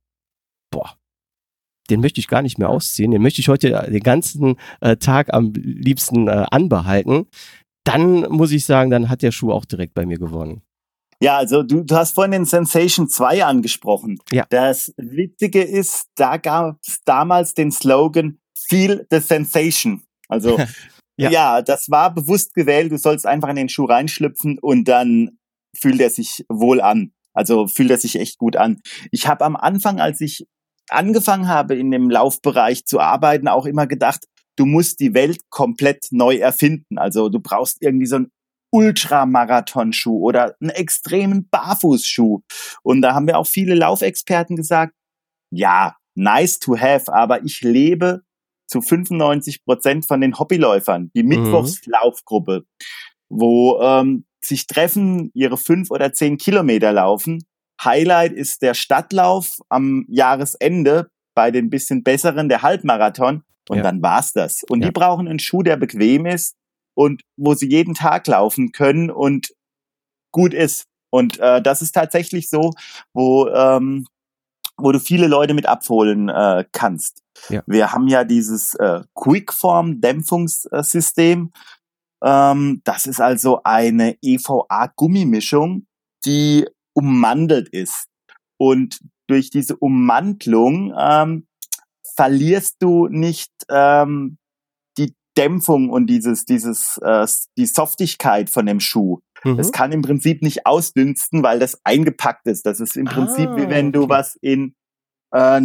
den 1.86 2.00
möchte 2.00 2.20
ich 2.20 2.28
gar 2.28 2.42
nicht 2.42 2.58
mehr 2.58 2.68
ausziehen, 2.68 3.10
den 3.10 3.22
möchte 3.22 3.40
ich 3.40 3.48
heute 3.48 3.86
den 3.88 4.02
ganzen 4.02 4.56
äh, 4.80 4.96
Tag 4.96 5.32
am 5.32 5.52
liebsten 5.54 6.28
äh, 6.28 6.44
anbehalten, 6.50 7.26
dann 7.84 8.22
muss 8.30 8.50
ich 8.50 8.64
sagen, 8.64 8.90
dann 8.90 9.08
hat 9.08 9.22
der 9.22 9.32
Schuh 9.32 9.52
auch 9.52 9.64
direkt 9.64 9.94
bei 9.94 10.06
mir 10.06 10.18
gewonnen. 10.18 10.62
Ja, 11.20 11.38
also 11.38 11.62
du, 11.62 11.82
du 11.82 11.94
hast 11.94 12.14
vorhin 12.14 12.32
den 12.32 12.44
Sensation 12.44 13.08
2 13.08 13.44
angesprochen. 13.44 14.18
Ja. 14.32 14.44
Das 14.50 14.92
Witzige 14.96 15.62
ist, 15.62 16.08
da 16.16 16.36
gab 16.36 16.78
es 16.86 17.00
damals 17.04 17.54
den 17.54 17.72
Slogan 17.72 18.38
Feel 18.54 19.06
the 19.10 19.20
Sensation. 19.20 20.02
Also 20.28 20.58
ja. 21.16 21.30
ja, 21.30 21.62
das 21.62 21.88
war 21.90 22.12
bewusst 22.12 22.54
gewählt. 22.54 22.92
Du 22.92 22.98
sollst 22.98 23.26
einfach 23.26 23.48
in 23.48 23.56
den 23.56 23.68
Schuh 23.68 23.86
reinschlüpfen 23.86 24.58
und 24.58 24.86
dann 24.88 25.38
fühlt 25.74 26.00
er 26.00 26.10
sich 26.10 26.44
wohl 26.48 26.80
an. 26.80 27.12
Also 27.32 27.66
fühlt 27.66 27.90
er 27.90 27.98
sich 27.98 28.16
echt 28.16 28.38
gut 28.38 28.56
an. 28.56 28.80
Ich 29.10 29.26
habe 29.26 29.44
am 29.44 29.56
Anfang, 29.56 30.00
als 30.00 30.20
ich 30.20 30.46
angefangen 30.88 31.48
habe, 31.48 31.76
in 31.76 31.90
dem 31.90 32.10
Laufbereich 32.10 32.86
zu 32.86 33.00
arbeiten, 33.00 33.48
auch 33.48 33.66
immer 33.66 33.86
gedacht, 33.86 34.26
du 34.56 34.66
musst 34.66 35.00
die 35.00 35.14
Welt 35.14 35.40
komplett 35.50 36.06
neu 36.10 36.36
erfinden. 36.36 36.98
Also 36.98 37.28
du 37.28 37.40
brauchst 37.40 37.82
irgendwie 37.82 38.06
so 38.06 38.16
einen 38.16 38.30
Ultramarathonschuh 38.72 40.18
oder 40.18 40.56
einen 40.60 40.70
extremen 40.70 41.48
Barfußschuh. 41.48 42.40
Und 42.82 43.02
da 43.02 43.14
haben 43.14 43.26
wir 43.26 43.38
auch 43.38 43.46
viele 43.46 43.74
Laufexperten 43.74 44.56
gesagt, 44.56 44.94
ja, 45.50 45.96
nice 46.14 46.58
to 46.58 46.76
have, 46.76 47.12
aber 47.12 47.44
ich 47.44 47.60
lebe 47.60 48.22
zu 48.68 48.82
95 48.82 49.64
Prozent 49.64 50.06
von 50.06 50.20
den 50.20 50.38
Hobbyläufern, 50.38 51.10
die 51.14 51.22
mhm. 51.22 51.28
Mittwochslaufgruppe, 51.28 52.64
wo 53.28 53.80
ähm, 53.80 54.24
sich 54.44 54.66
treffen, 54.66 55.30
ihre 55.34 55.56
fünf 55.56 55.90
oder 55.90 56.12
zehn 56.12 56.36
Kilometer 56.36 56.92
laufen. 56.92 57.44
Highlight 57.82 58.32
ist 58.32 58.62
der 58.62 58.74
Stadtlauf 58.74 59.58
am 59.68 60.04
Jahresende 60.08 61.10
bei 61.34 61.50
den 61.50 61.70
bisschen 61.70 62.02
besseren, 62.02 62.48
der 62.48 62.62
Halbmarathon. 62.62 63.42
Und 63.68 63.78
ja. 63.78 63.82
dann 63.82 64.02
war's 64.02 64.32
das. 64.32 64.62
Und 64.68 64.80
ja. 64.80 64.86
die 64.86 64.92
brauchen 64.92 65.28
einen 65.28 65.40
Schuh, 65.40 65.62
der 65.62 65.76
bequem 65.76 66.26
ist 66.26 66.54
und 66.94 67.22
wo 67.36 67.54
sie 67.54 67.68
jeden 67.68 67.94
Tag 67.94 68.26
laufen 68.26 68.72
können 68.72 69.10
und 69.10 69.52
gut 70.32 70.54
ist. 70.54 70.86
Und 71.10 71.38
äh, 71.38 71.60
das 71.60 71.82
ist 71.82 71.92
tatsächlich 71.92 72.48
so, 72.48 72.72
wo 73.12 73.48
ähm, 73.48 74.06
wo 74.78 74.92
du 74.92 75.00
viele 75.00 75.26
Leute 75.26 75.54
mit 75.54 75.64
abholen 75.66 76.28
äh, 76.28 76.66
kannst. 76.72 77.22
Ja. 77.48 77.62
Wir 77.66 77.92
haben 77.92 78.08
ja 78.08 78.24
dieses 78.24 78.74
äh, 78.74 79.00
Quickform-Dämpfungssystem. 79.14 81.50
Ähm, 82.22 82.82
das 82.84 83.06
ist 83.06 83.20
also 83.20 83.62
eine 83.64 84.16
EVA-Gummimischung, 84.22 85.86
die 86.24 86.66
ummantelt 86.96 87.68
ist. 87.68 88.08
Und 88.58 89.00
durch 89.28 89.50
diese 89.50 89.76
Ummantlung 89.76 90.94
ähm, 90.98 91.46
verlierst 92.14 92.76
du 92.80 93.08
nicht 93.08 93.52
ähm, 93.68 94.38
die 94.96 95.14
Dämpfung 95.36 95.90
und 95.90 96.06
dieses, 96.06 96.44
dieses, 96.46 96.98
äh, 96.98 97.26
die 97.58 97.66
Softigkeit 97.66 98.48
von 98.48 98.66
dem 98.66 98.80
Schuh. 98.80 99.20
Mhm. 99.44 99.58
Es 99.58 99.72
kann 99.72 99.92
im 99.92 100.02
Prinzip 100.02 100.42
nicht 100.42 100.66
ausdünsten, 100.66 101.42
weil 101.42 101.58
das 101.58 101.80
eingepackt 101.84 102.46
ist. 102.46 102.64
Das 102.64 102.80
ist 102.80 102.96
im 102.96 103.06
Prinzip 103.06 103.48
ah, 103.50 103.56
wie 103.56 103.68
wenn 103.68 103.92
du 103.92 104.08
was 104.08 104.36
in 104.36 104.74
äh, 105.32 105.60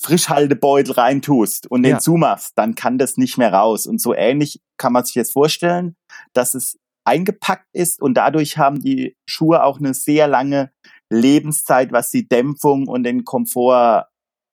Frischhaltebeutel 0.00 0.94
reintust 0.94 1.70
und 1.70 1.82
den 1.82 1.92
ja. 1.92 1.98
zumachst, 1.98 2.52
dann 2.56 2.74
kann 2.74 2.98
das 2.98 3.16
nicht 3.16 3.38
mehr 3.38 3.52
raus. 3.52 3.86
Und 3.86 4.00
so 4.00 4.12
ähnlich 4.14 4.60
kann 4.76 4.92
man 4.92 5.04
sich 5.04 5.14
jetzt 5.14 5.32
vorstellen, 5.32 5.96
dass 6.32 6.54
es 6.54 6.78
eingepackt 7.04 7.68
ist 7.72 8.00
und 8.00 8.14
dadurch 8.14 8.58
haben 8.58 8.80
die 8.80 9.16
Schuhe 9.26 9.62
auch 9.62 9.78
eine 9.78 9.94
sehr 9.94 10.26
lange 10.26 10.72
Lebenszeit, 11.10 11.92
was 11.92 12.10
die 12.10 12.26
Dämpfung 12.26 12.88
und 12.88 13.04
den 13.04 13.24
Komfort 13.24 14.08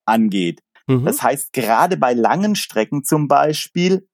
angeht. 0.06 0.62
Mhm. 0.88 1.06
Das 1.06 1.24
heißt, 1.24 1.54
gerade 1.54 1.98
bei 1.98 2.14
langen 2.14 2.56
Strecken 2.56 3.04
zum 3.04 3.28
Beispiel 3.28 4.08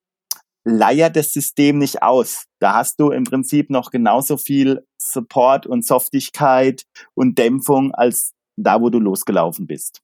leiert 0.64 1.16
das 1.16 1.32
System 1.32 1.78
nicht 1.78 2.04
aus. 2.04 2.46
Da 2.60 2.74
hast 2.76 3.00
du 3.00 3.12
im 3.12 3.24
Prinzip 3.24 3.70
noch 3.70 3.90
genauso 3.90 4.38
viel 4.38 4.86
Support 5.02 5.66
und 5.66 5.86
Softigkeit 5.86 6.84
und 7.16 7.38
Dämpfung 7.38 7.94
als 7.94 8.34
da, 8.58 8.82
wo 8.82 8.90
du 8.90 9.00
losgelaufen 9.00 9.66
bist. 9.66 10.02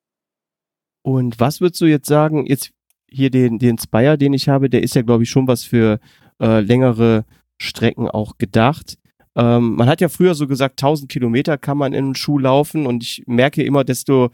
Und 1.04 1.40
was 1.40 1.60
würdest 1.60 1.82
du 1.82 1.86
jetzt 1.86 2.08
sagen, 2.08 2.46
jetzt 2.46 2.72
hier 3.10 3.30
den, 3.30 3.60
den 3.60 3.78
Spire, 3.78 4.18
den 4.18 4.34
ich 4.34 4.48
habe, 4.48 4.70
der 4.70 4.84
ist 4.84 4.96
ja, 4.96 5.02
glaube 5.02 5.24
ich, 5.24 5.30
schon 5.30 5.48
was 5.48 5.64
für 5.64 6.00
äh, 6.42 6.62
längere 6.62 7.26
Strecken 7.64 8.08
auch 8.08 8.38
gedacht. 8.38 8.98
Ähm, 9.36 9.76
man 9.76 9.88
hat 9.88 10.02
ja 10.02 10.10
früher 10.10 10.36
so 10.36 10.48
gesagt, 10.48 10.82
1000 10.82 11.12
Kilometer 11.12 11.58
kann 11.58 11.78
man 11.78 11.94
in 11.94 12.06
einen 12.06 12.16
Schuh 12.16 12.38
laufen 12.38 12.86
und 12.86 13.04
ich 13.04 13.24
merke 13.26 13.64
immer, 13.64 13.84
desto 13.84 14.30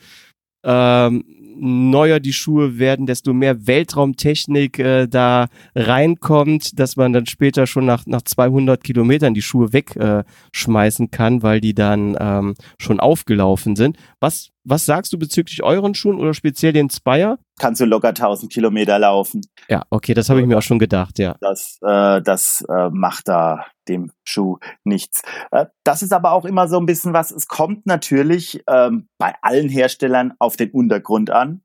ähm, 0.63 1.23
neuer 1.59 2.19
die 2.19 2.33
Schuhe 2.33 2.79
werden, 2.79 3.05
desto 3.05 3.33
mehr 3.33 3.67
Weltraumtechnik 3.67 4.79
äh, 4.79 5.07
da 5.07 5.47
reinkommt, 5.75 6.79
dass 6.79 6.95
man 6.95 7.13
dann 7.13 7.25
später 7.25 7.67
schon 7.67 7.85
nach, 7.85 8.05
nach 8.05 8.21
200 8.21 8.83
Kilometern 8.83 9.33
die 9.33 9.41
Schuhe 9.41 9.73
wegschmeißen 9.73 11.05
äh, 11.05 11.09
kann, 11.09 11.43
weil 11.43 11.61
die 11.61 11.73
dann 11.73 12.15
ähm, 12.19 12.55
schon 12.77 12.99
aufgelaufen 12.99 13.75
sind. 13.75 13.97
Was, 14.19 14.51
was 14.69 14.85
sagst 14.85 15.11
du 15.13 15.17
bezüglich 15.17 15.63
euren 15.63 15.95
Schuhen 15.95 16.19
oder 16.19 16.33
speziell 16.33 16.73
den 16.73 16.89
Spire? 16.89 17.39
Kannst 17.59 17.81
du 17.81 17.85
locker 17.85 18.09
1000 18.09 18.51
Kilometer 18.51 18.99
laufen. 18.99 19.41
Ja, 19.67 19.83
okay, 19.89 20.13
das 20.13 20.29
habe 20.29 20.41
ich 20.41 20.47
mir 20.47 20.57
auch 20.57 20.63
schon 20.63 20.79
gedacht, 20.79 21.19
ja. 21.19 21.35
Das, 21.41 21.77
äh, 21.81 22.21
das 22.21 22.63
äh, 22.69 22.89
macht 22.91 23.27
da 23.27 23.65
dem 23.87 24.11
Schuh 24.23 24.57
nichts. 24.83 25.21
Äh, 25.51 25.65
das 25.83 26.01
ist 26.01 26.13
aber 26.13 26.31
auch 26.31 26.45
immer 26.45 26.67
so 26.67 26.77
ein 26.77 26.85
bisschen 26.85 27.13
was, 27.13 27.31
es 27.31 27.47
kommt 27.47 27.85
natürlich 27.85 28.63
ähm, 28.67 29.07
bei 29.17 29.33
allen 29.41 29.69
Herstellern 29.69 30.33
auf 30.39 30.55
den 30.55 30.71
Untergrund 30.71 31.29
an. 31.29 31.61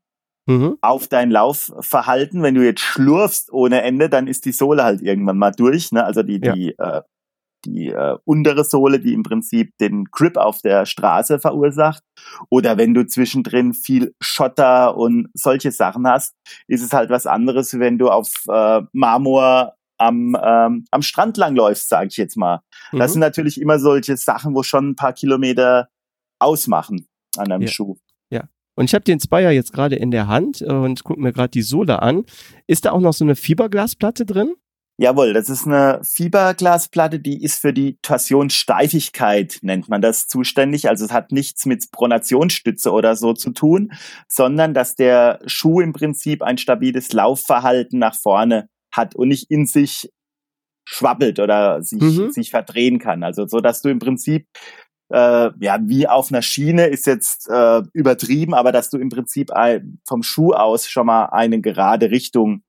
Mhm. 0.47 0.77
auf 0.81 1.07
dein 1.07 1.31
Laufverhalten. 1.31 2.43
Wenn 2.43 2.53
du 2.53 2.63
jetzt 2.63 2.81
schlurfst 2.81 3.51
ohne 3.51 3.81
Ende, 3.81 4.09
dann 4.09 4.27
ist 4.27 4.45
die 4.45 4.51
Sohle 4.51 4.83
halt 4.83 5.01
irgendwann 5.01 5.39
mal 5.39 5.49
durch. 5.49 5.91
Ne? 5.91 6.05
Also 6.05 6.21
die, 6.21 6.39
ja. 6.39 6.53
die 6.53 6.77
äh, 6.77 7.01
die 7.65 7.87
äh, 7.87 8.17
untere 8.25 8.63
Sohle, 8.63 8.99
die 8.99 9.13
im 9.13 9.23
Prinzip 9.23 9.71
den 9.79 10.05
Grip 10.05 10.37
auf 10.37 10.61
der 10.61 10.85
Straße 10.85 11.39
verursacht. 11.39 12.03
Oder 12.49 12.77
wenn 12.77 12.93
du 12.93 13.05
zwischendrin 13.05 13.73
viel 13.73 14.13
Schotter 14.21 14.97
und 14.97 15.29
solche 15.33 15.71
Sachen 15.71 16.07
hast, 16.07 16.33
ist 16.67 16.83
es 16.83 16.93
halt 16.93 17.09
was 17.09 17.27
anderes, 17.27 17.77
wenn 17.79 17.97
du 17.97 18.09
auf 18.09 18.29
äh, 18.49 18.81
Marmor 18.93 19.73
am, 19.97 20.37
ähm, 20.41 20.85
am 20.91 21.01
Strand 21.01 21.37
langläufst, 21.37 21.89
sage 21.89 22.07
ich 22.07 22.17
jetzt 22.17 22.37
mal. 22.37 22.61
Mhm. 22.91 22.99
Das 22.99 23.13
sind 23.13 23.21
natürlich 23.21 23.59
immer 23.59 23.79
solche 23.79 24.17
Sachen, 24.17 24.55
wo 24.55 24.63
schon 24.63 24.89
ein 24.89 24.95
paar 24.95 25.13
Kilometer 25.13 25.89
ausmachen 26.39 27.07
an 27.37 27.51
einem 27.51 27.63
ja. 27.63 27.67
Schuh. 27.67 27.97
Ja. 28.29 28.43
Und 28.75 28.85
ich 28.85 28.93
habe 28.93 29.03
den 29.03 29.19
Spire 29.19 29.51
jetzt 29.51 29.73
gerade 29.73 29.95
in 29.95 30.11
der 30.11 30.27
Hand 30.27 30.61
und 30.61 31.03
gucke 31.03 31.21
mir 31.21 31.31
gerade 31.31 31.49
die 31.49 31.61
Sohle 31.61 32.01
an. 32.01 32.25
Ist 32.67 32.85
da 32.85 32.91
auch 32.91 32.99
noch 32.99 33.13
so 33.13 33.23
eine 33.23 33.35
Fiberglasplatte 33.35 34.25
drin? 34.25 34.53
Jawohl, 34.97 35.33
das 35.33 35.49
ist 35.49 35.67
eine 35.67 35.99
Fiberglasplatte, 36.03 37.19
die 37.19 37.43
ist 37.43 37.59
für 37.59 37.73
die 37.73 37.97
Torsionssteifigkeit, 38.01 39.59
nennt 39.61 39.89
man 39.89 40.01
das, 40.01 40.27
zuständig. 40.27 40.87
Also 40.87 41.03
es 41.03 41.11
hat 41.11 41.33
nichts 41.33 41.65
mit 41.65 41.91
Pronationsstütze 41.91 42.91
oder 42.91 43.17
so 43.17 43.33
zu 43.33 43.51
tun, 43.51 43.91
sondern 44.29 44.73
dass 44.73 44.95
der 44.95 45.39
Schuh 45.47 45.81
im 45.81 45.91
Prinzip 45.91 46.41
ein 46.41 46.57
stabiles 46.57 47.11
Laufverhalten 47.11 47.99
nach 47.99 48.15
vorne 48.15 48.69
hat 48.93 49.15
und 49.15 49.27
nicht 49.27 49.51
in 49.51 49.65
sich 49.65 50.13
schwabbelt 50.85 51.39
oder 51.39 51.81
sich, 51.81 52.01
mhm. 52.01 52.31
sich 52.31 52.51
verdrehen 52.51 52.99
kann. 52.99 53.23
Also 53.23 53.47
so, 53.47 53.59
dass 53.59 53.81
du 53.81 53.89
im 53.89 53.99
Prinzip 53.99 54.47
äh, 55.11 55.51
ja, 55.59 55.79
wie 55.81 56.07
auf 56.07 56.31
einer 56.31 56.41
Schiene 56.41 56.87
ist 56.87 57.05
jetzt 57.05 57.49
äh, 57.49 57.81
übertrieben, 57.93 58.53
aber 58.53 58.71
dass 58.71 58.89
du 58.89 58.97
im 58.97 59.09
Prinzip 59.09 59.51
ein, 59.51 59.99
vom 60.07 60.23
Schuh 60.23 60.53
aus 60.53 60.87
schon 60.87 61.07
mal 61.07 61.25
eine 61.25 61.59
gerade 61.59 62.11
Richtung 62.11 62.63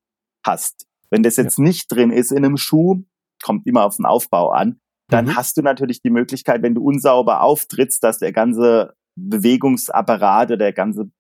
hast. 0.44 0.86
Wenn 1.10 1.22
das 1.22 1.36
jetzt 1.36 1.58
ja. 1.58 1.64
nicht 1.64 1.90
drin 1.90 2.10
ist 2.10 2.32
in 2.32 2.44
einem 2.44 2.56
Schuh, 2.56 3.04
kommt 3.42 3.66
immer 3.66 3.84
auf 3.84 3.96
den 3.96 4.06
Aufbau 4.06 4.50
an, 4.50 4.80
dann 5.08 5.26
mhm. 5.26 5.36
hast 5.36 5.56
du 5.56 5.62
natürlich 5.62 6.02
die 6.02 6.10
Möglichkeit, 6.10 6.62
wenn 6.62 6.74
du 6.74 6.82
unsauber 6.82 7.42
auftrittst, 7.42 8.02
dass 8.02 8.18
der 8.18 8.32
ganze 8.32 8.94
Bewegungsapparat 9.16 10.48
oder 10.48 10.56
der 10.56 10.72
ganze 10.72 11.10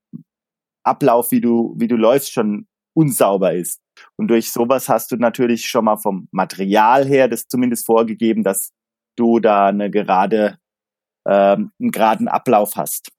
Ablauf, 0.84 1.30
wie 1.30 1.40
du, 1.40 1.74
wie 1.78 1.88
du 1.88 1.96
läufst, 1.96 2.32
schon 2.32 2.66
unsauber 2.94 3.52
ist. 3.52 3.80
Und 4.16 4.28
durch 4.28 4.50
sowas 4.52 4.88
hast 4.88 5.12
du 5.12 5.16
natürlich 5.16 5.66
schon 5.66 5.84
mal 5.84 5.96
vom 5.96 6.28
Material 6.30 7.04
her 7.06 7.28
das 7.28 7.46
zumindest 7.46 7.86
vorgegeben, 7.86 8.42
dass 8.42 8.70
du 9.16 9.40
da 9.40 9.66
eine 9.66 9.90
gerade, 9.90 10.58
ähm, 11.26 11.72
einen 11.80 11.90
geraden 11.90 12.28
Ablauf 12.28 12.76
hast. 12.76 13.10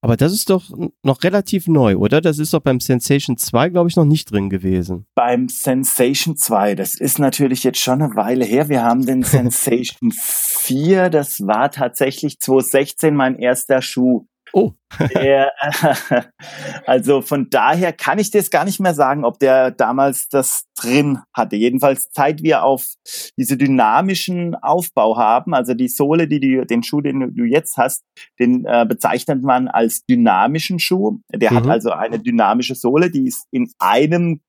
Aber 0.00 0.16
das 0.16 0.32
ist 0.32 0.50
doch 0.50 0.70
noch 1.02 1.22
relativ 1.22 1.68
neu, 1.68 1.96
oder? 1.96 2.20
Das 2.20 2.38
ist 2.38 2.54
doch 2.54 2.60
beim 2.60 2.80
Sensation 2.80 3.36
2, 3.36 3.70
glaube 3.70 3.88
ich, 3.88 3.96
noch 3.96 4.04
nicht 4.04 4.30
drin 4.30 4.50
gewesen. 4.50 5.06
Beim 5.14 5.48
Sensation 5.48 6.36
2, 6.36 6.74
das 6.74 6.94
ist 6.94 7.18
natürlich 7.18 7.64
jetzt 7.64 7.80
schon 7.80 8.02
eine 8.02 8.14
Weile 8.16 8.44
her. 8.44 8.68
Wir 8.68 8.82
haben 8.82 9.06
den 9.06 9.22
Sensation 9.22 10.12
4, 10.12 11.10
das 11.10 11.46
war 11.46 11.70
tatsächlich 11.70 12.38
2016 12.38 13.14
mein 13.14 13.36
erster 13.36 13.82
Schuh. 13.82 14.26
Oh. 14.52 14.72
der, 15.14 15.52
also 16.86 17.22
von 17.22 17.48
daher 17.48 17.92
kann 17.92 18.18
ich 18.18 18.30
das 18.30 18.50
gar 18.50 18.64
nicht 18.64 18.80
mehr 18.80 18.94
sagen, 18.94 19.24
ob 19.24 19.38
der 19.38 19.70
damals 19.70 20.28
das 20.28 20.64
drin 20.78 21.20
hatte. 21.32 21.56
Jedenfalls 21.56 22.10
Zeit 22.10 22.42
wir 22.42 22.62
auf 22.62 22.84
diese 23.38 23.56
dynamischen 23.56 24.54
Aufbau 24.54 25.16
haben, 25.16 25.54
also 25.54 25.74
die 25.74 25.88
Sohle, 25.88 26.28
die 26.28 26.40
du, 26.40 26.66
den 26.66 26.82
Schuh, 26.82 27.00
den 27.00 27.34
du 27.34 27.44
jetzt 27.44 27.78
hast, 27.78 28.02
den 28.38 28.66
äh, 28.66 28.84
bezeichnet 28.86 29.42
man 29.42 29.68
als 29.68 30.04
dynamischen 30.04 30.78
Schuh. 30.78 31.20
Der 31.32 31.52
mhm. 31.52 31.56
hat 31.56 31.66
also 31.68 31.90
eine 31.90 32.18
dynamische 32.18 32.74
Sohle, 32.74 33.10
die 33.10 33.28
ist 33.28 33.46
in 33.50 33.70
einem 33.78 34.40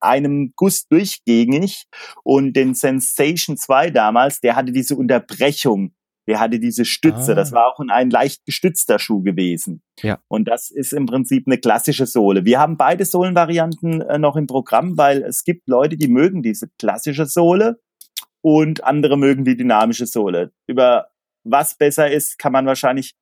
einem 0.00 0.52
Guss 0.56 0.88
durchgängig 0.88 1.84
und 2.24 2.54
den 2.54 2.74
Sensation 2.74 3.56
2 3.56 3.90
damals, 3.90 4.40
der 4.40 4.56
hatte 4.56 4.72
diese 4.72 4.96
Unterbrechung 4.96 5.92
der 6.26 6.40
hatte 6.40 6.58
diese 6.58 6.84
Stütze. 6.84 7.32
Ah. 7.32 7.34
Das 7.34 7.52
war 7.52 7.66
auch 7.66 7.78
ein 7.78 8.10
leicht 8.10 8.44
gestützter 8.44 8.98
Schuh 8.98 9.22
gewesen. 9.22 9.82
Ja. 10.02 10.18
Und 10.28 10.48
das 10.48 10.70
ist 10.70 10.92
im 10.92 11.06
Prinzip 11.06 11.46
eine 11.46 11.58
klassische 11.58 12.06
Sohle. 12.06 12.44
Wir 12.44 12.58
haben 12.58 12.76
beide 12.76 13.04
Sohlenvarianten 13.04 14.02
äh, 14.02 14.18
noch 14.18 14.36
im 14.36 14.46
Programm, 14.46 14.98
weil 14.98 15.22
es 15.22 15.44
gibt 15.44 15.68
Leute, 15.68 15.96
die 15.96 16.08
mögen 16.08 16.42
diese 16.42 16.68
klassische 16.78 17.26
Sohle 17.26 17.80
und 18.42 18.84
andere 18.84 19.16
mögen 19.16 19.44
die 19.44 19.56
dynamische 19.56 20.06
Sohle. 20.06 20.52
Über 20.66 21.08
was 21.44 21.76
besser 21.76 22.10
ist, 22.10 22.38
kann 22.38 22.52
man 22.52 22.66
wahrscheinlich 22.66 23.14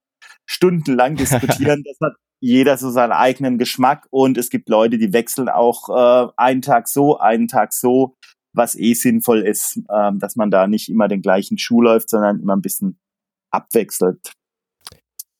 stundenlang 0.46 1.16
diskutieren. 1.16 1.82
das 1.84 1.96
hat 2.02 2.16
jeder 2.40 2.76
so 2.76 2.90
seinen 2.90 3.12
eigenen 3.12 3.56
Geschmack 3.56 4.06
und 4.10 4.36
es 4.36 4.50
gibt 4.50 4.68
Leute, 4.68 4.98
die 4.98 5.12
wechseln 5.14 5.48
auch 5.48 5.88
äh, 5.88 6.30
einen 6.36 6.60
Tag 6.60 6.88
so, 6.88 7.18
einen 7.18 7.48
Tag 7.48 7.72
so 7.72 8.16
was 8.54 8.76
eh 8.76 8.94
sinnvoll 8.94 9.42
ist, 9.42 9.80
ähm, 9.90 10.18
dass 10.18 10.36
man 10.36 10.50
da 10.50 10.66
nicht 10.66 10.88
immer 10.88 11.08
den 11.08 11.22
gleichen 11.22 11.58
Schuh 11.58 11.82
läuft, 11.82 12.08
sondern 12.10 12.40
immer 12.40 12.56
ein 12.56 12.62
bisschen 12.62 12.98
abwechselt. 13.50 14.32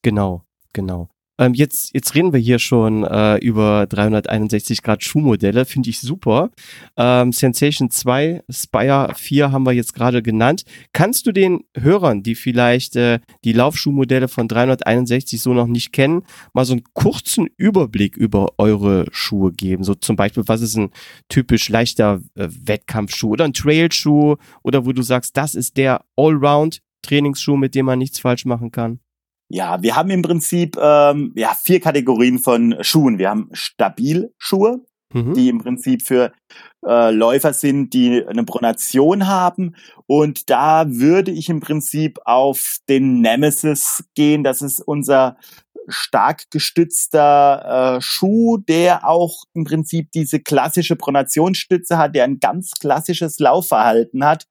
Genau, 0.02 0.44
genau. 0.72 1.08
Ähm, 1.36 1.52
jetzt, 1.54 1.92
jetzt 1.94 2.14
reden 2.14 2.32
wir 2.32 2.38
hier 2.38 2.60
schon 2.60 3.02
äh, 3.02 3.36
über 3.38 3.86
361 3.88 4.82
Grad 4.82 5.02
Schuhmodelle, 5.02 5.64
finde 5.64 5.90
ich 5.90 6.00
super. 6.00 6.50
Ähm, 6.96 7.32
Sensation 7.32 7.90
2, 7.90 8.44
Spire 8.48 9.12
4 9.16 9.50
haben 9.50 9.66
wir 9.66 9.72
jetzt 9.72 9.94
gerade 9.94 10.22
genannt. 10.22 10.64
Kannst 10.92 11.26
du 11.26 11.32
den 11.32 11.64
Hörern, 11.76 12.22
die 12.22 12.36
vielleicht 12.36 12.94
äh, 12.94 13.18
die 13.44 13.52
Laufschuhmodelle 13.52 14.28
von 14.28 14.46
361 14.46 15.40
so 15.40 15.54
noch 15.54 15.66
nicht 15.66 15.92
kennen, 15.92 16.22
mal 16.52 16.64
so 16.64 16.74
einen 16.74 16.84
kurzen 16.92 17.48
Überblick 17.56 18.16
über 18.16 18.52
eure 18.58 19.06
Schuhe 19.10 19.52
geben? 19.52 19.82
So 19.82 19.94
zum 19.94 20.14
Beispiel, 20.14 20.44
was 20.46 20.60
ist 20.60 20.76
ein 20.76 20.90
typisch 21.28 21.68
leichter 21.68 22.20
äh, 22.36 22.48
Wettkampfschuh 22.48 23.30
oder 23.30 23.44
ein 23.44 23.54
Trailschuh 23.54 24.36
oder 24.62 24.86
wo 24.86 24.92
du 24.92 25.02
sagst, 25.02 25.36
das 25.36 25.56
ist 25.56 25.76
der 25.78 26.04
Allround 26.16 26.80
Trainingsschuh, 27.02 27.56
mit 27.56 27.74
dem 27.74 27.86
man 27.86 27.98
nichts 27.98 28.20
falsch 28.20 28.44
machen 28.44 28.70
kann? 28.70 29.00
Ja, 29.48 29.82
wir 29.82 29.94
haben 29.94 30.10
im 30.10 30.22
Prinzip 30.22 30.76
ähm, 30.80 31.32
ja 31.36 31.54
vier 31.54 31.80
Kategorien 31.80 32.38
von 32.38 32.76
Schuhen. 32.80 33.18
Wir 33.18 33.30
haben 33.30 33.50
Stabilschuhe, 33.52 34.84
mhm. 35.12 35.34
die 35.34 35.48
im 35.48 35.58
Prinzip 35.58 36.02
für 36.02 36.32
äh, 36.86 37.10
Läufer 37.10 37.52
sind, 37.52 37.92
die 37.92 38.24
eine 38.26 38.44
Pronation 38.44 39.26
haben. 39.26 39.76
Und 40.06 40.50
da 40.50 40.84
würde 40.88 41.30
ich 41.30 41.48
im 41.48 41.60
Prinzip 41.60 42.18
auf 42.24 42.78
den 42.88 43.20
Nemesis 43.20 44.04
gehen. 44.14 44.44
Das 44.44 44.62
ist 44.62 44.80
unser 44.80 45.36
stark 45.88 46.50
gestützter 46.50 47.96
äh, 47.96 48.00
Schuh, 48.00 48.58
der 48.58 49.06
auch 49.06 49.44
im 49.54 49.64
Prinzip 49.64 50.10
diese 50.12 50.40
klassische 50.40 50.96
Pronationsstütze 50.96 51.98
hat, 51.98 52.14
der 52.14 52.24
ein 52.24 52.40
ganz 52.40 52.72
klassisches 52.72 53.38
Laufverhalten 53.38 54.24
hat. 54.24 54.46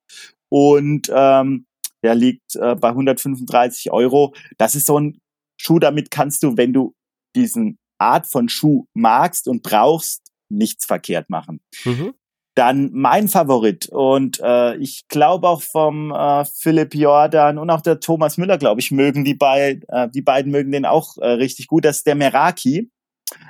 Und 0.49 1.11
ähm, 1.13 1.65
der 2.03 2.15
liegt 2.15 2.55
äh, 2.55 2.75
bei 2.75 2.89
135 2.89 3.91
Euro. 3.91 4.33
Das 4.57 4.75
ist 4.75 4.85
so 4.85 4.99
ein 4.99 5.19
Schuh, 5.57 5.79
damit 5.79 6.11
kannst 6.11 6.43
du, 6.43 6.57
wenn 6.57 6.73
du 6.73 6.93
diesen 7.35 7.77
Art 7.97 8.27
von 8.27 8.49
Schuh 8.49 8.85
magst 8.93 9.47
und 9.47 9.63
brauchst, 9.63 10.21
nichts 10.49 10.85
verkehrt 10.85 11.29
machen. 11.29 11.61
Mhm. 11.85 12.13
Dann 12.55 12.91
mein 12.93 13.29
Favorit 13.29 13.87
und 13.89 14.39
äh, 14.39 14.75
ich 14.75 15.07
glaube 15.07 15.47
auch 15.47 15.63
vom 15.63 16.11
äh, 16.11 16.45
Philipp 16.45 16.93
Jordan 16.93 17.57
und 17.57 17.71
auch 17.71 17.81
der 17.81 17.99
Thomas 17.99 18.37
Müller, 18.37 18.59
glaube 18.59 18.79
ich, 18.79 18.91
mögen 18.91 19.23
die 19.23 19.33
beiden, 19.33 19.83
äh, 19.87 20.07
die 20.09 20.21
beiden 20.21 20.51
mögen 20.51 20.71
den 20.71 20.85
auch 20.85 21.17
äh, 21.17 21.29
richtig 21.29 21.65
gut. 21.65 21.83
Das 21.83 21.97
ist 21.97 22.05
der 22.05 22.13
Meraki. 22.13 22.91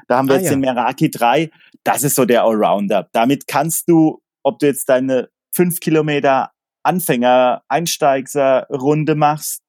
Da 0.08 0.18
haben 0.18 0.30
wir 0.30 0.36
ah, 0.36 0.38
jetzt 0.38 0.46
ja. 0.46 0.52
den 0.52 0.62
Meraki 0.62 1.12
3. 1.12 1.52
Das 1.84 2.04
ist 2.04 2.16
so 2.16 2.24
der 2.24 2.46
Allrounder. 2.46 3.10
Damit 3.12 3.48
kannst 3.48 3.90
du, 3.90 4.22
ob 4.42 4.60
du 4.60 4.68
jetzt 4.68 4.88
deine 4.88 5.28
fünf 5.54 5.82
Kilometer 5.82 6.53
Anfänger-Einsteiger-Runde 6.84 9.16
machst 9.16 9.62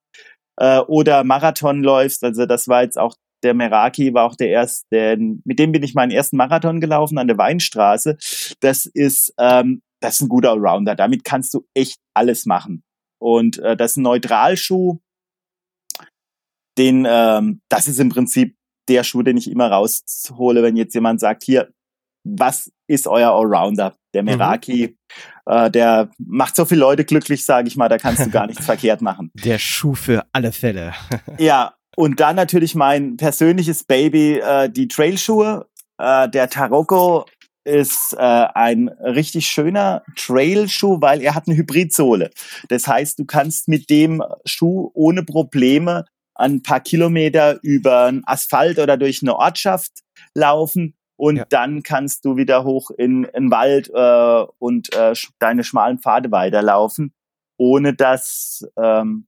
äh, 0.57 0.79
oder 0.79 1.23
Marathon 1.23 1.83
läufst. 1.83 2.23
Also 2.23 2.45
das 2.45 2.67
war 2.67 2.83
jetzt 2.83 2.97
auch 2.97 3.15
der 3.43 3.53
Meraki 3.53 4.13
war 4.13 4.25
auch 4.25 4.35
der 4.35 4.49
erste, 4.49 5.17
mit 5.17 5.59
dem 5.59 5.71
bin 5.71 5.83
ich 5.83 5.93
meinen 5.93 6.11
ersten 6.11 6.35
Marathon 6.35 6.81
gelaufen 6.81 7.19
an 7.19 7.27
der 7.27 7.37
Weinstraße. 7.37 8.17
Das 8.59 8.87
ist, 8.87 9.33
ähm, 9.37 9.81
das 10.01 10.15
ist 10.15 10.21
ein 10.21 10.29
guter 10.29 10.51
Allrounder. 10.51 10.95
Damit 10.95 11.23
kannst 11.23 11.53
du 11.53 11.65
echt 11.75 11.99
alles 12.15 12.45
machen. 12.45 12.83
Und 13.21 13.59
äh, 13.59 13.77
das 13.77 13.91
ist 13.91 13.97
ein 13.97 14.03
Neutralschuh. 14.03 14.97
Den, 16.77 17.05
ähm, 17.07 17.61
das 17.69 17.87
ist 17.87 17.99
im 17.99 18.09
Prinzip 18.09 18.55
der 18.89 19.03
Schuh, 19.03 19.21
den 19.21 19.37
ich 19.37 19.49
immer 19.49 19.71
raushole, 19.71 20.63
wenn 20.63 20.75
jetzt 20.75 20.93
jemand 20.93 21.19
sagt, 21.19 21.43
hier, 21.43 21.71
was 22.27 22.71
ist 22.87 23.07
euer 23.07 23.31
Allrounder? 23.31 23.95
Der 24.15 24.23
mhm. 24.23 24.29
Meraki, 24.29 24.97
mhm. 25.45 25.53
äh, 25.53 25.69
der 25.69 26.09
macht 26.17 26.55
so 26.55 26.65
viele 26.65 26.79
Leute 26.79 27.05
glücklich, 27.05 27.45
sage 27.45 27.67
ich 27.67 27.75
mal, 27.75 27.89
da 27.89 27.97
kannst 27.97 28.25
du 28.25 28.29
gar 28.31 28.47
nichts 28.47 28.65
verkehrt 28.65 29.01
machen. 29.01 29.29
Der 29.35 29.59
Schuh 29.59 29.93
für 29.93 30.25
alle 30.31 30.51
Fälle. 30.51 30.93
ja, 31.37 31.73
und 31.95 32.19
dann 32.19 32.35
natürlich 32.35 32.75
mein 32.75 33.17
persönliches 33.17 33.83
Baby, 33.83 34.39
äh, 34.39 34.69
die 34.69 34.87
Trailschuhe. 34.87 35.67
Äh, 35.97 36.29
der 36.29 36.49
Taroko 36.49 37.25
ist 37.65 38.13
äh, 38.13 38.21
ein 38.21 38.89
richtig 38.89 39.47
schöner 39.47 40.03
Trailschuh, 40.15 41.01
weil 41.01 41.21
er 41.21 41.35
hat 41.35 41.47
eine 41.47 41.57
Hybridsohle. 41.57 42.29
Das 42.69 42.87
heißt, 42.87 43.19
du 43.19 43.25
kannst 43.25 43.67
mit 43.67 43.89
dem 43.89 44.23
Schuh 44.45 44.91
ohne 44.93 45.23
Probleme 45.23 46.05
ein 46.35 46.61
paar 46.61 46.79
Kilometer 46.79 47.59
über 47.63 48.13
Asphalt 48.25 48.77
oder 48.77 48.97
durch 48.97 49.21
eine 49.21 49.35
Ortschaft 49.35 49.91
laufen 50.33 50.95
und 51.17 51.37
ja. 51.37 51.45
dann 51.49 51.83
kannst 51.83 52.25
du 52.25 52.37
wieder 52.37 52.63
hoch 52.63 52.91
in 52.91 53.23
den 53.23 53.51
Wald 53.51 53.89
äh, 53.93 54.51
und 54.59 54.93
äh, 54.93 55.13
deine 55.39 55.63
schmalen 55.63 55.99
Pfade 55.99 56.31
weiterlaufen, 56.31 57.13
ohne 57.57 57.93
dass, 57.93 58.67
ähm, 58.77 59.27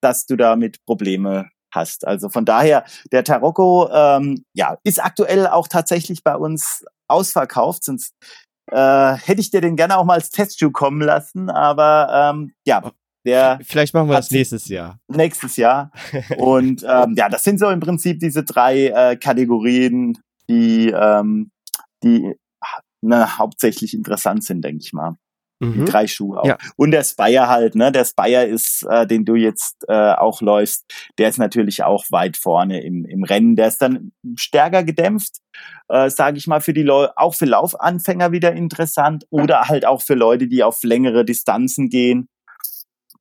dass 0.00 0.26
du 0.26 0.36
damit 0.36 0.84
Probleme 0.86 1.50
hast. 1.72 2.06
Also 2.06 2.28
von 2.28 2.44
daher, 2.44 2.84
der 3.12 3.24
Tarocco 3.24 3.88
ähm, 3.92 4.44
ja, 4.54 4.78
ist 4.82 5.02
aktuell 5.02 5.46
auch 5.46 5.68
tatsächlich 5.68 6.22
bei 6.22 6.36
uns 6.36 6.84
ausverkauft, 7.08 7.84
sonst 7.84 8.14
äh, 8.72 9.14
hätte 9.14 9.40
ich 9.40 9.50
dir 9.50 9.60
den 9.60 9.76
gerne 9.76 9.96
auch 9.98 10.04
mal 10.04 10.14
als 10.14 10.30
Testschuh 10.30 10.72
kommen 10.72 11.00
lassen, 11.00 11.50
aber 11.50 12.32
ähm, 12.34 12.54
ja, 12.66 12.90
der 13.26 13.58
Vielleicht 13.62 13.92
machen 13.92 14.08
wir 14.08 14.16
das 14.16 14.30
nächstes 14.30 14.68
Jahr. 14.68 15.00
Nächstes 15.08 15.56
Jahr. 15.56 15.90
Und 16.38 16.84
ähm, 16.88 17.14
ja, 17.16 17.28
das 17.28 17.42
sind 17.42 17.58
so 17.58 17.68
im 17.68 17.80
Prinzip 17.80 18.20
diese 18.20 18.44
drei 18.44 18.86
äh, 18.86 19.16
Kategorien, 19.16 20.16
die, 20.48 20.90
ähm, 20.90 21.50
die 22.02 22.34
ne, 23.02 23.38
hauptsächlich 23.38 23.94
interessant 23.94 24.44
sind, 24.44 24.62
denke 24.62 24.82
ich 24.82 24.92
mal. 24.92 25.16
Mhm. 25.58 25.72
Die 25.72 25.90
drei 25.90 26.06
Schuhe 26.06 26.40
auch. 26.40 26.46
Ja. 26.46 26.58
Und 26.76 26.90
der 26.90 27.02
Spire 27.02 27.48
halt, 27.48 27.74
ne? 27.74 27.90
Der 27.90 28.04
Spire 28.04 28.44
ist, 28.44 28.82
äh, 28.90 29.06
den 29.06 29.24
du 29.24 29.36
jetzt 29.36 29.76
äh, 29.88 30.12
auch 30.12 30.42
läufst, 30.42 30.84
der 31.18 31.30
ist 31.30 31.38
natürlich 31.38 31.82
auch 31.82 32.04
weit 32.10 32.36
vorne 32.36 32.82
im, 32.82 33.06
im 33.06 33.24
Rennen. 33.24 33.56
Der 33.56 33.68
ist 33.68 33.80
dann 33.80 34.12
stärker 34.36 34.84
gedämpft, 34.84 35.38
äh, 35.88 36.10
sage 36.10 36.36
ich 36.36 36.46
mal, 36.46 36.60
für 36.60 36.74
die 36.74 36.82
Leute, 36.82 37.16
auch 37.16 37.34
für 37.34 37.46
Laufanfänger 37.46 38.32
wieder 38.32 38.52
interessant 38.52 39.24
oder 39.30 39.68
halt 39.68 39.86
auch 39.86 40.02
für 40.02 40.14
Leute, 40.14 40.46
die 40.46 40.62
auf 40.62 40.82
längere 40.82 41.24
Distanzen 41.24 41.88
gehen. 41.88 42.28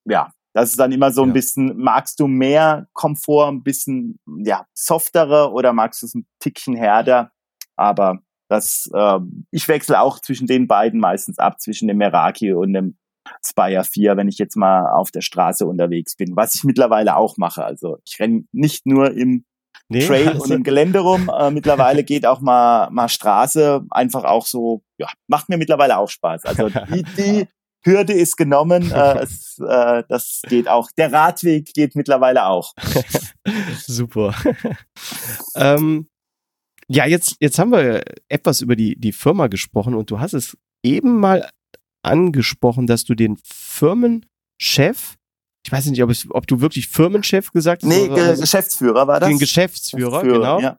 Ja, 0.04 0.32
das 0.56 0.70
ist 0.70 0.80
dann 0.80 0.94
immer 0.94 1.12
so 1.12 1.22
ein 1.22 1.30
ja. 1.30 1.34
bisschen, 1.34 1.78
magst 1.78 2.18
du 2.22 2.28
mehr 2.28 2.88
Komfort, 2.94 3.50
ein 3.50 3.62
bisschen 3.62 4.20
ja, 4.26 4.66
softere 4.74 5.52
oder 5.52 5.74
magst 5.74 6.02
du 6.02 6.06
es 6.06 6.16
ein 6.16 6.26
Tickchen 6.40 6.78
härter? 6.78 7.32
Aber 7.76 8.20
das, 8.48 8.90
äh, 8.94 9.20
ich 9.52 9.68
wechsle 9.68 10.00
auch 10.00 10.22
zwischen 10.22 10.48
den 10.48 10.68
beiden 10.68 11.02
meistens 11.02 11.40
ab, 11.40 11.60
zwischen 11.60 11.90
dem 11.90 11.98
Meraki 11.98 12.54
und 12.54 12.72
dem 12.72 12.98
Spire 13.46 13.84
4, 13.84 14.16
wenn 14.16 14.30
ich 14.30 14.38
jetzt 14.38 14.56
mal 14.56 14.94
auf 14.94 15.12
der 15.12 15.20
Straße 15.20 15.66
unterwegs 15.66 16.16
bin, 16.16 16.38
was 16.38 16.56
ich 16.56 16.64
mittlerweile 16.64 17.18
auch 17.18 17.36
mache. 17.36 17.66
Also 17.66 17.98
ich 18.06 18.18
renne 18.22 18.46
nicht 18.54 18.86
nur 18.86 19.12
im 19.12 19.44
nee, 19.90 20.08
Trail 20.08 20.30
also. 20.30 20.44
und 20.44 20.52
im 20.52 20.64
Gelände 20.64 21.00
rum. 21.00 21.30
Äh, 21.38 21.52
mittlerweile 21.52 22.06
geht 22.06 22.26
auch 22.26 22.40
mal, 22.40 22.90
mal 22.92 23.10
Straße 23.10 23.86
einfach 23.90 24.24
auch 24.24 24.46
so, 24.46 24.84
ja, 24.98 25.10
macht 25.28 25.50
mir 25.50 25.58
mittlerweile 25.58 25.98
auch 25.98 26.10
Spaß. 26.10 26.46
Also 26.46 26.70
die, 26.70 27.04
die 27.18 27.48
Hürde 27.86 28.14
ist 28.14 28.36
genommen, 28.36 28.92
äh, 28.96 29.20
es, 29.20 29.60
äh, 29.60 30.04
das 30.10 30.42
geht 30.48 30.68
auch. 30.68 30.90
Der 30.98 31.14
Radweg 31.14 31.74
geht 31.74 31.96
mittlerweile 31.96 32.46
auch. 32.46 32.74
Super. 33.86 34.36
ähm, 35.56 36.08
ja, 36.88 37.06
jetzt, 37.06 37.38
jetzt 37.40 37.58
haben 37.60 37.72
wir 37.72 38.04
etwas 38.28 38.62
über 38.62 38.76
die, 38.76 39.00
die 39.00 39.12
Firma 39.12 39.48
gesprochen 39.48 39.96
und 39.96 40.12
du 40.12 40.20
hast 40.20 40.34
es 40.34 40.58
eben 40.84 41.20
mal 41.20 41.50
angesprochen, 42.04 42.86
dass 42.86 43.04
du 43.04 43.16
den 43.16 43.38
Firmenchef, 43.44 45.16
ich 45.66 45.72
weiß 45.72 45.88
nicht, 45.88 46.04
ob, 46.04 46.12
es, 46.12 46.28
ob 46.30 46.46
du 46.46 46.62
wirklich 46.62 46.88
Firmenchef 46.88 47.52
gesagt 47.52 47.82
hast. 47.82 47.90
Nee, 47.90 48.08
Ge 48.08 48.38
Geschäftsführer 48.38 49.08
war 49.08 49.20
das. 49.20 49.30
Den 49.30 49.40
Geschäftsführer, 49.40 50.22
Geschäftsführer 50.22 50.58
genau. 50.58 50.60
Ja. 50.60 50.78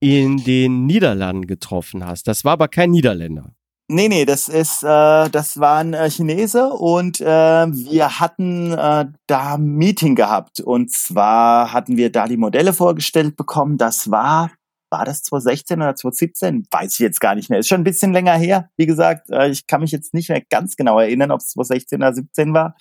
In 0.00 0.38
den 0.44 0.84
Niederlanden 0.84 1.46
getroffen 1.46 2.04
hast. 2.04 2.26
Das 2.28 2.44
war 2.44 2.52
aber 2.52 2.68
kein 2.68 2.90
Niederländer. 2.90 3.54
Nee, 3.94 4.08
nee, 4.08 4.24
das 4.24 4.48
ist, 4.48 4.82
äh, 4.82 5.28
das 5.28 5.60
waren 5.60 5.92
äh, 5.92 6.08
Chinese 6.08 6.70
und 6.70 7.20
äh, 7.20 7.24
wir 7.26 8.20
hatten 8.20 8.72
äh, 8.72 9.04
da 9.26 9.54
ein 9.56 9.66
Meeting 9.66 10.14
gehabt. 10.14 10.60
Und 10.60 10.90
zwar 10.90 11.74
hatten 11.74 11.98
wir 11.98 12.10
da 12.10 12.26
die 12.26 12.38
Modelle 12.38 12.72
vorgestellt 12.72 13.36
bekommen. 13.36 13.76
Das 13.76 14.10
war 14.10 14.50
war 14.88 15.04
das 15.04 15.22
2016 15.24 15.80
oder 15.80 15.94
2017? 15.94 16.66
Weiß 16.70 16.94
ich 16.94 17.00
jetzt 17.00 17.20
gar 17.20 17.34
nicht 17.34 17.50
mehr. 17.50 17.58
Ist 17.58 17.68
schon 17.68 17.82
ein 17.82 17.84
bisschen 17.84 18.14
länger 18.14 18.34
her. 18.34 18.70
Wie 18.78 18.86
gesagt, 18.86 19.28
äh, 19.28 19.50
ich 19.50 19.66
kann 19.66 19.82
mich 19.82 19.90
jetzt 19.90 20.14
nicht 20.14 20.30
mehr 20.30 20.40
ganz 20.40 20.76
genau 20.76 20.98
erinnern, 20.98 21.30
ob 21.30 21.40
es 21.40 21.48
2016 21.48 21.98
oder 21.98 22.14
2017 22.14 22.54
war. 22.54 22.76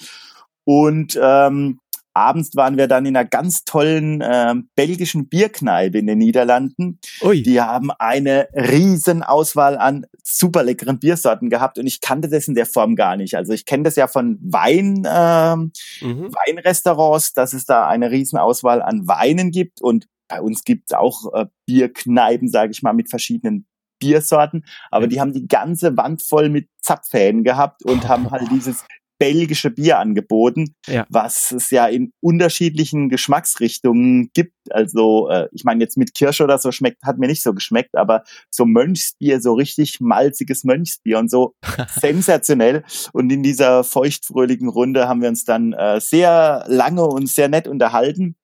Und 0.64 1.20
ähm, 1.22 1.80
abends 2.14 2.56
waren 2.56 2.78
wir 2.78 2.88
dann 2.88 3.06
in 3.06 3.16
einer 3.16 3.28
ganz 3.28 3.64
tollen 3.64 4.22
äh, 4.22 4.56
belgischen 4.76 5.30
Bierkneipe 5.30 5.98
in 5.98 6.08
den 6.08 6.18
Niederlanden. 6.18 7.00
Ui. 7.22 7.42
Die 7.42 7.62
haben 7.62 7.92
eine 7.92 8.48
riesen 8.54 9.24
Auswahl 9.24 9.78
an 9.78 10.06
super 10.24 10.64
leckeren 10.64 11.00
Biersorten 11.00 11.50
gehabt 11.50 11.78
und 11.78 11.88
ich 11.88 12.02
kannte 12.02 12.30
das 12.30 12.48
in 12.48 12.56
der 12.56 12.66
Form 12.66 12.96
gar 12.96 13.18
nicht. 13.18 13.36
Also 13.36 13.54
ich 13.54 13.66
kenne 13.66 13.84
das 13.84 13.96
ja 13.96 14.08
von 14.08 14.40
Wein, 14.42 15.06
äh, 15.06 15.56
mhm. 15.56 16.34
Weinrestaurants, 16.34 17.34
dass 17.34 17.54
es 17.54 17.66
da 17.66 17.88
eine 17.88 18.12
riesen 18.12 18.38
Auswahl 18.38 18.82
an 18.82 19.08
Weinen 19.08 19.52
gibt 19.52 19.82
und 19.82 20.08
bei 20.28 20.42
uns 20.42 20.64
gibt 20.64 20.92
es 20.92 20.98
auch 20.98 21.34
äh, 21.34 21.46
Bierkneipen, 21.66 22.48
sage 22.48 22.72
ich 22.72 22.82
mal, 22.82 22.94
mit 22.94 23.10
verschiedenen 23.10 23.66
Biersorten, 24.00 24.66
aber 24.90 25.08
die 25.08 25.20
haben 25.20 25.34
die 25.34 25.48
ganze 25.48 25.96
Wand 25.96 26.24
voll 26.24 26.50
mit 26.50 26.68
Zapfhähnen 26.82 27.44
gehabt 27.44 27.86
und 27.86 28.08
haben 28.08 28.32
halt 28.32 28.44
dieses 28.52 28.84
belgische 29.22 29.70
Bier 29.70 30.00
angeboten, 30.00 30.74
ja. 30.88 31.06
was 31.08 31.52
es 31.52 31.70
ja 31.70 31.86
in 31.86 32.12
unterschiedlichen 32.22 33.08
Geschmacksrichtungen 33.08 34.32
gibt. 34.34 34.56
Also 34.72 35.30
äh, 35.30 35.48
ich 35.52 35.64
meine 35.64 35.84
jetzt 35.84 35.96
mit 35.96 36.16
Kirsche 36.16 36.44
oder 36.44 36.58
so 36.58 36.72
schmeckt, 36.72 37.04
hat 37.04 37.20
mir 37.20 37.28
nicht 37.28 37.44
so 37.44 37.54
geschmeckt, 37.54 37.96
aber 37.96 38.24
so 38.50 38.66
Mönchsbier, 38.66 39.40
so 39.40 39.54
richtig 39.54 40.00
malziges 40.00 40.64
Mönchsbier 40.64 41.20
und 41.20 41.30
so 41.30 41.54
sensationell. 42.02 42.84
Und 43.14 43.32
in 43.32 43.44
dieser 43.44 43.84
feuchtfröhlichen 43.84 44.70
Runde 44.70 45.08
haben 45.08 45.22
wir 45.22 45.30
uns 45.30 45.46
dann 45.46 45.74
äh, 45.74 46.02
sehr 46.02 46.66
lange 46.68 47.06
und 47.06 47.30
sehr 47.30 47.48
nett 47.48 47.68
unterhalten. 47.68 48.36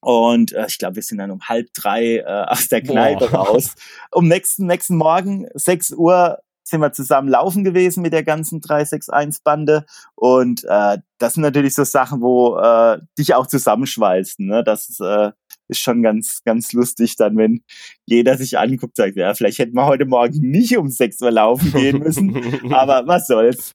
Und 0.00 0.54
äh, 0.54 0.64
ich 0.68 0.78
glaube, 0.78 0.96
wir 0.96 1.02
sind 1.02 1.18
dann 1.18 1.30
um 1.30 1.42
halb 1.42 1.66
drei 1.74 2.16
äh, 2.16 2.24
aus 2.24 2.68
der 2.68 2.80
Kneipe 2.80 3.28
Boah. 3.28 3.48
raus. 3.48 3.74
Um 4.10 4.26
nächsten, 4.26 4.64
nächsten 4.64 4.96
Morgen, 4.96 5.48
sechs 5.52 5.92
Uhr, 5.92 6.38
sind 6.74 6.80
wir 6.80 6.92
zusammen 6.92 7.28
laufen 7.28 7.62
gewesen 7.62 8.02
mit 8.02 8.12
der 8.12 8.24
ganzen 8.24 8.60
361-Bande. 8.60 9.86
Und 10.16 10.64
äh, 10.64 10.98
das 11.18 11.34
sind 11.34 11.44
natürlich 11.44 11.74
so 11.74 11.84
Sachen, 11.84 12.20
wo 12.20 12.58
äh, 12.58 12.98
dich 13.16 13.34
auch 13.34 13.46
zusammenschweißen. 13.46 14.44
Ne? 14.44 14.64
Das 14.64 14.88
ist, 14.88 15.00
äh, 15.00 15.30
ist 15.68 15.80
schon 15.80 16.02
ganz, 16.02 16.42
ganz 16.44 16.72
lustig 16.72 17.14
dann, 17.14 17.36
wenn 17.36 17.62
jeder 18.06 18.36
sich 18.36 18.58
anguckt, 18.58 18.96
sagt, 18.96 19.14
ja, 19.14 19.34
vielleicht 19.34 19.60
hätten 19.60 19.76
wir 19.76 19.86
heute 19.86 20.04
Morgen 20.04 20.40
nicht 20.40 20.76
um 20.76 20.88
6 20.88 21.22
Uhr 21.22 21.30
laufen 21.30 21.72
gehen 21.72 22.00
müssen. 22.00 22.72
aber 22.74 23.06
was 23.06 23.28
soll's 23.28 23.72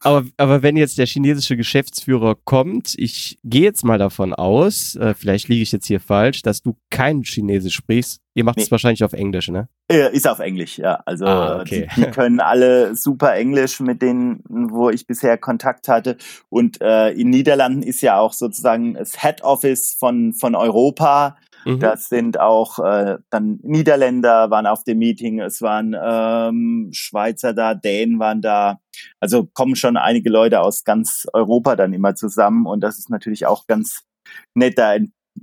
aber, 0.00 0.24
aber 0.36 0.62
wenn 0.62 0.76
jetzt 0.76 0.98
der 0.98 1.06
chinesische 1.06 1.56
Geschäftsführer 1.56 2.36
kommt, 2.44 2.94
ich 2.98 3.38
gehe 3.44 3.62
jetzt 3.62 3.84
mal 3.84 3.98
davon 3.98 4.34
aus, 4.34 4.96
äh, 4.96 5.14
vielleicht 5.14 5.48
liege 5.48 5.62
ich 5.62 5.72
jetzt 5.72 5.86
hier 5.86 6.00
falsch, 6.00 6.42
dass 6.42 6.62
du 6.62 6.76
kein 6.90 7.22
Chinesisch 7.22 7.74
sprichst. 7.74 8.20
Ihr 8.34 8.44
macht 8.44 8.58
es 8.58 8.66
nee. 8.66 8.70
wahrscheinlich 8.70 9.04
auf 9.04 9.12
Englisch, 9.12 9.48
ne? 9.48 9.68
Ist 10.12 10.26
auf 10.28 10.38
Englisch, 10.38 10.78
ja. 10.78 11.02
Also 11.06 11.26
ah, 11.26 11.60
okay. 11.60 11.88
die, 11.96 12.02
die, 12.02 12.10
können 12.10 12.40
alle 12.40 12.94
super 12.96 13.34
Englisch, 13.34 13.80
mit 13.80 14.02
denen, 14.02 14.42
wo 14.48 14.90
ich 14.90 15.06
bisher 15.06 15.38
Kontakt 15.38 15.88
hatte. 15.88 16.16
Und 16.48 16.80
äh, 16.80 17.10
in 17.10 17.30
Niederlanden 17.30 17.82
ist 17.82 18.00
ja 18.02 18.18
auch 18.18 18.32
sozusagen 18.32 18.94
das 18.94 19.20
Head 19.22 19.42
Office 19.42 19.94
von, 19.98 20.32
von 20.34 20.54
Europa. 20.54 21.36
Mhm. 21.64 21.80
Das 21.80 22.08
sind 22.08 22.40
auch 22.40 22.78
äh, 22.78 23.18
dann 23.30 23.58
Niederländer 23.62 24.50
waren 24.50 24.66
auf 24.66 24.84
dem 24.84 24.98
Meeting, 24.98 25.40
es 25.40 25.62
waren 25.62 25.96
ähm, 26.00 26.90
Schweizer 26.92 27.54
da, 27.54 27.74
Dänen 27.74 28.18
waren 28.18 28.42
da. 28.42 28.80
Also 29.20 29.46
kommen 29.46 29.76
schon 29.76 29.96
einige 29.96 30.30
Leute 30.30 30.60
aus 30.60 30.84
ganz 30.84 31.26
Europa 31.32 31.76
dann 31.76 31.92
immer 31.92 32.14
zusammen 32.14 32.66
und 32.66 32.80
das 32.80 32.98
ist 32.98 33.10
natürlich 33.10 33.46
auch 33.46 33.66
ganz 33.66 34.04
nett. 34.54 34.78
Da 34.78 34.96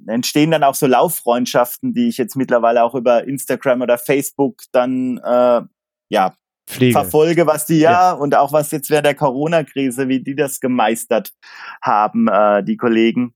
entstehen 0.07 0.51
dann 0.51 0.63
auch 0.63 0.75
so 0.75 0.87
Lauffreundschaften, 0.87 1.93
die 1.93 2.09
ich 2.09 2.17
jetzt 2.17 2.35
mittlerweile 2.35 2.83
auch 2.83 2.95
über 2.95 3.25
Instagram 3.25 3.81
oder 3.81 3.97
Facebook 3.97 4.61
dann 4.71 5.17
äh, 5.23 5.61
ja 6.09 6.33
Pflege. 6.69 6.93
verfolge, 6.93 7.47
was 7.47 7.65
die 7.65 7.79
ja, 7.79 7.91
ja, 7.91 8.11
und 8.11 8.35
auch 8.35 8.53
was 8.53 8.71
jetzt 8.71 8.89
während 8.89 9.07
der 9.07 9.15
Corona-Krise, 9.15 10.07
wie 10.07 10.21
die 10.21 10.35
das 10.35 10.59
gemeistert 10.59 11.33
haben, 11.81 12.27
äh, 12.27 12.63
die 12.63 12.77
Kollegen. 12.77 13.33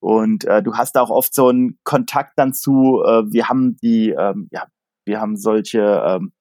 Und 0.00 0.44
äh, 0.44 0.62
du 0.62 0.74
hast 0.74 0.96
auch 0.98 1.10
oft 1.10 1.34
so 1.34 1.48
einen 1.48 1.78
Kontakt 1.84 2.32
dann 2.36 2.52
zu, 2.52 3.02
äh, 3.04 3.22
wir 3.30 3.48
haben 3.48 3.76
die, 3.82 4.10
ähm, 4.10 4.48
ja, 4.50 4.66
wir 5.06 5.20
haben 5.20 5.36
solche 5.36 5.80
ähm, 6.06 6.32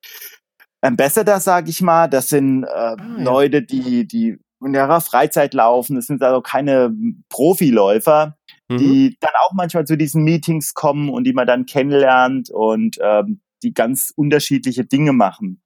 Ambassador, 0.81 1.39
sag 1.39 1.67
ich 1.67 1.81
mal, 1.81 2.07
das 2.07 2.29
sind 2.29 2.63
äh, 2.63 2.67
ah, 2.67 2.95
ja. 2.99 3.23
Leute, 3.23 3.61
die, 3.61 4.07
die 4.07 4.37
in 4.63 4.73
ihrer 4.73 5.01
Freizeit 5.01 5.53
laufen, 5.53 5.95
das 5.95 6.07
sind 6.07 6.23
also 6.23 6.41
keine 6.41 6.93
Profiläufer, 7.29 8.37
mhm. 8.69 8.77
die 8.77 9.17
dann 9.19 9.31
auch 9.43 9.53
manchmal 9.53 9.85
zu 9.85 9.97
diesen 9.97 10.23
Meetings 10.23 10.73
kommen 10.73 11.09
und 11.09 11.23
die 11.25 11.33
man 11.33 11.47
dann 11.47 11.65
kennenlernt 11.65 12.49
und 12.49 12.97
ähm, 13.01 13.41
die 13.63 13.73
ganz 13.73 14.11
unterschiedliche 14.15 14.85
Dinge 14.85 15.13
machen. 15.13 15.61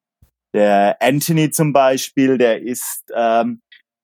Der 0.52 0.96
Anthony 1.00 1.50
zum 1.50 1.72
Beispiel, 1.72 2.36
der 2.36 2.62
ist 2.62 3.04
ähm, 3.14 3.60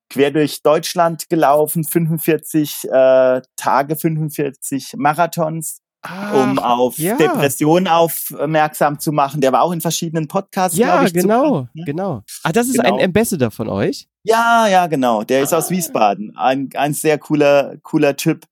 quer 0.09 0.31
durch 0.31 0.61
Deutschland 0.61 1.29
gelaufen, 1.29 1.83
45 1.83 2.85
äh, 2.85 3.41
Tage, 3.55 3.95
45 3.95 4.93
Marathons. 4.97 5.81
Ach, 6.03 6.33
um 6.33 6.59
auf 6.59 6.97
ja. 6.99 7.17
Depressionen 7.17 7.87
aufmerksam 7.87 8.99
zu 8.99 9.11
machen. 9.11 9.41
Der 9.41 9.51
war 9.51 9.63
auch 9.63 9.71
in 9.71 9.81
verschiedenen 9.81 10.27
Podcasts. 10.27 10.77
Ja, 10.77 11.03
ich, 11.03 11.13
genau, 11.13 11.61
zu, 11.61 11.69
ne? 11.73 11.85
genau. 11.85 12.23
Ah, 12.43 12.51
das 12.51 12.67
ist 12.67 12.77
genau. 12.77 12.95
ein 12.97 13.03
Ambassador 13.03 13.51
von 13.51 13.67
euch? 13.67 14.07
Ja, 14.23 14.67
ja, 14.67 14.87
genau. 14.87 15.23
Der 15.23 15.39
ah. 15.39 15.43
ist 15.43 15.53
aus. 15.53 15.69
Wiesbaden. 15.69 16.37
Ein, 16.37 16.69
ein 16.75 16.93
sehr 16.93 17.17
cooler, 17.17 17.77
cooler 17.83 18.15
Typ. 18.15 18.45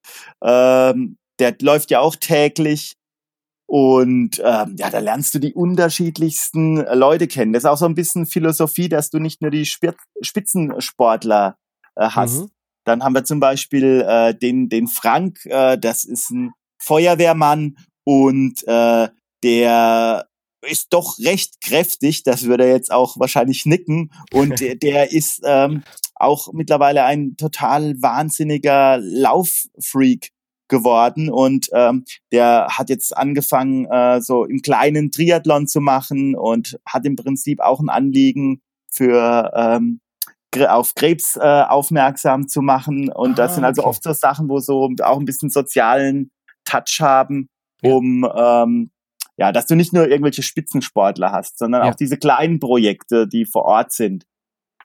Ähm, 0.43 1.17
der 1.39 1.55
läuft 1.61 1.91
ja 1.91 1.99
auch 1.99 2.15
täglich. 2.15 2.97
Und 3.67 4.39
ähm, 4.43 4.75
ja, 4.77 4.89
da 4.89 4.99
lernst 4.99 5.33
du 5.33 5.39
die 5.39 5.53
unterschiedlichsten 5.53 6.77
Leute 6.77 7.27
kennen. 7.27 7.53
Das 7.53 7.63
ist 7.63 7.69
auch 7.69 7.77
so 7.77 7.85
ein 7.85 7.95
bisschen 7.95 8.25
Philosophie, 8.25 8.89
dass 8.89 9.09
du 9.09 9.19
nicht 9.19 9.41
nur 9.41 9.51
die 9.51 9.65
Spitzensportler 9.65 11.57
äh, 11.95 12.09
hast. 12.09 12.41
Mhm. 12.41 12.49
Dann 12.85 13.03
haben 13.03 13.15
wir 13.15 13.23
zum 13.23 13.39
Beispiel 13.39 14.05
äh, 14.07 14.35
den, 14.35 14.69
den 14.69 14.87
Frank, 14.87 15.39
äh, 15.45 15.77
das 15.77 16.05
ist 16.05 16.29
ein 16.29 16.53
Feuerwehrmann 16.77 17.77
und 18.03 18.65
äh, 18.67 19.09
der 19.43 20.27
ist 20.61 20.93
doch 20.93 21.17
recht 21.19 21.61
kräftig, 21.61 22.23
das 22.23 22.43
würde 22.43 22.65
er 22.65 22.71
jetzt 22.71 22.91
auch 22.91 23.19
wahrscheinlich 23.19 23.65
nicken. 23.65 24.11
Und 24.31 24.59
der, 24.59 24.75
der 24.75 25.11
ist 25.11 25.41
ähm, 25.43 25.83
auch 26.15 26.53
mittlerweile 26.53 27.03
ein 27.03 27.35
total 27.37 28.01
wahnsinniger 28.01 28.99
Lauffreak 28.99 30.31
geworden 30.67 31.29
und 31.29 31.67
ähm, 31.73 32.05
der 32.31 32.67
hat 32.71 32.89
jetzt 32.89 33.15
angefangen, 33.15 33.85
äh, 33.85 34.21
so 34.21 34.45
im 34.45 34.61
kleinen 34.61 35.11
Triathlon 35.11 35.67
zu 35.67 35.79
machen 35.79 36.35
und 36.35 36.79
hat 36.87 37.05
im 37.05 37.15
Prinzip 37.15 37.59
auch 37.59 37.79
ein 37.79 37.89
Anliegen 37.89 38.61
für 38.91 39.51
ähm, 39.55 39.99
auf 40.63 40.95
Krebs 40.95 41.35
äh, 41.35 41.41
aufmerksam 41.41 42.47
zu 42.47 42.61
machen. 42.61 43.09
Und 43.09 43.31
ah, 43.31 43.35
das 43.35 43.55
sind 43.55 43.65
also 43.65 43.81
okay. 43.81 43.89
oft 43.89 44.03
so 44.03 44.13
Sachen, 44.13 44.47
wo 44.47 44.59
so 44.59 44.89
auch 45.03 45.19
ein 45.19 45.25
bisschen 45.25 45.49
sozialen 45.49 46.31
Touch 46.63 46.99
haben, 47.01 47.49
um 47.83 48.23
ja. 48.23 48.63
ähm, 48.63 48.91
ja, 49.37 49.51
dass 49.51 49.65
du 49.65 49.75
nicht 49.75 49.91
nur 49.91 50.07
irgendwelche 50.07 50.43
Spitzensportler 50.43 51.31
hast, 51.31 51.57
sondern 51.57 51.83
ja. 51.83 51.91
auch 51.91 51.95
diese 51.95 52.17
kleinen 52.17 52.59
Projekte, 52.59 53.27
die 53.27 53.45
vor 53.45 53.65
Ort 53.65 53.91
sind. 53.91 54.25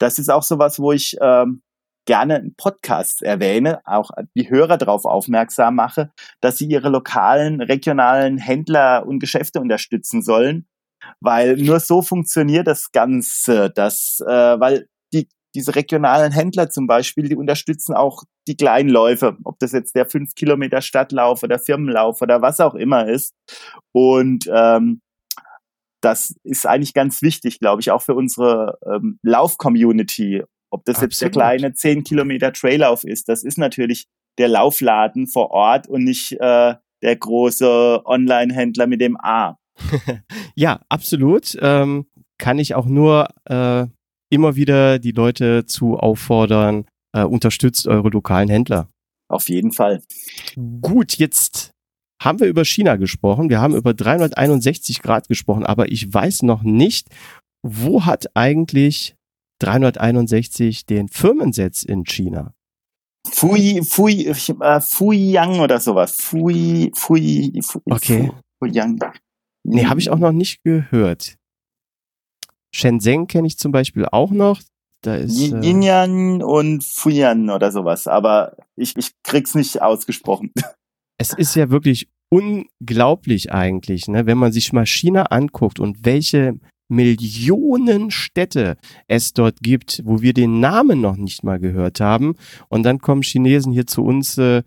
Das 0.00 0.18
ist 0.18 0.28
auch 0.28 0.42
sowas, 0.42 0.80
wo 0.80 0.92
ich 0.92 1.16
ähm, 1.20 1.62
gerne 2.07 2.38
in 2.38 2.55
Podcasts 2.57 3.22
erwähne, 3.22 3.80
auch 3.84 4.11
die 4.36 4.51
Hörer 4.51 4.78
darauf 4.78 5.05
aufmerksam 5.05 5.76
mache, 5.76 6.12
dass 6.40 6.59
sie 6.59 6.66
ihre 6.66 6.88
lokalen, 6.88 7.61
regionalen 7.61 8.38
Händler 8.38 9.07
und 9.07 9.20
Geschäfte 9.20 9.61
unterstützen 9.61 10.22
sollen, 10.22 10.66
weil 11.20 11.57
nur 11.57 11.80
so 11.80 12.03
funktioniert 12.03 12.66
das 12.66 12.92
Ganze, 12.92 13.70
dass, 13.70 14.20
äh, 14.26 14.61
weil 14.61 14.88
die 15.12 15.28
diese 15.55 15.74
regionalen 15.74 16.32
Händler 16.32 16.70
zum 16.70 16.86
Beispiel, 16.86 17.28
die 17.28 17.36
unterstützen 17.36 17.94
auch 17.94 18.22
die 18.46 18.57
kleinen 18.57 18.88
Läufe, 18.88 19.36
ob 19.44 19.59
das 19.59 19.72
jetzt 19.72 19.94
der 19.94 20.07
5 20.07 20.34
Kilometer 20.34 20.80
Stadtlauf 20.80 21.42
oder 21.42 21.59
Firmenlauf 21.59 22.22
oder 22.22 22.40
was 22.42 22.61
auch 22.61 22.74
immer 22.74 23.09
ist. 23.09 23.34
Und 23.92 24.48
ähm, 24.53 25.01
das 26.01 26.34
ist 26.44 26.66
eigentlich 26.66 26.94
ganz 26.94 27.22
wichtig, 27.22 27.59
glaube 27.61 27.82
ich, 27.82 27.90
auch 27.90 28.03
für 28.03 28.14
unsere 28.14 28.78
ähm, 28.86 29.18
Lauf-Community. 29.22 30.44
Ob 30.70 30.84
das 30.84 30.96
Absolut. 30.96 31.12
jetzt 31.12 31.20
der 31.22 31.30
kleine 31.30 31.72
10 31.74 32.04
Kilometer 32.04 32.52
Traillauf 32.52 33.04
ist, 33.04 33.28
das 33.28 33.42
ist 33.42 33.58
natürlich 33.58 34.06
der 34.38 34.48
Laufladen 34.48 35.26
vor 35.26 35.50
Ort 35.50 35.88
und 35.88 36.04
nicht 36.04 36.32
äh, 36.32 36.74
der 37.02 37.16
große 37.16 38.02
Online-Händler 38.04 38.86
mit 38.86 39.00
dem 39.00 39.16
A. 39.20 39.58
ja, 40.54 40.80
absolut. 40.88 41.56
Ähm, 41.60 42.06
kann 42.38 42.58
ich 42.58 42.74
auch 42.74 42.86
nur 42.86 43.28
äh, 43.46 43.86
immer 44.30 44.56
wieder 44.56 44.98
die 44.98 45.12
Leute 45.12 45.66
zu 45.66 45.98
auffordern, 45.98 46.86
äh, 47.12 47.24
unterstützt 47.24 47.86
eure 47.86 48.08
lokalen 48.08 48.48
Händler. 48.48 48.88
Auf 49.28 49.48
jeden 49.48 49.72
Fall. 49.72 50.02
Gut, 50.80 51.16
jetzt 51.16 51.72
haben 52.22 52.40
wir 52.40 52.48
über 52.48 52.64
China 52.64 52.96
gesprochen. 52.96 53.48
Wir 53.48 53.60
haben 53.60 53.74
über 53.74 53.94
361 53.94 55.02
Grad 55.02 55.28
gesprochen, 55.28 55.64
aber 55.64 55.90
ich 55.90 56.12
weiß 56.12 56.42
noch 56.42 56.62
nicht, 56.62 57.08
wo 57.62 58.04
hat 58.04 58.36
eigentlich 58.36 59.14
361 59.61 60.86
den 60.86 61.08
Firmensitz 61.08 61.82
in 61.82 62.04
China? 62.04 62.54
Fui, 63.26 63.82
Fui, 63.82 64.26
äh, 64.26 64.80
Fuyang 64.80 65.61
oder 65.61 65.78
sowas. 65.78 66.16
Fui, 66.16 66.90
Fui, 66.94 67.61
Fui 67.62 67.82
Okay. 67.88 68.32
Fuyang. 68.58 68.98
Nee, 69.62 69.86
habe 69.86 70.00
ich 70.00 70.11
auch 70.11 70.18
noch 70.18 70.32
nicht 70.32 70.62
gehört. 70.64 71.36
Shenzhen 72.74 73.26
kenne 73.26 73.46
ich 73.46 73.58
zum 73.58 73.72
Beispiel 73.72 74.06
auch 74.06 74.30
noch. 74.30 74.61
Da 75.02 75.16
ist 75.16 75.40
äh, 75.40 75.61
Yinyan 75.61 76.42
und 76.42 76.84
Fuyan 76.84 77.48
oder 77.50 77.72
sowas, 77.72 78.06
aber 78.06 78.56
ich, 78.76 78.96
ich 78.96 79.12
krieg's 79.22 79.54
nicht 79.54 79.80
ausgesprochen. 79.82 80.52
Es 81.22 81.34
ist 81.34 81.54
ja 81.54 81.68
wirklich 81.68 82.08
unglaublich 82.30 83.52
eigentlich, 83.52 84.08
ne, 84.08 84.24
wenn 84.24 84.38
man 84.38 84.52
sich 84.52 84.72
mal 84.72 84.86
China 84.86 85.24
anguckt 85.24 85.78
und 85.78 86.06
welche 86.06 86.58
Millionen 86.91 88.11
Städte 88.11 88.76
es 89.09 89.32
dort 89.32 89.61
gibt, 89.61 90.03
wo 90.05 90.20
wir 90.20 90.32
den 90.32 90.61
Namen 90.61 91.01
noch 91.01 91.16
nicht 91.16 91.45
mal 91.45 91.59
gehört 91.59 92.01
haben. 92.01 92.34
Und 92.68 92.82
dann 92.82 92.99
kommen 92.99 93.22
Chinesen 93.22 93.72
hier 93.72 93.86
zu 93.86 94.03
uns 94.03 94.36
äh, 94.38 94.62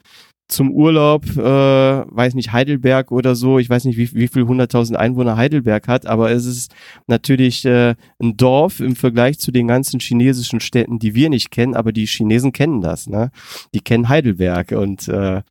zum 0.48 0.72
Urlaub, 0.72 1.26
äh, 1.36 1.42
weiß 1.42 2.36
nicht, 2.36 2.52
Heidelberg 2.52 3.12
oder 3.12 3.36
so. 3.36 3.60
Ich 3.60 3.70
weiß 3.70 3.86
nicht, 3.86 3.98
wie, 3.98 4.14
wie 4.14 4.28
viel 4.28 4.46
hunderttausend 4.46 4.98
Einwohner 4.98 5.38
Heidelberg 5.38 5.88
hat, 5.88 6.06
aber 6.06 6.32
es 6.32 6.46
ist 6.46 6.74
natürlich 7.08 7.66
äh, 7.66 7.96
ein 8.22 8.38
Dorf 8.38 8.80
im 8.80 8.96
Vergleich 8.96 9.40
zu 9.40 9.52
den 9.52 9.68
ganzen 9.68 10.00
chinesischen 10.00 10.60
Städten, 10.60 11.00
die 11.00 11.16
wir 11.16 11.30
nicht 11.30 11.50
kennen, 11.50 11.76
aber 11.76 11.92
die 11.92 12.06
Chinesen 12.06 12.52
kennen 12.52 12.82
das, 12.82 13.08
ne? 13.08 13.32
Die 13.74 13.80
kennen 13.80 14.10
Heidelberg 14.10 14.72
und 14.74 15.08
äh, 15.08 15.42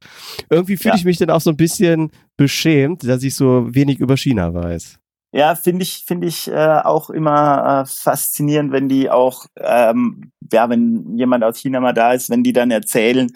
irgendwie 0.51 0.77
fühle 0.77 0.95
ja. 0.95 0.99
ich 0.99 1.05
mich 1.05 1.18
dann 1.18 1.31
auch 1.31 1.41
so 1.41 1.51
ein 1.51 1.57
bisschen 1.57 2.11
beschämt, 2.37 3.05
dass 3.05 3.23
ich 3.23 3.35
so 3.35 3.75
wenig 3.75 3.99
über 3.99 4.16
China 4.16 4.55
weiß. 4.55 5.01
Ja, 5.35 5.55
finde 5.55 5.83
ich, 5.83 6.05
finde 6.07 6.26
ich 6.28 6.49
äh, 6.49 6.80
auch 6.85 7.09
immer 7.09 7.85
äh, 7.85 7.91
faszinierend, 7.91 8.70
wenn 8.70 8.89
die 8.89 9.09
auch, 9.09 9.47
ähm, 9.57 10.30
ja, 10.53 10.68
wenn 10.68 11.16
jemand 11.16 11.43
aus 11.43 11.59
China 11.59 11.80
mal 11.80 11.95
da 11.95 12.12
ist, 12.12 12.28
wenn 12.28 12.43
die 12.43 12.53
dann 12.53 12.70
erzählen, 12.70 13.33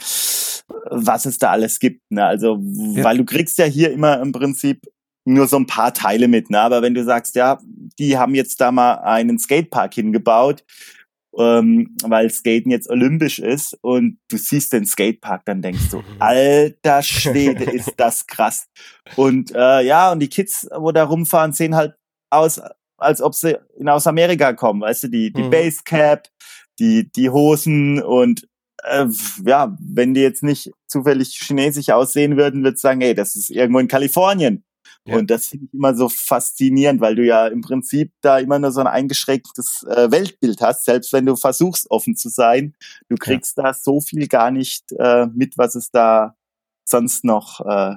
was 0.90 1.24
es 1.24 1.38
da 1.38 1.50
alles 1.50 1.78
gibt. 1.78 2.02
Ne? 2.10 2.24
Also, 2.24 2.60
ja. 2.60 3.02
weil 3.02 3.16
du 3.16 3.24
kriegst 3.24 3.56
ja 3.58 3.64
hier 3.64 3.92
immer 3.92 4.20
im 4.20 4.32
Prinzip 4.32 4.82
nur 5.24 5.46
so 5.48 5.56
ein 5.56 5.66
paar 5.66 5.94
Teile 5.94 6.28
mit. 6.28 6.50
Ne? 6.50 6.60
Aber 6.60 6.82
wenn 6.82 6.94
du 6.94 7.02
sagst, 7.02 7.34
ja, 7.34 7.58
die 7.98 8.18
haben 8.18 8.34
jetzt 8.34 8.60
da 8.60 8.70
mal 8.70 8.96
einen 8.96 9.38
Skatepark 9.38 9.94
hingebaut, 9.94 10.64
ähm, 11.38 11.96
weil 12.02 12.30
Skaten 12.30 12.70
jetzt 12.70 12.88
olympisch 12.88 13.38
ist 13.38 13.76
und 13.82 14.18
du 14.28 14.36
siehst 14.36 14.72
den 14.72 14.86
Skatepark, 14.86 15.44
dann 15.44 15.62
denkst 15.62 15.90
du, 15.90 16.02
alter 16.18 17.02
Schwede, 17.02 17.64
ist 17.64 17.94
das 17.96 18.26
krass. 18.26 18.66
Und 19.16 19.54
äh, 19.54 19.82
ja, 19.82 20.12
und 20.12 20.20
die 20.20 20.28
Kids, 20.28 20.68
wo 20.76 20.92
da 20.92 21.04
rumfahren, 21.04 21.52
sehen 21.52 21.74
halt 21.74 21.94
aus, 22.30 22.60
als 22.98 23.20
ob 23.20 23.34
sie 23.34 23.58
aus 23.84 24.06
Amerika 24.06 24.52
kommen, 24.52 24.80
weißt 24.80 25.04
du, 25.04 25.08
die, 25.08 25.32
die 25.32 25.42
mhm. 25.42 25.50
Basecap, 25.50 26.28
die, 26.78 27.10
die 27.12 27.30
Hosen 27.30 28.02
und 28.02 28.48
äh, 28.84 29.06
ja, 29.44 29.76
wenn 29.80 30.14
die 30.14 30.20
jetzt 30.20 30.42
nicht 30.42 30.70
zufällig 30.86 31.38
chinesisch 31.42 31.90
aussehen 31.90 32.36
würden, 32.36 32.62
würde 32.62 32.76
sagen, 32.76 33.00
ey, 33.00 33.14
das 33.14 33.36
ist 33.36 33.50
irgendwo 33.50 33.80
in 33.80 33.88
Kalifornien. 33.88 34.64
Ja. 35.06 35.16
Und 35.16 35.30
das 35.30 35.48
finde 35.48 35.66
ich 35.66 35.74
immer 35.74 35.94
so 35.94 36.08
faszinierend, 36.08 37.00
weil 37.00 37.14
du 37.14 37.24
ja 37.24 37.46
im 37.46 37.60
Prinzip 37.60 38.12
da 38.20 38.38
immer 38.38 38.58
nur 38.58 38.72
so 38.72 38.80
ein 38.80 38.86
eingeschränktes 38.88 39.84
äh, 39.88 40.10
Weltbild 40.10 40.60
hast, 40.60 40.84
selbst 40.84 41.12
wenn 41.12 41.26
du 41.26 41.36
versuchst, 41.36 41.90
offen 41.90 42.16
zu 42.16 42.28
sein. 42.28 42.74
Du 43.08 43.16
kriegst 43.16 43.56
ja. 43.56 43.64
da 43.64 43.74
so 43.74 44.00
viel 44.00 44.26
gar 44.26 44.50
nicht 44.50 44.92
äh, 44.98 45.26
mit, 45.26 45.56
was 45.56 45.76
es 45.76 45.90
da 45.90 46.34
sonst 46.84 47.24
noch 47.24 47.60
äh, 47.60 47.96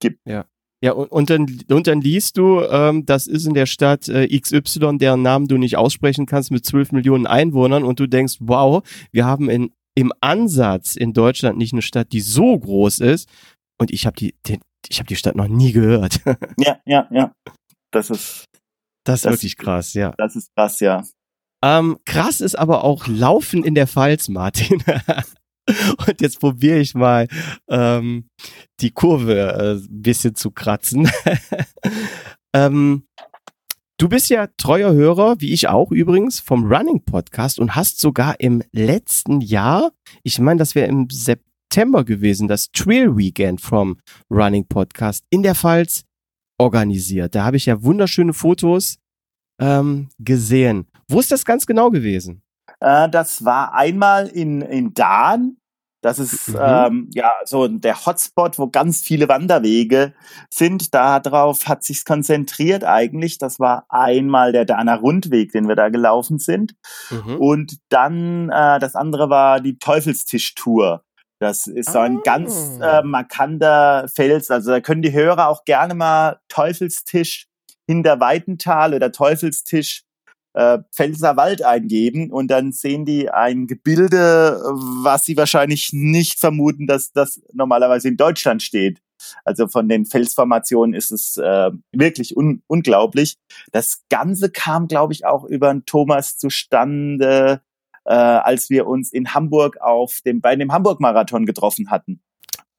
gibt. 0.00 0.20
Ja. 0.24 0.46
Ja, 0.82 0.92
und, 0.92 1.08
und, 1.08 1.28
dann, 1.28 1.46
und 1.68 1.86
dann 1.86 2.00
liest 2.00 2.38
du, 2.38 2.62
ähm, 2.62 3.04
das 3.04 3.26
ist 3.26 3.44
in 3.44 3.52
der 3.52 3.66
Stadt 3.66 4.08
äh, 4.08 4.26
XY, 4.38 4.96
deren 4.96 5.20
Namen 5.20 5.46
du 5.46 5.58
nicht 5.58 5.76
aussprechen 5.76 6.24
kannst, 6.24 6.50
mit 6.50 6.64
12 6.64 6.92
Millionen 6.92 7.26
Einwohnern 7.26 7.84
und 7.84 8.00
du 8.00 8.06
denkst, 8.06 8.36
wow, 8.40 8.82
wir 9.12 9.26
haben 9.26 9.50
in, 9.50 9.72
im 9.94 10.10
Ansatz 10.22 10.96
in 10.96 11.12
Deutschland 11.12 11.58
nicht 11.58 11.74
eine 11.74 11.82
Stadt, 11.82 12.12
die 12.12 12.22
so 12.22 12.58
groß 12.58 13.00
ist. 13.00 13.28
Und 13.80 13.90
ich 13.90 14.04
habe 14.04 14.14
die, 14.14 14.34
den, 14.46 14.60
ich 14.88 14.98
habe 14.98 15.08
die 15.08 15.16
Stadt 15.16 15.36
noch 15.36 15.48
nie 15.48 15.72
gehört. 15.72 16.20
ja, 16.58 16.78
ja, 16.84 17.08
ja. 17.10 17.32
Das 17.90 18.10
ist. 18.10 18.44
Das 19.04 19.20
ist 19.20 19.24
das, 19.24 19.32
wirklich 19.32 19.56
krass, 19.56 19.94
ja. 19.94 20.12
Das 20.18 20.36
ist 20.36 20.50
krass, 20.54 20.80
ja. 20.80 21.02
Ähm, 21.64 21.98
krass 22.04 22.42
ist 22.42 22.56
aber 22.56 22.84
auch 22.84 23.06
Laufen 23.06 23.64
in 23.64 23.74
der 23.74 23.86
Pfalz, 23.86 24.28
Martin. 24.28 24.82
Und 26.06 26.20
jetzt 26.20 26.40
probiere 26.40 26.78
ich 26.78 26.94
mal 26.94 27.28
ähm, 27.68 28.28
die 28.80 28.90
Kurve 28.90 29.34
äh, 29.34 29.72
ein 29.76 30.02
bisschen 30.02 30.34
zu 30.34 30.50
kratzen. 30.50 31.10
ähm, 32.54 33.04
du 33.96 34.08
bist 34.10 34.28
ja 34.28 34.48
treuer 34.58 34.92
Hörer, 34.92 35.40
wie 35.40 35.54
ich 35.54 35.68
auch 35.68 35.90
übrigens, 35.90 36.40
vom 36.40 36.70
Running 36.70 37.02
Podcast 37.02 37.58
und 37.58 37.74
hast 37.76 37.98
sogar 38.00 38.40
im 38.40 38.62
letzten 38.72 39.40
Jahr, 39.40 39.92
ich 40.22 40.38
meine, 40.38 40.58
das 40.58 40.74
wäre 40.74 40.88
im 40.88 41.08
September, 41.10 41.49
September 41.70 42.02
gewesen, 42.02 42.48
das 42.48 42.72
Trail 42.72 43.16
Weekend 43.16 43.60
vom 43.60 44.00
Running 44.28 44.66
Podcast 44.66 45.24
in 45.30 45.44
der 45.44 45.54
Pfalz 45.54 46.02
organisiert. 46.58 47.36
Da 47.36 47.44
habe 47.44 47.58
ich 47.58 47.66
ja 47.66 47.80
wunderschöne 47.84 48.32
Fotos 48.32 48.98
ähm, 49.60 50.08
gesehen. 50.18 50.88
Wo 51.08 51.20
ist 51.20 51.30
das 51.30 51.44
ganz 51.44 51.66
genau 51.66 51.90
gewesen? 51.90 52.42
Äh, 52.80 53.08
das 53.08 53.44
war 53.44 53.72
einmal 53.72 54.26
in, 54.26 54.62
in 54.62 54.94
Dahn. 54.94 55.58
Das 56.02 56.18
ist 56.18 56.48
mhm. 56.48 56.58
ähm, 56.60 57.10
ja 57.14 57.30
so 57.44 57.68
der 57.68 58.04
Hotspot, 58.04 58.58
wo 58.58 58.66
ganz 58.66 59.02
viele 59.02 59.28
Wanderwege 59.28 60.12
sind. 60.52 60.92
Darauf 60.92 61.68
hat 61.68 61.84
sich's 61.84 62.04
konzentriert 62.04 62.82
eigentlich. 62.82 63.38
Das 63.38 63.60
war 63.60 63.84
einmal 63.88 64.50
der 64.50 64.64
Dahner 64.64 64.98
Rundweg, 64.98 65.52
den 65.52 65.68
wir 65.68 65.76
da 65.76 65.88
gelaufen 65.88 66.40
sind. 66.40 66.74
Mhm. 67.10 67.36
Und 67.36 67.76
dann 67.90 68.48
äh, 68.48 68.80
das 68.80 68.96
andere 68.96 69.30
war 69.30 69.60
die 69.60 69.78
Teufelstischtour. 69.78 71.04
Das 71.40 71.66
ist 71.66 71.90
so 71.90 71.98
ein 71.98 72.18
oh. 72.18 72.22
ganz 72.22 72.78
ah. 72.80 73.00
äh, 73.00 73.02
markanter 73.02 74.06
Fels. 74.14 74.50
Also 74.50 74.70
da 74.70 74.80
können 74.80 75.02
die 75.02 75.12
Hörer 75.12 75.48
auch 75.48 75.64
gerne 75.64 75.94
mal 75.94 76.38
Teufelstisch 76.48 77.48
hinter 77.86 78.20
Weitental 78.20 78.94
oder 78.94 79.10
Teufelstisch 79.10 80.04
äh, 80.52 80.78
Pfälzerwald 80.92 81.62
eingeben 81.62 82.30
und 82.30 82.48
dann 82.48 82.72
sehen 82.72 83.04
die 83.04 83.30
ein 83.30 83.66
Gebilde, 83.66 84.60
was 85.02 85.24
sie 85.24 85.36
wahrscheinlich 85.36 85.90
nicht 85.92 86.38
vermuten, 86.40 86.86
dass 86.86 87.12
das 87.12 87.40
normalerweise 87.52 88.08
in 88.08 88.16
Deutschland 88.16 88.62
steht. 88.62 89.00
Also 89.44 89.68
von 89.68 89.88
den 89.88 90.06
Felsformationen 90.06 90.94
ist 90.94 91.10
es 91.10 91.36
äh, 91.36 91.70
wirklich 91.92 92.36
un 92.36 92.62
unglaublich. 92.66 93.36
Das 93.72 94.02
Ganze 94.08 94.50
kam, 94.50 94.88
glaube 94.88 95.12
ich, 95.12 95.24
auch 95.24 95.44
über 95.44 95.70
einen 95.70 95.86
Thomas 95.86 96.36
zustande, 96.36 97.60
äh, 98.10 98.12
als 98.12 98.70
wir 98.70 98.88
uns 98.88 99.12
in 99.12 99.34
Hamburg 99.34 99.80
auf 99.80 100.18
dem, 100.26 100.40
bei 100.40 100.56
dem 100.56 100.72
Hamburg-Marathon 100.72 101.46
getroffen 101.46 101.90
hatten. 101.90 102.20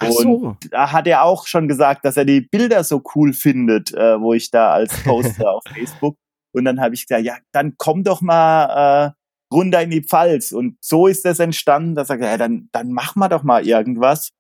So. 0.04 0.30
Und 0.30 0.74
da 0.74 0.92
hat 0.92 1.08
er 1.08 1.24
auch 1.24 1.48
schon 1.48 1.70
gesagt, 1.70 2.04
dass 2.04 2.18
er 2.18 2.26
die 2.26 2.42
Bilder 2.42 2.84
so 2.84 3.02
cool 3.16 3.32
findet, 3.32 3.94
äh, 3.94 4.20
wo 4.20 4.34
ich 4.34 4.52
da 4.52 4.72
als 4.72 5.02
Poster 5.04 5.52
auf 5.52 5.64
Facebook. 5.74 6.18
Und 6.54 6.66
dann 6.66 6.82
habe 6.82 6.96
ich 6.96 7.08
gesagt, 7.08 7.24
ja, 7.24 7.38
dann 7.54 7.76
komm 7.78 8.04
doch 8.04 8.20
mal 8.20 9.14
äh, 9.14 9.54
runter 9.54 9.82
in 9.82 9.92
die 9.92 10.04
Pfalz. 10.04 10.52
Und 10.52 10.76
so 10.82 11.08
ist 11.08 11.24
das 11.24 11.40
entstanden, 11.40 11.96
dass 11.96 12.10
er 12.10 12.18
gesagt, 12.18 12.34
ja, 12.34 12.38
dann, 12.38 12.68
dann 12.74 12.92
mach 12.92 13.16
mal 13.16 13.30
doch 13.30 13.44
mal 13.44 13.66
irgendwas. 13.66 14.32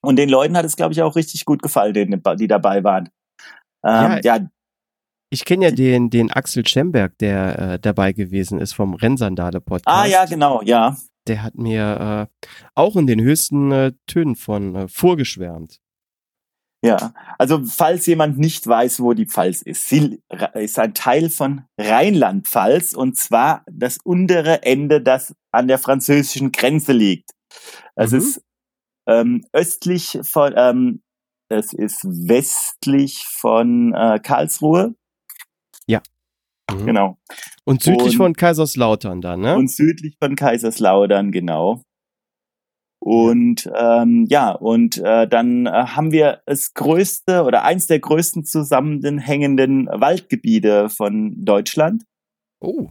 Und 0.00 0.16
den 0.16 0.28
Leuten 0.28 0.56
hat 0.56 0.64
es, 0.64 0.74
glaube 0.74 0.92
ich, 0.92 1.02
auch 1.02 1.14
richtig 1.14 1.44
gut 1.44 1.62
gefallen, 1.62 1.94
die, 1.94 2.36
die 2.36 2.48
dabei 2.48 2.82
waren. 2.82 3.10
Ähm, 3.84 4.18
ja, 4.24 4.38
ja, 4.38 4.46
ich 5.30 5.44
kenne 5.44 5.66
ja 5.66 5.70
den, 5.70 6.10
den 6.10 6.30
Axel 6.30 6.66
Schemberg, 6.66 7.16
der 7.18 7.58
äh, 7.58 7.78
dabei 7.78 8.12
gewesen 8.12 8.58
ist 8.58 8.72
vom 8.72 8.94
Rennsandale-Podcast. 8.94 9.86
Ah 9.86 10.06
ja, 10.06 10.24
genau, 10.24 10.60
ja. 10.62 10.96
Der 11.26 11.42
hat 11.42 11.54
mir 11.54 12.28
äh, 12.42 12.48
auch 12.74 12.96
in 12.96 13.06
den 13.06 13.20
höchsten 13.20 13.70
äh, 13.70 13.92
Tönen 14.06 14.34
von 14.34 14.74
äh, 14.74 14.88
vorgeschwärmt. 14.88 15.80
Ja, 16.82 17.12
also 17.38 17.62
falls 17.64 18.06
jemand 18.06 18.38
nicht 18.38 18.66
weiß, 18.66 19.00
wo 19.00 19.12
die 19.12 19.26
Pfalz 19.26 19.60
ist, 19.60 19.86
sie 19.86 20.22
ist 20.54 20.78
ein 20.78 20.94
Teil 20.94 21.28
von 21.28 21.66
Rheinland-Pfalz 21.78 22.94
und 22.94 23.18
zwar 23.18 23.64
das 23.70 23.98
untere 24.02 24.62
Ende, 24.62 25.02
das 25.02 25.34
an 25.52 25.68
der 25.68 25.78
französischen 25.78 26.52
Grenze 26.52 26.92
liegt. 26.92 27.32
Es 27.96 28.12
mhm. 28.12 28.18
ist 28.18 28.42
ähm, 29.06 29.44
östlich 29.52 30.20
von, 30.22 30.54
ähm, 30.56 31.02
es 31.50 31.74
ist 31.74 32.02
westlich 32.04 33.26
von 33.26 33.92
äh, 33.92 34.18
Karlsruhe. 34.22 34.94
Mhm. 36.70 36.86
Genau. 36.86 37.18
Und 37.64 37.82
südlich 37.82 38.12
und, 38.12 38.16
von 38.16 38.34
Kaiserslautern 38.34 39.20
dann, 39.20 39.40
ne? 39.40 39.56
Und 39.56 39.70
südlich 39.70 40.16
von 40.20 40.36
Kaiserslautern, 40.36 41.32
genau. 41.32 41.82
Und 43.02 43.70
ähm, 43.74 44.26
ja, 44.28 44.50
und 44.50 44.98
äh, 44.98 45.26
dann 45.26 45.64
äh, 45.64 45.70
haben 45.70 46.12
wir 46.12 46.42
das 46.44 46.74
größte 46.74 47.44
oder 47.44 47.64
eins 47.64 47.86
der 47.86 47.98
größten 47.98 48.44
zusammenhängenden 48.44 49.86
Waldgebiete 49.86 50.90
von 50.90 51.34
Deutschland. 51.42 52.04
Oh. 52.60 52.90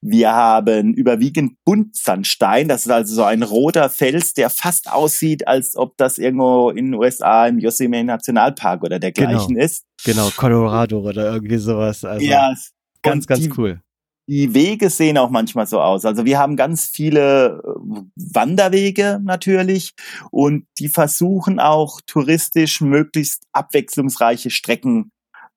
Wir 0.00 0.32
haben 0.32 0.94
überwiegend 0.94 1.56
Buntsandstein. 1.64 2.68
Das 2.68 2.86
ist 2.86 2.90
also 2.90 3.14
so 3.14 3.24
ein 3.24 3.42
roter 3.42 3.88
Fels, 3.88 4.34
der 4.34 4.50
fast 4.50 4.90
aussieht, 4.90 5.46
als 5.46 5.76
ob 5.76 5.96
das 5.96 6.18
irgendwo 6.18 6.70
in 6.70 6.86
den 6.86 6.94
USA 6.94 7.46
im 7.46 7.58
Yosemite 7.58 8.04
Nationalpark 8.04 8.82
oder 8.82 8.98
dergleichen 8.98 9.54
genau. 9.54 9.64
ist. 9.64 9.84
Genau, 10.04 10.30
Colorado 10.36 11.00
oder 11.00 11.32
irgendwie 11.32 11.58
sowas. 11.58 12.04
Also 12.04 12.24
ja, 12.24 12.54
ganz, 13.02 13.26
ganz 13.26 13.42
die, 13.42 13.52
cool 13.56 13.82
die 14.28 14.54
Wege 14.54 14.88
sehen 14.88 15.18
auch 15.18 15.30
manchmal 15.30 15.66
so 15.66 15.80
aus. 15.80 16.04
Also 16.04 16.24
wir 16.24 16.38
haben 16.38 16.56
ganz 16.56 16.86
viele 16.86 17.62
äh, 17.64 18.02
Wanderwege 18.16 19.20
natürlich 19.22 19.94
und 20.30 20.66
die 20.78 20.88
versuchen 20.88 21.58
auch 21.58 22.00
touristisch 22.06 22.80
möglichst 22.80 23.44
abwechslungsreiche 23.52 24.50
Strecken 24.50 25.10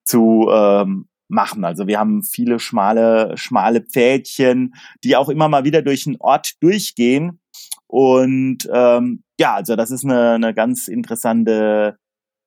zu 0.03 0.49
ähm, 0.51 1.07
machen. 1.27 1.63
Also 1.63 1.87
wir 1.87 1.99
haben 1.99 2.23
viele 2.23 2.59
schmale, 2.59 3.37
schmale 3.37 3.81
Pfädchen, 3.81 4.73
die 5.03 5.15
auch 5.15 5.29
immer 5.29 5.47
mal 5.47 5.63
wieder 5.63 5.81
durch 5.81 6.03
den 6.03 6.17
Ort 6.19 6.53
durchgehen. 6.61 7.39
Und 7.87 8.67
ähm, 8.71 9.23
ja, 9.39 9.55
also 9.55 9.75
das 9.75 9.91
ist 9.91 10.03
eine, 10.03 10.31
eine 10.33 10.53
ganz 10.53 10.87
interessante 10.87 11.97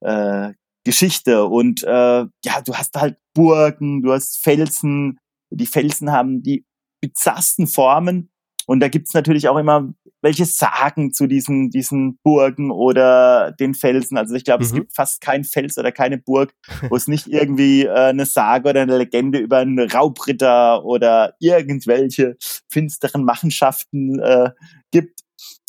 äh, 0.00 0.52
Geschichte. 0.88 1.44
Und 1.44 1.82
äh, 1.82 2.24
ja, 2.44 2.60
du 2.64 2.74
hast 2.74 2.96
halt 2.96 3.18
Burgen, 3.34 4.00
du 4.00 4.12
hast 4.12 4.42
Felsen, 4.42 5.18
die 5.50 5.66
Felsen 5.66 6.10
haben 6.12 6.42
die 6.42 6.64
bizarrsten 7.02 7.66
Formen. 7.66 8.30
Und 8.66 8.80
da 8.80 8.88
gibt's 8.88 9.12
natürlich 9.12 9.48
auch 9.48 9.58
immer 9.58 9.92
welche 10.22 10.46
Sagen 10.46 11.12
zu 11.12 11.26
diesen, 11.26 11.68
diesen 11.70 12.18
Burgen 12.22 12.70
oder 12.70 13.52
den 13.52 13.74
Felsen. 13.74 14.16
Also 14.16 14.34
ich 14.34 14.44
glaube, 14.44 14.64
mhm. 14.64 14.66
es 14.66 14.74
gibt 14.74 14.94
fast 14.94 15.20
kein 15.20 15.44
Fels 15.44 15.76
oder 15.76 15.92
keine 15.92 16.16
Burg, 16.16 16.54
wo 16.88 16.96
es 16.96 17.06
nicht 17.06 17.26
irgendwie 17.26 17.84
äh, 17.84 17.90
eine 17.90 18.24
Sage 18.24 18.70
oder 18.70 18.80
eine 18.80 18.96
Legende 18.96 19.38
über 19.38 19.58
einen 19.58 19.78
Raubritter 19.90 20.84
oder 20.86 21.34
irgendwelche 21.38 22.36
finsteren 22.70 23.24
Machenschaften 23.24 24.20
äh, 24.20 24.50
gibt. 24.90 25.20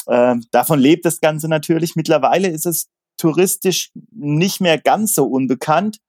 Äh, 0.07 0.35
davon 0.51 0.79
lebt 0.79 1.03
das 1.03 1.19
Ganze 1.19 1.49
natürlich. 1.49 1.97
Mittlerweile 1.97 2.47
ist 2.47 2.65
es 2.65 2.89
touristisch 3.19 3.91
nicht 4.11 4.61
mehr 4.61 4.77
ganz 4.77 5.13
so 5.13 5.25
unbekannt. 5.25 5.99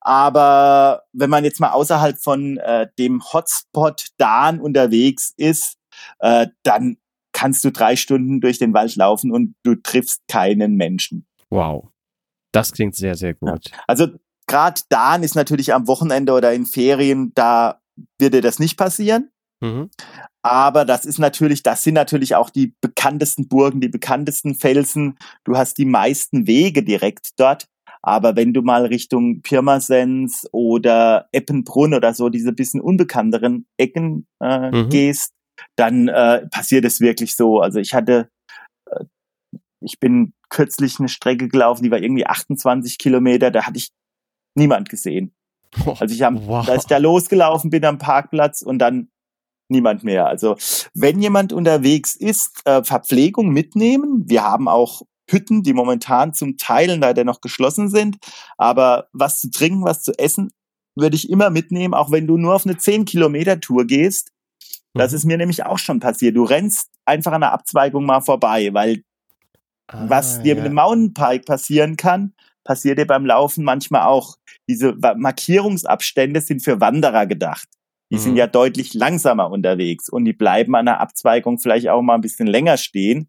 Aber 0.00 1.02
wenn 1.12 1.28
man 1.28 1.44
jetzt 1.44 1.60
mal 1.60 1.72
außerhalb 1.72 2.18
von 2.18 2.56
äh, 2.56 2.88
dem 2.98 3.22
Hotspot 3.32 4.08
Dahn 4.16 4.60
unterwegs 4.60 5.34
ist, 5.36 5.76
äh, 6.20 6.46
dann 6.62 6.96
kannst 7.32 7.64
du 7.64 7.70
drei 7.70 7.96
Stunden 7.96 8.40
durch 8.40 8.58
den 8.58 8.72
Wald 8.72 8.96
laufen 8.96 9.30
und 9.30 9.54
du 9.62 9.74
triffst 9.74 10.22
keinen 10.26 10.76
Menschen. 10.76 11.26
Wow. 11.50 11.88
Das 12.52 12.72
klingt 12.72 12.96
sehr, 12.96 13.14
sehr 13.14 13.34
gut. 13.34 13.70
Ja. 13.70 13.78
Also 13.86 14.08
gerade 14.46 14.80
Dahn 14.88 15.22
ist 15.22 15.34
natürlich 15.34 15.72
am 15.74 15.86
Wochenende 15.86 16.32
oder 16.32 16.52
in 16.52 16.66
Ferien, 16.66 17.32
da 17.34 17.80
wird 18.18 18.34
dir 18.34 18.40
das 18.40 18.58
nicht 18.58 18.76
passieren. 18.76 19.30
Mhm. 19.60 19.90
Aber 20.42 20.84
das 20.84 21.04
ist 21.04 21.18
natürlich, 21.18 21.62
das 21.62 21.82
sind 21.82 21.94
natürlich 21.94 22.34
auch 22.34 22.50
die 22.50 22.74
bekanntesten 22.80 23.48
Burgen, 23.48 23.80
die 23.80 23.88
bekanntesten 23.88 24.54
Felsen. 24.54 25.18
Du 25.44 25.56
hast 25.56 25.78
die 25.78 25.84
meisten 25.84 26.46
Wege 26.46 26.82
direkt 26.82 27.38
dort. 27.38 27.66
Aber 28.02 28.34
wenn 28.36 28.54
du 28.54 28.62
mal 28.62 28.86
Richtung 28.86 29.42
Pirmasens 29.42 30.48
oder 30.52 31.28
Eppenbrunn 31.32 31.92
oder 31.92 32.14
so 32.14 32.30
diese 32.30 32.52
bisschen 32.52 32.80
unbekannteren 32.80 33.66
Ecken 33.76 34.26
äh, 34.42 34.70
mhm. 34.70 34.88
gehst, 34.88 35.32
dann 35.76 36.08
äh, 36.08 36.46
passiert 36.48 36.86
es 36.86 37.00
wirklich 37.00 37.36
so. 37.36 37.60
Also 37.60 37.78
ich 37.78 37.92
hatte, 37.92 38.30
äh, 38.86 39.04
ich 39.82 40.00
bin 40.00 40.32
kürzlich 40.48 40.98
eine 40.98 41.10
Strecke 41.10 41.48
gelaufen, 41.48 41.82
die 41.82 41.90
war 41.90 41.98
irgendwie 41.98 42.26
28 42.26 42.96
Kilometer, 42.96 43.50
da 43.50 43.66
hatte 43.66 43.76
ich 43.76 43.90
niemand 44.54 44.88
gesehen. 44.88 45.34
Also 46.00 46.12
ich 46.12 46.22
habe, 46.22 46.44
wow. 46.46 46.68
als 46.68 46.84
ich 46.84 46.88
da 46.88 46.96
losgelaufen 46.96 47.70
bin 47.70 47.84
am 47.84 47.98
Parkplatz 47.98 48.62
und 48.62 48.80
dann 48.80 49.08
niemand 49.70 50.04
mehr. 50.04 50.26
Also 50.26 50.56
wenn 50.94 51.20
jemand 51.20 51.52
unterwegs 51.52 52.16
ist, 52.16 52.60
äh, 52.64 52.82
Verpflegung 52.82 53.48
mitnehmen. 53.48 54.24
Wir 54.26 54.42
haben 54.42 54.68
auch 54.68 55.02
Hütten, 55.30 55.62
die 55.62 55.72
momentan 55.72 56.34
zum 56.34 56.56
Teil 56.56 56.98
leider 56.98 57.24
noch 57.24 57.40
geschlossen 57.40 57.88
sind. 57.88 58.18
Aber 58.58 59.08
was 59.12 59.40
zu 59.40 59.50
trinken, 59.50 59.84
was 59.84 60.02
zu 60.02 60.12
essen, 60.18 60.50
würde 60.96 61.16
ich 61.16 61.30
immer 61.30 61.50
mitnehmen, 61.50 61.94
auch 61.94 62.10
wenn 62.10 62.26
du 62.26 62.36
nur 62.36 62.54
auf 62.54 62.66
eine 62.66 62.76
10 62.76 63.04
Kilometer 63.04 63.60
Tour 63.60 63.86
gehst. 63.86 64.32
Das 64.94 65.12
mhm. 65.12 65.16
ist 65.16 65.24
mir 65.24 65.38
nämlich 65.38 65.64
auch 65.64 65.78
schon 65.78 66.00
passiert. 66.00 66.36
Du 66.36 66.44
rennst 66.44 66.90
einfach 67.04 67.32
an 67.32 67.42
der 67.42 67.52
Abzweigung 67.52 68.04
mal 68.04 68.20
vorbei, 68.20 68.70
weil 68.72 69.02
ah, 69.88 70.04
was 70.08 70.42
dir 70.42 70.50
ja. 70.50 70.54
mit 70.56 70.64
dem 70.64 70.74
Mountainbike 70.74 71.46
passieren 71.46 71.96
kann, 71.96 72.34
passiert 72.64 72.98
dir 72.98 73.06
beim 73.06 73.24
Laufen 73.24 73.64
manchmal 73.64 74.02
auch. 74.02 74.36
Diese 74.68 74.96
Markierungsabstände 75.16 76.40
sind 76.40 76.62
für 76.62 76.80
Wanderer 76.80 77.26
gedacht. 77.26 77.68
Die 78.10 78.16
mhm. 78.16 78.20
sind 78.20 78.36
ja 78.36 78.46
deutlich 78.46 78.94
langsamer 78.94 79.50
unterwegs 79.50 80.08
und 80.08 80.24
die 80.24 80.32
bleiben 80.32 80.74
an 80.74 80.86
der 80.86 81.00
Abzweigung 81.00 81.58
vielleicht 81.58 81.88
auch 81.88 82.02
mal 82.02 82.14
ein 82.14 82.20
bisschen 82.20 82.46
länger 82.46 82.76
stehen 82.76 83.28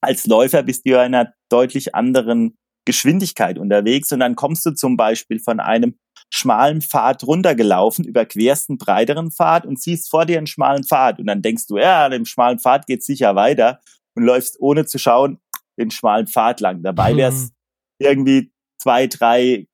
als 0.00 0.26
Läufer 0.26 0.62
bist 0.62 0.86
du 0.86 0.90
ja 0.90 1.04
in 1.04 1.14
einer 1.14 1.32
deutlich 1.50 1.94
anderen 1.94 2.56
Geschwindigkeit 2.86 3.58
unterwegs 3.58 4.10
und 4.12 4.20
dann 4.20 4.36
kommst 4.36 4.64
du 4.64 4.72
zum 4.72 4.96
Beispiel 4.96 5.38
von 5.38 5.60
einem 5.60 5.96
schmalen 6.32 6.80
Pfad 6.80 7.24
runtergelaufen, 7.24 8.04
überquerst 8.04 8.70
einen 8.70 8.78
breiteren 8.78 9.30
Pfad 9.30 9.66
und 9.66 9.80
siehst 9.80 10.10
vor 10.10 10.24
dir 10.24 10.38
einen 10.38 10.46
schmalen 10.46 10.84
Pfad 10.84 11.18
und 11.18 11.26
dann 11.26 11.42
denkst 11.42 11.66
du, 11.66 11.76
ja, 11.76 12.08
dem 12.08 12.24
schmalen 12.24 12.58
Pfad 12.58 12.86
geht's 12.86 13.06
sicher 13.06 13.36
weiter 13.36 13.80
und 14.14 14.24
läufst 14.24 14.56
ohne 14.60 14.86
zu 14.86 14.98
schauen 14.98 15.38
den 15.78 15.90
schmalen 15.90 16.26
Pfad 16.26 16.60
lang. 16.60 16.82
Dabei 16.82 17.16
wär's 17.16 17.42
mhm. 17.42 17.50
irgendwie 17.98 18.52
zwei, 18.78 19.06
drei 19.06 19.66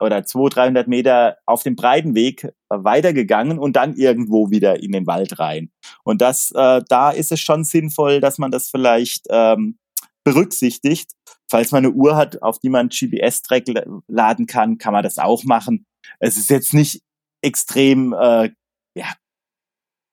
oder 0.00 0.24
zwei, 0.24 0.48
dreihundert 0.48 0.88
Meter 0.88 1.36
auf 1.46 1.62
dem 1.62 1.76
breiten 1.76 2.14
Weg 2.14 2.44
äh, 2.44 2.50
weitergegangen 2.68 3.58
und 3.58 3.76
dann 3.76 3.94
irgendwo 3.94 4.50
wieder 4.50 4.82
in 4.82 4.92
den 4.92 5.06
Wald 5.06 5.38
rein. 5.38 5.70
Und 6.04 6.20
das, 6.20 6.52
äh, 6.52 6.82
da 6.88 7.10
ist 7.10 7.32
es 7.32 7.40
schon 7.40 7.64
sinnvoll, 7.64 8.20
dass 8.20 8.38
man 8.38 8.50
das 8.50 8.68
vielleicht 8.68 9.26
ähm, 9.30 9.78
berücksichtigt. 10.24 11.12
Falls 11.50 11.72
man 11.72 11.84
eine 11.84 11.94
Uhr 11.94 12.16
hat, 12.16 12.42
auf 12.42 12.58
die 12.58 12.68
man 12.68 12.88
GPS-Track 12.88 13.64
laden 14.08 14.46
kann, 14.46 14.78
kann 14.78 14.92
man 14.92 15.02
das 15.02 15.18
auch 15.18 15.44
machen. 15.44 15.84
Es 16.18 16.36
ist 16.36 16.50
jetzt 16.50 16.74
nicht 16.74 17.02
extrem 17.42 18.12
äh, 18.12 18.50
ja, 18.96 19.14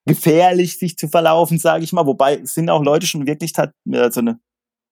gefährlich, 0.08 0.80
sich 0.80 0.98
zu 0.98 1.08
verlaufen, 1.08 1.60
sage 1.60 1.84
ich 1.84 1.94
mal. 1.94 2.06
Wobei 2.06 2.44
sind 2.44 2.70
auch 2.70 2.84
Leute 2.84 3.06
schon 3.06 3.28
wirklich 3.28 3.54
hat, 3.58 3.74
äh, 3.92 4.10
so 4.12 4.22
eine 4.22 4.40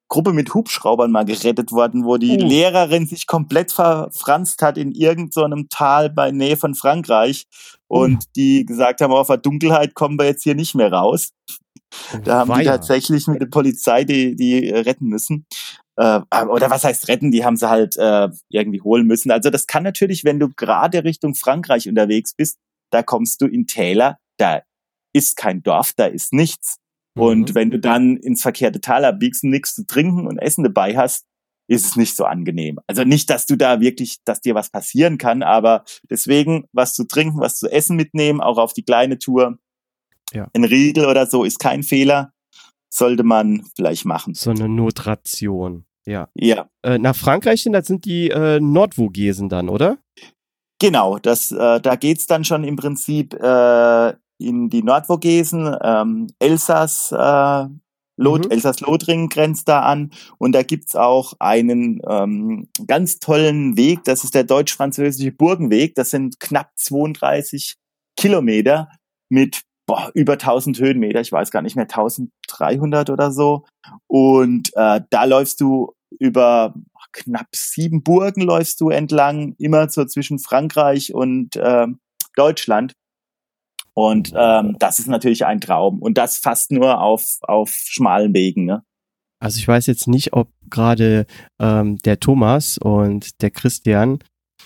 Gruppe 0.08 0.34
mit 0.34 0.54
Hubschraubern 0.54 1.12
mal 1.12 1.26
gerettet 1.26 1.72
worden, 1.72 2.06
wo 2.06 2.18
die 2.18 2.38
uh. 2.38 2.48
Lehrerin 2.48 3.08
sich 3.08 3.28
komplett 3.28 3.72
verfranst 3.72 4.62
hat 4.62 4.78
in 4.78 4.92
irgendeinem 4.92 5.62
so 5.62 5.68
Tal 5.70 6.10
bei 6.10 6.32
Nähe 6.32 6.58
von 6.58 6.76
Frankreich 6.76 7.46
und 7.88 8.16
uh. 8.16 8.28
die 8.36 8.66
gesagt 8.66 9.02
haben, 9.02 9.14
auf 9.14 9.28
der 9.28 9.38
Dunkelheit 9.38 9.96
kommen 9.96 10.20
wir 10.20 10.26
jetzt 10.26 10.44
hier 10.44 10.56
nicht 10.56 10.76
mehr 10.76 10.92
raus. 10.92 11.32
Da 12.24 12.40
haben 12.40 12.50
Weia. 12.50 12.60
die 12.60 12.66
tatsächlich 12.66 13.28
mit 13.28 13.42
der 13.42 13.48
Polizei 13.48 14.04
die, 14.04 14.36
die 14.36 14.70
retten 14.70 15.08
müssen. 15.08 15.46
Äh, 15.98 16.22
oder 16.50 16.70
was 16.70 16.84
heißt 16.84 17.08
retten? 17.08 17.32
Die 17.32 17.46
haben 17.46 17.56
sie 17.56 17.70
halt 17.70 17.96
äh, 17.98 18.30
irgendwie 18.50 18.82
holen 18.82 19.08
müssen. 19.08 19.32
Also 19.32 19.50
das 19.50 19.66
kann 19.66 19.84
natürlich, 19.84 20.24
wenn 20.24 20.40
du 20.40 20.50
gerade 20.56 21.04
Richtung 21.04 21.36
Frankreich 21.36 21.88
unterwegs 21.88 22.34
bist, 22.34 22.58
da 22.92 23.02
kommst 23.02 23.42
du 23.42 23.48
in 23.48 23.66
Täler, 23.66 24.18
da 24.38 24.62
ist 25.14 25.38
kein 25.38 25.64
Dorf, 25.64 25.94
da 25.96 26.06
ist 26.06 26.34
nichts. 26.34 26.78
Und 27.18 27.50
mhm. 27.50 27.56
wenn 27.56 27.72
du 27.72 27.80
dann 27.80 28.18
ins 28.18 28.42
verkehrte 28.42 28.82
Tal 28.82 29.06
abbiegst 29.06 29.44
und 29.44 29.50
nichts 29.50 29.76
zu 29.76 29.86
trinken 29.88 30.28
und 30.28 30.38
Essen 30.38 30.64
dabei 30.64 30.98
hast, 30.98 31.26
ist 31.68 31.86
es 31.86 31.96
nicht 31.96 32.16
so 32.16 32.26
angenehm. 32.26 32.80
Also 32.88 33.04
nicht, 33.04 33.30
dass 33.30 33.46
du 33.46 33.56
da 33.56 33.80
wirklich, 33.80 34.18
dass 34.24 34.42
dir 34.42 34.54
was 34.54 34.70
passieren 34.70 35.18
kann, 35.18 35.42
aber 35.42 35.84
deswegen 36.10 36.66
was 36.74 36.94
zu 36.94 37.06
trinken, 37.06 37.40
was 37.40 37.58
zu 37.58 37.72
essen 37.72 37.96
mitnehmen, 37.96 38.42
auch 38.42 38.58
auf 38.58 38.74
die 38.74 38.84
kleine 38.84 39.18
Tour. 39.18 39.58
Ja. 40.32 40.48
Ein 40.54 40.64
Riegel 40.64 41.06
oder 41.06 41.26
so 41.26 41.44
ist 41.44 41.60
kein 41.60 41.84
Fehler. 41.84 42.34
Sollte 42.90 43.24
man 43.24 43.66
vielleicht 43.76 44.06
machen. 44.06 44.36
So 44.36 44.52
eine 44.52 44.70
Notration. 44.70 45.86
Ja. 46.06 46.30
Ja. 46.36 46.70
Äh, 46.84 47.00
nach 47.00 47.16
Frankreich 47.16 47.64
hin, 47.64 47.74
das 47.74 47.88
sind 47.88 48.06
die 48.06 48.30
äh, 48.30 48.60
Nordvogesen 48.60 49.50
dann, 49.50 49.70
oder? 49.70 49.98
Genau, 50.80 51.18
das, 51.18 51.52
äh, 51.52 51.80
da 51.80 51.96
geht's 51.96 52.28
dann 52.28 52.44
schon 52.44 52.64
im 52.64 52.76
Prinzip 52.76 53.34
äh, 53.34 54.14
in 54.38 54.70
die 54.70 54.84
Nordvogesen, 54.84 55.76
ähm, 55.82 56.28
Elsass, 56.40 57.12
äh, 57.12 57.66
Lot, 58.18 58.46
mhm. 58.46 58.52
Elsass-Lothringen 58.52 59.30
grenzt 59.30 59.68
da 59.68 59.82
an. 59.82 60.12
Und 60.38 60.54
da 60.54 60.64
gibt's 60.64 60.96
auch 60.96 61.34
einen 61.40 62.02
ähm, 62.08 62.68
ganz 62.88 63.20
tollen 63.20 63.78
Weg, 63.78 64.04
das 64.06 64.24
ist 64.24 64.36
der 64.36 64.46
deutsch-französische 64.46 65.32
Burgenweg, 65.32 65.96
das 65.96 66.12
sind 66.12 66.40
knapp 66.40 66.72
32 66.76 67.76
Kilometer 68.16 68.90
mit 69.30 69.64
boah, 69.86 70.12
über 70.14 70.34
1000 70.34 70.80
Höhenmeter, 70.80 71.22
ich 71.22 71.32
weiß 71.32 71.52
gar 71.52 71.62
nicht 71.62 71.76
mehr, 71.76 71.88
1300 71.90 73.10
oder 73.10 73.32
so. 73.32 73.66
Und 74.08 74.72
äh, 74.76 75.02
da 75.10 75.26
läufst 75.26 75.62
du 75.62 75.94
über 76.18 76.74
knapp 77.12 77.48
sieben 77.54 78.04
Burgen 78.04 78.42
läufst 78.42 78.82
du 78.82 78.90
entlang, 78.90 79.56
immer 79.58 79.90
so 79.90 80.06
zwischen 80.06 80.40
Frankreich 80.40 81.14
und 81.14 81.56
äh, 81.56 81.88
Deutschland 82.36 82.94
und 83.96 84.34
ähm, 84.36 84.76
das 84.78 85.00
ist 85.00 85.08
natürlich 85.08 85.46
ein 85.46 85.62
Traum. 85.62 86.02
Und 86.02 86.18
das 86.18 86.38
fast 86.38 86.72
nur 86.72 87.02
auf, 87.02 87.38
auf 87.42 87.70
schmalen 87.72 88.34
Wegen. 88.34 88.66
Ne? 88.66 88.84
Also 89.40 89.58
ich 89.58 89.68
weiß 89.68 89.88
jetzt 89.88 90.08
nicht, 90.08 90.34
ob 90.34 90.50
gerade 90.70 91.26
ähm, 91.60 91.98
der 92.00 92.20
Thomas 92.20 92.78
und 92.78 93.42
der 93.42 93.52
Christian 93.52 94.20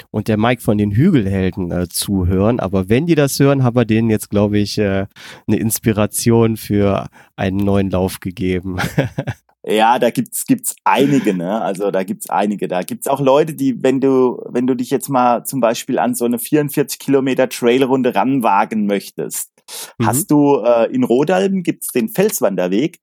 und 0.10 0.28
der 0.30 0.38
Mike 0.38 0.62
von 0.62 0.80
den 0.80 0.92
Hügelhelden 0.92 1.72
äh, 1.72 1.88
zuhören, 1.90 2.60
aber 2.60 2.90
wenn 2.90 3.06
die 3.06 3.16
das 3.16 3.40
hören, 3.40 3.64
haben 3.64 3.76
wir 3.76 3.86
denen 3.86 4.10
jetzt, 4.10 4.30
glaube 4.30 4.58
ich, 4.58 4.78
äh, 4.78 5.06
eine 5.48 5.58
Inspiration 5.58 6.58
für 6.58 7.08
einen 7.36 7.58
neuen 7.58 7.92
Lauf 7.92 8.20
gegeben. 8.20 8.78
Ja, 9.66 10.00
da 10.00 10.10
gibt's 10.10 10.46
gibt's 10.46 10.76
einige, 10.86 11.34
ne? 11.34 11.62
Also 11.62 11.92
da 11.92 12.04
gibt's 12.04 12.30
einige. 12.30 12.68
Da 12.68 12.82
gibt's 12.82 13.08
auch 13.08 13.20
Leute, 13.20 13.54
die, 13.54 13.84
wenn 13.84 14.00
du 14.00 14.42
wenn 14.50 14.68
du 14.68 14.76
dich 14.76 14.90
jetzt 14.90 15.10
mal 15.10 15.44
zum 15.44 15.60
Beispiel 15.60 16.00
an 16.00 16.16
so 16.16 16.26
eine 16.26 16.40
44 16.40 16.98
Kilometer 16.98 17.50
Trailrunde 17.50 18.16
ranwagen 18.16 18.86
möchtest, 18.86 19.52
mhm. 19.98 20.06
hast 20.06 20.32
du 20.32 20.58
äh, 20.64 20.86
in 20.94 21.04
Rodalben 21.04 21.64
gibt's 21.64 21.90
den 21.90 22.08
Felswanderweg. 22.08 23.00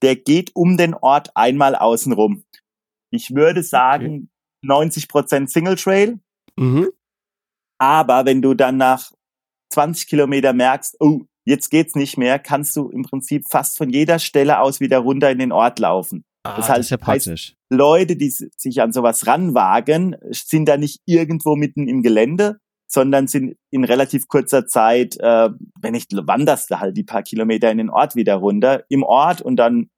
Der 0.00 0.16
geht 0.16 0.50
um 0.54 0.78
den 0.78 0.94
Ort 0.94 1.30
einmal 1.34 1.74
außenrum. 1.74 2.44
Ich 3.10 3.34
würde 3.34 3.62
sagen 3.62 4.06
okay. 4.06 4.28
90 4.62 5.08
Prozent 5.08 5.50
Single 5.50 5.76
Trail. 5.76 6.18
Mhm. 6.56 6.88
Aber 7.78 8.24
wenn 8.24 8.40
du 8.40 8.54
dann 8.54 8.78
nach 8.78 9.12
20 9.72 10.06
Kilometer 10.08 10.54
merkst, 10.54 10.96
oh, 11.00 11.20
Jetzt 11.48 11.70
geht's 11.70 11.94
nicht 11.94 12.18
mehr, 12.18 12.38
kannst 12.38 12.76
du 12.76 12.90
im 12.90 13.04
Prinzip 13.04 13.46
fast 13.48 13.78
von 13.78 13.88
jeder 13.88 14.18
Stelle 14.18 14.60
aus 14.60 14.80
wieder 14.80 14.98
runter 14.98 15.30
in 15.30 15.38
den 15.38 15.50
Ort 15.50 15.78
laufen. 15.78 16.24
Ah, 16.42 16.56
das, 16.56 16.68
heißt, 16.68 16.78
das 16.78 16.86
ist 16.86 16.90
ja 16.90 16.96
praktisch. 16.98 17.54
Leute, 17.70 18.16
die 18.16 18.28
sich 18.28 18.82
an 18.82 18.92
sowas 18.92 19.26
ranwagen, 19.26 20.14
sind 20.30 20.68
da 20.68 20.76
nicht 20.76 21.00
irgendwo 21.06 21.56
mitten 21.56 21.88
im 21.88 22.02
Gelände, 22.02 22.58
sondern 22.86 23.28
sind 23.28 23.56
in 23.70 23.84
relativ 23.84 24.28
kurzer 24.28 24.66
Zeit, 24.66 25.16
äh, 25.20 25.48
wenn 25.80 25.92
nicht 25.92 26.10
wanderst 26.14 26.70
du 26.70 26.80
halt 26.80 26.96
die 26.98 27.04
paar 27.04 27.22
Kilometer 27.22 27.70
in 27.70 27.78
den 27.78 27.90
Ort 27.90 28.14
wieder 28.14 28.36
runter, 28.36 28.84
im 28.90 29.02
Ort 29.02 29.40
und 29.40 29.56
dann 29.56 29.88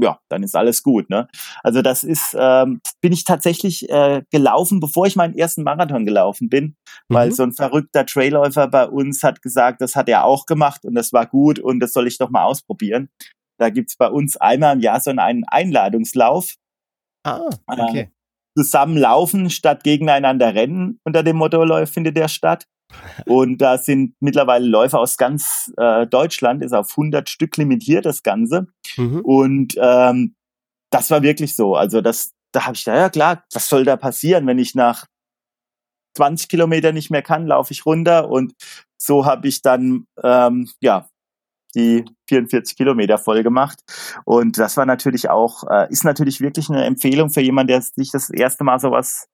ja, 0.00 0.18
dann 0.28 0.42
ist 0.42 0.56
alles 0.56 0.82
gut. 0.82 1.10
Ne? 1.10 1.28
Also 1.62 1.82
das 1.82 2.04
ist, 2.04 2.36
ähm, 2.38 2.80
bin 3.00 3.12
ich 3.12 3.24
tatsächlich 3.24 3.88
äh, 3.90 4.22
gelaufen, 4.30 4.80
bevor 4.80 5.06
ich 5.06 5.16
meinen 5.16 5.36
ersten 5.36 5.62
Marathon 5.62 6.06
gelaufen 6.06 6.48
bin, 6.48 6.76
mhm. 7.08 7.14
weil 7.14 7.32
so 7.32 7.42
ein 7.42 7.52
verrückter 7.52 8.06
Trailläufer 8.06 8.68
bei 8.68 8.88
uns 8.88 9.22
hat 9.22 9.42
gesagt, 9.42 9.80
das 9.80 9.96
hat 9.96 10.08
er 10.08 10.24
auch 10.24 10.46
gemacht 10.46 10.84
und 10.84 10.94
das 10.94 11.12
war 11.12 11.26
gut 11.26 11.58
und 11.58 11.80
das 11.80 11.92
soll 11.92 12.06
ich 12.06 12.18
doch 12.18 12.30
mal 12.30 12.44
ausprobieren. 12.44 13.10
Da 13.58 13.70
gibt's 13.70 13.96
bei 13.96 14.08
uns 14.08 14.36
einmal 14.36 14.74
im 14.74 14.80
Jahr 14.80 15.00
so 15.00 15.10
einen 15.10 15.44
Einladungslauf. 15.44 16.56
Ah, 17.24 17.50
okay. 17.66 18.00
Äh, 18.00 18.08
zusammen 18.58 18.96
laufen 18.96 19.50
statt 19.50 19.84
gegeneinander 19.84 20.54
rennen 20.54 20.98
unter 21.04 21.22
dem 21.22 21.36
Motto 21.36 21.86
findet 21.86 22.16
der 22.16 22.28
statt. 22.28 22.66
Und 23.26 23.58
da 23.58 23.78
sind 23.78 24.14
mittlerweile 24.20 24.66
Läufer 24.66 24.98
aus 24.98 25.16
ganz 25.16 25.72
äh, 25.76 26.06
Deutschland, 26.06 26.62
ist 26.62 26.72
auf 26.72 26.90
100 26.90 27.28
Stück 27.28 27.56
limitiert 27.56 28.04
das 28.04 28.22
Ganze. 28.22 28.68
Mhm. 28.96 29.20
Und 29.20 29.74
ähm, 29.76 30.34
das 30.90 31.10
war 31.10 31.22
wirklich 31.22 31.56
so. 31.56 31.74
Also 31.74 32.00
das, 32.00 32.32
da 32.52 32.66
habe 32.66 32.76
ich 32.76 32.84
da 32.84 32.96
ja 32.96 33.10
klar, 33.10 33.44
was 33.52 33.68
soll 33.68 33.84
da 33.84 33.96
passieren, 33.96 34.46
wenn 34.46 34.58
ich 34.58 34.74
nach 34.74 35.06
20 36.16 36.48
Kilometer 36.48 36.92
nicht 36.92 37.10
mehr 37.10 37.22
kann, 37.22 37.46
laufe 37.46 37.72
ich 37.72 37.86
runter. 37.86 38.28
Und 38.28 38.54
so 38.98 39.24
habe 39.24 39.48
ich 39.48 39.62
dann 39.62 40.06
ähm, 40.22 40.68
ja 40.80 41.08
die 41.74 42.04
44 42.28 42.76
Kilometer 42.76 43.18
voll 43.18 43.42
gemacht. 43.42 43.80
Und 44.24 44.58
das 44.58 44.76
war 44.76 44.86
natürlich 44.86 45.30
auch, 45.30 45.64
äh, 45.70 45.90
ist 45.90 46.04
natürlich 46.04 46.40
wirklich 46.40 46.68
eine 46.68 46.84
Empfehlung 46.84 47.30
für 47.30 47.40
jemanden, 47.40 47.68
der 47.68 47.82
sich 47.82 48.10
das 48.10 48.30
erste 48.30 48.64
Mal 48.64 48.78
sowas 48.78 49.28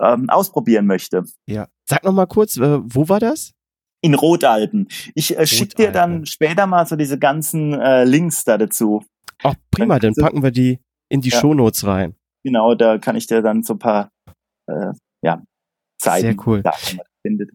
ähm, 0.00 0.30
ausprobieren 0.30 0.86
möchte. 0.86 1.24
Ja. 1.46 1.68
Sag 1.88 2.04
noch 2.04 2.12
mal 2.12 2.26
kurz, 2.26 2.56
äh, 2.56 2.78
wo 2.82 3.08
war 3.08 3.20
das? 3.20 3.52
In 4.02 4.14
Rotalpen. 4.14 4.88
Ich 5.14 5.36
äh, 5.38 5.46
schicke 5.46 5.76
dir 5.76 5.92
dann 5.92 6.26
später 6.26 6.66
mal 6.66 6.86
so 6.86 6.96
diese 6.96 7.18
ganzen 7.18 7.72
äh, 7.74 8.04
Links 8.04 8.44
da 8.44 8.58
dazu. 8.58 9.04
Ach, 9.42 9.54
prima, 9.70 9.98
dann, 9.98 10.12
dann 10.14 10.24
packen 10.24 10.42
wir 10.42 10.50
die 10.50 10.80
in 11.08 11.20
die 11.20 11.30
ja. 11.30 11.40
Shownotes 11.40 11.86
rein. 11.86 12.14
Genau, 12.44 12.74
da 12.74 12.98
kann 12.98 13.16
ich 13.16 13.26
dir 13.26 13.42
dann 13.42 13.62
so 13.62 13.74
ein 13.74 13.78
paar 13.78 14.10
äh, 14.66 14.92
ja, 15.22 15.42
Seiten 16.00 16.22
Sehr 16.22 16.36
cool. 16.46 16.62
sagen, 16.62 17.00
findet. 17.22 17.50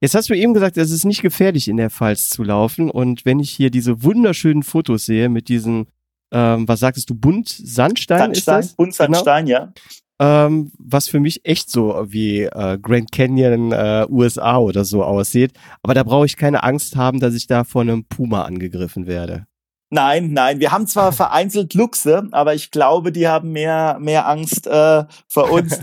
Jetzt 0.00 0.14
hast 0.14 0.30
du 0.30 0.34
eben 0.34 0.54
gesagt, 0.54 0.76
es 0.76 0.90
ist 0.90 1.04
nicht 1.04 1.22
gefährlich, 1.22 1.68
in 1.68 1.76
der 1.76 1.90
Pfalz 1.90 2.30
zu 2.30 2.44
laufen. 2.44 2.90
Und 2.90 3.24
wenn 3.24 3.40
ich 3.40 3.50
hier 3.50 3.70
diese 3.70 4.02
wunderschönen 4.02 4.62
Fotos 4.62 5.06
sehe 5.06 5.28
mit 5.28 5.48
diesen, 5.48 5.88
ähm, 6.32 6.68
was 6.68 6.80
sagtest 6.80 7.10
du, 7.10 7.14
Bunt 7.14 7.48
Sandstein, 7.48 8.18
Sandstein 8.18 8.32
ist 8.32 8.48
das? 8.48 8.74
Bunt 8.76 8.94
Sandstein, 8.94 9.46
genau. 9.46 9.58
ja 9.58 9.72
ähm, 10.18 10.72
was 10.78 11.08
für 11.08 11.20
mich 11.20 11.44
echt 11.44 11.70
so 11.70 12.04
wie 12.08 12.42
äh, 12.42 12.78
Grand 12.80 13.12
Canyon 13.12 13.72
äh, 13.72 14.06
USA 14.08 14.58
oder 14.58 14.84
so 14.84 15.04
aussieht. 15.04 15.52
Aber 15.82 15.94
da 15.94 16.02
brauche 16.02 16.26
ich 16.26 16.36
keine 16.36 16.62
Angst 16.62 16.96
haben, 16.96 17.20
dass 17.20 17.34
ich 17.34 17.46
da 17.46 17.64
von 17.64 17.88
einem 17.88 18.04
Puma 18.04 18.42
angegriffen 18.42 19.06
werde. 19.06 19.46
Nein, 19.90 20.34
nein, 20.34 20.60
wir 20.60 20.70
haben 20.70 20.86
zwar 20.86 21.12
vereinzelt 21.12 21.74
Luchse, 21.74 22.28
aber 22.32 22.54
ich 22.54 22.70
glaube, 22.70 23.10
die 23.10 23.26
haben 23.26 23.52
mehr, 23.52 23.98
mehr 24.00 24.28
Angst 24.28 24.66
äh, 24.66 25.04
vor 25.26 25.50
uns. 25.50 25.80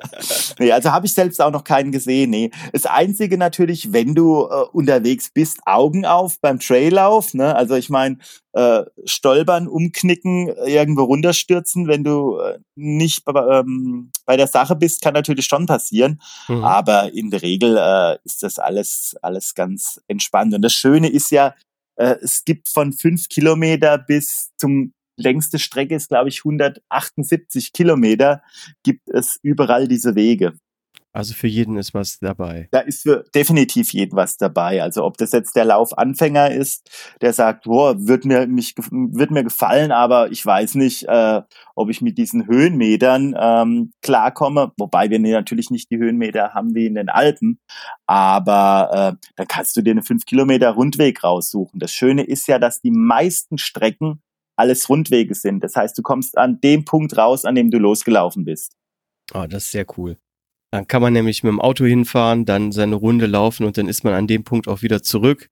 nee, 0.58 0.72
also 0.72 0.90
habe 0.90 1.06
ich 1.06 1.14
selbst 1.14 1.40
auch 1.40 1.52
noch 1.52 1.64
keinen 1.64 1.92
gesehen. 1.92 2.30
Nee. 2.30 2.50
Das 2.72 2.86
Einzige 2.86 3.38
natürlich, 3.38 3.92
wenn 3.92 4.14
du 4.14 4.44
äh, 4.44 4.64
unterwegs 4.72 5.30
bist, 5.32 5.60
Augen 5.66 6.04
auf 6.04 6.40
beim 6.40 6.58
Traillauf. 6.58 7.34
Ne? 7.34 7.54
Also 7.54 7.76
ich 7.76 7.90
meine, 7.90 8.18
äh, 8.54 8.84
stolpern, 9.04 9.68
umknicken, 9.68 10.48
irgendwo 10.64 11.04
runterstürzen, 11.04 11.86
wenn 11.86 12.04
du 12.04 12.38
äh, 12.38 12.58
nicht 12.74 13.22
ähm, 13.28 14.10
bei 14.26 14.36
der 14.36 14.46
Sache 14.46 14.74
bist, 14.76 15.02
kann 15.02 15.14
natürlich 15.14 15.46
schon 15.46 15.66
passieren. 15.66 16.20
Mhm. 16.48 16.64
Aber 16.64 17.12
in 17.12 17.30
der 17.30 17.42
Regel 17.42 17.76
äh, 17.76 18.18
ist 18.24 18.42
das 18.42 18.58
alles, 18.58 19.16
alles 19.22 19.54
ganz 19.54 20.00
entspannt. 20.08 20.54
Und 20.54 20.62
das 20.62 20.72
Schöne 20.72 21.08
ist 21.08 21.30
ja, 21.30 21.54
äh, 21.96 22.16
es 22.22 22.44
gibt 22.44 22.68
von 22.68 22.92
fünf 22.92 23.28
Kilometer 23.28 23.98
bis 23.98 24.50
zum 24.56 24.92
längste 25.16 25.58
Strecke 25.58 25.94
ist, 25.94 26.08
glaube 26.08 26.28
ich, 26.28 26.40
178 26.44 27.72
Kilometer, 27.72 28.42
gibt 28.82 29.08
es 29.08 29.38
überall 29.42 29.86
diese 29.86 30.14
Wege. 30.14 30.54
Also 31.14 31.32
für 31.32 31.46
jeden 31.46 31.76
ist 31.76 31.94
was 31.94 32.18
dabei. 32.18 32.66
Da 32.72 32.80
ist 32.80 33.02
für 33.02 33.24
definitiv 33.32 33.92
jeden 33.92 34.16
was 34.16 34.36
dabei. 34.36 34.82
Also 34.82 35.04
ob 35.04 35.16
das 35.16 35.30
jetzt 35.30 35.54
der 35.54 35.64
Laufanfänger 35.64 36.50
ist, 36.50 36.90
der 37.20 37.32
sagt, 37.32 37.66
boah, 37.66 37.94
wird 37.96 38.24
mir 38.24 38.48
mich 38.48 38.74
wird 38.90 39.30
mir 39.30 39.44
gefallen, 39.44 39.92
aber 39.92 40.32
ich 40.32 40.44
weiß 40.44 40.74
nicht, 40.74 41.04
äh, 41.04 41.42
ob 41.76 41.88
ich 41.88 42.00
mit 42.00 42.18
diesen 42.18 42.48
Höhenmetern 42.48 43.36
ähm, 43.38 43.92
klarkomme. 44.02 44.72
Wobei 44.76 45.08
wir 45.08 45.20
natürlich 45.20 45.70
nicht 45.70 45.88
die 45.92 45.98
Höhenmeter 45.98 46.52
haben 46.52 46.74
wie 46.74 46.86
in 46.86 46.96
den 46.96 47.08
Alpen, 47.08 47.60
aber 48.08 49.14
äh, 49.14 49.26
dann 49.36 49.46
kannst 49.46 49.76
du 49.76 49.82
dir 49.82 49.92
eine 49.92 50.02
5 50.02 50.24
Kilometer 50.26 50.70
Rundweg 50.70 51.22
raussuchen. 51.22 51.78
Das 51.78 51.92
Schöne 51.92 52.24
ist 52.24 52.48
ja, 52.48 52.58
dass 52.58 52.80
die 52.80 52.90
meisten 52.90 53.56
Strecken 53.56 54.20
alles 54.56 54.88
Rundwege 54.88 55.36
sind. 55.36 55.62
Das 55.62 55.76
heißt, 55.76 55.96
du 55.96 56.02
kommst 56.02 56.36
an 56.36 56.60
dem 56.60 56.84
Punkt 56.84 57.16
raus, 57.16 57.44
an 57.44 57.54
dem 57.54 57.70
du 57.70 57.78
losgelaufen 57.78 58.44
bist. 58.44 58.72
Oh, 59.32 59.46
das 59.48 59.66
ist 59.66 59.70
sehr 59.70 59.86
cool. 59.96 60.18
Dann 60.74 60.88
kann 60.88 61.02
man 61.02 61.12
nämlich 61.12 61.44
mit 61.44 61.52
dem 61.52 61.60
Auto 61.60 61.84
hinfahren, 61.84 62.46
dann 62.46 62.72
seine 62.72 62.96
Runde 62.96 63.26
laufen 63.26 63.64
und 63.64 63.78
dann 63.78 63.86
ist 63.86 64.02
man 64.02 64.12
an 64.12 64.26
dem 64.26 64.42
Punkt 64.42 64.66
auch 64.66 64.82
wieder 64.82 65.04
zurück 65.04 65.48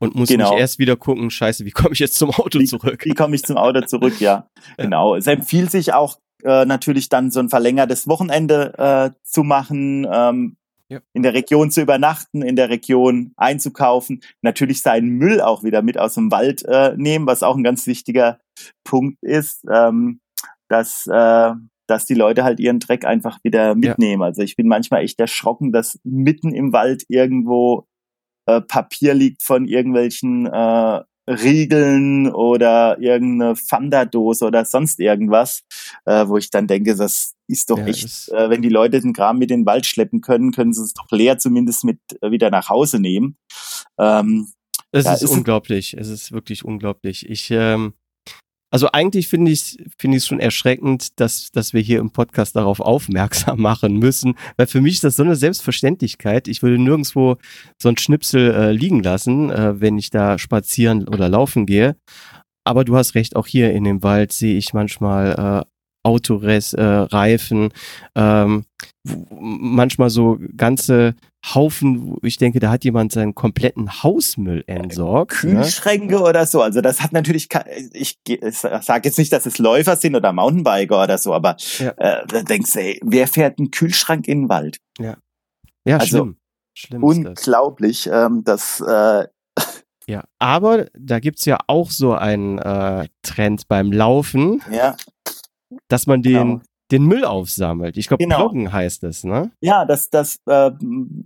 und 0.00 0.16
muss 0.16 0.30
genau. 0.30 0.50
nicht 0.50 0.58
erst 0.58 0.80
wieder 0.80 0.96
gucken, 0.96 1.30
scheiße, 1.30 1.64
wie 1.64 1.70
komme 1.70 1.90
ich 1.92 2.00
jetzt 2.00 2.18
zum 2.18 2.30
Auto 2.30 2.60
zurück? 2.64 3.04
Wie, 3.04 3.10
wie 3.10 3.14
komme 3.14 3.36
ich 3.36 3.44
zum 3.44 3.56
Auto 3.56 3.82
zurück, 3.82 4.14
ja. 4.20 4.48
Genau. 4.76 5.14
Es 5.14 5.28
empfiehlt 5.28 5.70
sich 5.70 5.92
auch 5.92 6.18
äh, 6.42 6.64
natürlich 6.64 7.08
dann 7.08 7.30
so 7.30 7.38
ein 7.38 7.50
verlängertes 7.50 8.08
Wochenende 8.08 8.74
äh, 8.78 9.10
zu 9.22 9.44
machen, 9.44 10.08
ähm, 10.12 10.56
ja. 10.88 10.98
in 11.12 11.22
der 11.22 11.34
Region 11.34 11.70
zu 11.70 11.80
übernachten, 11.80 12.42
in 12.42 12.56
der 12.56 12.68
Region 12.68 13.34
einzukaufen, 13.36 14.24
natürlich 14.42 14.82
seinen 14.82 15.10
Müll 15.10 15.40
auch 15.40 15.62
wieder 15.62 15.82
mit 15.82 15.98
aus 15.98 16.14
dem 16.14 16.32
Wald 16.32 16.64
äh, 16.64 16.94
nehmen, 16.96 17.28
was 17.28 17.44
auch 17.44 17.54
ein 17.54 17.62
ganz 17.62 17.86
wichtiger 17.86 18.40
Punkt 18.82 19.18
ist, 19.22 19.64
ähm, 19.70 20.18
dass 20.68 21.06
äh, 21.06 21.52
dass 21.88 22.06
die 22.06 22.14
Leute 22.14 22.44
halt 22.44 22.60
ihren 22.60 22.78
Dreck 22.78 23.04
einfach 23.04 23.38
wieder 23.42 23.74
mitnehmen. 23.74 24.22
Ja. 24.22 24.26
Also 24.26 24.42
ich 24.42 24.56
bin 24.56 24.68
manchmal 24.68 25.02
echt 25.02 25.18
erschrocken, 25.18 25.72
dass 25.72 25.98
mitten 26.04 26.54
im 26.54 26.72
Wald 26.72 27.04
irgendwo 27.08 27.86
äh, 28.46 28.60
Papier 28.60 29.14
liegt 29.14 29.42
von 29.42 29.66
irgendwelchen 29.66 30.46
äh, 30.46 31.00
Riegeln 31.28 32.30
oder 32.30 32.98
irgendeine 33.00 33.56
Fanderdose 33.56 34.46
oder 34.46 34.64
sonst 34.64 34.98
irgendwas, 34.98 35.62
äh, 36.06 36.26
wo 36.26 36.38
ich 36.38 36.50
dann 36.50 36.66
denke, 36.66 36.96
das 36.96 37.34
ist 37.48 37.70
doch 37.70 37.78
ja, 37.78 37.86
echt, 37.86 38.28
äh, 38.30 38.48
wenn 38.48 38.62
die 38.62 38.68
Leute 38.68 39.00
den 39.00 39.12
Kram 39.12 39.38
mit 39.38 39.50
in 39.50 39.60
den 39.60 39.66
Wald 39.66 39.86
schleppen 39.86 40.20
können, 40.20 40.52
können 40.52 40.72
sie 40.72 40.82
es 40.82 40.94
doch 40.94 41.10
leer 41.10 41.38
zumindest 41.38 41.84
mit 41.84 41.98
äh, 42.22 42.30
wieder 42.30 42.50
nach 42.50 42.68
Hause 42.68 43.00
nehmen. 43.00 43.36
Ähm, 43.98 44.48
es 44.90 45.06
ist, 45.06 45.22
ist 45.22 45.30
unglaublich, 45.30 45.94
es 45.98 46.08
ist 46.08 46.32
wirklich 46.32 46.64
unglaublich. 46.64 47.28
Ich 47.28 47.50
ähm, 47.50 47.92
Also 48.70 48.90
eigentlich 48.92 49.28
finde 49.28 49.50
ich 49.50 49.78
ich 50.02 50.24
schon 50.24 50.40
erschreckend, 50.40 51.18
dass 51.20 51.50
dass 51.52 51.72
wir 51.72 51.80
hier 51.80 52.00
im 52.00 52.10
Podcast 52.10 52.54
darauf 52.54 52.80
aufmerksam 52.80 53.60
machen 53.62 53.96
müssen, 53.98 54.34
weil 54.56 54.66
für 54.66 54.80
mich 54.80 54.94
ist 54.94 55.04
das 55.04 55.16
so 55.16 55.22
eine 55.22 55.36
Selbstverständlichkeit. 55.36 56.48
Ich 56.48 56.62
würde 56.62 56.78
nirgendwo 56.78 57.36
so 57.80 57.88
ein 57.88 57.96
Schnipsel 57.96 58.54
äh, 58.54 58.72
liegen 58.72 59.02
lassen, 59.02 59.50
äh, 59.50 59.80
wenn 59.80 59.96
ich 59.96 60.10
da 60.10 60.38
spazieren 60.38 61.08
oder 61.08 61.28
laufen 61.28 61.64
gehe. 61.64 61.96
Aber 62.64 62.84
du 62.84 62.96
hast 62.96 63.14
recht, 63.14 63.36
auch 63.36 63.46
hier 63.46 63.72
in 63.72 63.84
dem 63.84 64.02
Wald 64.02 64.32
sehe 64.32 64.58
ich 64.58 64.74
manchmal 64.74 65.64
äh, 65.64 65.77
Autoreifen, 66.08 67.70
äh, 68.14 68.20
ähm, 68.20 68.64
manchmal 69.30 70.10
so 70.10 70.38
ganze 70.56 71.14
Haufen, 71.54 72.08
wo 72.08 72.18
ich 72.22 72.36
denke, 72.36 72.58
da 72.58 72.70
hat 72.70 72.84
jemand 72.84 73.12
seinen 73.12 73.34
kompletten 73.34 74.02
Hausmüll 74.02 74.64
entsorgt. 74.66 75.44
Ne? 75.44 75.54
Kühlschränke 75.54 76.16
ne? 76.16 76.22
oder 76.22 76.46
so. 76.46 76.62
Also 76.62 76.80
das 76.80 77.00
hat 77.00 77.12
natürlich, 77.12 77.48
ich, 77.92 78.18
ich 78.26 78.58
sage 78.58 79.08
jetzt 79.08 79.18
nicht, 79.18 79.32
dass 79.32 79.46
es 79.46 79.58
Läufer 79.58 79.96
sind 79.96 80.16
oder 80.16 80.32
Mountainbiker 80.32 81.02
oder 81.02 81.18
so, 81.18 81.32
aber 81.32 81.56
ja. 81.78 81.90
äh, 81.96 82.26
da 82.26 82.42
denkst 82.42 82.72
du, 82.72 82.80
ey, 82.80 83.00
wer 83.02 83.28
fährt 83.28 83.58
einen 83.58 83.70
Kühlschrank 83.70 84.26
in 84.26 84.42
den 84.42 84.48
Wald? 84.48 84.78
Ja, 84.98 85.16
ja 85.86 85.98
also, 85.98 86.18
schlimm. 86.18 86.36
schlimm 86.74 87.04
unglaublich, 87.04 88.04
das. 88.04 88.26
Ähm, 88.26 88.44
dass 88.44 88.80
äh, 88.80 89.28
ja, 90.08 90.24
aber 90.38 90.86
da 90.98 91.20
gibt's 91.20 91.44
ja 91.44 91.58
auch 91.66 91.90
so 91.90 92.14
einen 92.14 92.58
äh, 92.58 93.08
Trend 93.22 93.68
beim 93.68 93.92
Laufen. 93.92 94.62
Ja 94.72 94.96
dass 95.88 96.06
man 96.06 96.22
den, 96.22 96.32
genau. 96.32 96.60
den 96.90 97.04
Müll 97.04 97.24
aufsammelt. 97.24 97.96
Ich 97.96 98.08
glaube, 98.08 98.22
genau. 98.22 98.38
Bloggen 98.38 98.72
heißt 98.72 99.04
es, 99.04 99.24
ne? 99.24 99.50
Ja, 99.60 99.84
das, 99.84 100.10
das 100.10 100.40
äh, 100.46 100.70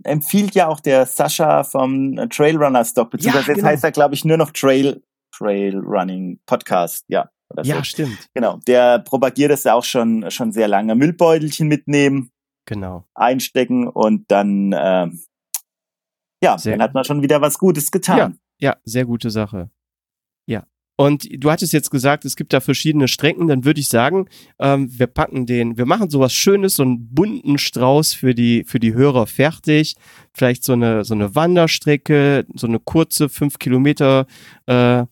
empfiehlt 0.03 0.55
ja 0.55 0.67
auch 0.67 0.79
der 0.79 1.05
Sascha 1.05 1.63
vom 1.63 2.15
Trailrunner 2.29 2.85
Stock, 2.85 3.11
beziehungsweise 3.11 3.47
ja, 3.47 3.53
genau. 3.53 3.67
jetzt 3.67 3.73
heißt 3.73 3.83
er, 3.83 3.91
glaube 3.91 4.15
ich, 4.15 4.25
nur 4.25 4.37
noch 4.37 4.51
Trail, 4.51 5.01
Trail 5.35 5.77
Running 5.79 6.39
Podcast, 6.45 7.05
ja. 7.07 7.29
ja, 7.63 7.77
so. 7.77 7.83
stimmt. 7.83 8.29
Genau, 8.33 8.59
der 8.67 8.99
propagiert 8.99 9.51
es 9.51 9.63
ja 9.63 9.73
auch 9.73 9.85
schon, 9.85 10.29
schon 10.31 10.51
sehr 10.51 10.67
lange. 10.67 10.95
Müllbeutelchen 10.95 11.67
mitnehmen. 11.67 12.29
Genau. 12.65 13.05
Einstecken 13.13 13.87
und 13.87 14.31
dann, 14.31 14.71
äh, 14.71 15.07
ja, 16.41 16.57
sehr 16.57 16.73
dann 16.73 16.81
hat 16.81 16.93
man 16.93 17.03
schon 17.03 17.21
wieder 17.21 17.41
was 17.41 17.57
Gutes 17.57 17.91
getan. 17.91 18.17
Ja, 18.17 18.71
ja, 18.71 18.77
sehr 18.85 19.05
gute 19.05 19.29
Sache. 19.29 19.69
Ja, 20.45 20.65
und 20.95 21.27
du 21.31 21.49
hattest 21.49 21.73
jetzt 21.73 21.89
gesagt, 21.89 22.23
es 22.23 22.35
gibt 22.35 22.53
da 22.53 22.59
verschiedene 22.59 23.07
Strecken, 23.07 23.47
dann 23.47 23.65
würde 23.65 23.79
ich 23.79 23.89
sagen, 23.89 24.27
ähm, 24.59 24.87
wir 24.91 25.07
packen 25.07 25.47
den, 25.47 25.77
wir 25.77 25.85
machen 25.85 26.09
sowas 26.09 26.33
Schönes, 26.33 26.75
so 26.75 26.83
einen 26.83 27.13
bunten 27.13 27.57
Strauß 27.57 28.13
für 28.13 28.35
die, 28.35 28.63
für 28.63 28.79
die 28.79 28.93
Hörer 28.93 29.25
fertig. 29.25 29.95
Vielleicht 30.33 30.63
so 30.63 30.73
eine, 30.73 31.03
so 31.03 31.15
eine 31.15 31.33
Wanderstrecke, 31.33 32.45
so 32.53 32.67
eine 32.67 32.79
kurze 32.79 33.27
fünf 33.29 33.57
Kilometer 33.57 34.27
äh, 34.67 35.05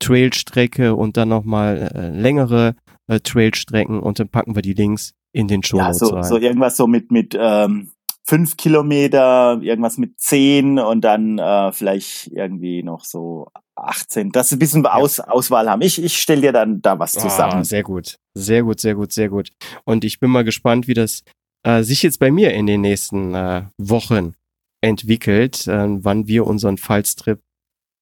Trailstrecke 0.00 0.96
und 0.96 1.16
dann 1.16 1.28
nochmal 1.28 1.90
äh, 1.94 2.08
längere 2.08 2.74
äh, 3.06 3.20
Trailstrecken 3.20 4.00
und 4.00 4.18
dann 4.18 4.28
packen 4.28 4.56
wir 4.56 4.62
die 4.62 4.74
Links 4.74 5.12
in 5.32 5.46
den 5.46 5.62
Show 5.62 5.76
ja, 5.78 5.94
so, 5.94 6.08
rein. 6.08 6.24
so 6.24 6.38
irgendwas 6.38 6.76
so 6.76 6.88
mit, 6.88 7.12
mit, 7.12 7.36
ähm 7.38 7.92
fünf 8.30 8.56
Kilometer, 8.56 9.58
irgendwas 9.60 9.98
mit 9.98 10.20
zehn 10.20 10.78
und 10.78 11.00
dann 11.00 11.40
äh, 11.40 11.72
vielleicht 11.72 12.28
irgendwie 12.28 12.84
noch 12.84 13.04
so 13.04 13.48
18. 13.74 14.30
Das 14.30 14.46
ist 14.46 14.52
ein 14.52 14.58
bisschen 14.60 14.86
Aus, 14.86 15.16
ja. 15.16 15.26
Auswahl 15.26 15.68
haben. 15.68 15.82
Ich, 15.82 16.00
ich 16.00 16.16
stelle 16.16 16.42
dir 16.42 16.52
dann 16.52 16.80
da 16.80 16.96
was 17.00 17.10
zusammen. 17.12 17.62
Oh, 17.62 17.64
sehr 17.64 17.82
gut. 17.82 18.20
Sehr 18.34 18.62
gut, 18.62 18.78
sehr 18.78 18.94
gut, 18.94 19.10
sehr 19.10 19.30
gut. 19.30 19.50
Und 19.84 20.04
ich 20.04 20.20
bin 20.20 20.30
mal 20.30 20.44
gespannt, 20.44 20.86
wie 20.86 20.94
das 20.94 21.24
äh, 21.64 21.82
sich 21.82 22.04
jetzt 22.04 22.20
bei 22.20 22.30
mir 22.30 22.54
in 22.54 22.66
den 22.68 22.82
nächsten 22.82 23.34
äh, 23.34 23.64
Wochen 23.78 24.34
entwickelt, 24.80 25.66
äh, 25.66 25.86
wann 25.88 26.28
wir 26.28 26.46
unseren 26.46 26.78
Fallstrip 26.78 27.40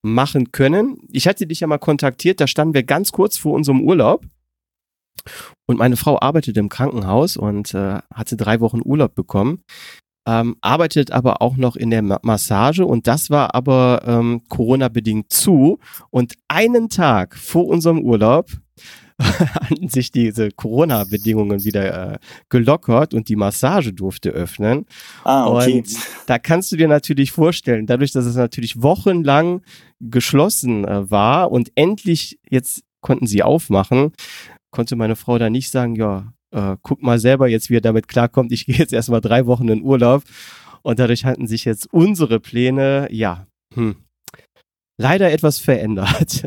machen 0.02 0.52
können. 0.52 0.98
Ich 1.10 1.26
hatte 1.26 1.46
dich 1.46 1.60
ja 1.60 1.66
mal 1.66 1.78
kontaktiert, 1.78 2.38
da 2.38 2.46
standen 2.46 2.74
wir 2.74 2.82
ganz 2.82 3.12
kurz 3.12 3.38
vor 3.38 3.54
unserem 3.54 3.80
Urlaub. 3.80 4.26
Und 5.66 5.78
meine 5.78 5.96
Frau 5.96 6.20
arbeitet 6.20 6.58
im 6.58 6.68
Krankenhaus 6.68 7.38
und 7.38 7.72
äh, 7.72 8.00
hatte 8.12 8.36
drei 8.36 8.60
Wochen 8.60 8.82
Urlaub 8.84 9.14
bekommen 9.14 9.62
ähm, 10.28 10.56
arbeitet 10.60 11.10
aber 11.10 11.40
auch 11.40 11.56
noch 11.56 11.74
in 11.74 11.88
der 11.88 12.02
Massage 12.02 12.84
und 12.84 13.06
das 13.06 13.30
war 13.30 13.54
aber 13.54 14.02
ähm, 14.06 14.42
Corona-bedingt 14.48 15.32
zu. 15.32 15.78
Und 16.10 16.34
einen 16.48 16.90
Tag 16.90 17.34
vor 17.34 17.66
unserem 17.66 18.00
Urlaub 18.00 18.50
hatten 19.22 19.88
sich 19.88 20.12
diese 20.12 20.50
Corona-Bedingungen 20.50 21.64
wieder 21.64 22.12
äh, 22.12 22.18
gelockert 22.50 23.14
und 23.14 23.30
die 23.30 23.36
Massage 23.36 23.94
durfte 23.94 24.28
öffnen. 24.28 24.84
Ah, 25.24 25.46
okay. 25.46 25.78
Und 25.78 25.96
da 26.26 26.38
kannst 26.38 26.70
du 26.70 26.76
dir 26.76 26.88
natürlich 26.88 27.32
vorstellen, 27.32 27.86
dadurch, 27.86 28.12
dass 28.12 28.26
es 28.26 28.36
natürlich 28.36 28.82
wochenlang 28.82 29.62
geschlossen 29.98 30.84
äh, 30.84 31.10
war 31.10 31.50
und 31.50 31.72
endlich 31.74 32.38
jetzt 32.50 32.82
konnten 33.00 33.26
sie 33.26 33.42
aufmachen, 33.42 34.12
konnte 34.70 34.94
meine 34.94 35.16
Frau 35.16 35.38
da 35.38 35.48
nicht 35.48 35.70
sagen, 35.70 35.96
ja, 35.96 36.34
äh, 36.50 36.76
guck 36.82 37.02
mal 37.02 37.18
selber 37.18 37.48
jetzt, 37.48 37.70
wie 37.70 37.76
er 37.76 37.80
damit 37.80 38.08
klarkommt. 38.08 38.52
Ich 38.52 38.66
gehe 38.66 38.76
jetzt 38.76 38.92
erstmal 38.92 39.20
drei 39.20 39.46
Wochen 39.46 39.68
in 39.68 39.82
Urlaub. 39.82 40.24
Und 40.82 40.98
dadurch 40.98 41.24
hatten 41.24 41.46
sich 41.46 41.64
jetzt 41.64 41.92
unsere 41.92 42.40
Pläne, 42.40 43.08
ja, 43.10 43.46
hm, 43.74 43.96
leider 44.96 45.30
etwas 45.30 45.58
verändert. 45.58 46.44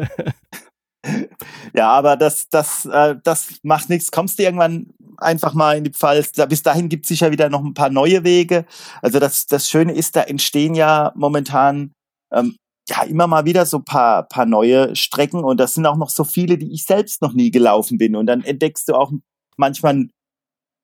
ja, 1.73 1.89
aber 1.91 2.15
das, 2.17 2.49
das, 2.49 2.85
äh, 2.85 3.15
das 3.23 3.59
macht 3.63 3.89
nichts. 3.89 4.11
Kommst 4.11 4.39
du 4.39 4.43
irgendwann 4.43 4.87
einfach 5.17 5.53
mal 5.53 5.77
in 5.77 5.83
die 5.83 5.91
Pfalz. 5.91 6.31
Bis 6.49 6.63
dahin 6.63 6.89
gibt 6.89 7.05
es 7.05 7.09
sicher 7.09 7.31
wieder 7.31 7.49
noch 7.49 7.63
ein 7.63 7.73
paar 7.73 7.89
neue 7.89 8.23
Wege. 8.23 8.65
Also 9.01 9.19
das, 9.19 9.45
das 9.45 9.69
Schöne 9.69 9.93
ist, 9.93 10.15
da 10.15 10.23
entstehen 10.23 10.75
ja 10.75 11.11
momentan 11.15 11.91
ähm, 12.33 12.55
ja 12.89 13.03
immer 13.03 13.27
mal 13.27 13.45
wieder 13.45 13.65
so 13.65 13.79
paar, 13.79 14.23
paar 14.23 14.45
neue 14.45 14.95
Strecken 14.95 15.43
und 15.43 15.59
das 15.59 15.75
sind 15.75 15.85
auch 15.85 15.97
noch 15.97 16.09
so 16.09 16.23
viele, 16.23 16.57
die 16.57 16.73
ich 16.73 16.85
selbst 16.85 17.21
noch 17.21 17.33
nie 17.33 17.51
gelaufen 17.51 17.97
bin. 17.97 18.15
Und 18.15 18.25
dann 18.25 18.43
entdeckst 18.43 18.89
du 18.89 18.95
auch 18.95 19.11
manchmal 19.61 20.07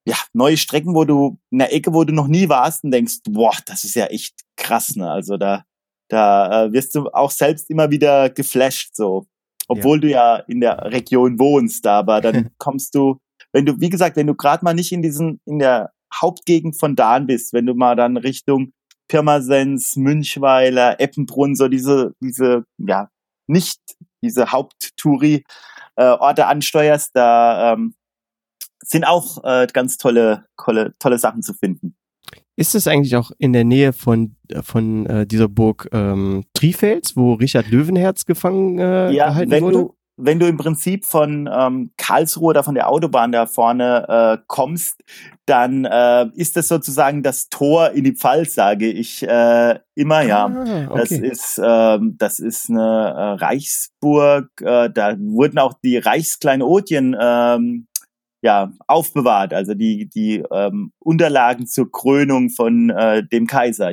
ja, 0.07 0.15
neue 0.31 0.55
Strecken, 0.55 0.95
wo 0.95 1.03
du 1.03 1.37
in 1.51 1.59
der 1.59 1.73
Ecke, 1.73 1.93
wo 1.93 2.05
du 2.05 2.13
noch 2.13 2.27
nie 2.27 2.47
warst 2.47 2.85
und 2.85 2.91
denkst, 2.91 3.17
boah, 3.29 3.51
das 3.65 3.83
ist 3.83 3.95
ja 3.95 4.05
echt 4.05 4.35
krass, 4.55 4.95
ne? 4.95 5.11
Also 5.11 5.35
da, 5.35 5.65
da 6.09 6.63
äh, 6.63 6.71
wirst 6.71 6.95
du 6.95 7.09
auch 7.09 7.31
selbst 7.31 7.69
immer 7.69 7.91
wieder 7.91 8.29
geflasht, 8.29 8.95
so. 8.95 9.27
Obwohl 9.67 9.97
ja. 9.97 10.01
du 10.01 10.09
ja 10.09 10.35
in 10.47 10.61
der 10.61 10.77
Region 10.93 11.37
wohnst, 11.39 11.85
aber 11.85 12.21
dann 12.21 12.51
kommst 12.57 12.95
du, 12.95 13.19
wenn 13.51 13.65
du, 13.65 13.81
wie 13.81 13.89
gesagt, 13.89 14.15
wenn 14.15 14.27
du 14.27 14.35
gerade 14.35 14.63
mal 14.63 14.73
nicht 14.73 14.93
in 14.93 15.01
diesen, 15.01 15.41
in 15.45 15.59
der 15.59 15.91
Hauptgegend 16.15 16.79
von 16.79 16.95
Dahn 16.95 17.27
bist, 17.27 17.51
wenn 17.51 17.65
du 17.65 17.73
mal 17.73 17.97
dann 17.97 18.15
Richtung 18.15 18.71
Pirmasens, 19.09 19.97
Münchweiler, 19.97 21.01
Eppenbrunn, 21.01 21.55
so 21.55 21.67
diese, 21.67 22.13
diese, 22.21 22.63
ja, 22.77 23.09
nicht 23.47 23.81
diese 24.23 24.53
Haupttouri-Orte 24.53 26.41
äh, 26.41 26.45
ansteuerst, 26.45 27.11
da 27.13 27.73
ähm, 27.73 27.93
sind 28.83 29.05
auch 29.05 29.43
äh, 29.43 29.67
ganz 29.71 29.97
tolle, 29.97 30.45
tolle, 30.63 30.93
tolle 30.99 31.17
Sachen 31.17 31.41
zu 31.41 31.53
finden. 31.53 31.95
Ist 32.55 32.73
es 32.73 32.87
eigentlich 32.87 33.15
auch 33.15 33.31
in 33.37 33.53
der 33.53 33.63
Nähe 33.63 33.93
von, 33.93 34.35
von 34.63 35.05
äh, 35.05 35.27
dieser 35.27 35.47
Burg 35.47 35.89
ähm, 35.91 36.43
Trifels, 36.53 37.15
wo 37.15 37.33
Richard 37.33 37.69
Löwenherz 37.69 38.25
gefangen 38.25 38.79
äh, 38.79 39.11
ja, 39.11 39.27
gehalten 39.27 39.51
wenn 39.51 39.63
wurde? 39.63 39.77
Du, 39.77 39.97
wenn 40.17 40.39
du 40.39 40.47
im 40.47 40.57
Prinzip 40.57 41.05
von 41.05 41.47
ähm, 41.51 41.91
Karlsruhe 41.97 42.49
oder 42.49 42.63
von 42.63 42.73
der 42.73 42.89
Autobahn 42.89 43.31
da 43.31 43.45
vorne 43.45 44.39
äh, 44.39 44.43
kommst, 44.47 45.03
dann 45.45 45.85
äh, 45.85 46.25
ist 46.33 46.57
das 46.57 46.67
sozusagen 46.67 47.21
das 47.21 47.49
Tor 47.49 47.91
in 47.91 48.03
die 48.03 48.15
Pfalz, 48.15 48.55
sage 48.55 48.87
ich 48.87 49.21
äh, 49.21 49.79
immer, 49.93 50.23
ja. 50.23 50.47
Ah, 50.47 50.87
okay. 50.89 50.99
Das 50.99 51.11
ist 51.11 51.59
äh, 51.59 51.99
das 52.17 52.39
ist 52.39 52.71
eine 52.71 52.81
äh, 52.81 53.43
Reichsburg. 53.43 54.49
Äh, 54.61 54.89
da 54.89 55.15
wurden 55.19 55.59
auch 55.59 55.75
die 55.83 55.97
Reichskleinodien 55.97 57.15
ähm, 57.19 57.87
ja, 58.41 58.71
aufbewahrt, 58.87 59.53
also 59.53 59.73
die, 59.73 60.07
die 60.09 60.43
ähm, 60.51 60.91
Unterlagen 60.99 61.67
zur 61.67 61.91
Krönung 61.91 62.49
von 62.49 62.89
äh, 62.89 63.25
dem 63.25 63.47
Kaiser. 63.47 63.91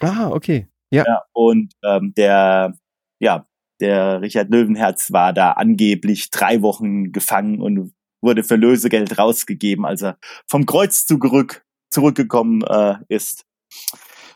Ah, 0.00 0.28
okay. 0.28 0.68
Ja. 0.90 1.04
ja 1.06 1.22
und 1.32 1.72
ähm, 1.84 2.12
der, 2.16 2.74
ja, 3.18 3.46
der 3.80 4.20
Richard 4.20 4.50
Löwenherz 4.50 5.12
war 5.12 5.32
da 5.32 5.52
angeblich 5.52 6.30
drei 6.30 6.62
Wochen 6.62 7.12
gefangen 7.12 7.60
und 7.60 7.94
wurde 8.20 8.42
für 8.42 8.56
Lösegeld 8.56 9.18
rausgegeben, 9.18 9.84
als 9.84 10.02
er 10.02 10.18
vom 10.46 10.66
Kreuzzug 10.66 11.22
zurück, 11.22 11.64
zurückgekommen 11.90 12.62
äh, 12.62 12.96
ist. 13.08 13.44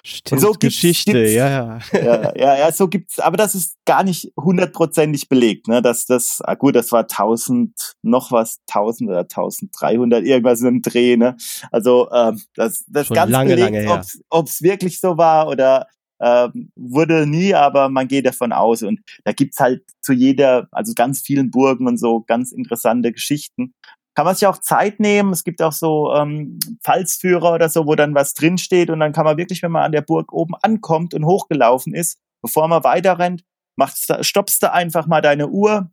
Stimmt, 0.04 0.40
so 0.40 0.52
Geschichte, 0.52 1.12
gibt's, 1.12 1.34
ja, 1.34 1.48
ja. 1.48 1.78
ja. 1.92 2.32
Ja, 2.36 2.58
ja, 2.58 2.72
so 2.72 2.88
gibt's, 2.88 3.20
aber 3.20 3.36
das 3.36 3.54
ist 3.54 3.76
gar 3.84 4.02
nicht 4.02 4.32
hundertprozentig 4.36 5.28
belegt, 5.28 5.68
ne, 5.68 5.80
dass 5.80 6.06
das, 6.06 6.40
ah 6.42 6.54
gut, 6.54 6.74
das 6.74 6.90
war 6.90 7.02
1000, 7.02 7.94
noch 8.02 8.32
was, 8.32 8.58
1000 8.68 9.10
oder 9.10 9.20
1300, 9.20 10.24
irgendwas 10.24 10.60
im 10.62 10.82
Dreh, 10.82 11.16
ne, 11.16 11.36
also, 11.70 12.10
ähm, 12.10 12.40
das, 12.56 12.84
das 12.88 13.06
Schon 13.06 13.14
ganz 13.14 13.30
lange, 13.30 13.54
belegt, 13.54 13.88
lange 13.88 14.02
ob 14.28 14.46
es 14.46 14.60
wirklich 14.62 14.98
so 14.98 15.16
war 15.16 15.46
oder, 15.46 15.86
ähm, 16.20 16.70
wurde 16.74 17.26
nie, 17.26 17.54
aber 17.54 17.88
man 17.88 18.08
geht 18.08 18.26
davon 18.26 18.52
aus 18.52 18.82
und 18.82 19.00
da 19.24 19.32
gibt's 19.32 19.60
halt 19.60 19.82
zu 20.00 20.12
jeder, 20.12 20.68
also 20.72 20.94
ganz 20.94 21.20
vielen 21.20 21.50
Burgen 21.50 21.86
und 21.86 21.98
so 21.98 22.22
ganz 22.26 22.50
interessante 22.50 23.12
Geschichten 23.12 23.74
kann 24.14 24.26
man 24.26 24.34
sich 24.34 24.46
auch 24.46 24.58
Zeit 24.58 25.00
nehmen. 25.00 25.32
Es 25.32 25.44
gibt 25.44 25.62
auch 25.62 25.72
so 25.72 26.12
ähm, 26.14 26.58
Pfalzführer 26.82 27.54
oder 27.54 27.68
so, 27.68 27.86
wo 27.86 27.94
dann 27.94 28.14
was 28.14 28.34
drinsteht 28.34 28.90
und 28.90 29.00
dann 29.00 29.12
kann 29.12 29.24
man 29.24 29.36
wirklich, 29.36 29.62
wenn 29.62 29.72
man 29.72 29.84
an 29.84 29.92
der 29.92 30.02
Burg 30.02 30.32
oben 30.32 30.54
ankommt 30.62 31.14
und 31.14 31.24
hochgelaufen 31.24 31.94
ist, 31.94 32.18
bevor 32.42 32.68
man 32.68 32.84
weiter 32.84 33.18
rennt, 33.18 33.44
machst, 33.76 34.12
stoppst 34.20 34.62
du 34.62 34.72
einfach 34.72 35.06
mal 35.06 35.22
deine 35.22 35.48
Uhr, 35.48 35.90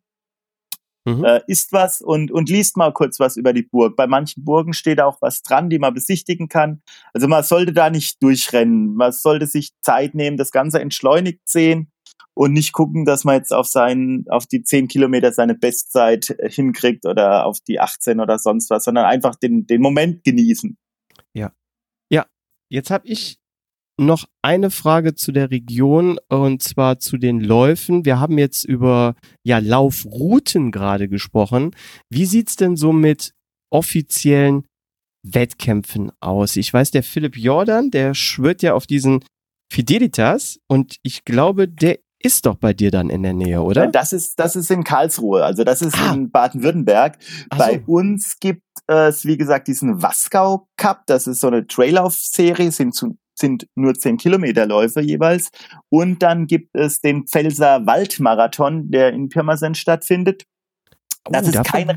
mhm. 1.05 1.23
äh, 1.23 1.41
isst 1.47 1.71
was 1.71 2.01
und, 2.01 2.31
und 2.31 2.49
liest 2.49 2.75
mal 2.75 2.91
kurz 2.91 3.19
was 3.19 3.37
über 3.37 3.53
die 3.53 3.63
Burg. 3.63 3.95
Bei 3.95 4.07
manchen 4.07 4.43
Burgen 4.43 4.73
steht 4.73 4.99
auch 4.99 5.17
was 5.21 5.41
dran, 5.41 5.69
die 5.69 5.79
man 5.79 5.93
besichtigen 5.93 6.49
kann. 6.49 6.81
Also 7.13 7.27
man 7.27 7.43
sollte 7.43 7.73
da 7.73 7.89
nicht 7.89 8.21
durchrennen. 8.21 8.95
Man 8.95 9.11
sollte 9.11 9.47
sich 9.47 9.71
Zeit 9.81 10.13
nehmen, 10.13 10.37
das 10.37 10.51
Ganze 10.51 10.81
entschleunigt 10.81 11.47
sehen 11.47 11.91
und 12.33 12.53
nicht 12.53 12.71
gucken, 12.71 13.05
dass 13.05 13.25
man 13.25 13.35
jetzt 13.35 13.53
auf 13.53 13.67
seinen, 13.67 14.25
auf 14.29 14.47
die 14.47 14.63
10 14.63 14.87
Kilometer 14.87 15.31
seine 15.33 15.55
Bestzeit 15.55 16.35
hinkriegt 16.41 17.05
oder 17.05 17.45
auf 17.45 17.59
die 17.67 17.79
18 17.79 18.19
oder 18.19 18.39
sonst 18.39 18.69
was, 18.69 18.85
sondern 18.85 19.05
einfach 19.05 19.35
den, 19.35 19.67
den 19.67 19.81
Moment 19.81 20.23
genießen. 20.23 20.77
Ja. 21.33 21.51
Ja. 22.09 22.25
Jetzt 22.69 22.91
habe 22.91 23.07
ich 23.07 23.39
noch 23.99 24.25
eine 24.41 24.71
Frage 24.71 25.13
zu 25.13 25.31
der 25.31 25.51
Region 25.51 26.17
und 26.29 26.63
zwar 26.63 26.99
zu 26.99 27.17
den 27.17 27.41
Läufen. 27.41 28.05
Wir 28.05 28.19
haben 28.19 28.37
jetzt 28.37 28.63
über 28.63 29.15
ja 29.43 29.59
Laufrouten 29.59 30.71
gerade 30.71 31.09
gesprochen. 31.09 31.75
Wie 32.09 32.25
sieht's 32.25 32.55
denn 32.55 32.77
so 32.77 32.93
mit 32.93 33.33
offiziellen 33.69 34.65
Wettkämpfen 35.23 36.11
aus? 36.21 36.55
Ich 36.55 36.73
weiß, 36.73 36.91
der 36.91 37.03
Philipp 37.03 37.35
Jordan, 37.35 37.91
der 37.91 38.13
schwört 38.13 38.61
ja 38.61 38.73
auf 38.73 38.87
diesen 38.87 39.25
Fidelitas 39.71 40.59
und 40.67 40.97
ich 41.03 41.25
glaube, 41.25 41.67
der 41.67 41.99
ist 42.21 42.45
doch 42.45 42.55
bei 42.55 42.73
dir 42.73 42.91
dann 42.91 43.09
in 43.09 43.23
der 43.23 43.33
Nähe, 43.33 43.61
oder? 43.61 43.87
Das 43.87 44.13
ist, 44.13 44.39
das 44.39 44.55
ist 44.55 44.69
in 44.69 44.83
Karlsruhe, 44.83 45.43
also 45.43 45.63
das 45.63 45.81
ist 45.81 45.97
ah. 45.97 46.13
in 46.13 46.29
Baden-Württemberg. 46.29 47.17
Bei 47.49 47.81
so. 47.85 47.93
uns 47.93 48.39
gibt 48.39 48.63
es, 48.87 49.25
wie 49.25 49.37
gesagt, 49.37 49.67
diesen 49.67 50.01
Wasgau 50.01 50.67
Cup. 50.77 51.03
Das 51.07 51.27
ist 51.27 51.39
so 51.39 51.47
eine 51.47 51.65
Traillauf-Serie, 51.65 52.71
sind 52.71 52.93
zu, 52.93 53.17
sind 53.35 53.67
nur 53.75 53.93
10 53.93 54.17
Kilometerläufe 54.17 54.99
jeweils. 54.99 55.49
Und 55.89 56.21
dann 56.21 56.45
gibt 56.47 56.75
es 56.75 56.99
den 56.99 57.25
Pfälzer 57.25 57.85
Waldmarathon, 57.85 58.91
der 58.91 59.13
in 59.13 59.29
Pirmasens 59.29 59.77
stattfindet. 59.77 60.43
Das, 61.23 61.45
oh, 61.45 61.49
ist, 61.49 61.63
kein, 61.63 61.95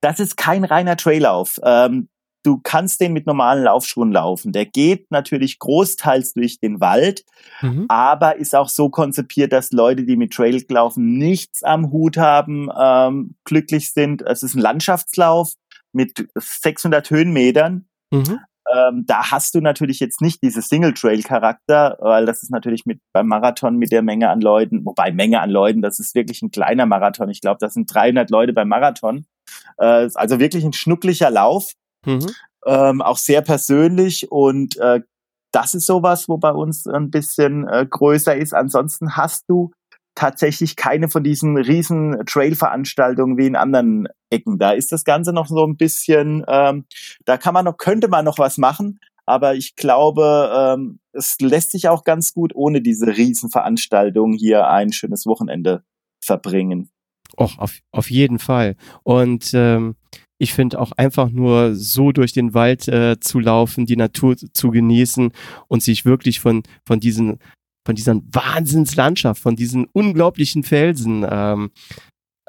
das 0.00 0.20
ist 0.20 0.36
kein 0.36 0.64
reiner 0.64 0.96
Traillauf. 0.96 1.58
Ähm, 1.64 2.08
du 2.46 2.60
kannst 2.62 3.00
den 3.00 3.12
mit 3.12 3.26
normalen 3.26 3.64
Laufschuhen 3.64 4.12
laufen. 4.12 4.52
Der 4.52 4.66
geht 4.66 5.10
natürlich 5.10 5.58
großteils 5.58 6.34
durch 6.34 6.60
den 6.60 6.80
Wald, 6.80 7.24
mhm. 7.60 7.86
aber 7.88 8.36
ist 8.36 8.54
auch 8.54 8.68
so 8.68 8.88
konzipiert, 8.88 9.52
dass 9.52 9.72
Leute, 9.72 10.04
die 10.04 10.16
mit 10.16 10.32
Trail 10.32 10.64
laufen, 10.68 11.18
nichts 11.18 11.62
am 11.64 11.90
Hut 11.90 12.16
haben, 12.16 12.70
ähm, 12.78 13.34
glücklich 13.44 13.92
sind. 13.92 14.22
Es 14.22 14.42
ist 14.42 14.54
ein 14.54 14.60
Landschaftslauf 14.60 15.54
mit 15.92 16.28
600 16.36 17.10
Höhenmetern. 17.10 17.86
Mhm. 18.12 18.38
Ähm, 18.72 19.04
da 19.06 19.30
hast 19.30 19.54
du 19.54 19.60
natürlich 19.60 20.00
jetzt 20.00 20.20
nicht 20.20 20.42
diese 20.42 20.62
Single-Trail-Charakter, 20.62 21.98
weil 22.00 22.26
das 22.26 22.42
ist 22.42 22.50
natürlich 22.50 22.84
mit 22.84 23.00
beim 23.12 23.28
Marathon 23.28 23.76
mit 23.76 23.92
der 23.92 24.02
Menge 24.02 24.28
an 24.28 24.40
Leuten, 24.40 24.84
wobei 24.84 25.12
Menge 25.12 25.40
an 25.40 25.50
Leuten, 25.50 25.82
das 25.82 26.00
ist 26.00 26.14
wirklich 26.14 26.42
ein 26.42 26.50
kleiner 26.50 26.86
Marathon. 26.86 27.28
Ich 27.28 27.40
glaube, 27.40 27.58
das 27.60 27.74
sind 27.74 27.92
300 27.92 28.30
Leute 28.30 28.52
beim 28.52 28.68
Marathon. 28.68 29.26
Äh, 29.78 30.08
also 30.14 30.40
wirklich 30.40 30.64
ein 30.64 30.72
schnucklicher 30.72 31.30
Lauf, 31.30 31.72
mhm. 32.06 32.26
ähm, 32.64 33.02
auch 33.02 33.18
sehr 33.18 33.42
persönlich 33.42 34.30
und 34.30 34.76
äh, 34.78 35.00
das 35.52 35.74
ist 35.74 35.86
sowas, 35.86 36.28
wo 36.28 36.38
bei 36.38 36.50
uns 36.50 36.86
ein 36.86 37.10
bisschen 37.10 37.66
äh, 37.66 37.86
größer 37.88 38.36
ist. 38.36 38.52
Ansonsten 38.52 39.16
hast 39.16 39.44
du 39.48 39.70
tatsächlich 40.14 40.76
keine 40.76 41.08
von 41.08 41.22
diesen 41.22 41.56
riesen 41.56 42.24
Trail-Veranstaltungen 42.26 43.38
wie 43.38 43.46
in 43.46 43.56
anderen 43.56 44.08
Ecken. 44.30 44.58
Da 44.58 44.72
ist 44.72 44.92
das 44.92 45.04
Ganze 45.04 45.32
noch 45.32 45.46
so 45.46 45.64
ein 45.64 45.76
bisschen, 45.76 46.44
ähm, 46.48 46.86
da 47.24 47.36
kann 47.36 47.54
man 47.54 47.64
noch, 47.64 47.76
könnte 47.76 48.08
man 48.08 48.24
noch 48.24 48.38
was 48.38 48.58
machen, 48.58 48.98
aber 49.26 49.54
ich 49.54 49.76
glaube, 49.76 50.50
ähm, 50.54 51.00
es 51.12 51.36
lässt 51.40 51.72
sich 51.72 51.88
auch 51.88 52.04
ganz 52.04 52.32
gut 52.32 52.52
ohne 52.54 52.80
diese 52.80 53.06
Riesenveranstaltung 53.06 54.32
hier 54.32 54.68
ein 54.68 54.92
schönes 54.92 55.26
Wochenende 55.26 55.84
verbringen. 56.20 56.90
Och, 57.38 57.58
auf, 57.58 57.80
auf 57.92 58.10
jeden 58.10 58.38
Fall. 58.38 58.76
Und 59.02 59.50
ähm, 59.52 59.96
ich 60.38 60.52
finde 60.52 60.80
auch 60.80 60.92
einfach 60.92 61.30
nur 61.30 61.74
so 61.74 62.12
durch 62.12 62.32
den 62.32 62.54
Wald 62.54 62.88
äh, 62.88 63.18
zu 63.20 63.40
laufen, 63.40 63.86
die 63.86 63.96
Natur 63.96 64.36
zu 64.36 64.70
genießen 64.70 65.32
und 65.68 65.82
sich 65.82 66.04
wirklich 66.04 66.40
von, 66.40 66.62
von 66.84 67.00
diesen 67.00 67.38
von 67.86 67.94
dieser 67.94 68.16
Wahnsinnslandschaft, 68.16 69.40
von 69.40 69.54
diesen 69.54 69.86
unglaublichen 69.92 70.64
Felsen 70.64 71.24
ähm, 71.30 71.70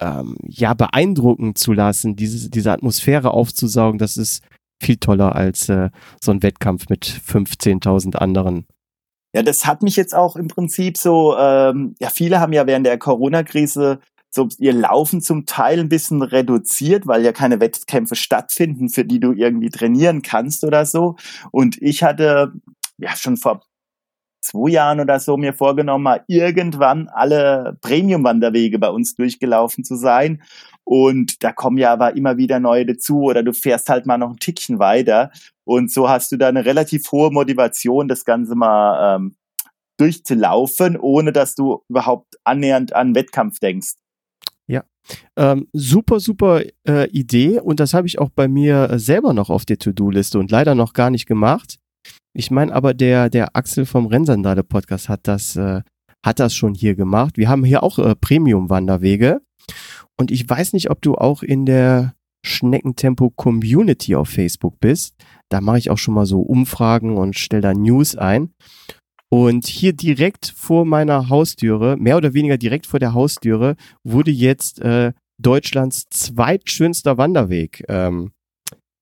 ähm, 0.01 0.35
ja 0.47 0.73
beeindrucken 0.73 1.55
zu 1.55 1.73
lassen, 1.73 2.15
diese, 2.15 2.49
diese 2.49 2.71
Atmosphäre 2.71 3.31
aufzusaugen, 3.31 3.99
das 3.99 4.17
ist 4.17 4.43
viel 4.81 4.97
toller 4.97 5.35
als 5.35 5.69
äh, 5.69 5.89
so 6.21 6.31
ein 6.31 6.43
Wettkampf 6.43 6.89
mit 6.89 7.05
15.000 7.05 8.15
anderen. 8.15 8.65
Ja, 9.33 9.43
das 9.43 9.65
hat 9.65 9.83
mich 9.83 9.95
jetzt 9.95 10.15
auch 10.15 10.35
im 10.35 10.47
Prinzip 10.47 10.97
so, 10.97 11.37
ähm, 11.37 11.95
ja, 11.99 12.09
viele 12.09 12.39
haben 12.39 12.53
ja 12.53 12.65
während 12.65 12.85
der 12.85 12.97
Corona-Krise 12.97 13.99
so 14.37 14.47
ihr 14.59 14.73
Laufen 14.73 15.21
zum 15.21 15.45
Teil 15.45 15.79
ein 15.79 15.89
bisschen 15.89 16.21
reduziert, 16.21 17.07
weil 17.07 17.25
ja 17.25 17.33
keine 17.33 17.59
Wettkämpfe 17.59 18.15
stattfinden, 18.15 18.89
für 18.89 19.03
die 19.03 19.19
du 19.19 19.33
irgendwie 19.33 19.69
trainieren 19.69 20.21
kannst 20.21 20.63
oder 20.63 20.85
so. 20.85 21.17
Und 21.51 21.81
ich 21.81 22.03
hatte 22.03 22.53
ja 22.97 23.15
schon 23.15 23.35
vor 23.35 23.61
zwei 24.41 24.69
Jahren 24.69 24.99
oder 24.99 25.19
so 25.19 25.37
mir 25.37 25.53
vorgenommen, 25.53 26.03
mal 26.03 26.23
irgendwann 26.27 27.09
alle 27.09 27.77
Premium-Wanderwege 27.81 28.79
bei 28.79 28.89
uns 28.89 29.15
durchgelaufen 29.15 29.83
zu 29.83 29.95
sein. 29.95 30.43
Und 30.83 31.43
da 31.43 31.51
kommen 31.51 31.77
ja 31.77 31.91
aber 31.91 32.15
immer 32.15 32.37
wieder 32.37 32.59
neue 32.59 32.85
dazu 32.85 33.23
oder 33.23 33.43
du 33.43 33.53
fährst 33.53 33.89
halt 33.89 34.05
mal 34.05 34.17
noch 34.17 34.29
ein 34.29 34.37
Tickchen 34.37 34.79
weiter. 34.79 35.31
Und 35.65 35.91
so 35.91 36.07
hast 36.07 36.31
du 36.31 36.37
da 36.37 36.47
eine 36.47 36.63
relativ 36.63 37.11
hohe 37.11 37.31
Motivation, 37.31 38.07
das 38.07 38.23
Ganze 38.23 38.55
mal 38.55 39.17
ähm, 39.17 39.35
durchzulaufen, 39.97 40.95
ohne 40.97 41.33
dass 41.33 41.55
du 41.55 41.83
überhaupt 41.89 42.35
annähernd 42.45 42.93
an 42.93 43.15
Wettkampf 43.15 43.59
denkst. 43.59 43.95
Ähm, 45.35 45.67
super, 45.73 46.19
super 46.19 46.61
äh, 46.87 47.09
Idee 47.09 47.59
und 47.59 47.79
das 47.79 47.93
habe 47.93 48.07
ich 48.07 48.19
auch 48.19 48.29
bei 48.29 48.47
mir 48.47 48.99
selber 48.99 49.33
noch 49.33 49.49
auf 49.49 49.65
der 49.65 49.77
To-Do-Liste 49.77 50.39
und 50.39 50.51
leider 50.51 50.75
noch 50.75 50.93
gar 50.93 51.09
nicht 51.09 51.25
gemacht. 51.25 51.77
Ich 52.33 52.51
meine 52.51 52.73
aber, 52.73 52.93
der, 52.93 53.29
der 53.29 53.55
Axel 53.55 53.85
vom 53.85 54.05
Rennsandale 54.05 54.63
Podcast 54.63 55.09
hat 55.09 55.21
das, 55.23 55.55
äh, 55.55 55.81
hat 56.23 56.39
das 56.39 56.53
schon 56.53 56.73
hier 56.73 56.95
gemacht. 56.95 57.37
Wir 57.37 57.49
haben 57.49 57.63
hier 57.63 57.83
auch 57.83 57.97
äh, 57.99 58.15
Premium-Wanderwege. 58.15 59.41
Und 60.19 60.31
ich 60.31 60.47
weiß 60.47 60.73
nicht, 60.73 60.89
ob 60.89 61.01
du 61.01 61.15
auch 61.15 61.43
in 61.43 61.65
der 61.65 62.13
Schneckentempo 62.45 63.31
Community 63.31 64.15
auf 64.15 64.29
Facebook 64.29 64.79
bist. 64.79 65.15
Da 65.49 65.61
mache 65.61 65.79
ich 65.79 65.89
auch 65.89 65.97
schon 65.97 66.13
mal 66.13 66.25
so 66.25 66.41
Umfragen 66.41 67.17
und 67.17 67.37
stelle 67.37 67.61
da 67.61 67.73
News 67.73 68.15
ein. 68.15 68.51
Und 69.29 69.67
hier 69.67 69.93
direkt 69.93 70.53
vor 70.55 70.85
meiner 70.85 71.29
Haustüre, 71.29 71.97
mehr 71.97 72.17
oder 72.17 72.33
weniger 72.33 72.57
direkt 72.57 72.85
vor 72.85 72.99
der 72.99 73.13
Haustüre, 73.13 73.75
wurde 74.03 74.31
jetzt 74.31 74.79
äh, 74.79 75.11
Deutschlands 75.37 76.05
zweitschönster 76.09 77.17
Wanderweg 77.17 77.83
ähm, 77.89 78.31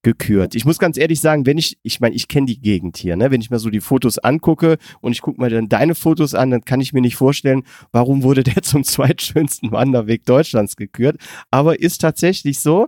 gekürt. 0.06 0.54
Ich 0.54 0.66
muss 0.66 0.78
ganz 0.78 0.98
ehrlich 0.98 1.20
sagen, 1.20 1.48
wenn 1.48 1.58
ich, 1.58 1.80
ich 1.82 2.00
meine, 2.00 2.16
ich 2.16 2.28
kenne 2.28 2.46
die 2.46 2.60
Gegend 2.60 2.98
hier, 2.98 3.16
ne? 3.16 3.32
Wenn 3.32 3.42
ich 3.42 3.50
mir 3.50 3.58
so 3.58 3.72
die 3.72 3.82
Fotos 3.82 4.20
angucke 4.20 4.78
und 5.02 5.14
ich 5.14 5.22
gucke 5.22 5.42
mir 5.42 5.50
dann 5.50 5.68
deine 5.68 5.96
Fotos 5.96 6.36
an, 6.36 6.52
dann 6.52 6.64
kann 6.64 6.80
ich 6.80 6.94
mir 6.94 7.02
nicht 7.02 7.16
vorstellen, 7.16 7.64
warum 7.92 8.22
wurde 8.22 8.44
der 8.44 8.62
zum 8.62 8.84
zweitschönsten 8.84 9.72
Wanderweg 9.72 10.24
Deutschlands 10.26 10.76
gekürt. 10.76 11.18
Aber 11.50 11.80
ist 11.80 12.02
tatsächlich 12.02 12.60
so. 12.60 12.88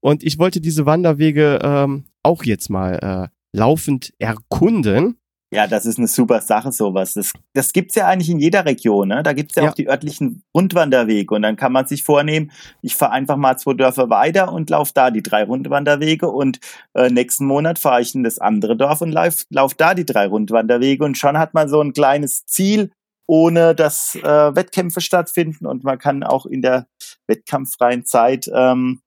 Und 0.00 0.24
ich 0.24 0.38
wollte 0.40 0.60
diese 0.60 0.84
Wanderwege 0.84 1.60
ähm, 1.62 2.04
auch 2.24 2.42
jetzt 2.42 2.70
mal 2.70 2.94
äh, 2.94 3.56
laufend 3.56 4.12
erkunden. 4.18 5.17
Ja, 5.50 5.66
das 5.66 5.86
ist 5.86 5.96
eine 5.96 6.08
super 6.08 6.42
Sache, 6.42 6.72
sowas. 6.72 7.14
Das, 7.14 7.32
das 7.54 7.72
gibt's 7.72 7.94
ja 7.94 8.06
eigentlich 8.06 8.28
in 8.28 8.38
jeder 8.38 8.66
Region. 8.66 9.08
Ne? 9.08 9.22
Da 9.22 9.32
gibt's 9.32 9.54
ja, 9.54 9.64
ja 9.64 9.70
auch 9.70 9.74
die 9.74 9.88
örtlichen 9.88 10.42
Rundwanderwege. 10.54 11.34
Und 11.34 11.40
dann 11.40 11.56
kann 11.56 11.72
man 11.72 11.86
sich 11.86 12.04
vornehmen, 12.04 12.52
ich 12.82 12.96
fahre 12.96 13.12
einfach 13.12 13.36
mal 13.36 13.56
zwei 13.56 13.72
Dörfer 13.72 14.10
weiter 14.10 14.52
und 14.52 14.68
laufe 14.68 14.92
da 14.94 15.10
die 15.10 15.22
drei 15.22 15.44
Rundwanderwege. 15.44 16.28
Und 16.28 16.60
äh, 16.92 17.08
nächsten 17.08 17.46
Monat 17.46 17.78
fahre 17.78 18.02
ich 18.02 18.14
in 18.14 18.24
das 18.24 18.38
andere 18.38 18.76
Dorf 18.76 19.00
und 19.00 19.12
lauf, 19.12 19.44
lauf 19.48 19.74
da 19.74 19.94
die 19.94 20.04
drei 20.04 20.26
Rundwanderwege. 20.26 21.02
Und 21.02 21.16
schon 21.16 21.38
hat 21.38 21.54
man 21.54 21.70
so 21.70 21.80
ein 21.80 21.94
kleines 21.94 22.44
Ziel, 22.44 22.90
ohne 23.26 23.74
dass 23.74 24.16
äh, 24.16 24.54
Wettkämpfe 24.54 25.00
stattfinden. 25.00 25.64
Und 25.64 25.82
man 25.82 25.98
kann 25.98 26.24
auch 26.24 26.44
in 26.44 26.60
der 26.60 26.88
wettkampffreien 27.26 28.04
Zeit 28.04 28.50
ähm, 28.52 29.00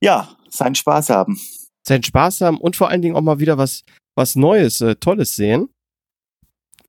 ja 0.00 0.28
seinen 0.48 0.76
Spaß 0.76 1.10
haben. 1.10 1.40
Seinen 1.84 2.04
Spaß 2.04 2.42
haben 2.42 2.58
und 2.58 2.76
vor 2.76 2.88
allen 2.88 3.02
Dingen 3.02 3.16
auch 3.16 3.22
mal 3.22 3.40
wieder 3.40 3.58
was 3.58 3.82
was 4.18 4.36
Neues, 4.36 4.82
äh, 4.82 4.96
Tolles 4.96 5.34
sehen. 5.36 5.70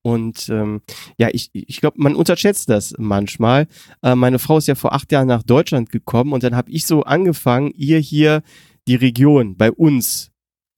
Und 0.01 0.49
ähm, 0.49 0.81
ja, 1.17 1.29
ich, 1.31 1.49
ich 1.53 1.79
glaube, 1.81 2.01
man 2.01 2.15
unterschätzt 2.15 2.69
das 2.69 2.93
manchmal. 2.97 3.67
Äh, 4.01 4.15
meine 4.15 4.39
Frau 4.39 4.57
ist 4.57 4.67
ja 4.67 4.75
vor 4.75 4.93
acht 4.93 5.11
Jahren 5.11 5.27
nach 5.27 5.43
Deutschland 5.43 5.91
gekommen 5.91 6.33
und 6.33 6.43
dann 6.43 6.55
habe 6.55 6.71
ich 6.71 6.85
so 6.85 7.03
angefangen, 7.03 7.71
ihr 7.75 7.99
hier 7.99 8.41
die 8.87 8.95
Region 8.95 9.55
bei 9.57 9.71
uns 9.71 10.31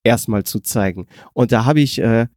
erstmal 0.03 0.43
zu 0.43 0.59
zeigen. 0.59 1.07
Und 1.33 1.51
da 1.51 1.65
habe 1.65 1.81
ich 1.81 1.99
äh, 1.99 2.27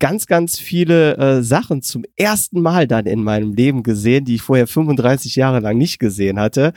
ganz, 0.00 0.26
ganz 0.26 0.58
viele 0.58 1.16
äh, 1.16 1.42
Sachen 1.42 1.82
zum 1.82 2.04
ersten 2.16 2.60
Mal 2.60 2.86
dann 2.88 3.06
in 3.06 3.22
meinem 3.22 3.54
Leben 3.54 3.82
gesehen, 3.82 4.24
die 4.24 4.34
ich 4.34 4.42
vorher 4.42 4.66
35 4.66 5.36
Jahre 5.36 5.60
lang 5.60 5.78
nicht 5.78 5.98
gesehen 5.98 6.38
hatte. 6.38 6.72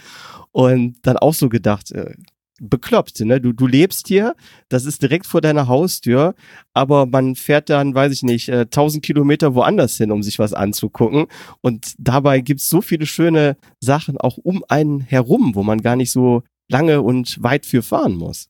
Und 0.51 0.97
dann 1.01 1.17
auch 1.17 1.33
so 1.33 1.49
gedacht, 1.49 1.91
äh, 1.91 2.13
bekloppt, 2.59 3.19
ne? 3.21 3.39
Du, 3.39 3.53
du 3.53 3.67
lebst 3.67 4.07
hier, 4.07 4.35
das 4.69 4.85
ist 4.85 5.01
direkt 5.01 5.25
vor 5.25 5.41
deiner 5.41 5.67
Haustür, 5.67 6.35
aber 6.73 7.05
man 7.05 7.35
fährt 7.35 7.69
dann, 7.69 7.93
weiß 7.95 8.11
ich 8.11 8.23
nicht, 8.23 8.49
äh, 8.49 8.61
1000 8.61 9.03
Kilometer 9.03 9.55
woanders 9.55 9.97
hin, 9.97 10.11
um 10.11 10.23
sich 10.23 10.39
was 10.39 10.53
anzugucken. 10.53 11.27
Und 11.61 11.93
dabei 11.97 12.41
gibt's 12.41 12.69
so 12.69 12.81
viele 12.81 13.05
schöne 13.05 13.57
Sachen 13.79 14.17
auch 14.17 14.37
um 14.37 14.63
einen 14.67 15.01
herum, 15.01 15.55
wo 15.55 15.63
man 15.63 15.81
gar 15.81 15.95
nicht 15.95 16.11
so 16.11 16.43
lange 16.69 17.01
und 17.01 17.41
weit 17.41 17.65
für 17.65 17.81
fahren 17.81 18.15
muss. 18.15 18.49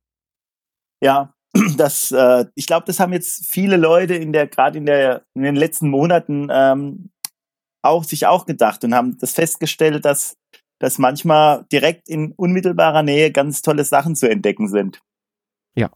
Ja, 1.01 1.33
das, 1.77 2.11
äh, 2.11 2.45
ich 2.55 2.67
glaube, 2.67 2.85
das 2.85 2.99
haben 2.99 3.13
jetzt 3.13 3.45
viele 3.45 3.77
Leute 3.77 4.15
in 4.15 4.33
der, 4.33 4.47
gerade 4.47 4.77
in 4.77 4.85
der, 4.85 5.23
in 5.35 5.43
den 5.43 5.55
letzten 5.55 5.89
Monaten 5.89 6.49
ähm, 6.51 7.09
auch 7.83 8.03
sich 8.03 8.25
auch 8.25 8.45
gedacht 8.45 8.83
und 8.83 8.93
haben 8.93 9.17
das 9.17 9.33
festgestellt, 9.33 10.03
dass, 10.05 10.37
dass 10.79 10.97
manchmal 10.97 11.65
direkt 11.71 12.07
in 12.09 12.31
unmittelbarer 12.33 13.03
Nähe 13.03 13.31
ganz 13.31 13.61
tolle 13.61 13.83
Sachen 13.83 14.15
zu 14.15 14.29
entdecken 14.29 14.67
sind. 14.67 15.01
Ja. 15.75 15.89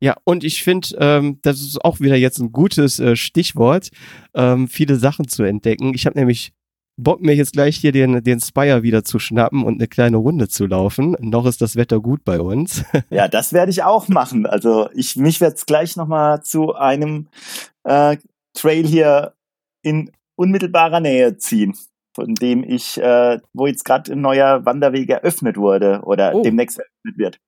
Ja, 0.00 0.16
und 0.24 0.44
ich 0.44 0.62
finde, 0.62 0.88
ähm, 0.98 1.38
das 1.42 1.60
ist 1.60 1.84
auch 1.84 2.00
wieder 2.00 2.16
jetzt 2.16 2.38
ein 2.38 2.52
gutes 2.52 2.98
äh, 3.00 3.16
Stichwort, 3.16 3.90
ähm, 4.34 4.68
viele 4.68 4.96
Sachen 4.96 5.28
zu 5.28 5.42
entdecken. 5.42 5.92
Ich 5.94 6.06
habe 6.06 6.18
nämlich 6.18 6.52
Bock, 7.00 7.20
mir 7.22 7.34
jetzt 7.36 7.52
gleich 7.52 7.76
hier 7.76 7.92
den, 7.92 8.24
den 8.24 8.40
Spire 8.40 8.82
wieder 8.82 9.04
zu 9.04 9.20
schnappen 9.20 9.62
und 9.62 9.74
eine 9.74 9.86
kleine 9.86 10.16
Runde 10.16 10.48
zu 10.48 10.66
laufen. 10.66 11.16
Noch 11.20 11.46
ist 11.46 11.60
das 11.60 11.76
Wetter 11.76 12.00
gut 12.00 12.24
bei 12.24 12.40
uns. 12.40 12.84
Ja, 13.10 13.28
das 13.28 13.52
werde 13.52 13.70
ich 13.70 13.84
auch 13.84 14.08
machen. 14.08 14.46
Also 14.46 14.90
ich 14.94 15.16
mich 15.16 15.40
werde 15.40 15.56
gleich 15.64 15.96
nochmal 15.96 16.42
zu 16.42 16.74
einem 16.74 17.28
äh, 17.84 18.16
Trail 18.52 18.86
hier 18.86 19.34
in 19.82 20.10
unmittelbarer 20.34 21.00
Nähe 21.00 21.36
ziehen, 21.38 21.76
von 22.18 22.34
dem 22.34 22.64
ich, 22.64 22.98
äh, 23.00 23.38
wo 23.52 23.68
jetzt 23.68 23.84
gerade 23.84 24.10
ein 24.10 24.20
neuer 24.20 24.66
Wanderweg 24.66 25.08
eröffnet 25.08 25.56
wurde 25.56 26.00
oder 26.02 26.34
oh. 26.34 26.42
demnächst 26.42 26.80
eröffnet 26.80 27.16
wird. 27.16 27.38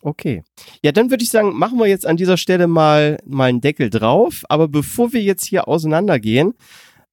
Okay. 0.00 0.44
Ja, 0.82 0.92
dann 0.92 1.10
würde 1.10 1.22
ich 1.22 1.28
sagen, 1.28 1.58
machen 1.58 1.78
wir 1.78 1.86
jetzt 1.88 2.06
an 2.06 2.16
dieser 2.16 2.38
Stelle 2.38 2.68
mal, 2.68 3.18
mal 3.26 3.50
einen 3.50 3.60
Deckel 3.60 3.90
drauf. 3.90 4.44
Aber 4.48 4.66
bevor 4.66 5.12
wir 5.12 5.20
jetzt 5.20 5.44
hier 5.44 5.68
auseinandergehen, 5.68 6.54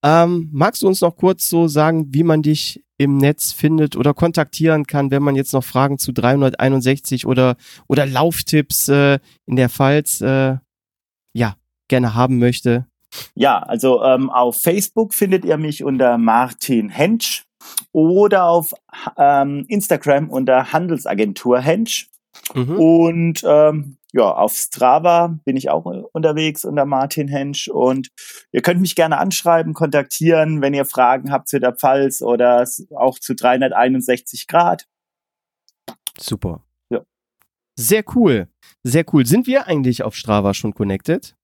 ähm, 0.04 0.48
magst 0.54 0.82
du 0.82 0.88
uns 0.88 1.02
noch 1.02 1.18
kurz 1.18 1.50
so 1.50 1.68
sagen, 1.68 2.14
wie 2.14 2.24
man 2.24 2.44
dich 2.44 2.82
im 2.98 3.18
Netz 3.18 3.52
findet 3.52 3.98
oder 3.98 4.14
kontaktieren 4.14 4.88
kann, 4.88 5.12
wenn 5.12 5.22
man 5.22 5.36
jetzt 5.36 5.52
noch 5.52 5.66
Fragen 5.66 5.98
zu 5.98 6.14
361 6.14 7.26
oder, 7.26 7.58
oder 7.90 8.06
Lauftipps 8.06 8.88
äh, 8.88 9.20
in 9.48 9.58
der 9.58 9.68
Pfalz 9.68 10.22
äh, 10.22 10.56
ja, 11.34 11.58
gerne 11.90 12.16
haben 12.16 12.40
möchte? 12.40 12.89
Ja, 13.34 13.60
also 13.60 14.04
ähm, 14.04 14.30
auf 14.30 14.62
Facebook 14.62 15.14
findet 15.14 15.46
ihr 15.46 15.58
mich 15.58 15.84
unter 15.84 16.18
Martin 16.18 16.90
Hensch 16.90 17.44
oder 17.92 18.46
auf 18.46 18.74
ähm, 19.18 19.66
Instagram 19.68 20.30
unter 20.30 20.72
Handelsagentur 20.72 21.60
Hensch. 21.60 22.10
Mhm. 22.54 22.80
Und 22.80 23.44
ähm, 23.46 23.98
ja, 24.12 24.32
auf 24.32 24.56
Strava 24.56 25.40
bin 25.46 25.56
ich 25.56 25.70
auch 25.70 25.86
unterwegs 25.86 26.66
unter 26.66 26.86
Martin 26.86 27.28
Hensch 27.28 27.68
und 27.68 28.10
ihr 28.52 28.62
könnt 28.62 28.82
mich 28.82 28.96
gerne 28.96 29.20
anschreiben, 29.20 29.74
kontaktieren, 29.74 30.62
wenn 30.62 30.74
ihr 30.74 30.86
Fragen 30.86 31.32
habt 31.32 31.48
zu 31.48 31.60
der 31.60 31.76
Pfalz 31.76 32.22
oder 32.22 32.68
auch 32.96 33.20
zu 33.20 33.36
361 33.36 34.48
Grad. 34.48 34.88
Super. 36.20 36.64
Ja. 36.90 37.02
Sehr 37.76 38.04
cool. 38.16 38.48
Sehr 38.84 39.06
cool. 39.14 39.26
Sind 39.26 39.46
wir 39.46 39.68
eigentlich 39.68 40.04
auf 40.04 40.16
Strava 40.16 40.54
schon 40.54 40.74
connected? 40.74 41.36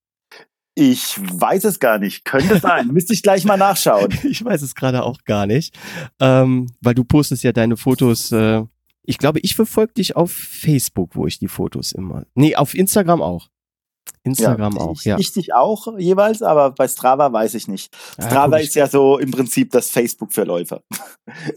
Ich 0.76 1.18
weiß 1.18 1.64
es 1.64 1.80
gar 1.80 2.00
nicht. 2.00 2.26
Könnte 2.26 2.60
sein. 2.60 2.88
Müsste 2.92 3.14
ich 3.14 3.24
gleich 3.24 3.46
mal 3.46 3.58
nachschauen. 3.58 4.14
ich 4.24 4.44
weiß 4.44 4.62
es 4.62 4.76
gerade 4.76 5.04
auch 5.04 5.24
gar 5.24 5.48
nicht. 5.48 5.78
Ähm, 6.20 6.68
weil 6.82 6.94
du 6.94 7.04
postest 7.06 7.44
ja 7.44 7.54
deine 7.54 7.78
Fotos 7.78 8.32
äh, 8.32 8.64
ich 9.08 9.18
glaube, 9.18 9.40
ich 9.42 9.56
verfolge 9.56 9.94
dich 9.94 10.16
auf 10.16 10.32
Facebook, 10.32 11.16
wo 11.16 11.28
ich 11.28 11.38
die 11.38 11.48
Fotos 11.48 11.92
immer. 11.92 12.26
Nee, 12.34 12.56
auf 12.56 12.74
Instagram 12.74 13.22
auch. 13.22 13.50
Instagram 14.26 14.76
ja, 14.76 14.82
auch, 14.82 15.00
ich, 15.00 15.06
ja. 15.06 15.18
Ich 15.20 15.34
dich 15.34 15.54
auch 15.54 15.98
jeweils, 15.98 16.42
aber 16.42 16.72
bei 16.72 16.88
Strava 16.88 17.32
weiß 17.32 17.54
ich 17.54 17.68
nicht. 17.68 17.96
Strava 18.14 18.58
ja, 18.58 18.64
ist 18.64 18.76
ja 18.76 18.88
so 18.88 19.20
im 19.20 19.32
Prinzip 19.32 19.72
das 19.72 19.90
Facebook 19.90 20.34
für 20.34 20.44
Läufer. 20.44 20.82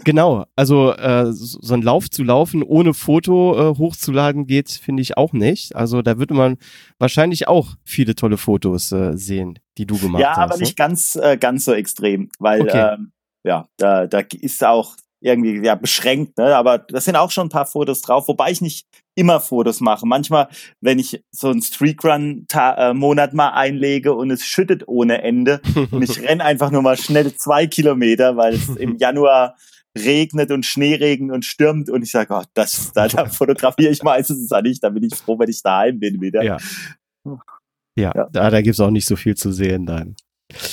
Genau, 0.04 0.46
also 0.56 0.92
äh, 0.92 1.26
so 1.30 1.74
ein 1.74 1.82
Lauf 1.82 2.08
zu 2.08 2.22
laufen 2.22 2.62
ohne 2.62 2.94
Foto 2.94 3.72
äh, 3.72 3.76
hochzuladen 3.76 4.46
geht, 4.46 4.70
finde 4.70 5.02
ich 5.02 5.18
auch 5.18 5.34
nicht. 5.34 5.76
Also 5.76 6.00
da 6.00 6.18
würde 6.18 6.32
man 6.32 6.56
wahrscheinlich 6.98 7.48
auch 7.48 7.74
viele 7.84 8.14
tolle 8.14 8.38
Fotos 8.38 8.92
äh, 8.92 9.12
sehen, 9.16 9.58
die 9.76 9.84
du 9.84 9.98
gemacht 9.98 10.22
ja, 10.22 10.30
hast. 10.30 10.36
Ja, 10.38 10.42
aber 10.44 10.56
nicht 10.56 10.76
ganz, 10.76 11.16
äh, 11.16 11.36
ganz 11.36 11.66
so 11.66 11.74
extrem, 11.74 12.30
weil 12.38 12.62
okay. 12.62 12.94
ähm, 12.94 13.12
ja, 13.44 13.66
da, 13.76 14.06
da 14.06 14.20
ist 14.40 14.64
auch 14.64 14.96
irgendwie 15.20 15.64
ja 15.64 15.74
beschränkt, 15.74 16.38
ne? 16.38 16.56
Aber 16.56 16.78
das 16.78 17.04
sind 17.04 17.16
auch 17.16 17.30
schon 17.30 17.46
ein 17.46 17.50
paar 17.50 17.66
Fotos 17.66 18.00
drauf, 18.00 18.28
wobei 18.28 18.50
ich 18.50 18.60
nicht 18.60 18.86
immer 19.14 19.40
Fotos 19.40 19.80
mache. 19.80 20.06
Manchmal, 20.06 20.48
wenn 20.80 20.98
ich 20.98 21.22
so 21.30 21.48
einen 21.48 21.62
Streakrun-Monat 21.62 23.34
mal 23.34 23.50
einlege 23.50 24.14
und 24.14 24.30
es 24.30 24.44
schüttet 24.44 24.86
ohne 24.86 25.22
Ende 25.22 25.60
und 25.90 26.02
ich 26.02 26.22
renn 26.22 26.40
einfach 26.40 26.70
nur 26.70 26.82
mal 26.82 26.96
schnell 26.96 27.34
zwei 27.34 27.66
Kilometer, 27.66 28.36
weil 28.36 28.54
es 28.54 28.68
im 28.68 28.96
Januar 28.98 29.56
regnet 29.96 30.52
und 30.52 30.64
Schneeregen 30.64 31.32
und 31.32 31.44
stürmt 31.44 31.90
und 31.90 32.02
ich 32.02 32.12
sage, 32.12 32.32
oh, 32.34 32.44
das, 32.54 32.92
da, 32.92 33.08
da 33.08 33.26
fotografiere 33.26 33.90
ich 33.90 34.02
meistens 34.02 34.50
es 34.50 34.62
nicht, 34.62 34.84
da 34.84 34.90
bin 34.90 35.02
ich 35.02 35.14
froh, 35.14 35.38
wenn 35.38 35.48
ich 35.48 35.62
daheim 35.62 35.98
bin 35.98 36.20
wieder. 36.20 36.42
Ja. 36.42 36.58
Ja, 37.96 38.12
ja. 38.14 38.28
da, 38.30 38.50
da 38.50 38.60
gibt's 38.62 38.78
auch 38.78 38.90
nicht 38.90 39.06
so 39.06 39.16
viel 39.16 39.34
zu 39.36 39.52
sehen 39.52 39.84
dann. 39.84 40.14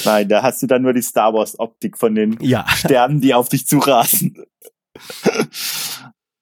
Nein, 0.06 0.30
da 0.30 0.41
hast 0.41 0.61
du 0.61 0.68
dann 0.68 0.84
nur 0.84 0.93
die 0.93 1.02
Star 1.02 1.34
Wars 1.34 1.60
Optik 1.60 1.97
von 1.97 2.15
den 2.15 2.38
ja. 2.41 2.65
Sternen, 2.69 3.22
die 3.22 3.34
auf 3.34 3.49
dich 3.49 3.68
zurasen. 3.68 4.45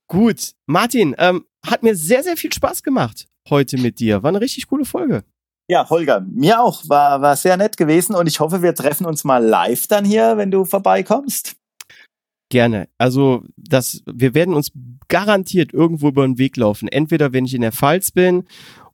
Gut, 0.08 0.54
Martin, 0.68 1.16
ähm, 1.18 1.46
hat 1.66 1.82
mir 1.82 1.96
sehr, 1.96 2.24
sehr 2.24 2.38
viel 2.38 2.54
Spaß 2.54 2.84
gemacht 2.84 3.28
heute 3.50 3.78
mit 3.78 4.00
dir. 4.00 4.24
War 4.24 4.30
eine 4.30 4.42
richtig 4.42 4.68
coole 4.68 4.86
Folge. 4.86 5.24
Ja, 5.70 5.90
Holger, 5.90 6.22
mir 6.22 6.62
auch. 6.62 6.84
War, 6.88 7.22
war 7.22 7.36
sehr 7.36 7.58
nett 7.58 7.78
gewesen 7.78 8.16
und 8.16 8.28
ich 8.28 8.40
hoffe, 8.40 8.62
wir 8.62 8.76
treffen 8.76 9.06
uns 9.06 9.24
mal 9.24 9.44
live 9.44 9.88
dann 9.88 10.06
hier, 10.06 10.38
wenn 10.38 10.52
du 10.52 10.66
vorbeikommst. 10.66 11.56
Gerne. 12.50 12.90
Also, 12.98 13.44
das, 13.56 14.04
wir 14.06 14.36
werden 14.36 14.54
uns 14.54 14.72
garantiert 15.08 15.74
irgendwo 15.74 16.10
über 16.10 16.26
den 16.26 16.38
Weg 16.38 16.58
laufen. 16.58 16.88
Entweder 16.88 17.34
wenn 17.34 17.46
ich 17.46 17.54
in 17.56 17.62
der 17.62 17.72
Pfalz 17.72 18.12
bin 18.12 18.44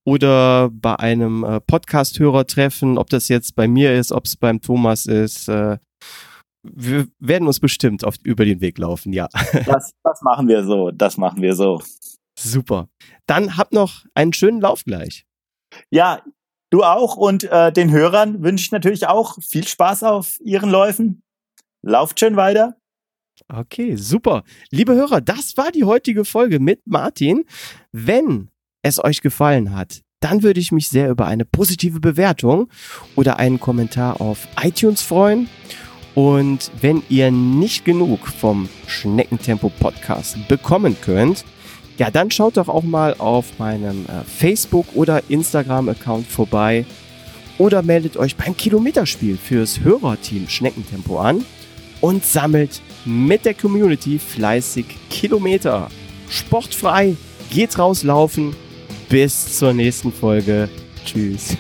oder 0.06 0.70
bei 0.72 0.96
einem 0.98 1.44
äh, 1.44 1.60
Podcast-Hörer 1.60 2.48
treffen, 2.48 2.98
ob 2.98 3.10
das 3.10 3.28
jetzt 3.28 3.56
bei 3.56 3.68
mir 3.68 3.94
ist, 3.94 4.12
ob 4.12 4.26
es 4.26 4.36
beim 4.36 4.62
Thomas 4.62 5.06
ist. 5.06 5.48
Äh, 5.48 5.78
wir 6.64 7.08
werden 7.20 7.48
uns 7.48 7.60
bestimmt 7.60 8.04
oft 8.04 8.26
über 8.26 8.46
den 8.46 8.62
Weg 8.62 8.78
laufen, 8.78 9.14
ja. 9.14 9.28
Das, 9.66 9.94
das 10.04 10.22
machen 10.22 10.48
wir 10.48 10.64
so, 10.64 10.92
das 10.92 11.18
machen 11.18 11.42
wir 11.42 11.56
so. 11.56 11.82
Super. 12.38 12.90
Dann 13.28 13.58
habt 13.58 13.74
noch 13.74 14.06
einen 14.14 14.34
schönen 14.34 14.62
Lauf 14.62 14.84
gleich. 14.84 15.26
Ja, 15.92 16.24
du 16.72 16.84
auch 16.84 17.16
und 17.16 17.44
äh, 17.44 17.72
den 17.72 17.92
Hörern 17.92 18.42
wünsche 18.44 18.64
ich 18.64 18.72
natürlich 18.72 19.08
auch 19.08 19.38
viel 19.42 19.68
Spaß 19.68 20.04
auf 20.04 20.40
ihren 20.40 20.70
Läufen. 20.70 21.22
Lauft 21.86 22.20
schön 22.20 22.36
weiter. 22.36 22.76
Okay, 23.48 23.96
super. 23.96 24.44
Liebe 24.70 24.96
Hörer, 24.96 25.22
das 25.22 25.56
war 25.56 25.72
die 25.72 25.86
heutige 25.86 26.26
Folge 26.26 26.60
mit 26.60 26.82
Martin. 26.86 27.46
Wenn 27.92 28.50
es 28.82 29.04
euch 29.04 29.22
gefallen 29.22 29.76
hat, 29.76 30.02
dann 30.20 30.44
würde 30.44 30.60
ich 30.60 30.72
mich 30.72 30.90
sehr 30.90 31.10
über 31.10 31.28
eine 31.28 31.46
positive 31.46 32.00
Bewertung 32.00 32.70
oder 33.16 33.38
einen 33.38 33.60
Kommentar 33.60 34.22
auf 34.22 34.48
iTunes 34.62 35.02
freuen. 35.02 35.50
Und 36.16 36.72
wenn 36.82 37.04
ihr 37.08 37.32
nicht 37.32 37.86
genug 37.86 38.28
vom 38.28 38.68
Schneckentempo 38.88 39.70
Podcast 39.70 40.48
bekommen 40.48 40.98
könnt, 41.00 41.46
ja, 41.98 42.10
dann 42.10 42.32
schaut 42.32 42.58
doch 42.58 42.68
auch 42.68 42.84
mal 42.84 43.16
auf 43.18 43.60
meinem 43.60 44.06
äh, 44.06 44.24
Facebook 44.26 44.88
oder 44.96 45.22
Instagram 45.30 45.90
Account 45.90 46.28
vorbei 46.28 46.86
oder 47.58 47.82
meldet 47.82 48.18
euch 48.18 48.36
beim 48.36 48.56
Kilometerspiel 48.56 49.38
fürs 49.38 49.82
Hörerteam 49.82 50.48
Schneckentempo 50.48 51.20
an 51.20 51.46
und 52.02 52.26
sammelt 52.26 52.82
mit 53.06 53.46
der 53.46 53.54
Community 53.54 54.18
fleißig 54.18 54.86
Kilometer. 55.10 55.90
Sportfrei, 56.30 57.16
geht 57.50 57.78
rauslaufen 57.78 58.56
bis 59.10 59.58
zur 59.58 59.74
nächsten 59.74 60.12
Folge. 60.12 60.70
Tschüss. 61.04 61.58